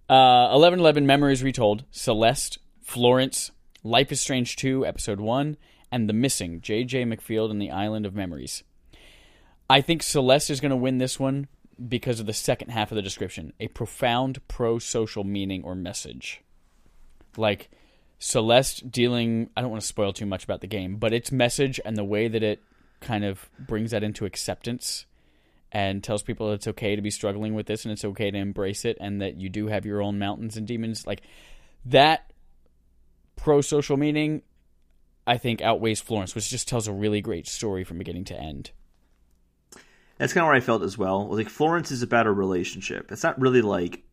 Uh, 0.08 0.52
1111 0.52 1.06
Memories 1.06 1.42
Retold, 1.42 1.84
Celeste, 1.90 2.58
Florence, 2.82 3.50
Life 3.82 4.12
is 4.12 4.20
Strange 4.20 4.56
2, 4.56 4.84
Episode 4.84 5.18
1, 5.18 5.56
and 5.90 6.08
The 6.08 6.12
Missing, 6.12 6.60
J.J. 6.60 7.06
Macfield 7.06 7.50
and 7.50 7.60
the 7.60 7.70
Island 7.70 8.04
of 8.04 8.14
Memories. 8.14 8.62
I 9.68 9.80
think 9.80 10.02
Celeste 10.02 10.50
is 10.50 10.60
going 10.60 10.70
to 10.70 10.76
win 10.76 10.98
this 10.98 11.18
one 11.18 11.48
because 11.88 12.20
of 12.20 12.26
the 12.26 12.34
second 12.34 12.68
half 12.68 12.92
of 12.92 12.96
the 12.96 13.02
description 13.02 13.52
a 13.58 13.68
profound 13.68 14.46
pro 14.46 14.78
social 14.78 15.24
meaning 15.24 15.64
or 15.64 15.74
message. 15.74 16.43
Like 17.38 17.70
Celeste 18.18 18.90
dealing, 18.90 19.50
I 19.56 19.60
don't 19.60 19.70
want 19.70 19.82
to 19.82 19.86
spoil 19.86 20.12
too 20.12 20.26
much 20.26 20.44
about 20.44 20.60
the 20.60 20.66
game, 20.66 20.96
but 20.96 21.12
its 21.12 21.30
message 21.30 21.80
and 21.84 21.96
the 21.96 22.04
way 22.04 22.28
that 22.28 22.42
it 22.42 22.62
kind 23.00 23.24
of 23.24 23.48
brings 23.58 23.90
that 23.90 24.02
into 24.02 24.24
acceptance 24.24 25.06
and 25.70 26.02
tells 26.02 26.22
people 26.22 26.52
it's 26.52 26.68
okay 26.68 26.96
to 26.96 27.02
be 27.02 27.10
struggling 27.10 27.54
with 27.54 27.66
this 27.66 27.84
and 27.84 27.92
it's 27.92 28.04
okay 28.04 28.30
to 28.30 28.38
embrace 28.38 28.84
it 28.84 28.96
and 29.00 29.20
that 29.20 29.36
you 29.36 29.48
do 29.48 29.66
have 29.66 29.84
your 29.84 30.00
own 30.00 30.18
mountains 30.18 30.56
and 30.56 30.66
demons 30.66 31.06
like 31.06 31.20
that 31.84 32.32
pro 33.36 33.60
social 33.60 33.96
meaning 33.96 34.40
i 35.26 35.36
think 35.36 35.60
outweighs 35.60 36.00
florence 36.00 36.34
which 36.34 36.48
just 36.48 36.68
tells 36.68 36.86
a 36.88 36.92
really 36.92 37.20
great 37.20 37.46
story 37.46 37.84
from 37.84 37.98
beginning 37.98 38.24
to 38.24 38.38
end 38.38 38.70
That's 40.18 40.32
kind 40.32 40.44
of 40.44 40.46
where 40.46 40.56
I 40.56 40.60
felt 40.60 40.82
as 40.82 40.96
well. 40.96 41.26
Like 41.26 41.48
Florence 41.48 41.90
is 41.90 42.02
about 42.02 42.26
a 42.26 42.32
relationship. 42.32 43.10
It's 43.10 43.22
not 43.22 43.40
really 43.40 43.62
like 43.62 44.04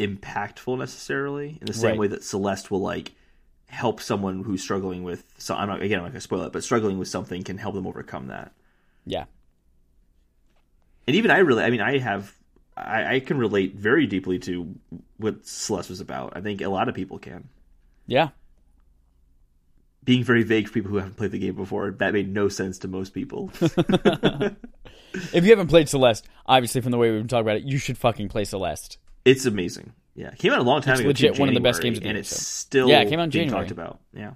impactful 0.00 0.78
necessarily 0.78 1.58
in 1.60 1.66
the 1.66 1.72
same 1.72 1.90
Right. 1.90 1.98
way 2.00 2.06
that 2.08 2.24
Celeste 2.24 2.70
will 2.70 2.80
like 2.80 3.12
help 3.68 4.00
someone 4.00 4.42
who's 4.42 4.62
struggling 4.62 5.04
with. 5.04 5.22
So 5.38 5.54
I'm 5.54 5.68
not 5.68 5.80
again 5.82 5.98
I'm 5.98 6.04
not 6.04 6.12
gonna 6.12 6.20
spoil 6.20 6.42
it, 6.42 6.52
but 6.52 6.64
struggling 6.64 6.98
with 6.98 7.08
something 7.08 7.42
can 7.44 7.58
help 7.58 7.74
them 7.74 7.86
overcome 7.86 8.26
that. 8.28 8.52
yeah 9.06 9.26
And 11.06 11.16
even 11.16 11.30
I 11.30 11.38
really, 11.38 11.62
I 11.62 11.70
mean, 11.70 11.80
I 11.80 11.98
have, 11.98 12.32
I, 12.76 13.14
I 13.16 13.20
can 13.20 13.38
relate 13.38 13.74
very 13.76 14.06
deeply 14.06 14.38
to 14.40 14.74
what 15.18 15.46
Celeste 15.46 15.90
was 15.90 16.00
about. 16.00 16.32
I 16.36 16.40
think 16.40 16.60
a 16.62 16.68
lot 16.68 16.88
of 16.88 16.94
people 16.94 17.18
can. 17.18 17.48
yeah 18.06 18.28
Being 20.04 20.24
very 20.24 20.42
vague 20.44 20.66
for 20.68 20.74
people 20.74 20.90
who 20.90 20.96
haven't 20.98 21.16
played 21.16 21.30
the 21.32 21.38
game 21.38 21.54
before, 21.56 21.90
that 21.90 22.12
made 22.12 22.32
no 22.32 22.48
sense 22.48 22.78
to 22.80 22.88
most 22.88 23.12
people. 23.12 23.50
if 25.32 25.44
you 25.44 25.50
haven't 25.50 25.66
played 25.68 25.88
celeste 25.88 26.26
obviously 26.46 26.80
from 26.80 26.92
the 26.92 26.98
way 26.98 27.10
we've 27.10 27.20
been 27.20 27.28
talking 27.28 27.42
about 27.46 27.56
it 27.56 27.64
you 27.64 27.78
should 27.78 27.98
fucking 27.98 28.28
play 28.28 28.44
celeste 28.44 28.96
it's 29.24 29.46
amazing. 29.46 29.92
Yeah, 30.14 30.28
it 30.28 30.38
came 30.38 30.52
out 30.52 30.58
a 30.58 30.62
long 30.62 30.82
time 30.82 30.92
It's 30.94 31.00
ago. 31.00 31.08
legit 31.08 31.34
too, 31.34 31.40
one 31.40 31.48
of 31.48 31.54
the 31.54 31.60
best 31.60 31.80
games 31.82 31.98
of 31.98 32.02
the 32.02 32.08
and 32.08 32.16
year, 32.16 32.20
it's 32.20 32.30
so. 32.30 32.36
still 32.36 32.88
Yeah, 32.88 33.00
it 33.00 33.08
came 33.08 33.20
out 33.20 33.24
in 33.24 33.30
being 33.30 33.46
January. 33.48 33.64
talked 33.66 33.70
about. 33.70 34.00
Yeah. 34.12 34.32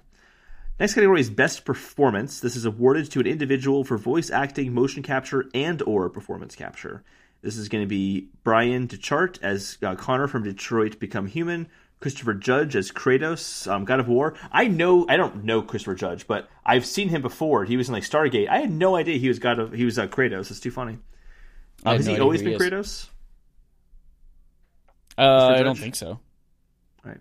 Next 0.79 0.93
category 0.93 1.21
is 1.21 1.29
best 1.29 1.63
performance. 1.65 2.39
This 2.39 2.55
is 2.55 2.65
awarded 2.65 3.09
to 3.11 3.19
an 3.19 3.27
individual 3.27 3.83
for 3.83 3.97
voice 3.97 4.29
acting, 4.29 4.73
motion 4.73 5.03
capture, 5.03 5.45
and 5.53 5.81
or 5.83 6.09
performance 6.09 6.55
capture. 6.55 7.03
This 7.41 7.55
is 7.57 7.69
going 7.69 7.83
to 7.83 7.87
be 7.87 8.29
Bryan 8.43 8.87
Dechart 8.87 9.37
as 9.41 9.77
uh, 9.83 9.95
Connor 9.95 10.27
from 10.27 10.43
Detroit 10.43 10.99
Become 10.99 11.27
Human, 11.27 11.67
Christopher 11.99 12.33
Judge 12.33 12.75
as 12.75 12.91
Kratos, 12.91 13.71
um, 13.71 13.85
God 13.85 13.99
of 13.99 14.07
War. 14.07 14.33
I 14.51 14.67
know 14.67 15.05
I 15.07 15.15
don't 15.17 15.43
know 15.45 15.61
Christopher 15.61 15.95
Judge, 15.95 16.27
but 16.27 16.49
I've 16.65 16.85
seen 16.85 17.09
him 17.09 17.21
before. 17.21 17.63
He 17.63 17.77
was 17.77 17.87
in 17.87 17.93
like 17.93 18.03
Stargate. 18.03 18.49
I 18.49 18.59
had 18.59 18.71
no 18.71 18.95
idea 18.95 19.17
he 19.17 19.27
was 19.27 19.39
God 19.39 19.59
of 19.59 19.71
he 19.73 19.85
was 19.85 19.97
uh, 19.99 20.07
Kratos. 20.07 20.49
It's 20.51 20.59
too 20.59 20.71
funny. 20.71 20.97
Um, 21.85 21.97
has 21.97 22.07
no 22.07 22.15
he 22.15 22.19
always 22.19 22.41
who 22.41 22.49
been 22.49 22.59
he 22.59 22.65
is. 22.65 22.71
Kratos? 22.71 23.09
Uh, 25.17 25.53
i 25.57 25.63
don't 25.63 25.77
think 25.77 25.95
so 25.95 26.19
Right. 27.03 27.19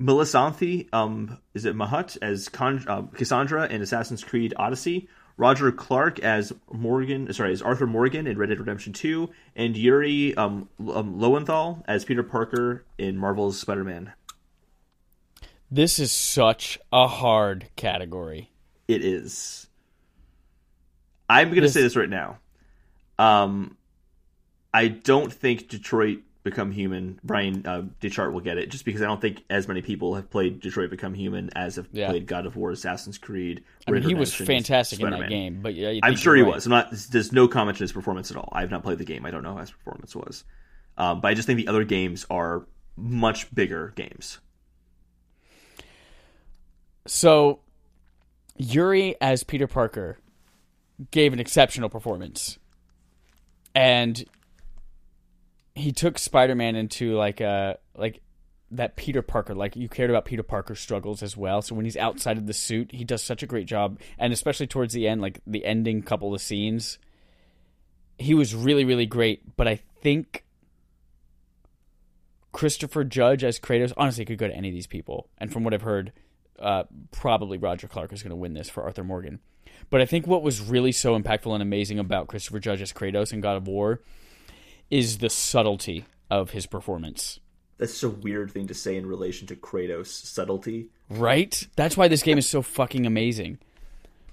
Melissanthi, 0.00 0.88
um, 0.92 1.38
is 1.54 1.64
it 1.64 1.74
Mahut 1.76 2.18
as 2.20 2.48
Con- 2.48 2.84
uh, 2.86 3.02
Cassandra 3.02 3.66
in 3.66 3.80
Assassin's 3.82 4.22
Creed 4.24 4.52
Odyssey? 4.56 5.08
Roger 5.38 5.70
Clark 5.70 6.18
as 6.20 6.52
Morgan, 6.72 7.30
sorry, 7.32 7.52
as 7.52 7.60
Arthur 7.62 7.86
Morgan 7.86 8.26
in 8.26 8.38
Red 8.38 8.48
Dead 8.48 8.58
Redemption 8.58 8.92
2, 8.94 9.28
and 9.54 9.76
Yuri 9.76 10.34
um, 10.36 10.68
um, 10.92 11.18
Lowenthal 11.20 11.84
as 11.86 12.04
Peter 12.06 12.22
Parker 12.22 12.84
in 12.98 13.16
Marvel's 13.18 13.58
Spider-Man. 13.60 14.12
this 15.70 15.98
is 15.98 16.10
such 16.12 16.78
a 16.92 17.06
hard 17.06 17.66
category 17.76 18.50
It 18.88 19.04
is. 19.04 19.66
I'm 21.28 21.50
going 21.50 21.62
to 21.62 21.68
say 21.68 21.82
this 21.82 21.96
right 21.96 22.08
now. 22.08 22.38
Um, 23.18 23.76
I 24.72 24.88
don't 24.88 25.32
think 25.32 25.68
Detroit 25.68 26.20
Become 26.46 26.72
Human. 26.72 27.20
Bryan 27.22 27.66
uh, 27.66 27.82
Dechart 28.00 28.32
will 28.32 28.40
get 28.40 28.56
it 28.56 28.70
just 28.70 28.86
because 28.86 29.02
I 29.02 29.04
don't 29.04 29.20
think 29.20 29.44
as 29.50 29.68
many 29.68 29.82
people 29.82 30.14
have 30.14 30.30
played 30.30 30.60
Detroit 30.60 30.88
Become 30.88 31.12
Human 31.12 31.50
as 31.54 31.76
have 31.76 31.88
Yeah. 31.92 32.08
played 32.08 32.26
God 32.26 32.46
of 32.46 32.56
War, 32.56 32.70
Assassin's 32.70 33.18
Creed. 33.18 33.62
i 33.86 33.90
mean 33.90 34.02
he 34.02 34.14
was 34.14 34.32
fantastic 34.34 35.00
in 35.00 35.10
that 35.10 35.16
Spider-Man. 35.18 35.28
game 35.30 35.60
but 35.60 35.74
yeah 35.74 36.00
I'm 36.02 36.16
sure 36.16 36.34
he 36.34 36.40
right. 36.42 36.54
was. 36.54 36.64
I'm 36.64 36.70
not. 36.70 36.90
There's 37.10 37.32
no 37.32 37.46
comment 37.48 37.76
to 37.78 37.84
his 37.84 37.92
performance 37.92 38.30
at 38.30 38.38
all. 38.38 38.48
I 38.52 38.62
have 38.62 38.70
not 38.70 38.82
played 38.82 38.98
the 38.98 39.04
game. 39.04 39.26
I 39.26 39.30
don't 39.30 39.42
know 39.42 39.52
how 39.54 39.60
his 39.60 39.70
performance 39.70 40.16
was. 40.16 40.44
Um, 40.96 41.20
but 41.20 41.28
I 41.28 41.34
just 41.34 41.46
think 41.46 41.58
the 41.58 41.68
other 41.68 41.84
games 41.84 42.24
are 42.30 42.64
much 42.96 43.54
bigger 43.54 43.92
games. 43.96 44.38
So, 47.06 47.60
Yuri 48.56 49.14
as 49.20 49.44
Peter 49.44 49.66
Parker 49.66 50.18
gave 51.10 51.32
an 51.32 51.38
exceptional 51.40 51.88
performance, 51.88 52.58
and 53.74 54.24
he 55.76 55.92
took 55.92 56.18
Spider-Man 56.18 56.74
into 56.74 57.14
like 57.16 57.40
a 57.40 57.78
like 57.94 58.20
that 58.72 58.96
Peter 58.96 59.22
Parker. 59.22 59.54
Like 59.54 59.76
you 59.76 59.88
cared 59.88 60.10
about 60.10 60.24
Peter 60.24 60.42
Parker's 60.42 60.80
struggles 60.80 61.22
as 61.22 61.36
well. 61.36 61.62
So 61.62 61.74
when 61.74 61.84
he's 61.84 61.96
outside 61.96 62.38
of 62.38 62.46
the 62.46 62.54
suit, 62.54 62.90
he 62.92 63.04
does 63.04 63.22
such 63.22 63.42
a 63.42 63.46
great 63.46 63.66
job, 63.66 64.00
and 64.18 64.32
especially 64.32 64.66
towards 64.66 64.94
the 64.94 65.06
end, 65.06 65.20
like 65.20 65.40
the 65.46 65.64
ending 65.64 66.02
couple 66.02 66.34
of 66.34 66.40
scenes, 66.40 66.98
he 68.18 68.34
was 68.34 68.54
really 68.54 68.84
really 68.84 69.06
great. 69.06 69.56
But 69.56 69.68
I 69.68 69.76
think. 70.02 70.42
Christopher 72.52 73.04
Judge 73.04 73.44
as 73.44 73.60
Kratos 73.60 73.92
honestly 73.98 74.24
could 74.24 74.38
go 74.38 74.48
to 74.48 74.56
any 74.56 74.68
of 74.68 74.74
these 74.74 74.86
people, 74.86 75.28
and 75.36 75.52
from 75.52 75.62
what 75.62 75.74
I've 75.74 75.82
heard, 75.82 76.12
uh, 76.58 76.84
probably 77.12 77.58
Roger 77.58 77.86
Clark 77.86 78.14
is 78.14 78.22
going 78.22 78.30
to 78.30 78.36
win 78.36 78.54
this 78.54 78.70
for 78.70 78.82
Arthur 78.82 79.04
Morgan. 79.04 79.40
But 79.90 80.00
I 80.00 80.06
think 80.06 80.26
what 80.26 80.42
was 80.42 80.62
really 80.62 80.92
so 80.92 81.20
impactful 81.20 81.52
and 81.52 81.62
amazing 81.62 81.98
about 81.98 82.28
Christopher 82.28 82.58
Judge 82.58 82.80
as 82.80 82.94
Kratos 82.94 83.34
in 83.34 83.42
God 83.42 83.58
of 83.58 83.66
War 83.66 84.00
is 84.90 85.18
the 85.18 85.30
subtlety 85.30 86.04
of 86.30 86.50
his 86.50 86.66
performance. 86.66 87.40
That's 87.78 87.92
just 87.92 88.04
a 88.04 88.08
weird 88.08 88.50
thing 88.50 88.68
to 88.68 88.74
say 88.74 88.96
in 88.96 89.06
relation 89.06 89.46
to 89.48 89.56
Kratos' 89.56 90.06
subtlety. 90.06 90.88
Right? 91.10 91.66
That's 91.76 91.96
why 91.96 92.08
this 92.08 92.22
game 92.22 92.38
is 92.38 92.48
so 92.48 92.62
fucking 92.62 93.06
amazing. 93.06 93.58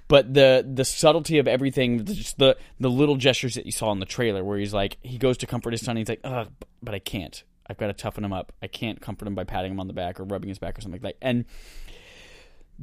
But 0.08 0.34
the 0.34 0.66
the 0.68 0.86
subtlety 0.86 1.40
of 1.40 1.48
everything, 1.48 2.06
just 2.06 2.38
the 2.38 2.58
the 2.80 2.90
little 2.90 3.16
gestures 3.16 3.56
that 3.56 3.66
you 3.66 3.72
saw 3.72 3.92
in 3.92 4.00
the 4.00 4.06
trailer, 4.06 4.44
where 4.44 4.58
he's 4.58 4.74
like, 4.74 4.98
he 5.02 5.18
goes 5.18 5.38
to 5.40 5.48
comfort 5.48 5.72
his 5.72 5.82
son, 5.82 5.98
and 5.98 6.00
he's 6.00 6.10
like, 6.10 6.22
Ugh, 6.24 6.50
but 6.82 6.94
I 6.94 7.00
can't. 7.00 7.44
I've 7.68 7.78
got 7.78 7.88
to 7.88 7.94
toughen 7.94 8.24
him 8.24 8.34
up. 8.34 8.52
I 8.62 8.68
can't 8.68 9.02
comfort 9.02 9.28
him 9.28 9.36
by 9.36 9.46
patting 9.46 9.72
him 9.72 9.80
on 9.80 9.88
the 9.88 9.94
back 9.94 10.20
or 10.20 10.26
rubbing 10.26 10.50
his 10.50 10.60
back 10.60 10.78
or 10.78 10.82
something 10.82 11.02
like 11.02 11.18
that. 11.20 11.26
And 11.26 11.46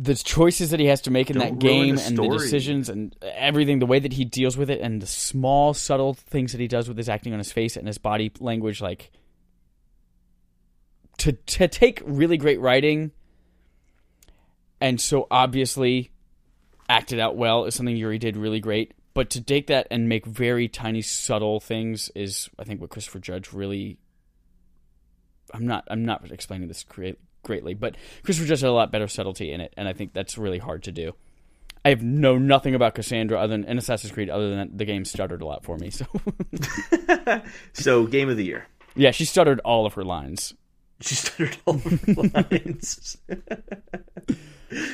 the 0.00 0.14
choices 0.14 0.70
that 0.70 0.80
he 0.80 0.86
has 0.86 1.02
to 1.02 1.10
make 1.10 1.30
in 1.30 1.38
Don't 1.38 1.58
that 1.58 1.58
game 1.58 1.96
the 1.96 2.02
and 2.02 2.16
the 2.16 2.28
decisions 2.28 2.88
and 2.88 3.14
everything, 3.22 3.80
the 3.80 3.86
way 3.86 3.98
that 3.98 4.12
he 4.12 4.24
deals 4.24 4.56
with 4.56 4.70
it, 4.70 4.80
and 4.80 5.02
the 5.02 5.06
small, 5.06 5.74
subtle 5.74 6.14
things 6.14 6.52
that 6.52 6.60
he 6.60 6.68
does 6.68 6.88
with 6.88 6.96
his 6.96 7.08
acting 7.08 7.32
on 7.32 7.38
his 7.38 7.52
face 7.52 7.76
and 7.76 7.86
his 7.86 7.98
body 7.98 8.32
language, 8.40 8.80
like 8.80 9.10
to 11.18 11.32
to 11.32 11.68
take 11.68 12.02
really 12.04 12.38
great 12.38 12.60
writing 12.60 13.10
and 14.80 15.00
so 15.00 15.26
obviously 15.30 16.10
acted 16.88 17.20
out 17.20 17.36
well 17.36 17.64
is 17.66 17.74
something 17.74 17.96
Yuri 17.96 18.18
did 18.18 18.36
really 18.36 18.60
great. 18.60 18.94
But 19.12 19.30
to 19.30 19.42
take 19.42 19.66
that 19.66 19.86
and 19.90 20.08
make 20.08 20.24
very 20.24 20.68
tiny, 20.68 21.02
subtle 21.02 21.60
things 21.60 22.10
is, 22.14 22.48
I 22.58 22.64
think, 22.64 22.80
what 22.80 22.90
Christopher 22.90 23.18
Judge 23.18 23.52
really. 23.52 23.98
I'm 25.52 25.66
not. 25.66 25.84
I'm 25.90 26.04
not 26.04 26.30
explaining 26.30 26.68
this 26.68 26.84
great, 26.84 27.18
greatly, 27.42 27.74
but 27.74 27.96
Christopher 28.22 28.48
Judge 28.48 28.60
had 28.60 28.68
a 28.70 28.72
lot 28.72 28.90
better 28.92 29.08
subtlety 29.08 29.52
in 29.52 29.60
it, 29.60 29.72
and 29.76 29.88
I 29.88 29.92
think 29.92 30.12
that's 30.12 30.36
really 30.38 30.58
hard 30.58 30.82
to 30.84 30.92
do. 30.92 31.14
I 31.84 31.88
have 31.90 32.02
know 32.02 32.36
nothing 32.36 32.74
about 32.74 32.94
Cassandra 32.94 33.38
other 33.40 33.52
than 33.56 33.64
in 33.64 33.78
Assassin's 33.78 34.12
Creed, 34.12 34.28
other 34.28 34.54
than 34.54 34.76
the 34.76 34.84
game 34.84 35.04
stuttered 35.06 35.40
a 35.40 35.46
lot 35.46 35.64
for 35.64 35.78
me. 35.78 35.88
So 35.90 36.04
So, 37.72 38.06
game 38.06 38.28
of 38.28 38.36
the 38.36 38.44
year. 38.44 38.66
yeah, 38.94 39.12
she 39.12 39.24
stuttered 39.24 39.60
all 39.60 39.86
of 39.86 39.94
her 39.94 40.04
lines. 40.04 40.52
She 41.00 41.14
stuttered 41.14 41.56
all 41.64 41.76
over 41.76 41.88
the 41.96 42.30
lines. 42.50 43.16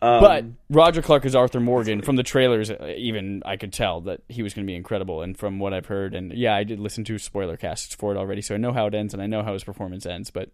Um, 0.00 0.20
But 0.20 0.44
Roger 0.70 1.02
Clark 1.02 1.24
is 1.24 1.34
Arthur 1.34 1.58
Morgan 1.58 2.02
from 2.02 2.14
the 2.14 2.22
trailers. 2.22 2.70
Even 2.70 3.42
I 3.44 3.56
could 3.56 3.72
tell 3.72 4.00
that 4.02 4.20
he 4.28 4.44
was 4.44 4.54
going 4.54 4.64
to 4.64 4.70
be 4.70 4.76
incredible, 4.76 5.22
and 5.22 5.36
from 5.36 5.58
what 5.58 5.74
I've 5.74 5.86
heard, 5.86 6.14
and 6.14 6.32
yeah, 6.32 6.54
I 6.54 6.62
did 6.62 6.78
listen 6.78 7.02
to 7.06 7.18
spoiler 7.18 7.56
casts 7.56 7.96
for 7.96 8.12
it 8.12 8.16
already, 8.16 8.40
so 8.40 8.54
I 8.54 8.58
know 8.58 8.72
how 8.72 8.86
it 8.86 8.94
ends 8.94 9.12
and 9.12 9.20
I 9.20 9.26
know 9.26 9.42
how 9.42 9.54
his 9.54 9.64
performance 9.64 10.06
ends. 10.06 10.30
But 10.30 10.50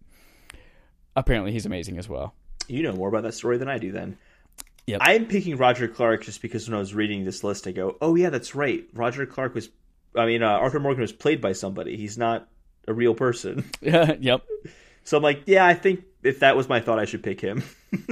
apparently, 1.17 1.53
he's 1.53 1.67
amazing 1.67 1.99
as 1.99 2.09
well. 2.09 2.35
you 2.69 2.83
know 2.83 2.93
more 2.93 3.09
about 3.09 3.23
that 3.25 3.35
story 3.35 3.59
than 3.59 3.69
I 3.69 3.79
do. 3.79 3.93
Then, 3.93 4.17
Yep. 4.87 5.01
I'm 5.03 5.27
picking 5.27 5.57
Roger 5.57 5.89
Clark 5.89 6.25
just 6.25 6.43
because 6.43 6.69
when 6.69 6.75
I 6.75 6.79
was 6.79 6.95
reading 6.95 7.25
this 7.25 7.43
list, 7.43 7.67
I 7.67 7.73
go, 7.73 7.97
"Oh 8.03 8.15
yeah, 8.15 8.31
that's 8.31 8.55
right. 8.55 8.85
Roger 8.93 9.25
Clark 9.25 9.55
was, 9.55 9.71
I 10.15 10.27
mean, 10.27 10.43
uh, 10.43 10.49
Arthur 10.49 10.79
Morgan 10.81 11.01
was 11.01 11.13
played 11.13 11.41
by 11.41 11.53
somebody. 11.53 11.97
He's 11.97 12.19
not 12.19 12.49
a 12.87 12.93
real 12.93 13.15
person." 13.15 13.65
yep. 13.81 14.43
So 15.05 15.17
I'm 15.17 15.23
like, 15.23 15.43
yeah, 15.47 15.67
I 15.67 15.75
think 15.75 16.05
if 16.23 16.41
that 16.41 16.57
was 16.57 16.69
my 16.69 16.81
thought, 16.81 16.99
I 16.99 17.07
should 17.07 17.23
pick 17.23 17.41
him. 17.41 17.63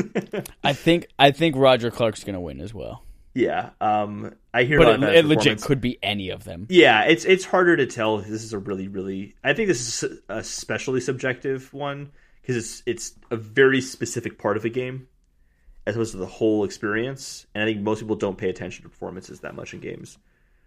I 0.64 0.72
think 0.72 1.08
I 1.18 1.30
think 1.30 1.56
Roger 1.56 1.90
Clark's 1.90 2.24
going 2.24 2.34
to 2.34 2.40
win 2.40 2.60
as 2.60 2.72
well, 2.72 3.04
yeah, 3.34 3.70
um, 3.80 4.34
I 4.54 4.64
hear, 4.64 4.78
but 4.78 5.02
it, 5.02 5.16
it 5.16 5.24
legit 5.24 5.60
could 5.62 5.80
be 5.80 5.98
any 6.02 6.30
of 6.30 6.44
them. 6.44 6.66
Yeah, 6.70 7.04
it's 7.04 7.24
it's 7.24 7.44
harder 7.44 7.76
to 7.76 7.86
tell. 7.86 8.18
This 8.18 8.42
is 8.44 8.52
a 8.52 8.58
really, 8.58 8.88
really. 8.88 9.34
I 9.44 9.52
think 9.52 9.68
this 9.68 10.02
is 10.02 10.20
a 10.28 10.36
especially 10.36 11.00
subjective 11.00 11.72
one 11.72 12.12
because 12.42 12.56
it's 12.56 12.82
it's 12.86 13.12
a 13.30 13.36
very 13.36 13.80
specific 13.80 14.38
part 14.38 14.56
of 14.56 14.64
a 14.64 14.68
game, 14.68 15.08
as 15.86 15.94
opposed 15.94 16.12
to 16.12 16.18
the 16.18 16.26
whole 16.26 16.64
experience. 16.64 17.46
And 17.54 17.62
I 17.62 17.66
think 17.66 17.80
most 17.80 18.00
people 18.00 18.16
don't 18.16 18.36
pay 18.36 18.50
attention 18.50 18.82
to 18.82 18.88
performances 18.88 19.40
that 19.40 19.54
much 19.54 19.72
in 19.72 19.80
games. 19.80 20.18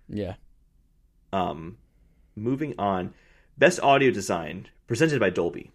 Yeah. 0.09 0.35
Um, 1.33 1.77
moving 2.35 2.75
on, 2.79 3.13
best 3.57 3.79
audio 3.81 4.11
design 4.11 4.69
presented 4.87 5.19
by 5.19 5.29
Dolby. 5.29 5.71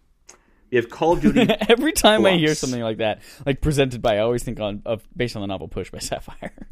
We 0.71 0.77
have 0.77 0.89
Call 0.89 1.13
of 1.13 1.21
Duty. 1.21 1.47
Every 1.69 1.91
time 1.91 2.25
I 2.25 2.37
hear 2.37 2.55
something 2.55 2.81
like 2.81 2.97
that, 2.97 3.21
like 3.45 3.61
presented 3.61 4.01
by, 4.01 4.15
I 4.15 4.19
always 4.19 4.43
think 4.43 4.59
on 4.59 4.81
of 4.85 5.07
based 5.15 5.35
on 5.35 5.41
the 5.41 5.47
novel 5.47 5.67
Push 5.67 5.91
by 5.91 5.99
Sapphire. 5.99 6.53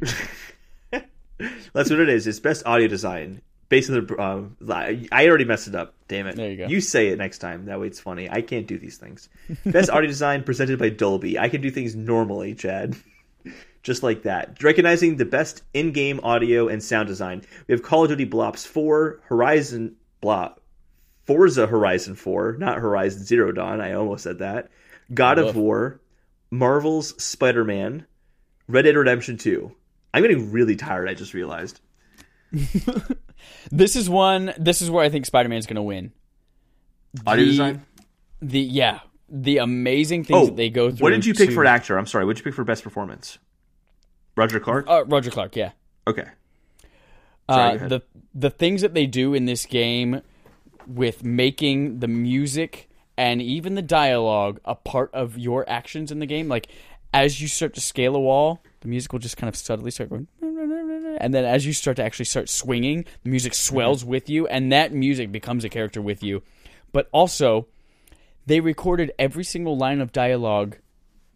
That's 1.72 1.90
what 1.90 2.00
it 2.00 2.08
is. 2.08 2.26
It's 2.26 2.40
best 2.40 2.66
audio 2.66 2.88
design. 2.88 3.42
Based 3.70 3.88
on 3.88 4.04
the, 4.04 4.22
um, 4.22 4.56
I 4.68 5.06
I 5.10 5.28
already 5.28 5.46
messed 5.46 5.68
it 5.68 5.74
up. 5.74 5.94
Damn 6.08 6.26
it! 6.26 6.36
There 6.36 6.50
you 6.50 6.56
go. 6.58 6.66
You 6.66 6.80
say 6.80 7.08
it 7.08 7.18
next 7.18 7.38
time. 7.38 7.66
That 7.66 7.80
way 7.80 7.86
it's 7.86 8.00
funny. 8.00 8.28
I 8.28 8.42
can't 8.42 8.66
do 8.66 8.78
these 8.78 8.98
things. 8.98 9.28
Best 9.64 9.88
audio 9.88 10.08
design 10.08 10.42
presented 10.42 10.78
by 10.78 10.90
Dolby. 10.90 11.38
I 11.38 11.48
can 11.48 11.62
do 11.62 11.70
things 11.70 11.94
normally, 11.94 12.54
Chad. 12.54 12.96
Just 13.82 14.02
like 14.02 14.24
that. 14.24 14.62
Recognizing 14.62 15.16
the 15.16 15.24
best 15.24 15.62
in-game 15.72 16.20
audio 16.22 16.68
and 16.68 16.82
sound 16.82 17.08
design. 17.08 17.42
We 17.66 17.72
have 17.72 17.82
Call 17.82 18.02
of 18.02 18.10
Duty 18.10 18.26
Blops 18.26 18.66
4, 18.66 19.20
Horizon 19.24 19.96
Blah, 20.20 20.54
Forza 21.24 21.66
Horizon 21.66 22.14
4, 22.16 22.56
not 22.58 22.78
Horizon 22.78 23.24
Zero 23.24 23.52
Dawn. 23.52 23.80
I 23.80 23.94
almost 23.94 24.24
said 24.24 24.40
that. 24.40 24.68
God 25.14 25.38
of 25.38 25.56
War, 25.56 26.00
Marvel's 26.50 27.22
Spider-Man, 27.22 28.04
Red 28.68 28.82
Dead 28.82 28.96
Redemption 28.96 29.38
2. 29.38 29.72
I'm 30.12 30.22
getting 30.22 30.50
really 30.52 30.76
tired. 30.76 31.08
I 31.08 31.14
just 31.14 31.34
realized. 31.34 31.80
this 33.70 33.96
is 33.96 34.08
one. 34.10 34.52
This 34.58 34.82
is 34.82 34.90
where 34.90 35.04
I 35.04 35.08
think 35.08 35.26
Spider 35.26 35.48
Man's 35.48 35.66
going 35.66 35.76
to 35.76 35.82
win. 35.82 36.12
Audio 37.26 37.44
The- 37.44 37.50
design. 37.50 37.82
The 38.42 38.60
yeah, 38.60 39.00
the 39.28 39.58
amazing 39.58 40.24
things 40.24 40.38
Oh, 40.42 40.46
that 40.46 40.56
they 40.56 40.70
go 40.70 40.90
through. 40.90 41.04
what 41.04 41.10
did 41.10 41.26
you 41.26 41.34
pick 41.34 41.50
to- 41.50 41.54
for 41.54 41.64
actor? 41.66 41.98
I'm 41.98 42.06
sorry. 42.06 42.24
What 42.24 42.36
did 42.36 42.40
you 42.40 42.44
pick 42.50 42.54
for 42.54 42.64
best 42.64 42.82
performance? 42.82 43.38
Roger 44.36 44.60
Clark. 44.60 44.86
Uh, 44.88 45.04
Roger 45.06 45.30
Clark, 45.30 45.56
yeah. 45.56 45.72
Okay. 46.06 46.24
Sorry, 47.50 47.78
Uh, 47.80 47.88
the 47.88 48.02
the 48.34 48.50
things 48.50 48.80
that 48.82 48.94
they 48.94 49.06
do 49.06 49.34
in 49.34 49.44
this 49.44 49.66
game 49.66 50.22
with 50.86 51.24
making 51.24 51.98
the 51.98 52.08
music 52.08 52.88
and 53.18 53.42
even 53.42 53.74
the 53.74 53.82
dialogue 53.82 54.60
a 54.64 54.74
part 54.76 55.10
of 55.12 55.36
your 55.36 55.68
actions 55.68 56.10
in 56.12 56.20
the 56.20 56.26
game, 56.26 56.48
like 56.48 56.68
as 57.12 57.40
you 57.42 57.48
start 57.48 57.74
to 57.74 57.80
scale 57.80 58.14
a 58.14 58.20
wall, 58.20 58.62
the 58.80 58.88
music 58.88 59.12
will 59.12 59.18
just 59.18 59.36
kind 59.36 59.48
of 59.48 59.56
subtly 59.56 59.90
start 59.90 60.10
going, 60.10 60.28
and 61.20 61.32
then 61.34 61.44
as 61.44 61.66
you 61.66 61.72
start 61.72 61.96
to 61.96 62.04
actually 62.04 62.24
start 62.24 62.48
swinging, 62.48 63.04
the 63.22 63.30
music 63.30 63.54
swells 63.54 64.04
with 64.04 64.28
you, 64.28 64.46
and 64.46 64.72
that 64.72 64.92
music 64.92 65.30
becomes 65.30 65.64
a 65.64 65.68
character 65.68 66.02
with 66.02 66.22
you. 66.22 66.42
But 66.92 67.08
also, 67.12 67.68
they 68.46 68.60
recorded 68.60 69.12
every 69.18 69.44
single 69.44 69.76
line 69.76 70.00
of 70.00 70.12
dialogue 70.12 70.76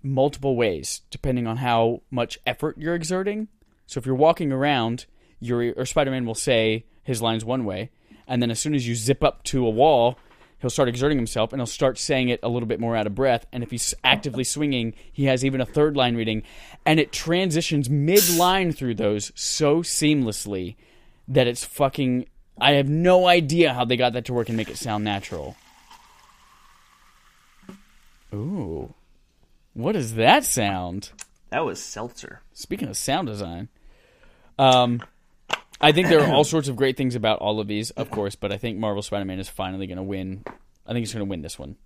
multiple 0.02 0.54
ways 0.54 1.00
depending 1.10 1.46
on 1.46 1.56
how 1.56 2.02
much 2.10 2.38
effort 2.46 2.76
you're 2.76 2.94
exerting. 2.94 3.48
So 3.86 3.98
if 3.98 4.06
you're 4.06 4.14
walking 4.14 4.52
around, 4.52 5.06
your 5.40 5.72
or 5.76 5.86
Spider-Man 5.86 6.26
will 6.26 6.34
say 6.34 6.84
his 7.02 7.22
lines 7.22 7.44
one 7.44 7.64
way, 7.64 7.90
and 8.26 8.42
then 8.42 8.50
as 8.50 8.58
soon 8.58 8.74
as 8.74 8.86
you 8.86 8.94
zip 8.94 9.22
up 9.22 9.42
to 9.44 9.66
a 9.66 9.70
wall, 9.70 10.18
he'll 10.64 10.70
start 10.70 10.88
exerting 10.88 11.18
himself 11.18 11.52
and 11.52 11.60
he'll 11.60 11.66
start 11.66 11.98
saying 11.98 12.30
it 12.30 12.40
a 12.42 12.48
little 12.48 12.66
bit 12.66 12.80
more 12.80 12.96
out 12.96 13.06
of 13.06 13.14
breath. 13.14 13.44
And 13.52 13.62
if 13.62 13.70
he's 13.70 13.94
actively 14.02 14.44
swinging, 14.44 14.94
he 15.12 15.26
has 15.26 15.44
even 15.44 15.60
a 15.60 15.66
third 15.66 15.94
line 15.94 16.16
reading, 16.16 16.42
and 16.86 16.98
it 16.98 17.12
transitions 17.12 17.90
mid-line 17.90 18.72
through 18.72 18.94
those 18.94 19.30
so 19.34 19.82
seamlessly 19.82 20.76
that 21.28 21.46
it's 21.46 21.64
fucking. 21.64 22.24
I 22.58 22.72
have 22.72 22.88
no 22.88 23.26
idea 23.26 23.74
how 23.74 23.84
they 23.84 23.98
got 23.98 24.14
that 24.14 24.24
to 24.24 24.32
work 24.32 24.48
and 24.48 24.56
make 24.56 24.70
it 24.70 24.78
sound 24.78 25.04
natural. 25.04 25.54
Ooh. 28.32 28.94
What 29.74 29.96
is 29.96 30.14
that 30.14 30.46
sound? 30.46 31.10
That 31.50 31.66
was 31.66 31.82
Seltzer. 31.82 32.40
Speaking 32.54 32.88
of 32.88 32.96
sound 32.96 33.28
design, 33.28 33.68
um, 34.58 35.02
I 35.84 35.92
think 35.92 36.08
there 36.08 36.20
are 36.20 36.32
all 36.32 36.44
sorts 36.44 36.68
of 36.68 36.76
great 36.76 36.96
things 36.96 37.14
about 37.14 37.40
all 37.40 37.60
of 37.60 37.68
these, 37.68 37.90
of 37.90 38.10
course, 38.10 38.36
but 38.36 38.50
I 38.50 38.56
think 38.56 38.78
Marvel 38.78 39.02
Spider-Man 39.02 39.38
is 39.38 39.50
finally 39.50 39.86
going 39.86 39.98
to 39.98 40.02
win. 40.02 40.42
I 40.86 40.92
think 40.92 41.00
he's 41.00 41.12
going 41.12 41.26
to 41.26 41.28
win 41.28 41.42
this 41.42 41.58
one. 41.58 41.76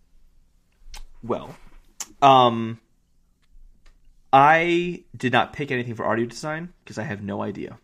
Well, 1.20 1.56
um, 2.22 2.78
I 4.32 5.02
did 5.16 5.32
not 5.32 5.52
pick 5.52 5.72
anything 5.72 5.96
for 5.96 6.06
audio 6.06 6.26
design 6.26 6.72
because 6.84 6.96
I 6.96 7.02
have 7.02 7.24
no 7.24 7.42
idea. 7.42 7.78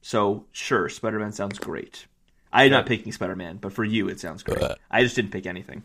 So 0.00 0.46
sure, 0.52 0.88
Spider 0.88 1.18
Man 1.18 1.32
sounds 1.32 1.58
great. 1.58 2.06
I'm 2.50 2.70
not 2.70 2.86
picking 2.86 3.12
Spider 3.12 3.36
Man, 3.36 3.58
but 3.58 3.74
for 3.74 3.84
you, 3.84 4.08
it 4.08 4.18
sounds 4.18 4.42
great. 4.42 4.64
I 4.90 5.02
just 5.02 5.14
didn't 5.14 5.30
pick 5.30 5.44
anything. 5.44 5.82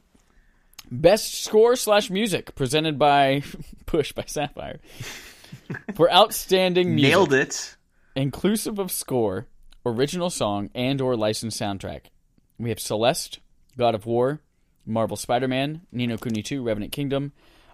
Best 0.89 1.43
score 1.43 1.75
slash 1.75 2.09
music 2.09 2.55
presented 2.55 2.97
by 2.97 3.43
Push 3.87 4.13
by 4.13 4.23
Sapphire 4.25 4.79
for 5.95 6.09
outstanding 6.09 6.95
music, 6.95 7.09
Nailed 7.09 7.33
it. 7.33 7.75
Inclusive 8.15 8.77
of 8.79 8.91
score, 8.91 9.47
original 9.85 10.29
song, 10.29 10.69
and 10.75 10.99
or 11.01 11.15
licensed 11.15 11.59
soundtrack. 11.59 12.05
We 12.57 12.69
have 12.69 12.79
Celeste, 12.79 13.39
God 13.77 13.95
of 13.95 14.05
War, 14.05 14.41
Marvel 14.85 15.17
Spider-Man, 15.17 15.81
Ni 15.91 16.07
no 16.07 16.17
Kuni 16.17 16.41
2, 16.43 16.61
Revenant 16.61 16.91
Kingdom, 16.91 17.31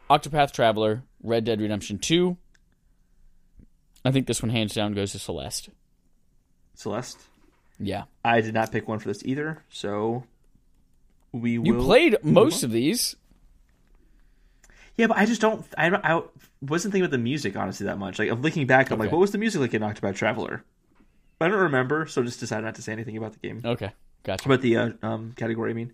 Octopath 0.10 0.52
Traveler, 0.52 1.04
Red 1.24 1.44
Dead 1.44 1.60
Redemption 1.60 1.98
2. 1.98 2.38
I 4.06 4.12
think 4.12 4.28
this 4.28 4.42
one 4.42 4.52
hands 4.52 4.74
down 4.74 4.94
goes 4.94 5.12
to 5.14 5.20
Celeste. 5.20 5.70
Celeste. 6.76 7.20
Yeah. 7.80 8.04
I 8.24 8.42
did 8.42 8.54
not 8.54 8.72
pick 8.72 8.88
one 8.88 9.00
for 9.00 9.08
this 9.08 9.24
either, 9.26 9.64
so 9.70 10.24
we 11.32 11.54
You 11.54 11.62
will. 11.74 11.84
played 11.84 12.18
most 12.24 12.64
of 12.64 12.72
these. 12.72 13.16
Yeah, 14.98 15.08
but 15.08 15.18
I 15.18 15.26
just 15.26 15.42
don't. 15.42 15.66
I, 15.78 15.90
I 15.90 16.24
wasn't 16.62 16.92
thinking 16.92 17.06
about 17.06 17.12
the 17.12 17.20
music 17.20 17.56
honestly 17.56 17.86
that 17.86 18.00
much. 18.00 18.18
Like 18.20 18.30
I'm 18.30 18.42
looking 18.42 18.66
back, 18.66 18.92
I'm 18.92 19.00
like, 19.00 19.12
what 19.12 19.22
was 19.22 19.32
the 19.32 19.38
music 19.38 19.62
like 19.62 19.74
in 19.74 19.84
Octopath 19.84 20.16
Traveler? 20.16 20.64
I 21.40 21.48
don't 21.48 21.60
remember, 21.60 22.08
so 22.08 22.24
just 22.24 22.40
decided 22.40 22.66
not 22.66 22.76
to 22.76 22.82
say 22.82 22.92
anything 22.92 23.16
about 23.16 23.34
the 23.34 23.40
game. 23.40 23.62
Okay. 23.64 23.92
Gotcha. 24.24 24.50
About 24.50 24.62
the 24.62 24.78
uh, 24.78 24.90
um, 25.04 25.34
category, 25.38 25.72
I 25.72 25.74
mean. 25.74 25.94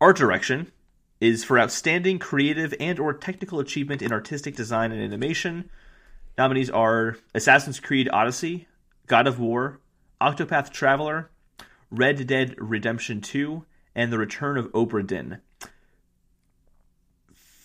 Art 0.00 0.16
direction. 0.16 0.72
is 1.20 1.44
for 1.44 1.58
outstanding 1.58 2.18
creative 2.18 2.74
and 2.78 2.98
or 2.98 3.12
technical 3.12 3.60
achievement 3.60 4.02
in 4.02 4.12
artistic 4.12 4.56
design 4.56 4.92
and 4.92 5.02
animation. 5.02 5.70
Nominees 6.36 6.70
are 6.70 7.16
Assassin's 7.34 7.80
Creed 7.80 8.08
Odyssey, 8.12 8.68
God 9.06 9.26
of 9.26 9.40
War, 9.40 9.80
Octopath 10.20 10.70
Traveler, 10.70 11.30
Red 11.90 12.26
Dead 12.26 12.54
Redemption 12.58 13.20
2, 13.20 13.64
and 13.94 14.12
The 14.12 14.18
Return 14.18 14.56
of 14.56 14.66
Obra 14.72 15.04
Dinn. 15.04 15.38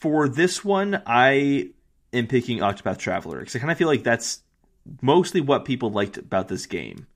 For 0.04 0.28
this 0.28 0.66
one, 0.66 1.02
I 1.08 1.70
am 2.12 2.28
picking 2.28 2.58
Octopath 2.60 2.98
Traveler 2.98 3.40
because 3.40 3.56
I 3.56 3.60
kind 3.60 3.72
of 3.72 3.78
feel 3.78 3.88
like 3.88 4.04
that's 4.04 4.42
mostly 5.02 5.40
what 5.40 5.64
people 5.64 5.92
liked 5.92 6.18
about 6.18 6.50
this 6.50 6.66
game 6.66 7.08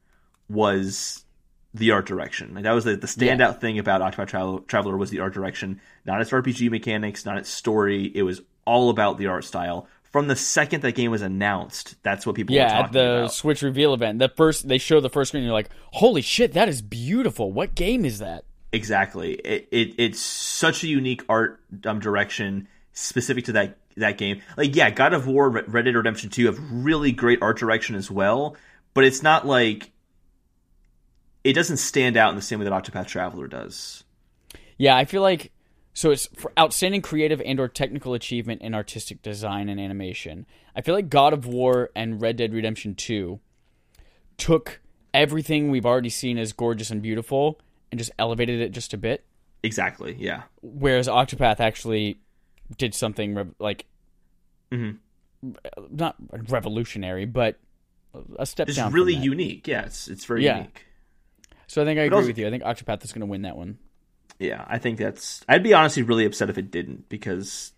was 0.48 1.26
the 1.74 1.92
art 1.92 2.06
direction. 2.06 2.54
Like 2.54 2.64
that 2.64 2.72
was 2.72 2.86
the, 2.86 2.96
the 2.96 3.08
standout 3.08 3.38
Yeah. 3.40 3.52
thing 3.52 3.78
about 3.78 4.00
Octopath 4.00 4.28
Travel- 4.28 4.60
Traveler 4.62 4.96
was 4.96 5.10
the 5.10 5.20
art 5.20 5.34
direction, 5.34 5.82
not 6.06 6.22
its 6.22 6.32
RPG 6.32 6.72
mechanics, 6.72 7.26
not 7.26 7.38
its 7.38 7.50
story. 7.50 8.06
It 8.16 8.24
was 8.24 8.42
all 8.66 8.90
about 8.90 9.18
the 9.18 9.28
art 9.28 9.44
style. 9.44 9.86
From 10.04 10.30
the 10.30 10.38
second 10.38 10.80
that 10.84 10.94
game 10.96 11.12
was 11.12 11.22
announced, 11.22 12.02
that's 12.04 12.26
what 12.26 12.36
people 12.38 12.54
were 12.56 12.62
Yeah, 12.62 12.80
at 12.86 12.94
the 12.94 13.18
about. 13.20 13.34
Switch 13.34 13.62
reveal 13.64 13.94
event, 13.94 14.20
the 14.20 14.30
first 14.30 14.66
they 14.70 14.78
show 14.78 15.02
the 15.02 15.10
first 15.10 15.32
screen, 15.32 15.44
you're 15.44 15.52
like, 15.52 15.70
"Holy 15.92 16.22
shit, 16.22 16.54
that 16.54 16.70
is 16.70 16.82
beautiful! 16.82 17.52
What 17.52 17.76
game 17.76 18.06
is 18.06 18.20
that?" 18.20 18.46
Exactly. 18.72 19.34
It, 19.34 19.68
it 19.72 19.96
it's 19.98 20.22
such 20.22 20.84
a 20.86 20.88
unique 20.88 21.24
art 21.28 21.60
um, 21.86 22.00
direction 22.00 22.70
specific 22.98 23.46
to 23.46 23.52
that 23.54 23.78
that 23.96 24.18
game. 24.18 24.42
Like 24.58 24.76
yeah, 24.76 24.90
God 24.90 25.14
of 25.14 25.28
War, 25.28 25.50
Red 25.50 25.72
Red 25.74 25.86
Dead 25.86 25.96
Redemption 25.96 26.30
2 26.30 26.46
have 26.48 26.60
really 26.72 27.12
great 27.12 27.40
art 27.42 27.58
direction 27.58 27.96
as 27.96 28.10
well, 28.10 28.56
but 28.94 29.04
it's 29.04 29.22
not 29.22 29.46
like 29.46 29.92
it 31.44 31.54
doesn't 31.54 31.78
stand 31.78 32.18
out 32.18 32.30
in 32.32 32.36
the 32.36 32.42
same 32.42 32.60
way 32.60 32.66
that 32.66 32.74
Octopath 32.74 33.08
Traveler 33.08 33.48
does. 33.48 34.04
Yeah, 34.78 34.96
I 34.96 35.06
feel 35.06 35.22
like 35.22 35.52
so 35.94 36.12
it's 36.12 36.28
for 36.36 36.52
outstanding 36.60 37.02
creative 37.02 37.42
and 37.42 37.60
or 37.60 37.68
technical 37.68 38.14
achievement 38.14 38.62
in 38.62 38.76
artistic 38.76 39.22
design 39.22 39.70
and 39.70 39.80
animation. 39.80 40.46
I 40.76 40.82
feel 40.82 40.94
like 40.94 41.10
God 41.10 41.34
of 41.34 41.46
War 41.48 41.90
and 41.96 42.22
Red 42.22 42.38
Dead 42.38 42.54
Redemption 42.54 42.94
2 42.94 43.40
took 44.38 44.80
everything 45.14 45.72
we've 45.72 45.86
already 45.86 46.10
seen 46.10 46.38
as 46.38 46.54
gorgeous 46.54 46.92
and 46.92 47.02
beautiful 47.02 47.60
and 47.92 47.98
just 47.98 48.12
elevated 48.20 48.60
it 48.62 48.72
just 48.72 48.94
a 48.94 48.98
bit, 48.98 49.26
Exactly. 49.64 50.16
Yeah. 50.20 50.44
whereas 50.62 51.08
Octopath 51.08 51.60
actually 51.60 52.20
did 52.78 52.94
something 52.94 53.36
rev- 53.36 53.56
like 53.60 53.86
Mhm. 54.72 54.98
not 55.92 56.16
revolutionary, 56.50 57.26
but 57.26 57.58
a 58.38 58.46
step 58.46 58.68
It's 58.68 58.78
down. 58.78 58.90
from 58.92 58.96
really 58.96 59.14
unique. 59.16 59.68
Yeah, 59.68 59.86
it's 59.86 60.08
it's 60.08 60.26
very 60.26 60.44
Yeah. 60.44 60.58
unique. 60.58 60.86
So 61.68 61.82
I 61.82 61.86
think 61.86 62.00
I 62.00 62.04
agree 62.04 62.16
also- 62.16 62.28
with 62.28 62.38
you. 62.38 62.48
I 62.48 62.50
think 62.50 62.64
Octopath 62.64 63.04
is 63.04 63.12
going 63.12 63.22
to 63.22 63.26
win 63.28 63.44
that 63.44 63.56
one. 63.58 63.78
Yeah, 64.40 64.66
I 64.68 64.78
think 64.78 64.98
that's. 65.00 65.44
I'd 65.50 65.64
be 65.64 65.74
honestly 65.74 66.04
really 66.04 66.26
upset 66.26 66.50
if 66.50 66.58
it 66.58 66.70
didn't 66.72 67.10
because, 67.10 67.74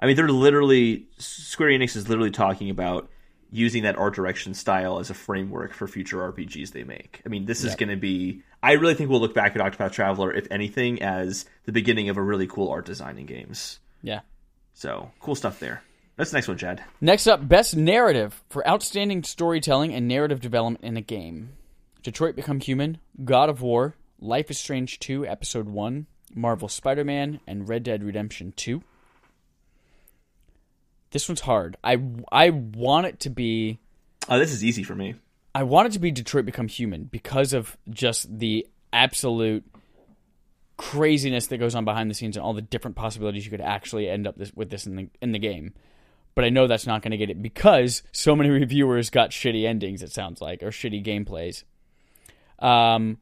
I 0.00 0.06
mean, 0.06 0.16
they're 0.16 0.28
literally 0.28 1.06
Square 1.18 1.70
Enix 1.70 1.96
is 1.96 2.08
literally 2.08 2.30
talking 2.30 2.70
about 2.70 3.10
using 3.50 3.82
that 3.82 3.96
art 3.96 4.14
direction 4.14 4.54
style 4.54 4.98
as 4.98 5.08
a 5.10 5.14
framework 5.14 5.72
for 5.72 5.86
future 5.86 6.18
RPGs 6.22 6.72
they 6.72 6.84
make. 6.84 7.22
I 7.24 7.28
mean, 7.28 7.46
this 7.46 7.64
is 7.64 7.74
going 7.74 7.88
to 7.90 7.96
be. 7.96 8.42
I 8.62 8.72
really 8.72 8.94
think 8.94 9.10
we'll 9.10 9.20
look 9.20 9.34
back 9.34 9.54
at 9.56 9.62
Octopath 9.62 9.92
Traveler, 9.92 10.32
if 10.32 10.46
anything, 10.50 11.00
as 11.02 11.44
the 11.64 11.72
beginning 11.72 12.08
of 12.08 12.16
a 12.16 12.22
really 12.22 12.46
cool 12.46 12.70
art 12.70 12.86
design 12.86 13.18
in 13.18 13.26
games. 13.26 13.78
Yeah. 14.02 14.20
So 14.74 15.10
cool 15.20 15.34
stuff 15.34 15.60
there. 15.60 15.82
That's 16.16 16.30
the 16.30 16.36
next 16.36 16.48
one, 16.48 16.58
Chad. 16.58 16.82
Next 17.00 17.28
up, 17.28 17.46
best 17.46 17.76
narrative 17.76 18.42
for 18.50 18.66
outstanding 18.66 19.22
storytelling 19.22 19.94
and 19.94 20.08
narrative 20.08 20.40
development 20.40 20.84
in 20.84 20.96
a 20.96 21.00
game. 21.00 21.50
Detroit 22.02 22.34
Become 22.34 22.60
Human, 22.60 22.98
God 23.24 23.48
of 23.48 23.62
War, 23.62 23.94
Life 24.20 24.50
is 24.50 24.58
Strange 24.58 24.98
2, 24.98 25.24
Episode 25.26 25.68
1, 25.68 26.06
Marvel 26.34 26.68
Spider 26.68 27.04
Man, 27.04 27.38
and 27.46 27.68
Red 27.68 27.84
Dead 27.84 28.02
Redemption 28.02 28.52
2. 28.56 28.82
This 31.12 31.28
one's 31.28 31.40
hard. 31.42 31.76
I, 31.84 32.02
I 32.32 32.50
want 32.50 33.06
it 33.06 33.20
to 33.20 33.30
be 33.30 33.78
Oh, 34.28 34.38
this 34.38 34.52
is 34.52 34.64
easy 34.64 34.82
for 34.82 34.94
me. 34.94 35.14
I 35.58 35.64
wanted 35.64 35.90
to 35.94 35.98
be 35.98 36.12
Detroit 36.12 36.44
Become 36.44 36.68
Human 36.68 37.02
because 37.02 37.52
of 37.52 37.76
just 37.90 38.38
the 38.38 38.64
absolute 38.92 39.64
craziness 40.76 41.48
that 41.48 41.58
goes 41.58 41.74
on 41.74 41.84
behind 41.84 42.08
the 42.08 42.14
scenes 42.14 42.36
and 42.36 42.46
all 42.46 42.52
the 42.52 42.62
different 42.62 42.94
possibilities 42.94 43.44
you 43.44 43.50
could 43.50 43.60
actually 43.60 44.08
end 44.08 44.28
up 44.28 44.36
this, 44.36 44.52
with 44.54 44.70
this 44.70 44.86
in 44.86 44.94
the 44.94 45.08
in 45.20 45.32
the 45.32 45.40
game. 45.40 45.74
But 46.36 46.44
I 46.44 46.50
know 46.50 46.68
that's 46.68 46.86
not 46.86 47.02
going 47.02 47.10
to 47.10 47.16
get 47.16 47.28
it 47.28 47.42
because 47.42 48.04
so 48.12 48.36
many 48.36 48.50
reviewers 48.60 49.10
got 49.10 49.30
shitty 49.30 49.66
endings. 49.66 50.00
It 50.00 50.12
sounds 50.12 50.40
like 50.40 50.62
or 50.62 50.68
shitty 50.68 51.04
gameplays. 51.04 51.64
Um, 52.64 53.18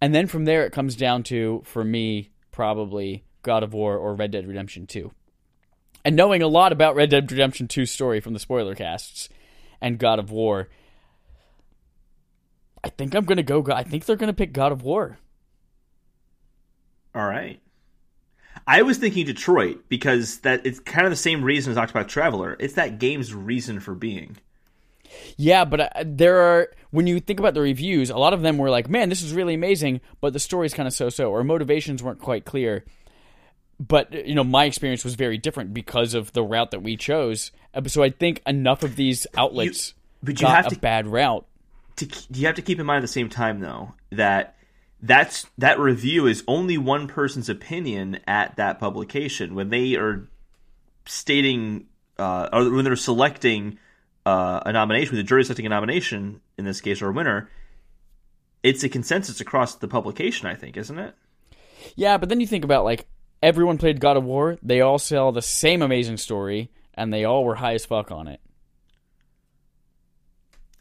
and 0.00 0.14
then 0.14 0.28
from 0.28 0.44
there 0.44 0.66
it 0.66 0.72
comes 0.72 0.94
down 0.94 1.24
to 1.24 1.62
for 1.64 1.82
me 1.82 2.30
probably 2.52 3.24
God 3.42 3.64
of 3.64 3.74
War 3.74 3.96
or 3.96 4.14
Red 4.14 4.30
Dead 4.30 4.46
Redemption 4.46 4.86
Two. 4.86 5.10
And 6.04 6.14
knowing 6.14 6.42
a 6.42 6.46
lot 6.46 6.70
about 6.70 6.94
Red 6.94 7.10
Dead 7.10 7.28
Redemption 7.28 7.66
2's 7.66 7.90
story 7.90 8.20
from 8.20 8.34
the 8.34 8.38
spoiler 8.38 8.76
casts 8.76 9.28
and 9.80 9.98
God 9.98 10.20
of 10.20 10.30
War, 10.30 10.68
I 12.84 12.88
think 12.90 13.14
I'm 13.14 13.24
gonna 13.24 13.42
go. 13.42 13.64
I 13.72 13.82
think 13.82 14.04
they're 14.04 14.16
gonna 14.16 14.32
pick 14.32 14.52
God 14.52 14.72
of 14.72 14.82
War. 14.82 15.18
All 17.14 17.26
right. 17.26 17.60
I 18.66 18.82
was 18.82 18.98
thinking 18.98 19.24
Detroit 19.26 19.84
because 19.88 20.40
that 20.40 20.66
it's 20.66 20.78
kind 20.80 21.06
of 21.06 21.10
the 21.10 21.16
same 21.16 21.42
reason 21.42 21.70
as 21.72 21.78
Octopath 21.78 22.08
Traveler. 22.08 22.56
It's 22.60 22.74
that 22.74 22.98
game's 22.98 23.32
reason 23.34 23.80
for 23.80 23.94
being. 23.94 24.36
Yeah, 25.38 25.64
but 25.64 25.80
uh, 25.80 25.88
there 26.04 26.36
are 26.38 26.68
when 26.90 27.06
you 27.06 27.18
think 27.20 27.38
about 27.40 27.54
the 27.54 27.62
reviews, 27.62 28.10
a 28.10 28.18
lot 28.18 28.34
of 28.34 28.42
them 28.42 28.58
were 28.58 28.68
like, 28.68 28.90
"Man, 28.90 29.08
this 29.08 29.22
is 29.22 29.32
really 29.32 29.54
amazing," 29.54 30.00
but 30.20 30.32
the 30.34 30.38
story's 30.38 30.74
kind 30.74 30.86
of 30.86 30.92
so-so, 30.92 31.30
or 31.30 31.42
motivations 31.44 32.02
weren't 32.02 32.20
quite 32.20 32.44
clear. 32.44 32.84
But 33.80 34.12
you 34.26 34.34
know, 34.34 34.44
my 34.44 34.64
experience 34.64 35.04
was 35.04 35.14
very 35.14 35.38
different 35.38 35.72
because 35.72 36.12
of 36.12 36.32
the 36.32 36.42
route 36.42 36.72
that 36.72 36.82
we 36.82 36.96
chose. 36.96 37.52
Uh, 37.74 37.82
So 37.86 38.02
I 38.02 38.10
think 38.10 38.42
enough 38.46 38.82
of 38.82 38.96
these 38.96 39.26
outlets 39.36 39.94
but 40.22 40.40
you 40.40 40.46
got 40.46 40.64
have 40.64 40.66
a 40.66 40.74
to- 40.74 40.80
bad 40.80 41.06
route. 41.06 41.46
To, 41.98 42.26
you 42.32 42.46
have 42.46 42.56
to 42.56 42.62
keep 42.62 42.78
in 42.80 42.86
mind 42.86 42.98
at 42.98 43.02
the 43.02 43.08
same 43.08 43.28
time 43.28 43.60
though 43.60 43.94
that 44.10 44.56
that's 45.00 45.46
that 45.58 45.78
review 45.78 46.26
is 46.26 46.42
only 46.48 46.76
one 46.76 47.06
person's 47.06 47.48
opinion 47.48 48.18
at 48.26 48.56
that 48.56 48.80
publication 48.80 49.54
when 49.54 49.70
they 49.70 49.94
are 49.94 50.28
stating 51.06 51.86
uh, 52.18 52.48
or 52.52 52.70
when 52.70 52.84
they're 52.84 52.96
selecting 52.96 53.78
uh, 54.26 54.60
a 54.66 54.72
nomination 54.72 55.12
when 55.12 55.24
the 55.24 55.28
jury 55.28 55.44
selecting 55.44 55.66
a 55.66 55.68
nomination 55.68 56.40
in 56.56 56.64
this 56.64 56.80
case 56.80 57.00
or 57.00 57.08
a 57.08 57.12
winner 57.12 57.48
it's 58.62 58.82
a 58.82 58.88
consensus 58.88 59.40
across 59.40 59.76
the 59.76 59.88
publication 59.88 60.48
i 60.48 60.54
think 60.54 60.76
isn't 60.76 60.98
it 60.98 61.14
Yeah, 61.96 62.18
but 62.18 62.28
then 62.28 62.40
you 62.40 62.46
think 62.46 62.64
about 62.64 62.84
like 62.84 63.06
everyone 63.42 63.78
played 63.78 64.00
God 64.00 64.16
of 64.16 64.24
War. 64.24 64.58
They 64.62 64.80
all 64.80 64.98
sell 64.98 65.32
the 65.32 65.42
same 65.42 65.82
amazing 65.82 66.16
story, 66.16 66.70
and 66.94 67.12
they 67.12 67.24
all 67.24 67.44
were 67.44 67.54
high 67.54 67.74
as 67.74 67.86
fuck 67.86 68.10
on 68.10 68.28
it. 68.28 68.40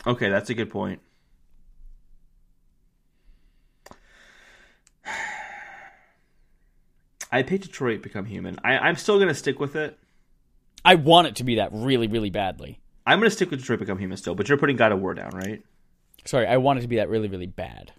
okay 0.06 0.30
that's 0.30 0.50
a 0.50 0.54
good 0.54 0.70
point 0.70 1.02
I 7.32 7.44
picked 7.44 7.66
Detroit 7.66 8.02
Become 8.02 8.26
Human. 8.26 8.58
I, 8.64 8.78
I'm 8.78 8.96
still 8.96 9.18
going 9.18 9.28
to 9.28 9.36
stick 9.36 9.60
with 9.60 9.76
it. 9.76 9.98
I 10.86 10.96
want 10.96 11.28
it 11.28 11.36
to 11.38 11.44
be 11.44 11.56
that 11.56 11.70
really, 11.74 12.08
really 12.08 12.30
badly. 12.30 12.80
I'm 13.06 13.20
going 13.20 13.30
to 13.30 13.36
stick 13.36 13.52
with 13.52 13.60
Detroit 13.60 13.80
Become 13.80 14.00
Human 14.00 14.18
still, 14.18 14.36
but 14.36 14.48
you're 14.48 14.58
putting 14.58 14.78
God 14.78 14.92
of 14.92 15.00
War 15.00 15.14
down, 15.14 15.32
right? 15.32 15.62
Sorry, 16.26 16.46
I 16.46 16.58
want 16.58 16.80
it 16.80 16.82
to 16.84 16.88
be 16.88 16.98
that 16.98 17.10
really, 17.10 17.28
really 17.28 17.48
bad. 17.48 17.94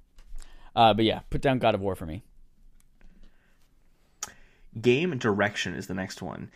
Uh, 0.75 0.95
but 0.95 1.05
yeah, 1.05 1.21
put 1.31 1.41
down 1.41 1.59
God 1.59 1.75
of 1.75 1.81
War 1.81 1.95
for 1.95 2.07
me. 2.07 2.23
Game 4.81 5.17
direction 5.19 5.75
is 5.75 5.87
the 5.87 5.95
next 5.95 6.23
one. 6.23 6.51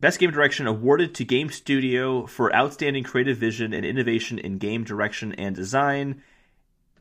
Best 0.00 0.18
game 0.18 0.32
direction 0.32 0.66
awarded 0.66 1.14
to 1.14 1.24
Game 1.24 1.48
Studio 1.48 2.26
for 2.26 2.54
outstanding 2.54 3.04
creative 3.04 3.38
vision 3.38 3.72
and 3.72 3.86
innovation 3.86 4.38
in 4.38 4.58
game 4.58 4.82
direction 4.82 5.32
and 5.34 5.54
design. 5.54 6.22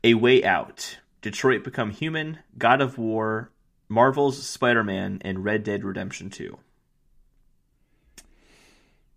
A 0.03 0.13
Way 0.13 0.43
Out, 0.43 0.99
Detroit 1.21 1.63
Become 1.63 1.91
Human, 1.91 2.39
God 2.59 2.79
of 2.79 2.99
War, 2.99 3.49
Marvel's 3.91 4.41
Spider 4.41 4.85
Man, 4.85 5.19
and 5.21 5.43
Red 5.43 5.65
Dead 5.65 5.83
Redemption 5.83 6.29
2. 6.29 6.57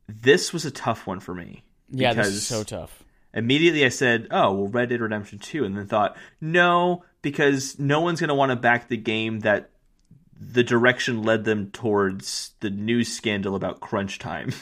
This 0.08 0.52
was 0.52 0.64
a 0.64 0.72
tough 0.72 1.06
one 1.06 1.20
for 1.20 1.32
me. 1.32 1.62
Yeah, 1.90 2.12
this 2.12 2.26
is 2.26 2.46
so 2.46 2.64
tough. 2.64 3.04
immediately 3.32 3.84
I 3.84 3.88
said, 3.88 4.26
"Oh, 4.32 4.52
well, 4.52 4.66
Red 4.66 4.88
Dead 4.88 5.00
Redemption 5.00 5.38
2," 5.38 5.64
and 5.64 5.76
then 5.76 5.86
thought, 5.86 6.16
"No, 6.40 7.04
because 7.22 7.78
no 7.78 8.00
one's 8.00 8.18
going 8.18 8.28
to 8.28 8.34
want 8.34 8.50
to 8.50 8.56
back 8.56 8.88
the 8.88 8.96
game 8.96 9.40
that 9.40 9.70
the 10.38 10.64
direction 10.64 11.22
led 11.22 11.44
them 11.44 11.70
towards 11.70 12.54
the 12.58 12.70
news 12.70 13.12
scandal 13.12 13.54
about 13.54 13.80
crunch 13.80 14.18
time." 14.18 14.52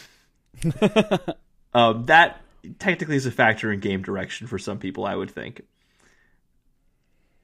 um, 1.72 2.04
that 2.04 2.42
technically 2.78 3.16
is 3.16 3.24
a 3.24 3.30
factor 3.30 3.72
in 3.72 3.80
game 3.80 4.02
direction 4.02 4.46
for 4.46 4.58
some 4.58 4.78
people, 4.78 5.06
I 5.06 5.16
would 5.16 5.30
think. 5.30 5.62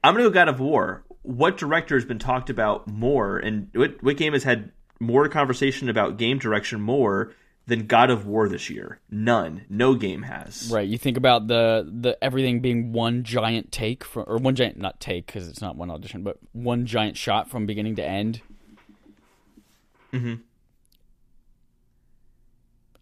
I'm 0.03 0.13
going 0.13 0.23
to 0.23 0.29
go 0.29 0.33
God 0.33 0.49
of 0.49 0.59
War. 0.59 1.03
What 1.29 1.57
director 1.57 1.93
has 1.95 2.05
been 2.05 2.17
talked 2.17 2.49
about 2.49 2.87
more, 2.87 3.37
and 3.37 3.69
what, 3.75 4.01
what 4.01 4.17
game 4.17 4.33
has 4.33 4.43
had 4.43 4.71
more 4.99 5.29
conversation 5.29 5.87
about 5.87 6.17
game 6.17 6.39
direction 6.39 6.81
more 6.81 7.33
than 7.67 7.85
God 7.85 8.09
of 8.09 8.25
War 8.25 8.49
this 8.49 8.67
year? 8.67 8.99
None. 9.11 9.63
No 9.69 9.93
game 9.93 10.23
has. 10.23 10.71
Right. 10.73 10.87
You 10.87 10.97
think 10.97 11.17
about 11.17 11.45
the 11.45 11.87
the 11.87 12.17
everything 12.23 12.61
being 12.61 12.93
one 12.93 13.23
giant 13.23 13.71
take 13.71 14.03
from, 14.03 14.23
or 14.25 14.37
one 14.37 14.55
giant 14.55 14.79
not 14.79 14.99
take 14.99 15.27
because 15.27 15.47
it's 15.47 15.61
not 15.61 15.75
one 15.75 15.91
audition, 15.91 16.23
but 16.23 16.39
one 16.51 16.87
giant 16.87 17.15
shot 17.15 17.47
from 17.47 17.67
beginning 17.67 17.95
to 17.97 18.03
end. 18.03 18.41
Mhm. 20.11 20.39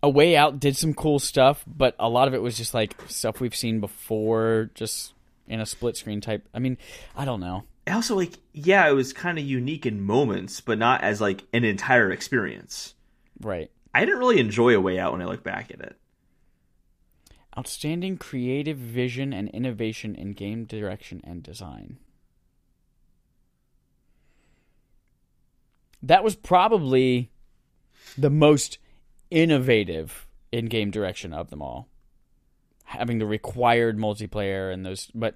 A 0.03 0.09
Way 0.09 0.35
Out 0.35 0.59
did 0.59 0.75
some 0.75 0.93
cool 0.93 1.19
stuff, 1.19 1.63
but 1.65 1.95
a 1.97 2.09
lot 2.09 2.27
of 2.27 2.33
it 2.33 2.41
was 2.41 2.57
just 2.57 2.73
like 2.73 2.93
stuff 3.07 3.39
we've 3.39 3.55
seen 3.55 3.79
before, 3.79 4.69
just 4.75 5.13
in 5.47 5.61
a 5.61 5.65
split 5.65 5.95
screen 5.95 6.19
type. 6.19 6.45
I 6.53 6.59
mean, 6.59 6.77
I 7.15 7.23
don't 7.23 7.39
know. 7.39 7.63
Also, 7.87 8.15
like, 8.15 8.33
yeah, 8.53 8.87
it 8.87 8.93
was 8.93 9.13
kind 9.13 9.37
of 9.37 9.45
unique 9.45 9.85
in 9.85 10.01
moments, 10.01 10.61
but 10.61 10.77
not 10.77 11.01
as 11.01 11.21
like 11.21 11.43
an 11.53 11.63
entire 11.63 12.11
experience. 12.11 12.93
Right. 13.39 13.71
I 13.93 14.05
didn't 14.05 14.19
really 14.19 14.39
enjoy 14.39 14.75
A 14.75 14.81
Way 14.81 14.99
Out 14.99 15.13
when 15.13 15.21
I 15.21 15.25
look 15.25 15.43
back 15.43 15.71
at 15.71 15.81
it. 15.81 15.95
Outstanding 17.57 18.17
creative 18.17 18.77
vision 18.77 19.33
and 19.33 19.49
innovation 19.49 20.13
in 20.13 20.33
game 20.33 20.65
direction 20.65 21.21
and 21.23 21.41
design. 21.41 21.97
That 26.03 26.23
was 26.23 26.35
probably 26.35 27.31
the 28.17 28.29
most 28.29 28.77
innovative 29.31 30.27
in 30.51 30.67
game 30.67 30.91
direction 30.91 31.33
of 31.33 31.49
them 31.49 31.61
all. 31.61 31.87
Having 32.85 33.17
the 33.17 33.25
required 33.25 33.97
multiplayer 33.97 34.71
and 34.71 34.85
those, 34.85 35.09
but 35.15 35.35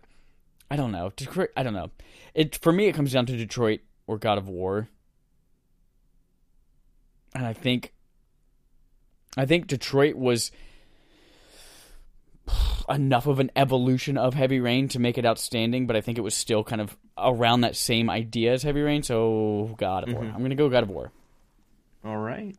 I 0.71 0.77
don't 0.77 0.91
know. 0.93 1.11
Detroit, 1.15 1.49
I 1.57 1.63
don't 1.63 1.73
know. 1.73 1.91
It 2.33 2.55
for 2.55 2.71
me, 2.71 2.87
it 2.87 2.95
comes 2.95 3.11
down 3.11 3.25
to 3.25 3.35
Detroit 3.35 3.81
or 4.07 4.17
God 4.17 4.37
of 4.37 4.47
War, 4.47 4.87
and 7.35 7.45
I 7.45 7.51
think, 7.53 7.93
I 9.35 9.45
think 9.45 9.67
Detroit 9.67 10.15
was 10.15 10.51
enough 12.89 13.27
of 13.27 13.39
an 13.39 13.51
evolution 13.55 14.17
of 14.17 14.33
Heavy 14.33 14.59
Rain 14.59 14.87
to 14.89 14.99
make 14.99 15.17
it 15.17 15.25
outstanding, 15.25 15.87
but 15.87 15.95
I 15.95 16.01
think 16.01 16.17
it 16.17 16.21
was 16.21 16.35
still 16.35 16.63
kind 16.63 16.81
of 16.81 16.97
around 17.17 17.61
that 17.61 17.75
same 17.75 18.09
idea 18.09 18.53
as 18.53 18.63
Heavy 18.63 18.81
Rain. 18.81 19.03
So 19.03 19.75
God 19.77 20.07
of 20.07 20.13
War. 20.13 20.23
Mm-hmm. 20.23 20.33
I'm 20.33 20.39
going 20.39 20.49
to 20.51 20.55
go 20.55 20.69
God 20.69 20.83
of 20.83 20.89
War. 20.89 21.11
All 22.03 22.17
right. 22.17 22.55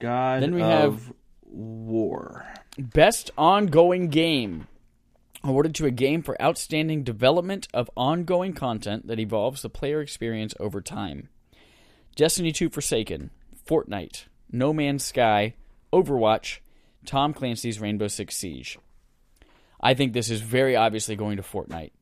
God 0.00 0.42
Then 0.42 0.54
we 0.54 0.62
of 0.62 0.70
have- 0.70 1.12
War. 1.44 2.46
Best 2.78 3.30
ongoing 3.38 4.08
game. 4.08 4.66
Awarded 5.44 5.74
to 5.76 5.86
a 5.86 5.90
game 5.92 6.22
for 6.22 6.40
outstanding 6.42 7.04
development 7.04 7.68
of 7.72 7.90
ongoing 7.96 8.54
content 8.54 9.06
that 9.06 9.20
evolves 9.20 9.62
the 9.62 9.70
player 9.70 10.00
experience 10.00 10.52
over 10.58 10.80
time. 10.80 11.28
Destiny 12.16 12.50
2 12.50 12.68
Forsaken, 12.70 13.30
Fortnite, 13.66 14.24
No 14.50 14.72
Man's 14.72 15.04
Sky, 15.04 15.54
Overwatch, 15.92 16.58
Tom 17.06 17.32
Clancy's 17.32 17.78
Rainbow 17.80 18.08
Six 18.08 18.36
Siege. 18.36 18.78
I 19.80 19.94
think 19.94 20.12
this 20.12 20.28
is 20.28 20.40
very 20.40 20.74
obviously 20.74 21.14
going 21.14 21.36
to 21.36 21.42
Fortnite. 21.42 21.92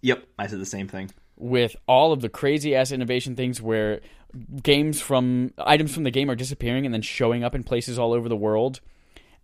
Yep, 0.00 0.26
I 0.38 0.46
said 0.46 0.58
the 0.58 0.66
same 0.66 0.88
thing. 0.88 1.10
with 1.36 1.76
all 1.86 2.12
of 2.12 2.20
the 2.20 2.28
crazy 2.28 2.74
ass 2.74 2.92
innovation 2.92 3.36
things 3.36 3.60
where 3.60 4.00
games 4.62 5.00
from 5.00 5.52
items 5.58 5.92
from 5.92 6.04
the 6.04 6.10
game 6.10 6.30
are 6.30 6.34
disappearing 6.34 6.84
and 6.86 6.94
then 6.94 7.02
showing 7.02 7.44
up 7.44 7.54
in 7.54 7.62
places 7.62 7.98
all 7.98 8.12
over 8.12 8.28
the 8.28 8.36
world 8.36 8.80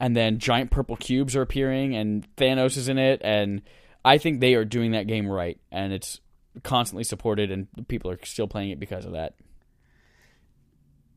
and 0.01 0.17
then 0.17 0.39
giant 0.39 0.71
purple 0.71 0.97
cubes 0.97 1.37
are 1.37 1.43
appearing 1.43 1.95
and 1.95 2.27
Thanos 2.37 2.77
is 2.77 2.89
in 2.89 2.99
it 2.99 3.21
and 3.23 3.63
I 4.05 4.19
think 4.19 4.41
they 4.41 4.55
are 4.55 4.65
doing 4.65 4.93
that 4.93 5.07
game 5.07 5.29
right 5.29 5.61
and 5.71 5.93
it's 5.93 6.21
constantly 6.65 7.05
supported 7.05 7.53
and 7.53 7.69
people 7.87 8.11
are 8.11 8.19
still 8.25 8.49
playing 8.49 8.71
it 8.71 8.81
because 8.81 9.05
of 9.05 9.13
that. 9.13 9.35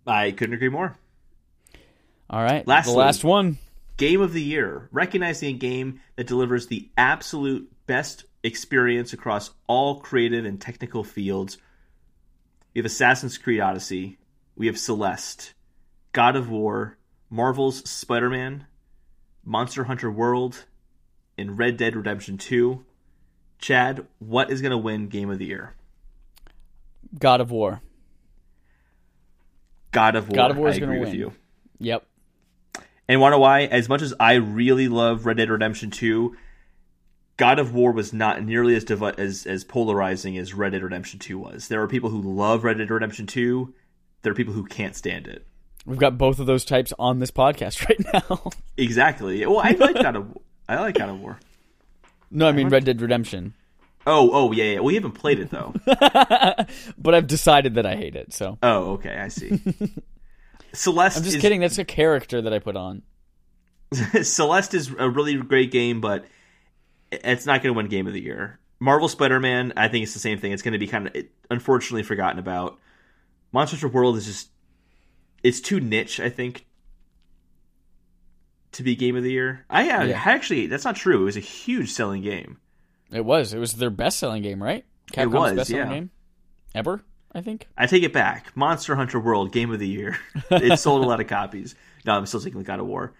I 0.06 0.32
couldn't 0.32 0.56
agree 0.56 0.70
more. 0.70 0.98
All 2.30 2.44
right. 2.44 2.68
Lastly- 2.68 2.94
the 2.94 3.00
last 3.00 3.24
one. 3.24 3.58
Game 3.96 4.22
of 4.22 4.34
the 4.34 4.42
Year, 4.42 4.90
recognizing 4.92 5.56
a 5.56 5.58
game 5.58 6.02
that 6.16 6.26
delivers 6.26 6.66
the 6.66 6.90
absolute 6.98 7.72
best 7.86 8.26
experience 8.44 9.14
across 9.14 9.52
all 9.68 10.00
creative 10.00 10.46
and 10.46 10.60
technical 10.60 11.04
fields. 11.04 11.60
We 12.74 12.80
have 12.80 12.88
Assassin's 12.88 13.38
Creed 13.38 13.60
Odyssey, 13.60 14.18
we 14.56 14.66
have 14.66 14.80
Celeste, 14.80 15.54
God 16.12 16.36
of 16.36 16.50
War, 16.50 16.98
Marvel's 17.30 17.88
Spider 17.88 18.32
Man, 18.32 18.66
Monster 19.44 19.86
Hunter 19.86 20.10
World, 20.11 20.65
and 21.38 21.57
Red 21.57 21.78
Dead 21.78 21.95
Redemption 21.95 22.38
2. 22.38 22.84
Chad, 23.60 24.07
what 24.20 24.52
is 24.52 24.61
going 24.61 24.72
to 24.72 24.78
win 24.78 25.07
Game 25.07 25.30
of 25.30 25.40
the 25.40 25.45
Year? 25.45 25.76
God 27.18 27.41
of 27.41 27.52
War. 27.52 27.82
God 29.91 30.15
of 30.15 30.28
War. 30.30 30.36
God 30.36 30.52
of 30.52 30.57
War 30.57 30.70
is 30.70 30.78
I 30.78 30.80
gonna 30.80 30.91
agree 30.94 30.99
with 30.99 31.10
win. 31.10 31.20
you. 31.20 31.34
Yep. 31.80 32.06
And 33.07 33.22
want 33.22 33.34
to 33.34 33.38
why? 33.38 33.61
As 33.61 33.90
much 33.90 34.02
as 34.02 34.14
I 34.20 34.34
really 34.34 34.88
love 34.88 35.26
Red 35.26 35.38
Dead 35.38 35.49
Redemption 35.49 35.91
2, 35.91 36.36
God 37.38 37.60
of 37.60 37.74
War 37.74 37.91
was 37.91 38.14
not 38.14 38.44
nearly 38.44 38.76
as 38.76 38.90
as 38.90 39.45
as 39.45 39.64
polarizing 39.64 40.38
as 40.38 40.53
Red 40.53 40.72
Dead 40.72 40.84
Redemption 40.84 41.20
2 41.20 41.38
was. 41.38 41.68
There 41.68 41.82
are 41.82 41.88
people 41.88 42.10
who 42.10 42.22
love 42.22 42.64
Red 42.64 42.78
Dead 42.78 42.90
Redemption 42.90 43.28
2. 43.28 43.74
There 44.22 44.32
are 44.32 44.36
people 44.36 44.53
who 44.53 44.65
can't 44.65 44.95
stand 44.95 45.28
it. 45.28 45.45
We've 45.86 46.00
got 46.00 46.18
both 46.18 46.40
of 46.40 46.46
those 46.46 46.64
types 46.64 46.94
on 46.98 47.20
this 47.20 47.32
podcast 47.32 47.88
right 48.14 48.30
now. 48.30 48.52
Exactly. 48.78 49.46
Well, 49.46 49.60
I 49.60 49.72
like 49.72 49.96
God 49.96 50.16
of 50.16 50.38
I 50.68 50.80
like 50.80 50.96
God 50.96 51.10
of 51.10 51.20
War. 51.20 51.40
no, 52.32 52.48
I 52.48 52.52
mean 52.52 52.70
Red 52.70 52.86
Dead 52.86 53.02
Redemption. 53.02 53.54
Oh, 54.06 54.30
oh 54.34 54.52
yeah, 54.52 54.74
yeah. 54.76 54.80
We 54.80 54.96
haven't 54.96 55.14
played 55.14 55.40
it 55.40 55.50
though. 55.50 55.74
But 56.98 57.16
I've 57.16 57.28
decided 57.28 57.76
that 57.76 57.86
I 57.86 57.96
hate 57.96 58.16
it. 58.16 58.34
So 58.34 58.58
oh, 58.64 58.94
okay, 58.94 59.16
I 59.18 59.28
see. 59.28 59.60
Celeste 60.74 61.18
I'm 61.18 61.24
just 61.24 61.36
is, 61.36 61.42
kidding. 61.42 61.62
That's 61.62 61.78
a 61.78 61.86
character 61.86 62.42
that 62.42 62.54
I 62.54 62.60
put 62.60 62.76
on. 62.76 63.04
Celeste 64.24 64.74
is 64.74 64.90
a 64.98 65.10
really 65.10 65.36
great 65.36 65.70
game, 65.72 66.02
but 66.02 66.26
it's 67.12 67.46
not 67.46 67.62
going 67.62 67.74
to 67.74 67.78
win 67.78 67.88
Game 67.88 68.08
of 68.08 68.14
the 68.14 68.22
Year. 68.22 68.60
Marvel 68.80 69.08
Spider-Man, 69.08 69.74
I 69.78 69.88
think 69.88 70.04
it's 70.04 70.14
the 70.14 70.20
same 70.20 70.40
thing. 70.40 70.52
It's 70.52 70.64
going 70.64 70.72
to 70.74 70.80
be 70.80 70.88
kind 70.88 71.08
of 71.08 71.16
unfortunately 71.52 72.04
forgotten 72.04 72.40
about. 72.40 72.80
Monster 73.52 73.88
World 73.88 74.18
is 74.18 74.26
just 74.26 74.50
it's 75.44 75.61
too 75.61 75.80
niche, 75.80 76.20
I 76.20 76.30
think, 76.30 76.65
to 78.74 78.84
be 78.84 78.95
Game 78.95 79.15
of 79.15 79.24
the 79.24 79.32
Year. 79.32 79.65
I, 79.70 79.90
uh, 79.90 80.02
I 80.02 80.03
Yeah. 80.06 80.22
actually 80.26 80.68
that's 80.68 80.86
not 80.86 80.95
true. 80.95 81.22
It 81.22 81.26
was 81.26 81.38
a 81.38 81.41
huge 81.41 81.91
selling 81.91 82.22
game. 82.22 82.57
It 83.11 83.26
was. 83.26 83.53
It 83.53 83.60
was 83.60 83.74
their 83.74 83.90
best 83.90 84.18
selling 84.18 84.41
game, 84.41 84.61
right? 84.61 84.86
Capcom's 85.11 85.34
was, 85.34 85.53
best 85.53 85.70
selling 85.70 85.88
yeah. 85.88 85.94
game 85.94 86.11
ever, 86.74 87.03
I 87.32 87.41
think. 87.41 87.68
I 87.78 87.86
take 87.86 88.03
it 88.03 88.14
back. 88.14 88.56
Monster 88.56 88.95
Hunter 88.95 89.20
World 89.20 89.52
Game 89.52 89.72
of 89.72 89.80
the 89.80 89.88
Year. 89.88 90.18
it 90.49 90.80
sold 90.80 91.03
a 91.03 91.07
lot 91.07 91.20
of 91.20 91.28
copies. 91.28 91.76
No, 92.06 92.14
I'm 92.14 92.26
still 92.26 92.40
taking 92.40 92.64
God 92.64 92.80
of 92.80 92.88
War. 92.88 93.14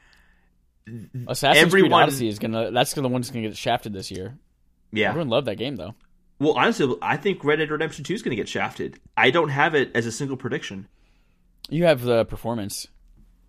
Assassin's 1.28 1.72
Creed 1.72 1.92
Odyssey 1.92 2.28
is 2.28 2.40
gonna. 2.40 2.72
That's 2.72 2.94
the 2.94 3.02
one 3.04 3.22
that's 3.22 3.30
gonna 3.30 3.48
get 3.48 3.56
shafted 3.56 3.94
this 3.94 4.12
year. 4.12 4.38
Yeah. 4.92 5.10
Everyone 5.10 5.30
loved 5.30 5.48
that 5.48 5.56
game 5.56 5.76
though. 5.76 5.96
Well, 6.40 6.54
honestly, 6.54 6.94
I 7.02 7.18
think 7.18 7.44
Red 7.44 7.58
Dead 7.58 7.72
Redemption 7.72 8.04
2 8.04 8.14
is 8.16 8.22
going 8.22 8.32
to 8.32 8.36
get 8.36 8.50
shafted. 8.50 9.00
I 9.16 9.32
don't 9.32 9.50
have 9.50 9.76
it 9.76 9.92
as 9.96 10.06
a 10.06 10.12
single 10.12 10.36
prediction. 10.36 10.88
You 11.74 11.86
have 11.86 12.02
the 12.02 12.24
performance. 12.26 12.88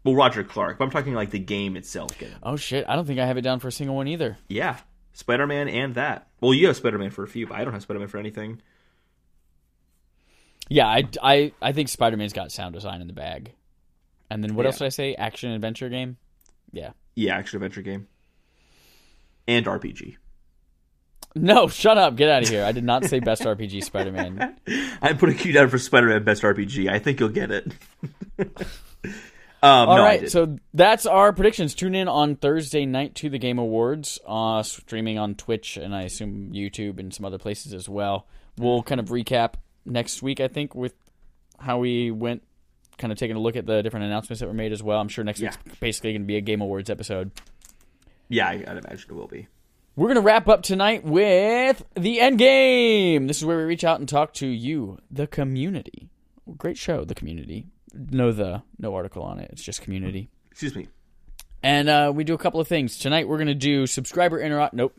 Well, 0.02 0.14
Roger 0.14 0.44
Clark, 0.44 0.78
but 0.78 0.84
I'm 0.84 0.90
talking 0.90 1.14
like 1.14 1.30
the 1.30 1.38
game 1.38 1.76
itself. 1.76 2.10
Oh 2.42 2.56
shit! 2.56 2.84
I 2.88 2.96
don't 2.96 3.06
think 3.06 3.20
I 3.20 3.26
have 3.26 3.36
it 3.36 3.42
down 3.42 3.60
for 3.60 3.68
a 3.68 3.72
single 3.72 3.96
one 3.96 4.09
either. 4.09 4.38
Yeah, 4.48 4.78
Spider 5.12 5.46
Man 5.46 5.68
and 5.68 5.94
that. 5.94 6.28
Well, 6.40 6.55
you 6.55 6.66
have 6.66 6.76
Spider 6.76 6.98
Man 6.98 7.10
for 7.10 7.22
a 7.24 7.28
few, 7.28 7.46
but 7.46 7.56
I 7.59 7.64
don't 7.64 7.72
have 7.72 7.82
Spider 7.82 8.01
Man 8.01 8.09
for 8.09 8.18
anything. 8.18 8.60
Yeah, 10.68 10.86
I, 10.86 11.05
I, 11.22 11.52
I 11.60 11.72
think 11.72 11.88
Spider 11.90 12.16
Man's 12.16 12.32
got 12.32 12.51
sound 12.51 12.72
design 12.74 13.01
in 13.02 13.06
the 13.06 13.12
bag. 13.12 13.52
And 14.30 14.42
then 14.42 14.55
what 14.55 14.62
Yeah. 14.62 14.68
else 14.68 14.78
did 14.78 14.86
I 14.86 14.90
say? 14.90 15.14
Action 15.14 15.51
adventure 15.51 15.90
game. 15.90 16.16
Yeah. 16.72 16.90
Yeah, 17.14 17.36
action 17.36 17.59
adventure 17.59 17.82
game 17.82 18.09
and 19.46 19.66
RPG. 19.66 20.16
No, 21.35 21.66
shut 21.69 21.98
up. 21.98 22.15
Get 22.16 22.28
out 22.31 22.44
of 22.44 22.48
here. 22.48 22.65
I 22.65 22.70
did 22.73 22.85
not 22.85 23.05
say 23.06 23.19
best 23.19 23.43
RPG 23.43 23.82
Spider 23.85 24.12
Man. 24.12 24.56
I'm 25.02 25.19
putting 25.19 25.39
you 25.40 25.52
down 25.52 25.69
for 25.69 25.78
Spider 25.78 26.06
Man 26.09 26.23
Best 26.23 26.43
RPG. 26.43 26.89
I 26.89 26.98
think 27.01 27.19
you'll 27.19 27.28
get 27.31 27.51
it. 27.51 27.73
um, 28.39 29.09
All 29.62 29.97
no, 29.97 30.02
right, 30.02 30.31
so 30.31 30.59
that's 30.74 31.06
our 31.06 31.32
predictions. 31.32 31.74
Tune 31.74 31.94
in 31.94 32.06
on 32.06 32.36
Thursday 32.36 32.86
night 32.86 33.15
to 33.16 33.31
the 33.31 33.39
Game 33.39 33.59
Awards, 33.59 34.19
uh, 34.27 34.62
streaming 34.62 35.19
on 35.19 35.35
Twitch 35.35 35.77
and 35.77 35.94
I 35.94 36.02
assume 36.02 36.52
YouTube 36.52 36.98
and 37.01 37.12
some 37.12 37.24
other 37.24 37.39
places 37.39 37.73
as 37.74 37.89
well. 37.89 38.27
We'll 38.59 38.82
kind 38.82 39.01
of 39.01 39.09
recap 39.09 39.55
next 39.85 40.23
week, 40.23 40.39
I 40.40 40.48
think, 40.48 40.74
with 40.74 40.94
how 41.59 41.78
we 41.78 42.11
went, 42.11 42.43
kind 42.98 43.12
of 43.12 43.19
taking 43.19 43.36
a 43.36 43.40
look 43.40 43.56
at 43.56 43.66
the 43.66 43.82
different 43.82 44.06
announcements 44.06 44.40
that 44.40 44.47
were 44.47 44.55
made 44.55 44.73
as 44.73 44.82
well. 44.82 45.01
I'm 45.01 45.09
sure 45.09 45.24
next 45.24 45.40
Yeah. 45.40 45.52
week's 45.65 45.78
basically 45.81 46.12
going 46.12 46.23
to 46.23 46.27
be 46.27 46.36
a 46.36 46.40
Game 46.40 46.61
Awards 46.61 46.90
episode. 46.90 47.32
yeah, 48.28 48.47
I, 48.48 48.52
I'd 48.52 48.77
imagine 48.77 49.11
it 49.11 49.15
will 49.15 49.27
be. 49.27 49.48
We're 49.96 50.08
going 50.08 50.16
to 50.16 50.22
wrap 50.22 50.48
up 50.48 50.62
tonight 50.64 51.04
with 51.04 51.84
the 51.94 52.20
end 52.20 52.38
game. 52.38 53.28
This 53.28 53.38
is 53.38 53.44
where 53.44 53.56
we 53.56 53.62
reach 53.62 53.84
out 53.84 54.00
and 54.00 54.08
talk 54.08 54.34
to 54.34 54.46
you, 54.46 54.98
the 55.08 55.28
community. 55.28 56.08
Great 56.58 56.76
show, 56.76 57.04
the 57.04 57.14
community. 57.14 57.68
No 57.92 58.32
the 58.32 58.64
no 58.76 58.92
article 58.92 59.22
on 59.22 59.38
it. 59.38 59.50
It's 59.52 59.62
just 59.62 59.82
community. 59.82 60.30
Excuse 60.50 60.74
me. 60.74 60.88
And 61.62 61.88
uh, 61.88 62.12
we 62.12 62.24
do 62.24 62.34
a 62.34 62.38
couple 62.38 62.58
of 62.58 62.66
things 62.66 62.98
tonight. 62.98 63.28
We're 63.28 63.36
going 63.36 63.46
to 63.46 63.54
do 63.54 63.86
subscriber 63.86 64.40
interrupt. 64.40 64.74
Nope. 64.74 64.96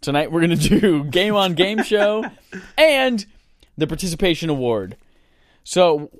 Tonight 0.00 0.30
we're 0.30 0.46
going 0.46 0.56
to 0.58 0.80
do 0.80 1.02
game 1.02 1.34
on 1.34 1.54
game 1.54 1.82
show 1.82 2.24
and 2.78 3.26
the 3.76 3.88
participation 3.88 4.50
award. 4.50 4.96
So 5.64 6.12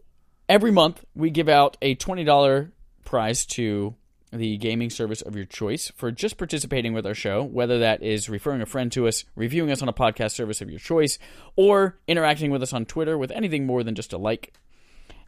every 0.49 0.73
month 0.73 1.05
we 1.15 1.31
give 1.31 1.49
out 1.49 1.77
a 1.81 1.95
twenty 1.95 2.25
dollar 2.25 2.73
prize 3.05 3.47
to 3.47 3.95
the 4.33 4.57
gaming 4.57 4.89
service 4.89 5.21
of 5.21 5.37
your 5.37 5.45
choice 5.45 5.93
for 5.95 6.11
just 6.11 6.39
participating 6.39 6.95
with 6.95 7.07
our 7.07 7.15
show, 7.15 7.43
whether 7.43 7.79
that 7.81 8.03
is 8.03 8.31
referring 8.31 8.63
a 8.63 8.67
friend 8.67 8.91
to 8.93 9.07
us, 9.07 9.25
reviewing 9.37 9.71
us 9.71 9.83
on 9.83 9.89
a 9.89 9.93
podcast 9.93 10.33
service 10.33 10.63
of 10.63 10.71
your 10.71 10.79
choice, 10.79 11.19
or 11.55 11.99
interacting 12.09 12.51
with 12.51 12.63
us 12.63 12.73
on 12.73 12.87
Twitter 12.87 13.19
with 13.19 13.31
anything 13.31 13.67
more 13.67 13.83
than 13.85 13.95
just 13.95 14.13
a 14.13 14.19
like. 14.19 14.55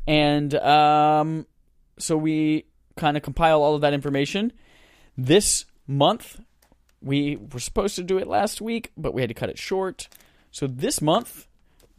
and 0.06 0.54
um, 0.54 1.46
so 1.98 2.16
we 2.16 2.64
kind 2.96 3.16
of 3.16 3.22
compile 3.22 3.62
all 3.62 3.74
of 3.74 3.82
that 3.82 3.92
information. 3.92 4.52
This 5.16 5.64
month, 5.86 6.40
we 7.00 7.36
were 7.36 7.60
supposed 7.60 7.96
to 7.96 8.02
do 8.02 8.18
it 8.18 8.26
last 8.26 8.60
week, 8.60 8.90
but 8.96 9.14
we 9.14 9.20
had 9.20 9.28
to 9.28 9.34
cut 9.34 9.50
it 9.50 9.58
short. 9.58 10.08
So 10.50 10.66
this 10.66 11.00
month, 11.02 11.46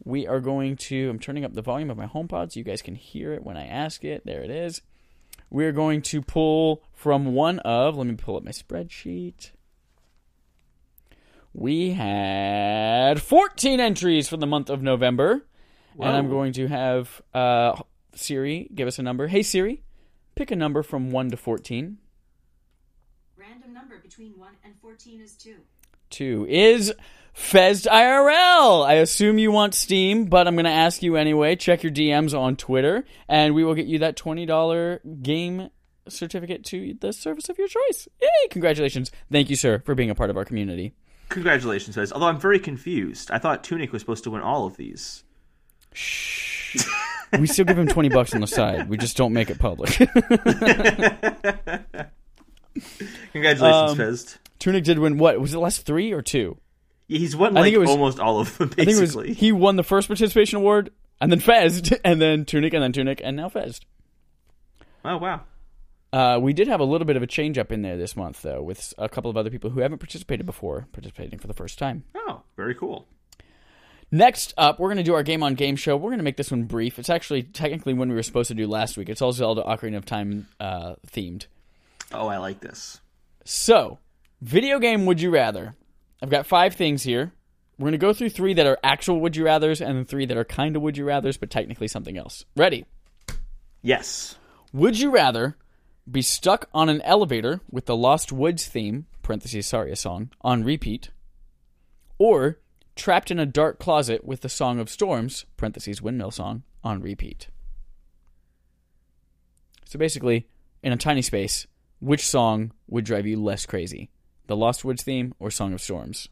we 0.04 0.26
are 0.26 0.40
going 0.40 0.76
to. 0.76 1.08
I'm 1.08 1.18
turning 1.18 1.44
up 1.44 1.54
the 1.54 1.62
volume 1.62 1.90
of 1.90 1.96
my 1.96 2.06
HomePod 2.06 2.52
so 2.52 2.58
you 2.58 2.64
guys 2.64 2.82
can 2.82 2.94
hear 2.94 3.32
it 3.32 3.44
when 3.44 3.56
I 3.56 3.66
ask 3.66 4.04
it. 4.04 4.24
There 4.24 4.42
it 4.42 4.50
is. 4.50 4.82
We're 5.50 5.72
going 5.72 6.02
to 6.02 6.22
pull 6.22 6.82
from 6.92 7.34
one 7.34 7.58
of. 7.60 7.96
Let 7.96 8.06
me 8.06 8.14
pull 8.14 8.36
up 8.36 8.44
my 8.44 8.50
spreadsheet. 8.50 9.50
We 11.52 11.92
had 11.92 13.22
14 13.22 13.80
entries 13.80 14.28
for 14.28 14.36
the 14.36 14.46
month 14.46 14.68
of 14.68 14.82
November. 14.82 15.46
And 15.98 16.14
I'm 16.14 16.28
going 16.28 16.52
to 16.54 16.66
have 16.68 17.22
uh, 17.32 17.80
Siri 18.14 18.68
give 18.74 18.86
us 18.86 18.98
a 18.98 19.02
number. 19.02 19.28
Hey, 19.28 19.42
Siri, 19.42 19.82
pick 20.34 20.50
a 20.50 20.56
number 20.56 20.82
from 20.82 21.10
1 21.10 21.30
to 21.30 21.36
14. 21.36 21.96
Random 23.38 23.72
number 23.72 23.98
between 23.98 24.32
1 24.36 24.50
and 24.64 24.74
14 24.80 25.20
is 25.22 25.32
2. 25.34 25.56
2 26.10 26.46
is 26.48 26.92
Fezd 27.36 27.86
IRL. 27.86 28.86
I 28.86 28.94
assume 28.94 29.38
you 29.38 29.52
want 29.52 29.74
Steam, 29.74 30.24
but 30.24 30.48
I'm 30.48 30.54
going 30.54 30.64
to 30.64 30.70
ask 30.70 31.02
you 31.02 31.16
anyway. 31.16 31.54
Check 31.56 31.82
your 31.82 31.92
DMs 31.92 32.38
on 32.38 32.56
Twitter, 32.56 33.04
and 33.28 33.54
we 33.54 33.62
will 33.62 33.74
get 33.74 33.86
you 33.86 33.98
that 34.00 34.16
$20 34.16 35.22
game 35.22 35.68
certificate 36.08 36.64
to 36.64 36.94
the 37.00 37.12
service 37.12 37.48
of 37.48 37.58
your 37.58 37.68
choice. 37.68 38.08
Yay! 38.22 38.28
Congratulations. 38.50 39.10
Thank 39.30 39.50
you, 39.50 39.56
sir, 39.56 39.82
for 39.84 39.94
being 39.94 40.08
a 40.10 40.14
part 40.14 40.30
of 40.30 40.36
our 40.36 40.44
community. 40.46 40.94
Congratulations, 41.28 41.96
Fez. 41.96 42.10
Although 42.12 42.26
I'm 42.26 42.38
very 42.40 42.58
confused. 42.58 43.30
I 43.30 43.38
thought 43.38 43.62
Tunic 43.64 43.92
was 43.92 44.00
supposed 44.00 44.24
to 44.24 44.30
win 44.30 44.40
all 44.42 44.64
of 44.66 44.76
these. 44.76 45.22
Shh. 45.92 46.84
We 47.38 47.48
still 47.48 47.64
give 47.64 47.78
him 47.78 47.88
20 47.88 48.08
bucks 48.10 48.34
on 48.34 48.40
the 48.40 48.46
side. 48.46 48.88
We 48.88 48.96
just 48.96 49.16
don't 49.16 49.32
make 49.32 49.50
it 49.50 49.58
public. 49.58 49.90
Congratulations, 53.32 53.90
Um, 53.90 53.96
Fez. 53.96 54.38
Tunic 54.58 54.84
did 54.84 54.98
win 55.00 55.18
what? 55.18 55.40
Was 55.40 55.52
it 55.52 55.58
last 55.58 55.84
three 55.84 56.12
or 56.12 56.22
two? 56.22 56.56
Yeah, 57.08 57.18
he's 57.18 57.36
won 57.36 57.56
I 57.56 57.60
like 57.60 57.64
think 57.66 57.76
it 57.76 57.78
was- 57.78 57.90
almost 57.90 58.18
all 58.20 58.40
of 58.40 58.56
them, 58.58 58.70
I 58.72 58.74
think 58.74 58.88
it 58.88 59.00
was 59.00 59.14
basically. 59.14 59.34
he 59.34 59.52
won 59.52 59.76
the 59.76 59.82
first 59.84 60.08
participation 60.08 60.58
award, 60.58 60.90
and 61.20 61.30
then 61.30 61.40
Fezd, 61.40 61.98
and 62.04 62.20
then 62.20 62.44
Tunic, 62.44 62.74
and 62.74 62.82
then 62.82 62.92
Tunic, 62.92 63.20
and 63.22 63.36
now 63.36 63.48
Fezd. 63.48 63.80
Oh 65.04 65.16
wow. 65.18 65.42
Uh, 66.12 66.38
we 66.40 66.52
did 66.52 66.66
have 66.68 66.80
a 66.80 66.84
little 66.84 67.04
bit 67.06 67.16
of 67.16 67.22
a 67.22 67.26
change 67.26 67.58
up 67.58 67.70
in 67.70 67.82
there 67.82 67.96
this 67.98 68.16
month, 68.16 68.40
though, 68.42 68.62
with 68.62 68.94
a 68.96 69.08
couple 69.08 69.30
of 69.30 69.36
other 69.36 69.50
people 69.50 69.68
who 69.70 69.80
haven't 69.80 69.98
participated 69.98 70.46
before 70.46 70.86
participating 70.92 71.38
for 71.38 71.46
the 71.46 71.52
first 71.52 71.78
time. 71.78 72.04
Oh, 72.14 72.42
very 72.56 72.74
cool. 72.74 73.06
Next 74.10 74.54
up, 74.56 74.78
we're 74.78 74.86
going 74.88 74.98
to 74.98 75.02
do 75.02 75.14
our 75.14 75.24
game 75.24 75.42
on 75.42 75.54
game 75.54 75.74
show. 75.76 75.96
We're 75.96 76.10
going 76.10 76.18
to 76.20 76.24
make 76.24 76.36
this 76.36 76.50
one 76.52 76.62
brief. 76.62 76.98
It's 76.98 77.10
actually 77.10 77.42
technically 77.42 77.92
when 77.92 78.08
we 78.08 78.14
were 78.14 78.22
supposed 78.22 78.48
to 78.48 78.54
do 78.54 78.66
last 78.68 78.96
week. 78.96 79.08
It's 79.08 79.20
also 79.20 79.44
all 79.46 79.54
Zelda 79.56 79.68
Ocarina 79.68 79.96
of 79.96 80.06
Time 80.06 80.46
uh, 80.60 80.94
themed. 81.08 81.46
Oh, 82.12 82.28
I 82.28 82.38
like 82.38 82.60
this. 82.60 83.00
So, 83.44 83.98
video 84.40 84.78
game 84.78 85.06
would 85.06 85.20
you 85.20 85.30
rather? 85.30 85.74
I've 86.22 86.30
got 86.30 86.46
five 86.46 86.74
things 86.74 87.02
here. 87.02 87.32
We're 87.78 87.84
going 87.84 87.92
to 87.92 87.98
go 87.98 88.12
through 88.14 88.30
three 88.30 88.54
that 88.54 88.66
are 88.66 88.78
actual 88.82 89.20
would 89.20 89.36
you 89.36 89.44
rathers 89.44 89.86
and 89.86 89.98
then 89.98 90.04
three 90.06 90.24
that 90.26 90.36
are 90.36 90.44
kind 90.44 90.76
of 90.76 90.82
would 90.82 90.96
you 90.96 91.04
rathers, 91.04 91.38
but 91.38 91.50
technically 91.50 91.88
something 91.88 92.16
else. 92.16 92.44
Ready? 92.56 92.86
Yes. 93.82 94.36
Would 94.72 94.98
you 94.98 95.10
rather 95.10 95.56
be 96.10 96.22
stuck 96.22 96.68
on 96.72 96.88
an 96.88 97.02
elevator 97.02 97.60
with 97.70 97.86
the 97.86 97.96
Lost 97.96 98.32
Woods 98.32 98.66
theme, 98.66 99.06
parentheses, 99.22 99.66
sorry, 99.66 99.92
a 99.92 99.96
song, 99.96 100.30
on 100.40 100.64
repeat, 100.64 101.10
or 102.18 102.60
trapped 102.94 103.30
in 103.30 103.38
a 103.38 103.46
dark 103.46 103.78
closet 103.78 104.24
with 104.24 104.40
the 104.40 104.48
Song 104.48 104.78
of 104.78 104.88
Storms, 104.88 105.44
parentheses, 105.56 106.00
windmill 106.00 106.30
song, 106.30 106.62
on 106.82 107.02
repeat? 107.02 107.48
So 109.84 109.98
basically, 109.98 110.46
in 110.82 110.92
a 110.92 110.96
tiny 110.96 111.22
space, 111.22 111.66
which 112.00 112.26
song 112.26 112.72
would 112.88 113.04
drive 113.04 113.26
you 113.26 113.40
less 113.40 113.66
crazy? 113.66 114.10
the 114.46 114.56
Lost 114.56 114.84
Woods 114.84 115.02
theme, 115.02 115.34
or 115.38 115.50
Song 115.50 115.72
of 115.72 115.80
Storms? 115.80 116.28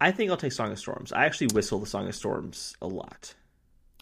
I 0.00 0.12
think 0.12 0.30
I'll 0.30 0.36
take 0.36 0.52
Song 0.52 0.70
of 0.70 0.78
Storms. 0.78 1.12
I 1.12 1.24
actually 1.24 1.48
whistle 1.48 1.80
the 1.80 1.86
Song 1.86 2.06
of 2.06 2.14
Storms 2.14 2.76
a 2.80 2.86
lot. 2.86 3.34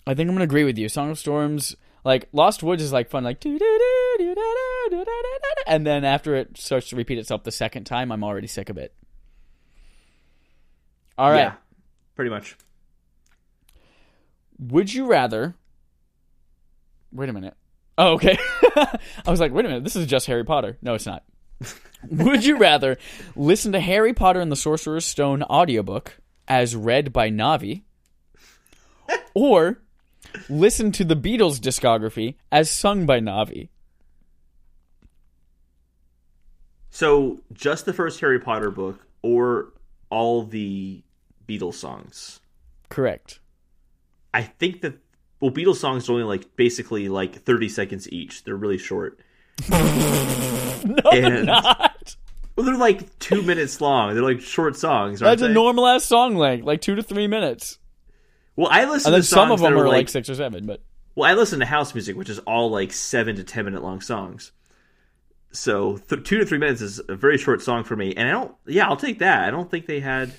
I 0.06 0.14
think 0.14 0.28
I'm 0.28 0.34
gonna 0.34 0.44
agree 0.44 0.64
with 0.64 0.78
you. 0.78 0.88
Song 0.88 1.10
of 1.10 1.18
Storms, 1.18 1.74
like 2.04 2.28
Lost 2.32 2.62
Woods, 2.62 2.82
is 2.82 2.92
like 2.92 3.08
fun, 3.10 3.24
like 3.24 3.44
and 5.66 5.86
then 5.86 6.04
after 6.04 6.36
it 6.36 6.58
starts 6.58 6.88
to 6.90 6.96
repeat 6.96 7.18
itself 7.18 7.44
the 7.44 7.50
second 7.50 7.84
time, 7.84 8.12
I'm 8.12 8.22
already 8.22 8.46
sick 8.46 8.68
of 8.68 8.78
it. 8.78 8.94
All 11.18 11.30
right, 11.30 11.38
yeah, 11.38 11.54
pretty 12.14 12.30
much. 12.30 12.56
Would 14.58 14.92
you 14.92 15.06
rather? 15.06 15.54
Wait 17.12 17.28
a 17.28 17.32
minute. 17.32 17.54
Oh, 17.98 18.12
okay. 18.14 18.36
I 18.76 18.98
was 19.30 19.40
like, 19.40 19.52
wait 19.52 19.64
a 19.64 19.68
minute. 19.68 19.84
This 19.84 19.96
is 19.96 20.06
just 20.06 20.26
Harry 20.26 20.44
Potter. 20.44 20.76
No, 20.82 20.94
it's 20.94 21.06
not. 21.06 21.24
Would 22.10 22.44
you 22.44 22.56
rather 22.56 22.98
listen 23.34 23.72
to 23.72 23.80
Harry 23.80 24.12
Potter 24.12 24.40
and 24.40 24.50
the 24.50 24.56
Sorcerer's 24.56 25.04
Stone 25.04 25.42
audiobook 25.44 26.18
as 26.48 26.76
read 26.76 27.12
by 27.12 27.30
Navi, 27.30 27.82
or 29.34 29.80
listen 30.48 30.92
to 30.92 31.04
the 31.04 31.16
Beatles 31.16 31.58
discography 31.58 32.34
as 32.52 32.70
sung 32.70 33.06
by 33.06 33.20
Navi? 33.20 33.68
So, 36.90 37.40
just 37.52 37.84
the 37.84 37.92
first 37.92 38.20
Harry 38.20 38.38
Potter 38.38 38.70
book 38.70 39.06
or 39.22 39.72
all 40.08 40.44
the 40.44 41.02
Beatles 41.46 41.74
songs? 41.74 42.40
Correct. 42.88 43.40
I 44.32 44.42
think 44.42 44.80
that 44.82 44.98
well, 45.40 45.50
Beatles 45.50 45.76
songs 45.76 46.08
are 46.08 46.12
only 46.12 46.24
like 46.24 46.56
basically 46.56 47.08
like 47.08 47.42
30 47.42 47.68
seconds 47.68 48.10
each. 48.10 48.44
They're 48.44 48.56
really 48.56 48.78
short. 48.78 49.20
No, 50.84 51.10
they're 51.10 51.34
And- 51.36 51.46
not. 51.46 52.16
Well, 52.56 52.64
they're 52.64 52.76
like 52.78 53.18
2 53.18 53.42
minutes 53.42 53.80
long. 53.82 54.14
They're 54.14 54.22
like 54.22 54.40
short 54.40 54.76
songs, 54.76 55.20
That's 55.20 55.42
a 55.42 55.48
they? 55.48 55.52
normal 55.52 55.86
ass 55.86 56.04
song 56.04 56.36
length, 56.36 56.64
like 56.64 56.80
two 56.80 56.94
to 56.94 57.02
three 57.02 57.26
minutes. 57.26 57.78
Well, 58.56 58.68
I 58.70 58.86
listen 58.86 59.08
And 59.08 59.14
then 59.14 59.20
to 59.20 59.26
some 59.26 59.50
of 59.50 59.60
them 59.60 59.74
are 59.74 59.82
are 59.84 59.88
like, 59.88 59.96
like 59.96 60.08
six 60.08 60.30
or 60.30 60.34
seven, 60.34 60.64
but 60.64 60.80
Well, 61.14 61.30
I 61.30 61.34
listen 61.34 61.58
to 61.60 61.66
house 61.66 61.92
music, 61.94 62.16
which 62.16 62.30
is 62.30 62.38
all 62.40 62.70
like 62.70 62.92
seven 62.94 63.36
to 63.36 63.44
ten 63.44 63.66
minute 63.66 63.82
long 63.82 64.00
songs. 64.00 64.52
So 65.52 65.98
th- 65.98 66.24
two 66.24 66.38
to 66.38 66.46
three 66.46 66.58
minutes 66.58 66.80
is 66.80 67.00
a 67.08 67.14
very 67.14 67.38
short 67.38 67.62
song 67.62 67.84
for 67.84 67.96
me, 67.96 68.14
and 68.14 68.28
I 68.28 68.32
don't. 68.32 68.54
Yeah, 68.66 68.88
I'll 68.88 68.96
take 68.96 69.18
that. 69.20 69.44
I 69.46 69.50
don't 69.50 69.70
think 69.70 69.86
they 69.86 70.00
had 70.00 70.32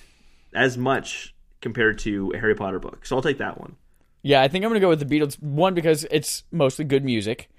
as 0.53 0.77
much 0.77 1.35
compared 1.61 1.99
to 1.99 2.31
a 2.35 2.39
Harry 2.39 2.55
Potter 2.55 2.79
book, 2.79 3.05
so 3.05 3.15
I'll 3.15 3.21
take 3.21 3.37
that 3.39 3.59
one. 3.59 3.75
Yeah, 4.23 4.41
I 4.41 4.47
think 4.47 4.63
I'm 4.65 4.69
gonna 4.69 4.79
go 4.79 4.89
with 4.89 5.07
the 5.07 5.19
Beatles. 5.19 5.41
One 5.41 5.73
because 5.73 6.05
it's 6.11 6.43
mostly 6.51 6.85
good 6.85 7.03
music, 7.05 7.49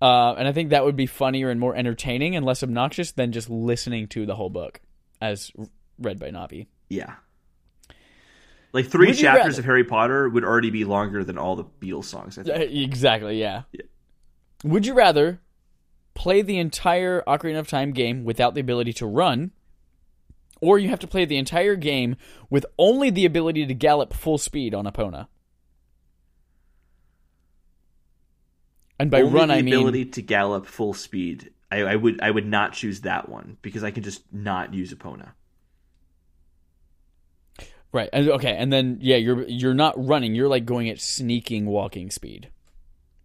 uh, 0.00 0.34
and 0.34 0.46
I 0.48 0.52
think 0.52 0.70
that 0.70 0.84
would 0.84 0.96
be 0.96 1.06
funnier 1.06 1.50
and 1.50 1.58
more 1.60 1.74
entertaining 1.76 2.36
and 2.36 2.44
less 2.46 2.62
obnoxious 2.62 3.12
than 3.12 3.32
just 3.32 3.50
listening 3.50 4.06
to 4.08 4.26
the 4.26 4.34
whole 4.36 4.50
book 4.50 4.80
as 5.20 5.50
read 5.98 6.18
by 6.18 6.30
Navi. 6.30 6.66
Yeah, 6.88 7.14
like 8.72 8.86
three 8.86 9.08
Would 9.08 9.16
chapters 9.18 9.44
rather- 9.54 9.58
of 9.60 9.64
Harry 9.64 9.84
Potter 9.84 10.28
would 10.28 10.44
already 10.44 10.70
be 10.70 10.84
longer 10.84 11.24
than 11.24 11.38
all 11.38 11.56
the 11.56 11.64
Beatles 11.64 12.04
songs. 12.04 12.38
I 12.38 12.42
think. 12.44 12.70
Exactly. 12.72 13.40
Yeah. 13.40 13.62
Would 14.64 14.86
you 14.86 14.94
rather 14.94 15.40
play 16.14 16.42
the 16.42 16.58
entire 16.58 17.22
Ocarina 17.26 17.58
of 17.60 17.68
Time 17.68 17.92
game 17.92 18.24
without 18.24 18.54
the 18.54 18.60
ability 18.60 18.92
to 18.94 19.06
run, 19.06 19.52
or 20.60 20.78
you 20.78 20.88
have 20.88 20.98
to 21.00 21.06
play 21.06 21.24
the 21.24 21.36
entire 21.36 21.76
game 21.76 22.16
with 22.50 22.66
only 22.78 23.10
the 23.10 23.24
ability 23.24 23.66
to 23.66 23.74
gallop 23.74 24.12
full 24.12 24.36
speed 24.38 24.74
on 24.74 24.84
Epona? 24.84 25.28
And 28.98 29.10
by 29.10 29.22
Only 29.22 29.32
run, 29.32 29.48
the 29.48 29.54
I 29.54 29.62
mean 29.62 29.74
ability 29.74 30.06
to 30.06 30.22
gallop 30.22 30.66
full 30.66 30.94
speed. 30.94 31.52
I, 31.70 31.82
I 31.82 31.96
would 31.96 32.20
I 32.20 32.30
would 32.30 32.46
not 32.46 32.72
choose 32.72 33.02
that 33.02 33.28
one 33.28 33.58
because 33.62 33.84
I 33.84 33.90
can 33.90 34.02
just 34.02 34.22
not 34.32 34.74
use 34.74 34.92
Epona. 34.92 35.32
Right. 37.92 38.10
And 38.12 38.28
okay, 38.30 38.54
and 38.54 38.72
then 38.72 38.98
yeah, 39.00 39.16
you're 39.16 39.44
you're 39.44 39.74
not 39.74 39.94
running, 39.96 40.34
you're 40.34 40.48
like 40.48 40.66
going 40.66 40.88
at 40.88 41.00
sneaking 41.00 41.66
walking 41.66 42.10
speed 42.10 42.48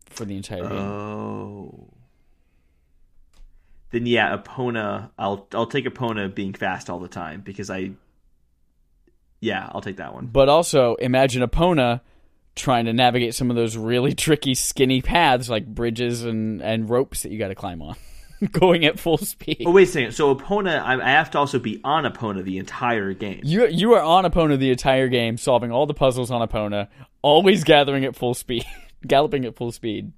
for 0.09 0.25
the 0.25 0.35
entire 0.35 0.61
game. 0.61 0.71
Oh. 0.71 1.89
Then 3.91 4.05
yeah, 4.05 4.35
Epona. 4.37 5.11
I'll 5.17 5.47
I'll 5.53 5.67
take 5.67 5.85
Epona 5.85 6.33
being 6.33 6.53
fast 6.53 6.89
all 6.89 6.99
the 6.99 7.07
time 7.07 7.41
because 7.41 7.69
I. 7.69 7.91
Yeah, 9.39 9.69
I'll 9.73 9.81
take 9.81 9.97
that 9.97 10.13
one. 10.13 10.27
But 10.27 10.47
also 10.47 10.95
imagine 10.95 11.47
Epona 11.47 11.99
trying 12.55 12.85
to 12.85 12.93
navigate 12.93 13.35
some 13.35 13.49
of 13.49 13.55
those 13.55 13.75
really 13.77 14.13
tricky 14.15 14.53
skinny 14.55 15.01
paths 15.01 15.49
like 15.49 15.65
bridges 15.65 16.23
and 16.23 16.61
and 16.61 16.89
ropes 16.89 17.23
that 17.23 17.31
you 17.31 17.39
got 17.39 17.47
to 17.49 17.55
climb 17.55 17.81
on 17.81 17.95
going 18.51 18.85
at 18.85 18.99
full 18.99 19.17
speed. 19.17 19.63
Oh 19.65 19.71
wait 19.71 19.87
a 19.87 19.91
second. 19.91 20.11
So 20.13 20.35
Epona, 20.35 20.81
I, 20.81 21.01
I 21.01 21.09
have 21.11 21.31
to 21.31 21.39
also 21.39 21.59
be 21.59 21.79
on 21.83 22.03
Epona 22.03 22.43
the 22.43 22.57
entire 22.57 23.13
game. 23.13 23.41
You 23.43 23.67
you 23.67 23.93
are 23.93 24.01
on 24.01 24.25
Epona 24.25 24.57
the 24.57 24.71
entire 24.71 25.07
game 25.07 25.37
solving 25.37 25.71
all 25.71 25.85
the 25.85 25.93
puzzles 25.93 26.31
on 26.31 26.47
Epona, 26.47 26.87
always 27.21 27.63
gathering 27.63 28.05
at 28.05 28.15
full 28.15 28.33
speed, 28.33 28.65
galloping 29.07 29.45
at 29.45 29.55
full 29.55 29.71
speed. 29.71 30.11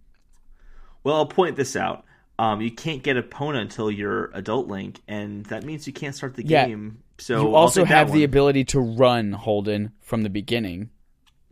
Well, 1.04 1.16
I'll 1.16 1.28
point 1.28 1.56
this 1.56 1.76
out. 1.76 2.04
Um, 2.38 2.60
you 2.62 2.72
can't 2.72 3.02
get 3.02 3.16
Epona 3.16 3.62
until 3.62 3.90
you're 3.90 4.30
adult 4.34 4.68
Link, 4.68 5.00
and 5.08 5.46
that 5.46 5.64
means 5.64 5.88
you 5.88 5.94
can't 5.94 6.14
start 6.14 6.36
the 6.36 6.46
Yeah. 6.46 6.66
game. 6.68 6.98
So 7.18 7.44
you 7.44 7.56
also 7.56 7.86
have 7.86 8.12
the 8.12 8.26
ability 8.26 8.66
to 8.66 8.80
run 8.82 9.32
Holden 9.32 9.94
from 10.02 10.24
the 10.24 10.30
beginning. 10.30 10.90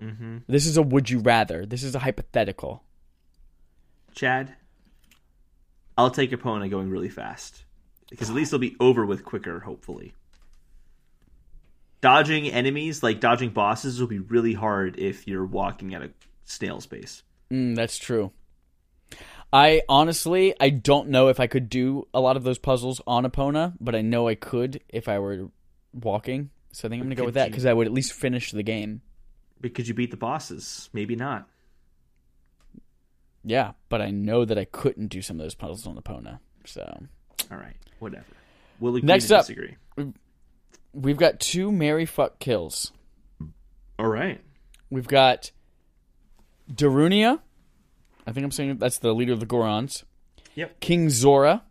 Mm-hmm. 0.03 0.37
This 0.47 0.65
is 0.65 0.75
a 0.75 0.81
would 0.81 1.09
you 1.09 1.19
rather. 1.19 1.65
This 1.65 1.83
is 1.83 1.95
a 1.95 1.99
hypothetical. 1.99 2.83
Chad, 4.13 4.53
I'll 5.97 6.11
take 6.11 6.31
Epona 6.31 6.69
going 6.69 6.89
really 6.89 7.09
fast 7.09 7.63
because 8.09 8.29
at 8.29 8.35
least 8.35 8.49
it'll 8.49 8.59
be 8.59 8.75
over 8.79 9.05
with 9.05 9.23
quicker. 9.23 9.61
Hopefully, 9.61 10.13
dodging 12.01 12.47
enemies 12.47 13.01
like 13.01 13.19
dodging 13.19 13.51
bosses 13.51 13.99
will 13.99 14.07
be 14.07 14.19
really 14.19 14.53
hard 14.53 14.99
if 14.99 15.27
you're 15.27 15.45
walking 15.45 15.93
at 15.95 16.01
a 16.01 16.11
snail's 16.43 16.85
pace. 16.85 17.23
Mm, 17.49 17.75
that's 17.75 17.97
true. 17.97 18.31
I 19.51 19.83
honestly, 19.87 20.55
I 20.59 20.69
don't 20.69 21.09
know 21.09 21.27
if 21.29 21.39
I 21.39 21.47
could 21.47 21.69
do 21.69 22.07
a 22.13 22.19
lot 22.19 22.35
of 22.37 22.43
those 22.43 22.57
puzzles 22.57 23.01
on 23.05 23.23
Epona, 23.23 23.73
but 23.79 23.95
I 23.95 24.01
know 24.01 24.27
I 24.27 24.35
could 24.35 24.81
if 24.89 25.07
I 25.07 25.19
were 25.19 25.49
walking. 25.93 26.49
So 26.71 26.87
I 26.87 26.89
think 26.89 27.01
I'm 27.01 27.07
gonna 27.07 27.15
go 27.15 27.25
with 27.25 27.35
that 27.35 27.51
because 27.51 27.67
I 27.67 27.73
would 27.73 27.85
at 27.85 27.93
least 27.93 28.13
finish 28.13 28.51
the 28.51 28.63
game. 28.63 29.01
Could 29.61 29.87
you 29.87 29.93
beat 29.93 30.11
the 30.11 30.17
bosses? 30.17 30.89
Maybe 30.93 31.15
not. 31.15 31.47
Yeah, 33.45 33.71
but 33.89 34.01
I 34.01 34.09
know 34.11 34.45
that 34.45 34.57
I 34.57 34.65
couldn't 34.65 35.07
do 35.07 35.21
some 35.21 35.37
of 35.39 35.43
those 35.43 35.55
puzzles 35.55 35.85
on 35.87 35.95
Epona. 35.97 36.39
So 36.65 36.81
All 37.51 37.57
right, 37.57 37.75
whatever. 37.99 38.25
We'll 38.79 38.95
agree 38.95 39.07
Next 39.07 39.27
to 39.27 39.37
up. 39.37 39.41
disagree. 39.47 39.75
we've 40.93 41.17
got 41.17 41.39
two 41.39 41.71
Mary 41.71 42.05
fuck 42.05 42.39
kills. 42.39 42.91
All 43.99 44.07
right. 44.07 44.41
We've 44.89 45.07
got 45.07 45.51
Darunia. 46.71 47.39
I 48.25 48.31
think 48.31 48.43
I'm 48.43 48.51
saying 48.51 48.77
that's 48.77 48.99
the 48.99 49.13
leader 49.13 49.33
of 49.33 49.39
the 49.39 49.45
Gorons. 49.45 50.03
Yep. 50.55 50.79
King 50.79 51.09
Zora, 51.09 51.63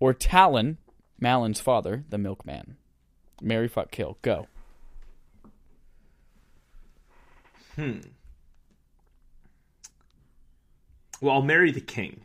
or 0.00 0.14
Talon, 0.14 0.78
Malon's 1.20 1.60
father, 1.60 2.04
the 2.08 2.18
milkman. 2.18 2.76
Mary 3.42 3.68
fuck 3.68 3.90
kill. 3.90 4.18
Go. 4.22 4.46
Well, 11.20 11.34
I'll 11.34 11.42
marry 11.42 11.70
the 11.72 11.80
king. 11.80 12.20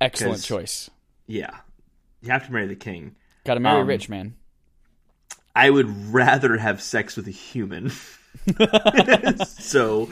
Excellent 0.00 0.42
choice. 0.42 0.90
Yeah, 1.26 1.56
you 2.20 2.30
have 2.30 2.46
to 2.46 2.52
marry 2.52 2.66
the 2.66 2.76
king. 2.76 3.16
Got 3.44 3.54
to 3.54 3.60
marry 3.60 3.80
Um, 3.80 3.86
rich 3.86 4.08
man. 4.08 4.34
I 5.54 5.70
would 5.70 6.12
rather 6.12 6.58
have 6.58 6.82
sex 6.82 7.16
with 7.16 7.26
a 7.28 7.30
human. 7.30 7.90
so 9.46 10.10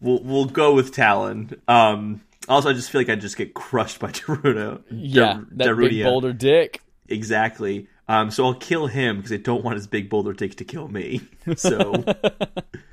we'll 0.00 0.22
we'll 0.22 0.44
go 0.44 0.74
with 0.74 0.92
Talon. 0.94 1.60
Um, 1.66 2.22
also, 2.48 2.70
I 2.70 2.72
just 2.72 2.90
feel 2.90 3.00
like 3.00 3.08
I 3.10 3.16
just 3.16 3.36
get 3.36 3.52
crushed 3.54 3.98
by 3.98 4.08
Daruno. 4.12 4.82
Yeah, 4.90 5.24
Dar- 5.34 5.46
that 5.52 5.66
Darunia. 5.68 5.88
big 5.90 6.04
boulder 6.04 6.32
dick. 6.32 6.82
Exactly. 7.08 7.88
Um, 8.06 8.30
so 8.30 8.44
I'll 8.44 8.54
kill 8.54 8.86
him 8.86 9.16
because 9.16 9.32
I 9.32 9.36
don't 9.36 9.64
want 9.64 9.76
his 9.76 9.86
big 9.88 10.08
boulder 10.08 10.32
dick 10.32 10.54
to 10.56 10.64
kill 10.64 10.86
me. 10.88 11.20
So 11.56 12.04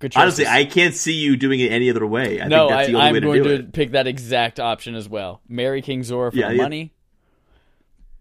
Good 0.00 0.16
honestly, 0.16 0.46
I 0.46 0.64
can't 0.64 0.94
see 0.94 1.14
you 1.14 1.36
doing 1.36 1.58
it 1.60 1.72
any 1.72 1.90
other 1.90 2.06
way. 2.06 2.40
I 2.40 2.46
no, 2.46 2.68
think 2.68 2.72
I, 2.72 2.76
that's 2.76 2.88
the 2.88 2.94
only 2.94 3.06
I'm 3.08 3.14
way 3.14 3.20
to 3.20 3.26
going 3.26 3.42
do 3.42 3.48
to 3.48 3.54
it. 3.64 3.72
pick 3.72 3.90
that 3.92 4.06
exact 4.06 4.60
option 4.60 4.94
as 4.94 5.08
well. 5.08 5.40
Marry 5.48 5.82
King 5.82 6.04
Zora 6.04 6.30
for 6.30 6.38
Yeah, 6.38 6.48
the 6.50 6.54
yeah. 6.56 6.62
money, 6.62 6.94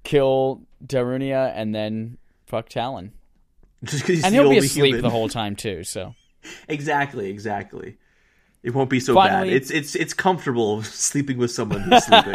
kill 0.03 0.61
Darunia, 0.85 1.51
and 1.55 1.73
then 1.73 2.17
fuck 2.45 2.69
Talon. 2.69 3.11
Just 3.83 4.01
'cause 4.05 4.07
he's 4.15 4.23
And 4.23 4.33
the 4.33 4.37
he'll 4.37 4.49
be 4.49 4.55
only 4.55 4.65
asleep 4.65 4.85
human. 4.85 5.01
the 5.03 5.09
whole 5.09 5.29
time 5.29 5.55
too. 5.55 5.83
So 5.83 6.15
Exactly, 6.67 7.29
exactly. 7.29 7.97
It 8.63 8.73
won't 8.73 8.89
be 8.89 8.99
so 8.99 9.13
Finally- 9.13 9.49
bad. 9.49 9.57
It's 9.57 9.69
it's 9.71 9.95
it's 9.95 10.13
comfortable 10.13 10.81
sleeping 10.83 11.37
with 11.37 11.51
someone 11.51 11.81
who's 11.81 12.03
sleeping. 12.05 12.33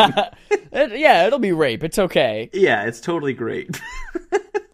It- 0.73 0.98
yeah, 1.01 1.27
it'll 1.27 1.39
be 1.40 1.52
rape. 1.52 1.82
It's 1.82 1.98
okay. 1.98 2.48
yeah, 2.52 2.85
it's 2.85 3.01
totally 3.01 3.32
great. 3.35 3.78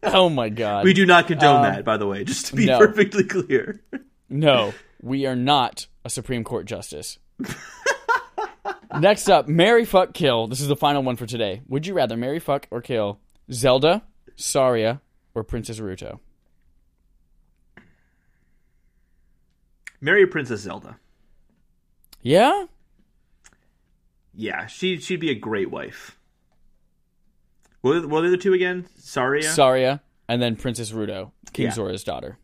Oh 0.05 0.29
my 0.29 0.49
god. 0.49 0.85
We 0.85 0.93
do 0.93 1.05
not 1.07 1.27
condone 1.27 1.57
Um, 1.57 1.63
that, 1.63 1.85
by 1.85 1.97
the 1.97 2.07
way, 2.07 2.25
just 2.25 2.47
to 2.47 2.57
be 2.57 2.67
no. 2.67 2.79
perfectly 2.79 3.25
clear. 3.25 3.83
No, 4.29 4.75
we 5.01 5.27
are 5.27 5.37
not 5.37 5.87
a 6.05 6.11
Supreme 6.11 6.45
Court 6.45 6.67
justice. 6.67 7.19
Next 9.01 9.29
up, 9.29 9.49
marry, 9.49 9.85
fuck, 9.85 10.13
kill. 10.15 10.47
This 10.49 10.61
is 10.61 10.69
the 10.69 10.77
final 10.77 11.03
one 11.03 11.17
for 11.17 11.27
today. 11.27 11.63
Would 11.69 11.87
you 11.87 11.95
rather 11.95 12.17
marry, 12.17 12.39
fuck, 12.39 12.67
or 12.71 12.81
kill 12.81 13.21
Zelda, 13.53 14.03
Saria, 14.37 15.01
or 15.35 15.45
Princess 15.45 15.79
Ruto? 15.81 16.19
Marry 20.01 20.27
Princess 20.27 20.61
Zelda. 20.61 20.99
Yeah? 22.23 22.67
Yeah, 24.35 24.67
she 24.67 24.99
she'd 25.01 25.21
be 25.21 25.31
a 25.31 25.35
great 25.35 25.71
wife. 25.71 26.17
What 27.81 27.97
are, 27.97 28.09
what 28.09 28.25
are 28.25 28.31
the 28.31 28.37
two 28.37 28.53
again? 28.55 28.87
Saria. 28.97 29.43
Saria, 29.51 30.01
and 30.29 30.41
then 30.41 30.57
Princess 30.57 30.93
Ruto, 30.93 31.33
King 31.53 31.67
Yeah. 31.67 31.73
Zora's 31.73 32.05
daughter. 32.05 32.39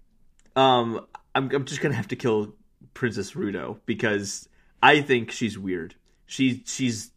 um, 0.56 1.06
I'm 1.34 1.50
I'm 1.54 1.64
just 1.64 1.80
gonna 1.80 1.94
have 1.94 2.08
to 2.08 2.16
kill 2.16 2.54
Princess 2.94 3.32
Ruto 3.32 3.78
because 3.86 4.48
I 4.82 5.00
think 5.00 5.30
she's 5.30 5.58
weird. 5.58 5.94
She 6.26 6.62
she's 6.66 7.10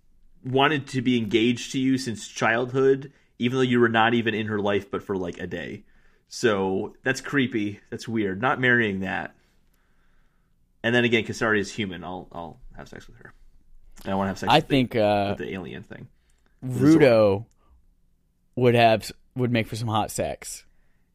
wanted 0.44 0.88
to 0.88 1.02
be 1.02 1.18
engaged 1.18 1.72
to 1.73 1.80
you 1.80 1.98
since 1.98 2.27
childhood, 2.27 3.11
even 3.39 3.57
though 3.57 3.64
you 3.64 3.80
were 3.80 3.89
not 3.89 4.14
even 4.14 4.34
in 4.34 4.48
her 4.48 4.60
life, 4.60 4.89
but 4.89 5.03
for 5.03 5.15
like 5.18 5.39
a 5.39 5.48
day. 5.48 5.84
So 6.30 6.95
that's 7.03 7.22
creepy. 7.22 7.80
That's 7.89 8.07
weird. 8.07 8.41
Not 8.41 8.60
marrying 8.60 9.02
that. 9.02 9.35
And 10.84 10.94
then 10.94 11.03
again, 11.03 11.23
Kasari 11.23 11.60
is 11.60 11.72
human. 11.72 12.03
I'll 12.03 12.27
I'll 12.31 12.60
have 12.76 12.88
sex 12.88 13.07
with 13.07 13.18
her. 13.18 13.34
And 14.03 14.14
I 14.14 14.15
want 14.15 14.26
to 14.27 14.30
have 14.30 14.39
sex. 14.39 14.52
I 14.52 14.57
with 14.57 14.68
the- 14.68 14.69
think 14.69 14.95
uh, 14.95 15.35
with 15.38 15.48
the 15.48 15.53
alien 15.53 15.84
thing. 15.84 16.07
Ruto 16.65 17.45
would 18.56 18.76
have 18.76 19.11
would 19.35 19.52
make 19.52 19.68
for 19.68 19.76
some 19.76 19.88
hot 19.88 20.11
sex. 20.11 20.65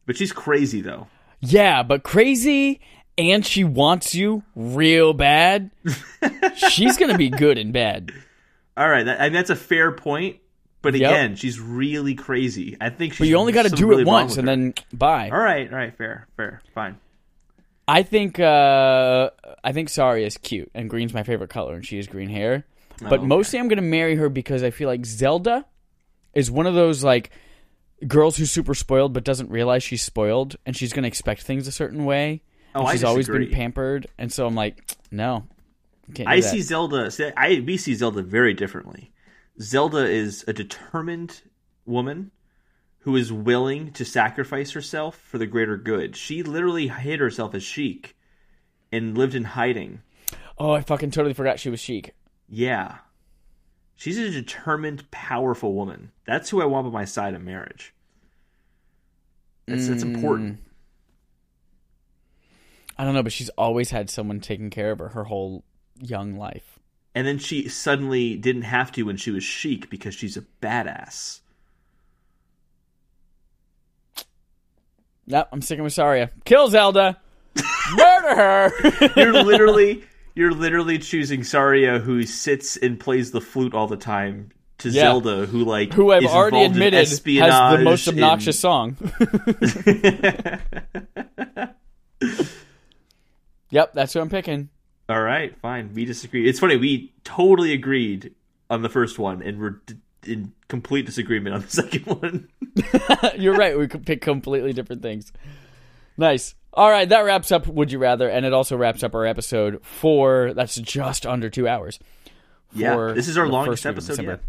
But 0.05 0.17
she's 0.17 0.31
crazy 0.31 0.81
though. 0.81 1.07
Yeah, 1.45 1.83
but 1.83 2.03
crazy 2.03 2.79
and 3.17 3.45
she 3.45 3.63
wants 3.63 4.15
you 4.15 4.43
real 4.55 5.13
bad. 5.13 5.71
She's 6.55 6.97
gonna 6.97 7.17
be 7.17 7.29
good 7.29 7.57
and 7.57 7.73
bad. 7.73 8.11
All 8.77 8.89
right, 8.89 9.03
that, 9.03 9.19
and 9.19 9.35
that's 9.35 9.49
a 9.49 9.55
fair 9.55 9.91
point. 9.91 10.37
But 10.81 10.95
Yep. 10.95 11.11
again, 11.11 11.35
she's 11.35 11.59
really 11.59 12.15
crazy. 12.15 12.75
I 12.81 12.89
think 12.89 13.13
she's. 13.13 13.19
But 13.19 13.27
you 13.27 13.37
only 13.37 13.53
got 13.53 13.63
to 13.63 13.69
do 13.69 13.87
really 13.87 14.01
it 14.01 14.07
once 14.07 14.35
and 14.37 14.47
her. 14.47 14.55
then 14.55 14.73
bye. 14.91 15.29
All 15.31 15.39
right, 15.39 15.71
all 15.71 15.77
right, 15.77 15.95
fair, 15.95 16.27
fair, 16.35 16.61
fine. 16.73 16.97
I 17.87 18.03
think 18.03 18.39
uh, 18.39 19.29
I 19.63 19.71
think 19.71 19.89
Sari 19.89 20.25
is 20.25 20.37
cute, 20.37 20.71
and 20.73 20.89
green's 20.89 21.13
my 21.13 21.23
favorite 21.23 21.49
color, 21.49 21.75
and 21.75 21.85
she 21.85 21.97
has 21.97 22.07
green 22.07 22.29
hair. 22.29 22.65
But 22.99 23.19
okay. 23.19 23.25
mostly, 23.25 23.59
I'm 23.59 23.67
gonna 23.69 23.81
marry 23.81 24.15
her 24.15 24.27
because 24.27 24.63
I 24.63 24.71
feel 24.71 24.89
like 24.89 25.05
Zelda 25.05 25.65
is 26.33 26.49
one 26.51 26.65
of 26.67 26.73
those 26.73 27.03
like 27.03 27.29
girls 28.07 28.37
who's 28.37 28.51
super 28.51 28.73
spoiled 28.73 29.13
but 29.13 29.23
doesn't 29.23 29.49
realize 29.49 29.83
she's 29.83 30.01
spoiled, 30.01 30.55
and 30.65 30.75
she's 30.75 30.93
gonna 30.93 31.07
expect 31.07 31.43
things 31.43 31.67
a 31.67 31.71
certain 31.71 32.05
way. 32.05 32.43
Oh, 32.75 32.89
she's 32.91 33.03
always 33.03 33.27
been 33.27 33.51
pampered, 33.51 34.07
and 34.17 34.31
so 34.31 34.47
I'm 34.47 34.55
like, 34.55 34.95
no, 35.11 35.47
I 36.25 36.39
see 36.39 36.61
Zelda. 36.61 37.11
I 37.37 37.63
we 37.65 37.77
see 37.77 37.93
Zelda 37.95 38.21
very 38.21 38.53
differently. 38.53 39.11
Zelda 39.61 40.05
is 40.09 40.43
a 40.47 40.53
determined 40.53 41.41
woman 41.85 42.31
who 42.99 43.15
is 43.15 43.31
willing 43.31 43.91
to 43.91 44.05
sacrifice 44.05 44.71
herself 44.71 45.17
for 45.17 45.37
the 45.37 45.45
greater 45.45 45.77
good. 45.77 46.15
She 46.15 46.41
literally 46.41 46.87
hid 46.87 47.19
herself 47.19 47.53
as 47.53 47.63
Sheik 47.63 48.15
and 48.91 49.17
lived 49.17 49.35
in 49.35 49.43
hiding. 49.43 50.01
Oh, 50.57 50.71
I 50.71 50.81
fucking 50.81 51.11
totally 51.11 51.33
forgot 51.33 51.59
she 51.59 51.69
was 51.69 51.81
Sheik. 51.81 52.13
Yeah. 52.47 52.99
She's 53.95 54.17
a 54.17 54.31
determined, 54.31 55.09
powerful 55.11 55.73
woman. 55.73 56.11
That's 56.25 56.49
who 56.49 56.61
I 56.61 56.65
want 56.65 56.85
by 56.87 56.99
my 56.99 57.05
side 57.05 57.33
in 57.33 57.43
marriage. 57.43 57.92
That's 59.67 59.87
that's 59.87 60.03
Mm. 60.03 60.13
important. 60.15 60.59
I 62.97 63.03
don't 63.03 63.13
know, 63.13 63.23
but 63.23 63.31
she's 63.33 63.49
always 63.49 63.89
had 63.89 64.09
someone 64.09 64.39
taking 64.39 64.69
care 64.69 64.91
of 64.91 64.99
her 64.99 65.09
her 65.09 65.23
whole 65.25 65.63
young 65.99 66.35
life. 66.35 66.79
And 67.15 67.25
then 67.27 67.37
she 67.37 67.67
suddenly 67.69 68.35
didn't 68.35 68.63
have 68.63 68.91
to 68.93 69.03
when 69.03 69.17
she 69.17 69.29
was 69.31 69.43
Sheik 69.43 69.89
because 69.89 70.15
she's 70.15 70.35
a 70.37 70.43
badass. 70.61 71.39
Nope, 75.25 75.47
I'm 75.51 75.61
sticking 75.61 75.83
with 75.83 75.93
Saria. 75.93 76.31
Kill 76.45 76.69
Zelda. 76.69 77.19
Murder 77.95 78.35
her. 78.35 79.09
You're 79.15 79.33
literally 79.43 80.03
you're 80.35 80.51
literally 80.51 80.97
choosing 80.97 81.43
Saria 81.43 81.99
who 81.99 82.23
sits 82.23 82.75
and 82.77 82.99
plays 82.99 83.31
the 83.31 83.39
flute 83.41 83.73
all 83.73 83.87
the 83.87 83.95
time 83.97 84.49
to 84.83 84.89
Yeah. 84.89 85.01
Zelda 85.03 85.45
who 85.45 85.65
like 85.65 85.91
Who 85.93 86.11
I've 86.11 86.23
is 86.23 86.29
already 86.29 86.63
admitted 86.63 87.07
has 87.07 87.19
the 87.21 87.81
most 87.83 88.07
obnoxious 88.07 88.59
song. 88.59 88.95
yep, 93.69 93.93
that's 93.93 94.13
who 94.13 94.19
I'm 94.19 94.29
picking. 94.29 94.69
All 95.09 95.21
right, 95.21 95.57
fine. 95.59 95.91
We 95.93 96.05
disagree. 96.05 96.47
It's 96.47 96.59
funny. 96.59 96.77
We 96.77 97.13
totally 97.23 97.73
agreed 97.73 98.33
on 98.69 98.81
the 98.81 98.89
first 98.89 99.19
one, 99.19 99.41
and 99.41 99.59
we're 99.59 99.81
d- 99.85 99.95
in 100.25 100.53
complete 100.69 101.05
disagreement 101.05 101.55
on 101.55 101.61
the 101.61 101.67
second 101.69 102.05
one. 102.05 102.47
You're 103.37 103.55
right. 103.55 103.77
We 103.77 103.87
could 103.87 104.05
pick 104.05 104.21
completely 104.21 104.73
different 104.73 105.01
things. 105.01 105.33
Nice. 106.17 106.55
All 106.75 106.89
right, 106.89 107.07
that 107.09 107.19
wraps 107.21 107.51
up 107.51 107.67
Would 107.67 107.91
You 107.91 107.99
Rather, 107.99 108.27
and 108.29 108.45
it 108.47 108.53
also 108.53 108.75
wraps 108.75 109.03
up 109.03 109.13
our 109.13 109.25
episode 109.25 109.83
for 109.85 110.53
that's 110.55 110.75
just 110.75 111.25
under 111.25 111.47
two 111.49 111.67
hours. 111.67 111.99
yeah, 112.73 113.11
this 113.13 113.27
is 113.27 113.37
our 113.37 113.45
longest 113.47 113.83
first 113.83 113.85
week 113.85 113.91
of 113.97 114.09
episode 114.09 114.25
yet. 114.25 114.39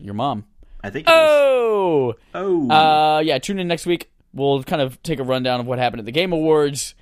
Your 0.00 0.14
mom. 0.14 0.44
I 0.82 0.90
think. 0.90 1.06
It 1.08 1.10
is. 1.10 1.16
Oh, 1.18 2.14
Oh, 2.34 2.70
uh, 2.70 3.18
yeah. 3.20 3.38
Tune 3.38 3.58
in 3.58 3.68
next 3.68 3.86
week 3.86 4.10
we'll 4.32 4.62
kind 4.62 4.80
of 4.82 5.02
take 5.02 5.18
a 5.18 5.24
rundown 5.24 5.60
of 5.60 5.66
what 5.66 5.78
happened 5.78 6.00
at 6.00 6.06
the 6.06 6.12
Game 6.12 6.32
Awards, 6.32 6.94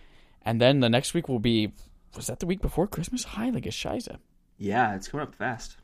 and 0.43 0.61
then 0.61 0.81
the 0.81 0.89
next 0.89 1.15
week 1.15 1.29
will 1.29 1.39
be 1.39 1.73
was 2.17 2.27
that 2.27 2.41
the 2.41 2.47
week 2.47 2.61
before 2.63 2.87
Christmas? 2.87 3.25
Heilige 3.25 3.67
Scheiße. 3.69 4.17
Yeah, 4.57 4.95
it's 4.97 5.09
coming 5.09 5.27
up 5.27 5.35
fast. 5.35 5.77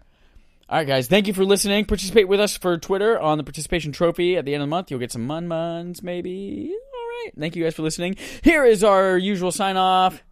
All 0.69 0.79
right, 0.79 0.87
guys. 0.87 1.07
Thank 1.07 1.27
you 1.27 1.35
for 1.35 1.45
listening. 1.45 1.85
Participate 1.85 2.27
with 2.27 2.41
us 2.41 2.57
for 2.57 2.79
Twitter 2.79 3.21
on 3.21 3.37
the 3.39 3.45
participation 3.45 3.93
trophy 3.93 4.37
at 4.37 4.45
the 4.47 4.55
end 4.55 4.63
of 4.63 4.67
the 4.69 4.71
month. 4.71 4.91
You'll 4.91 4.99
get 5.01 5.13
some 5.13 5.27
mun 5.27 5.47
muns, 5.47 6.03
maybe. 6.03 6.71
All 6.73 7.09
right. 7.25 7.31
Thank 7.39 7.55
you 7.55 7.63
guys 7.63 7.75
for 7.75 7.83
listening. 7.83 8.17
Here 8.43 8.65
is 8.65 8.83
our 8.83 9.17
usual 9.19 9.53
sign 9.53 9.77
off. 9.77 10.23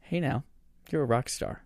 Hey 0.00 0.20
now, 0.20 0.44
you're 0.90 1.02
a 1.02 1.06
rock 1.06 1.28
star. 1.28 1.62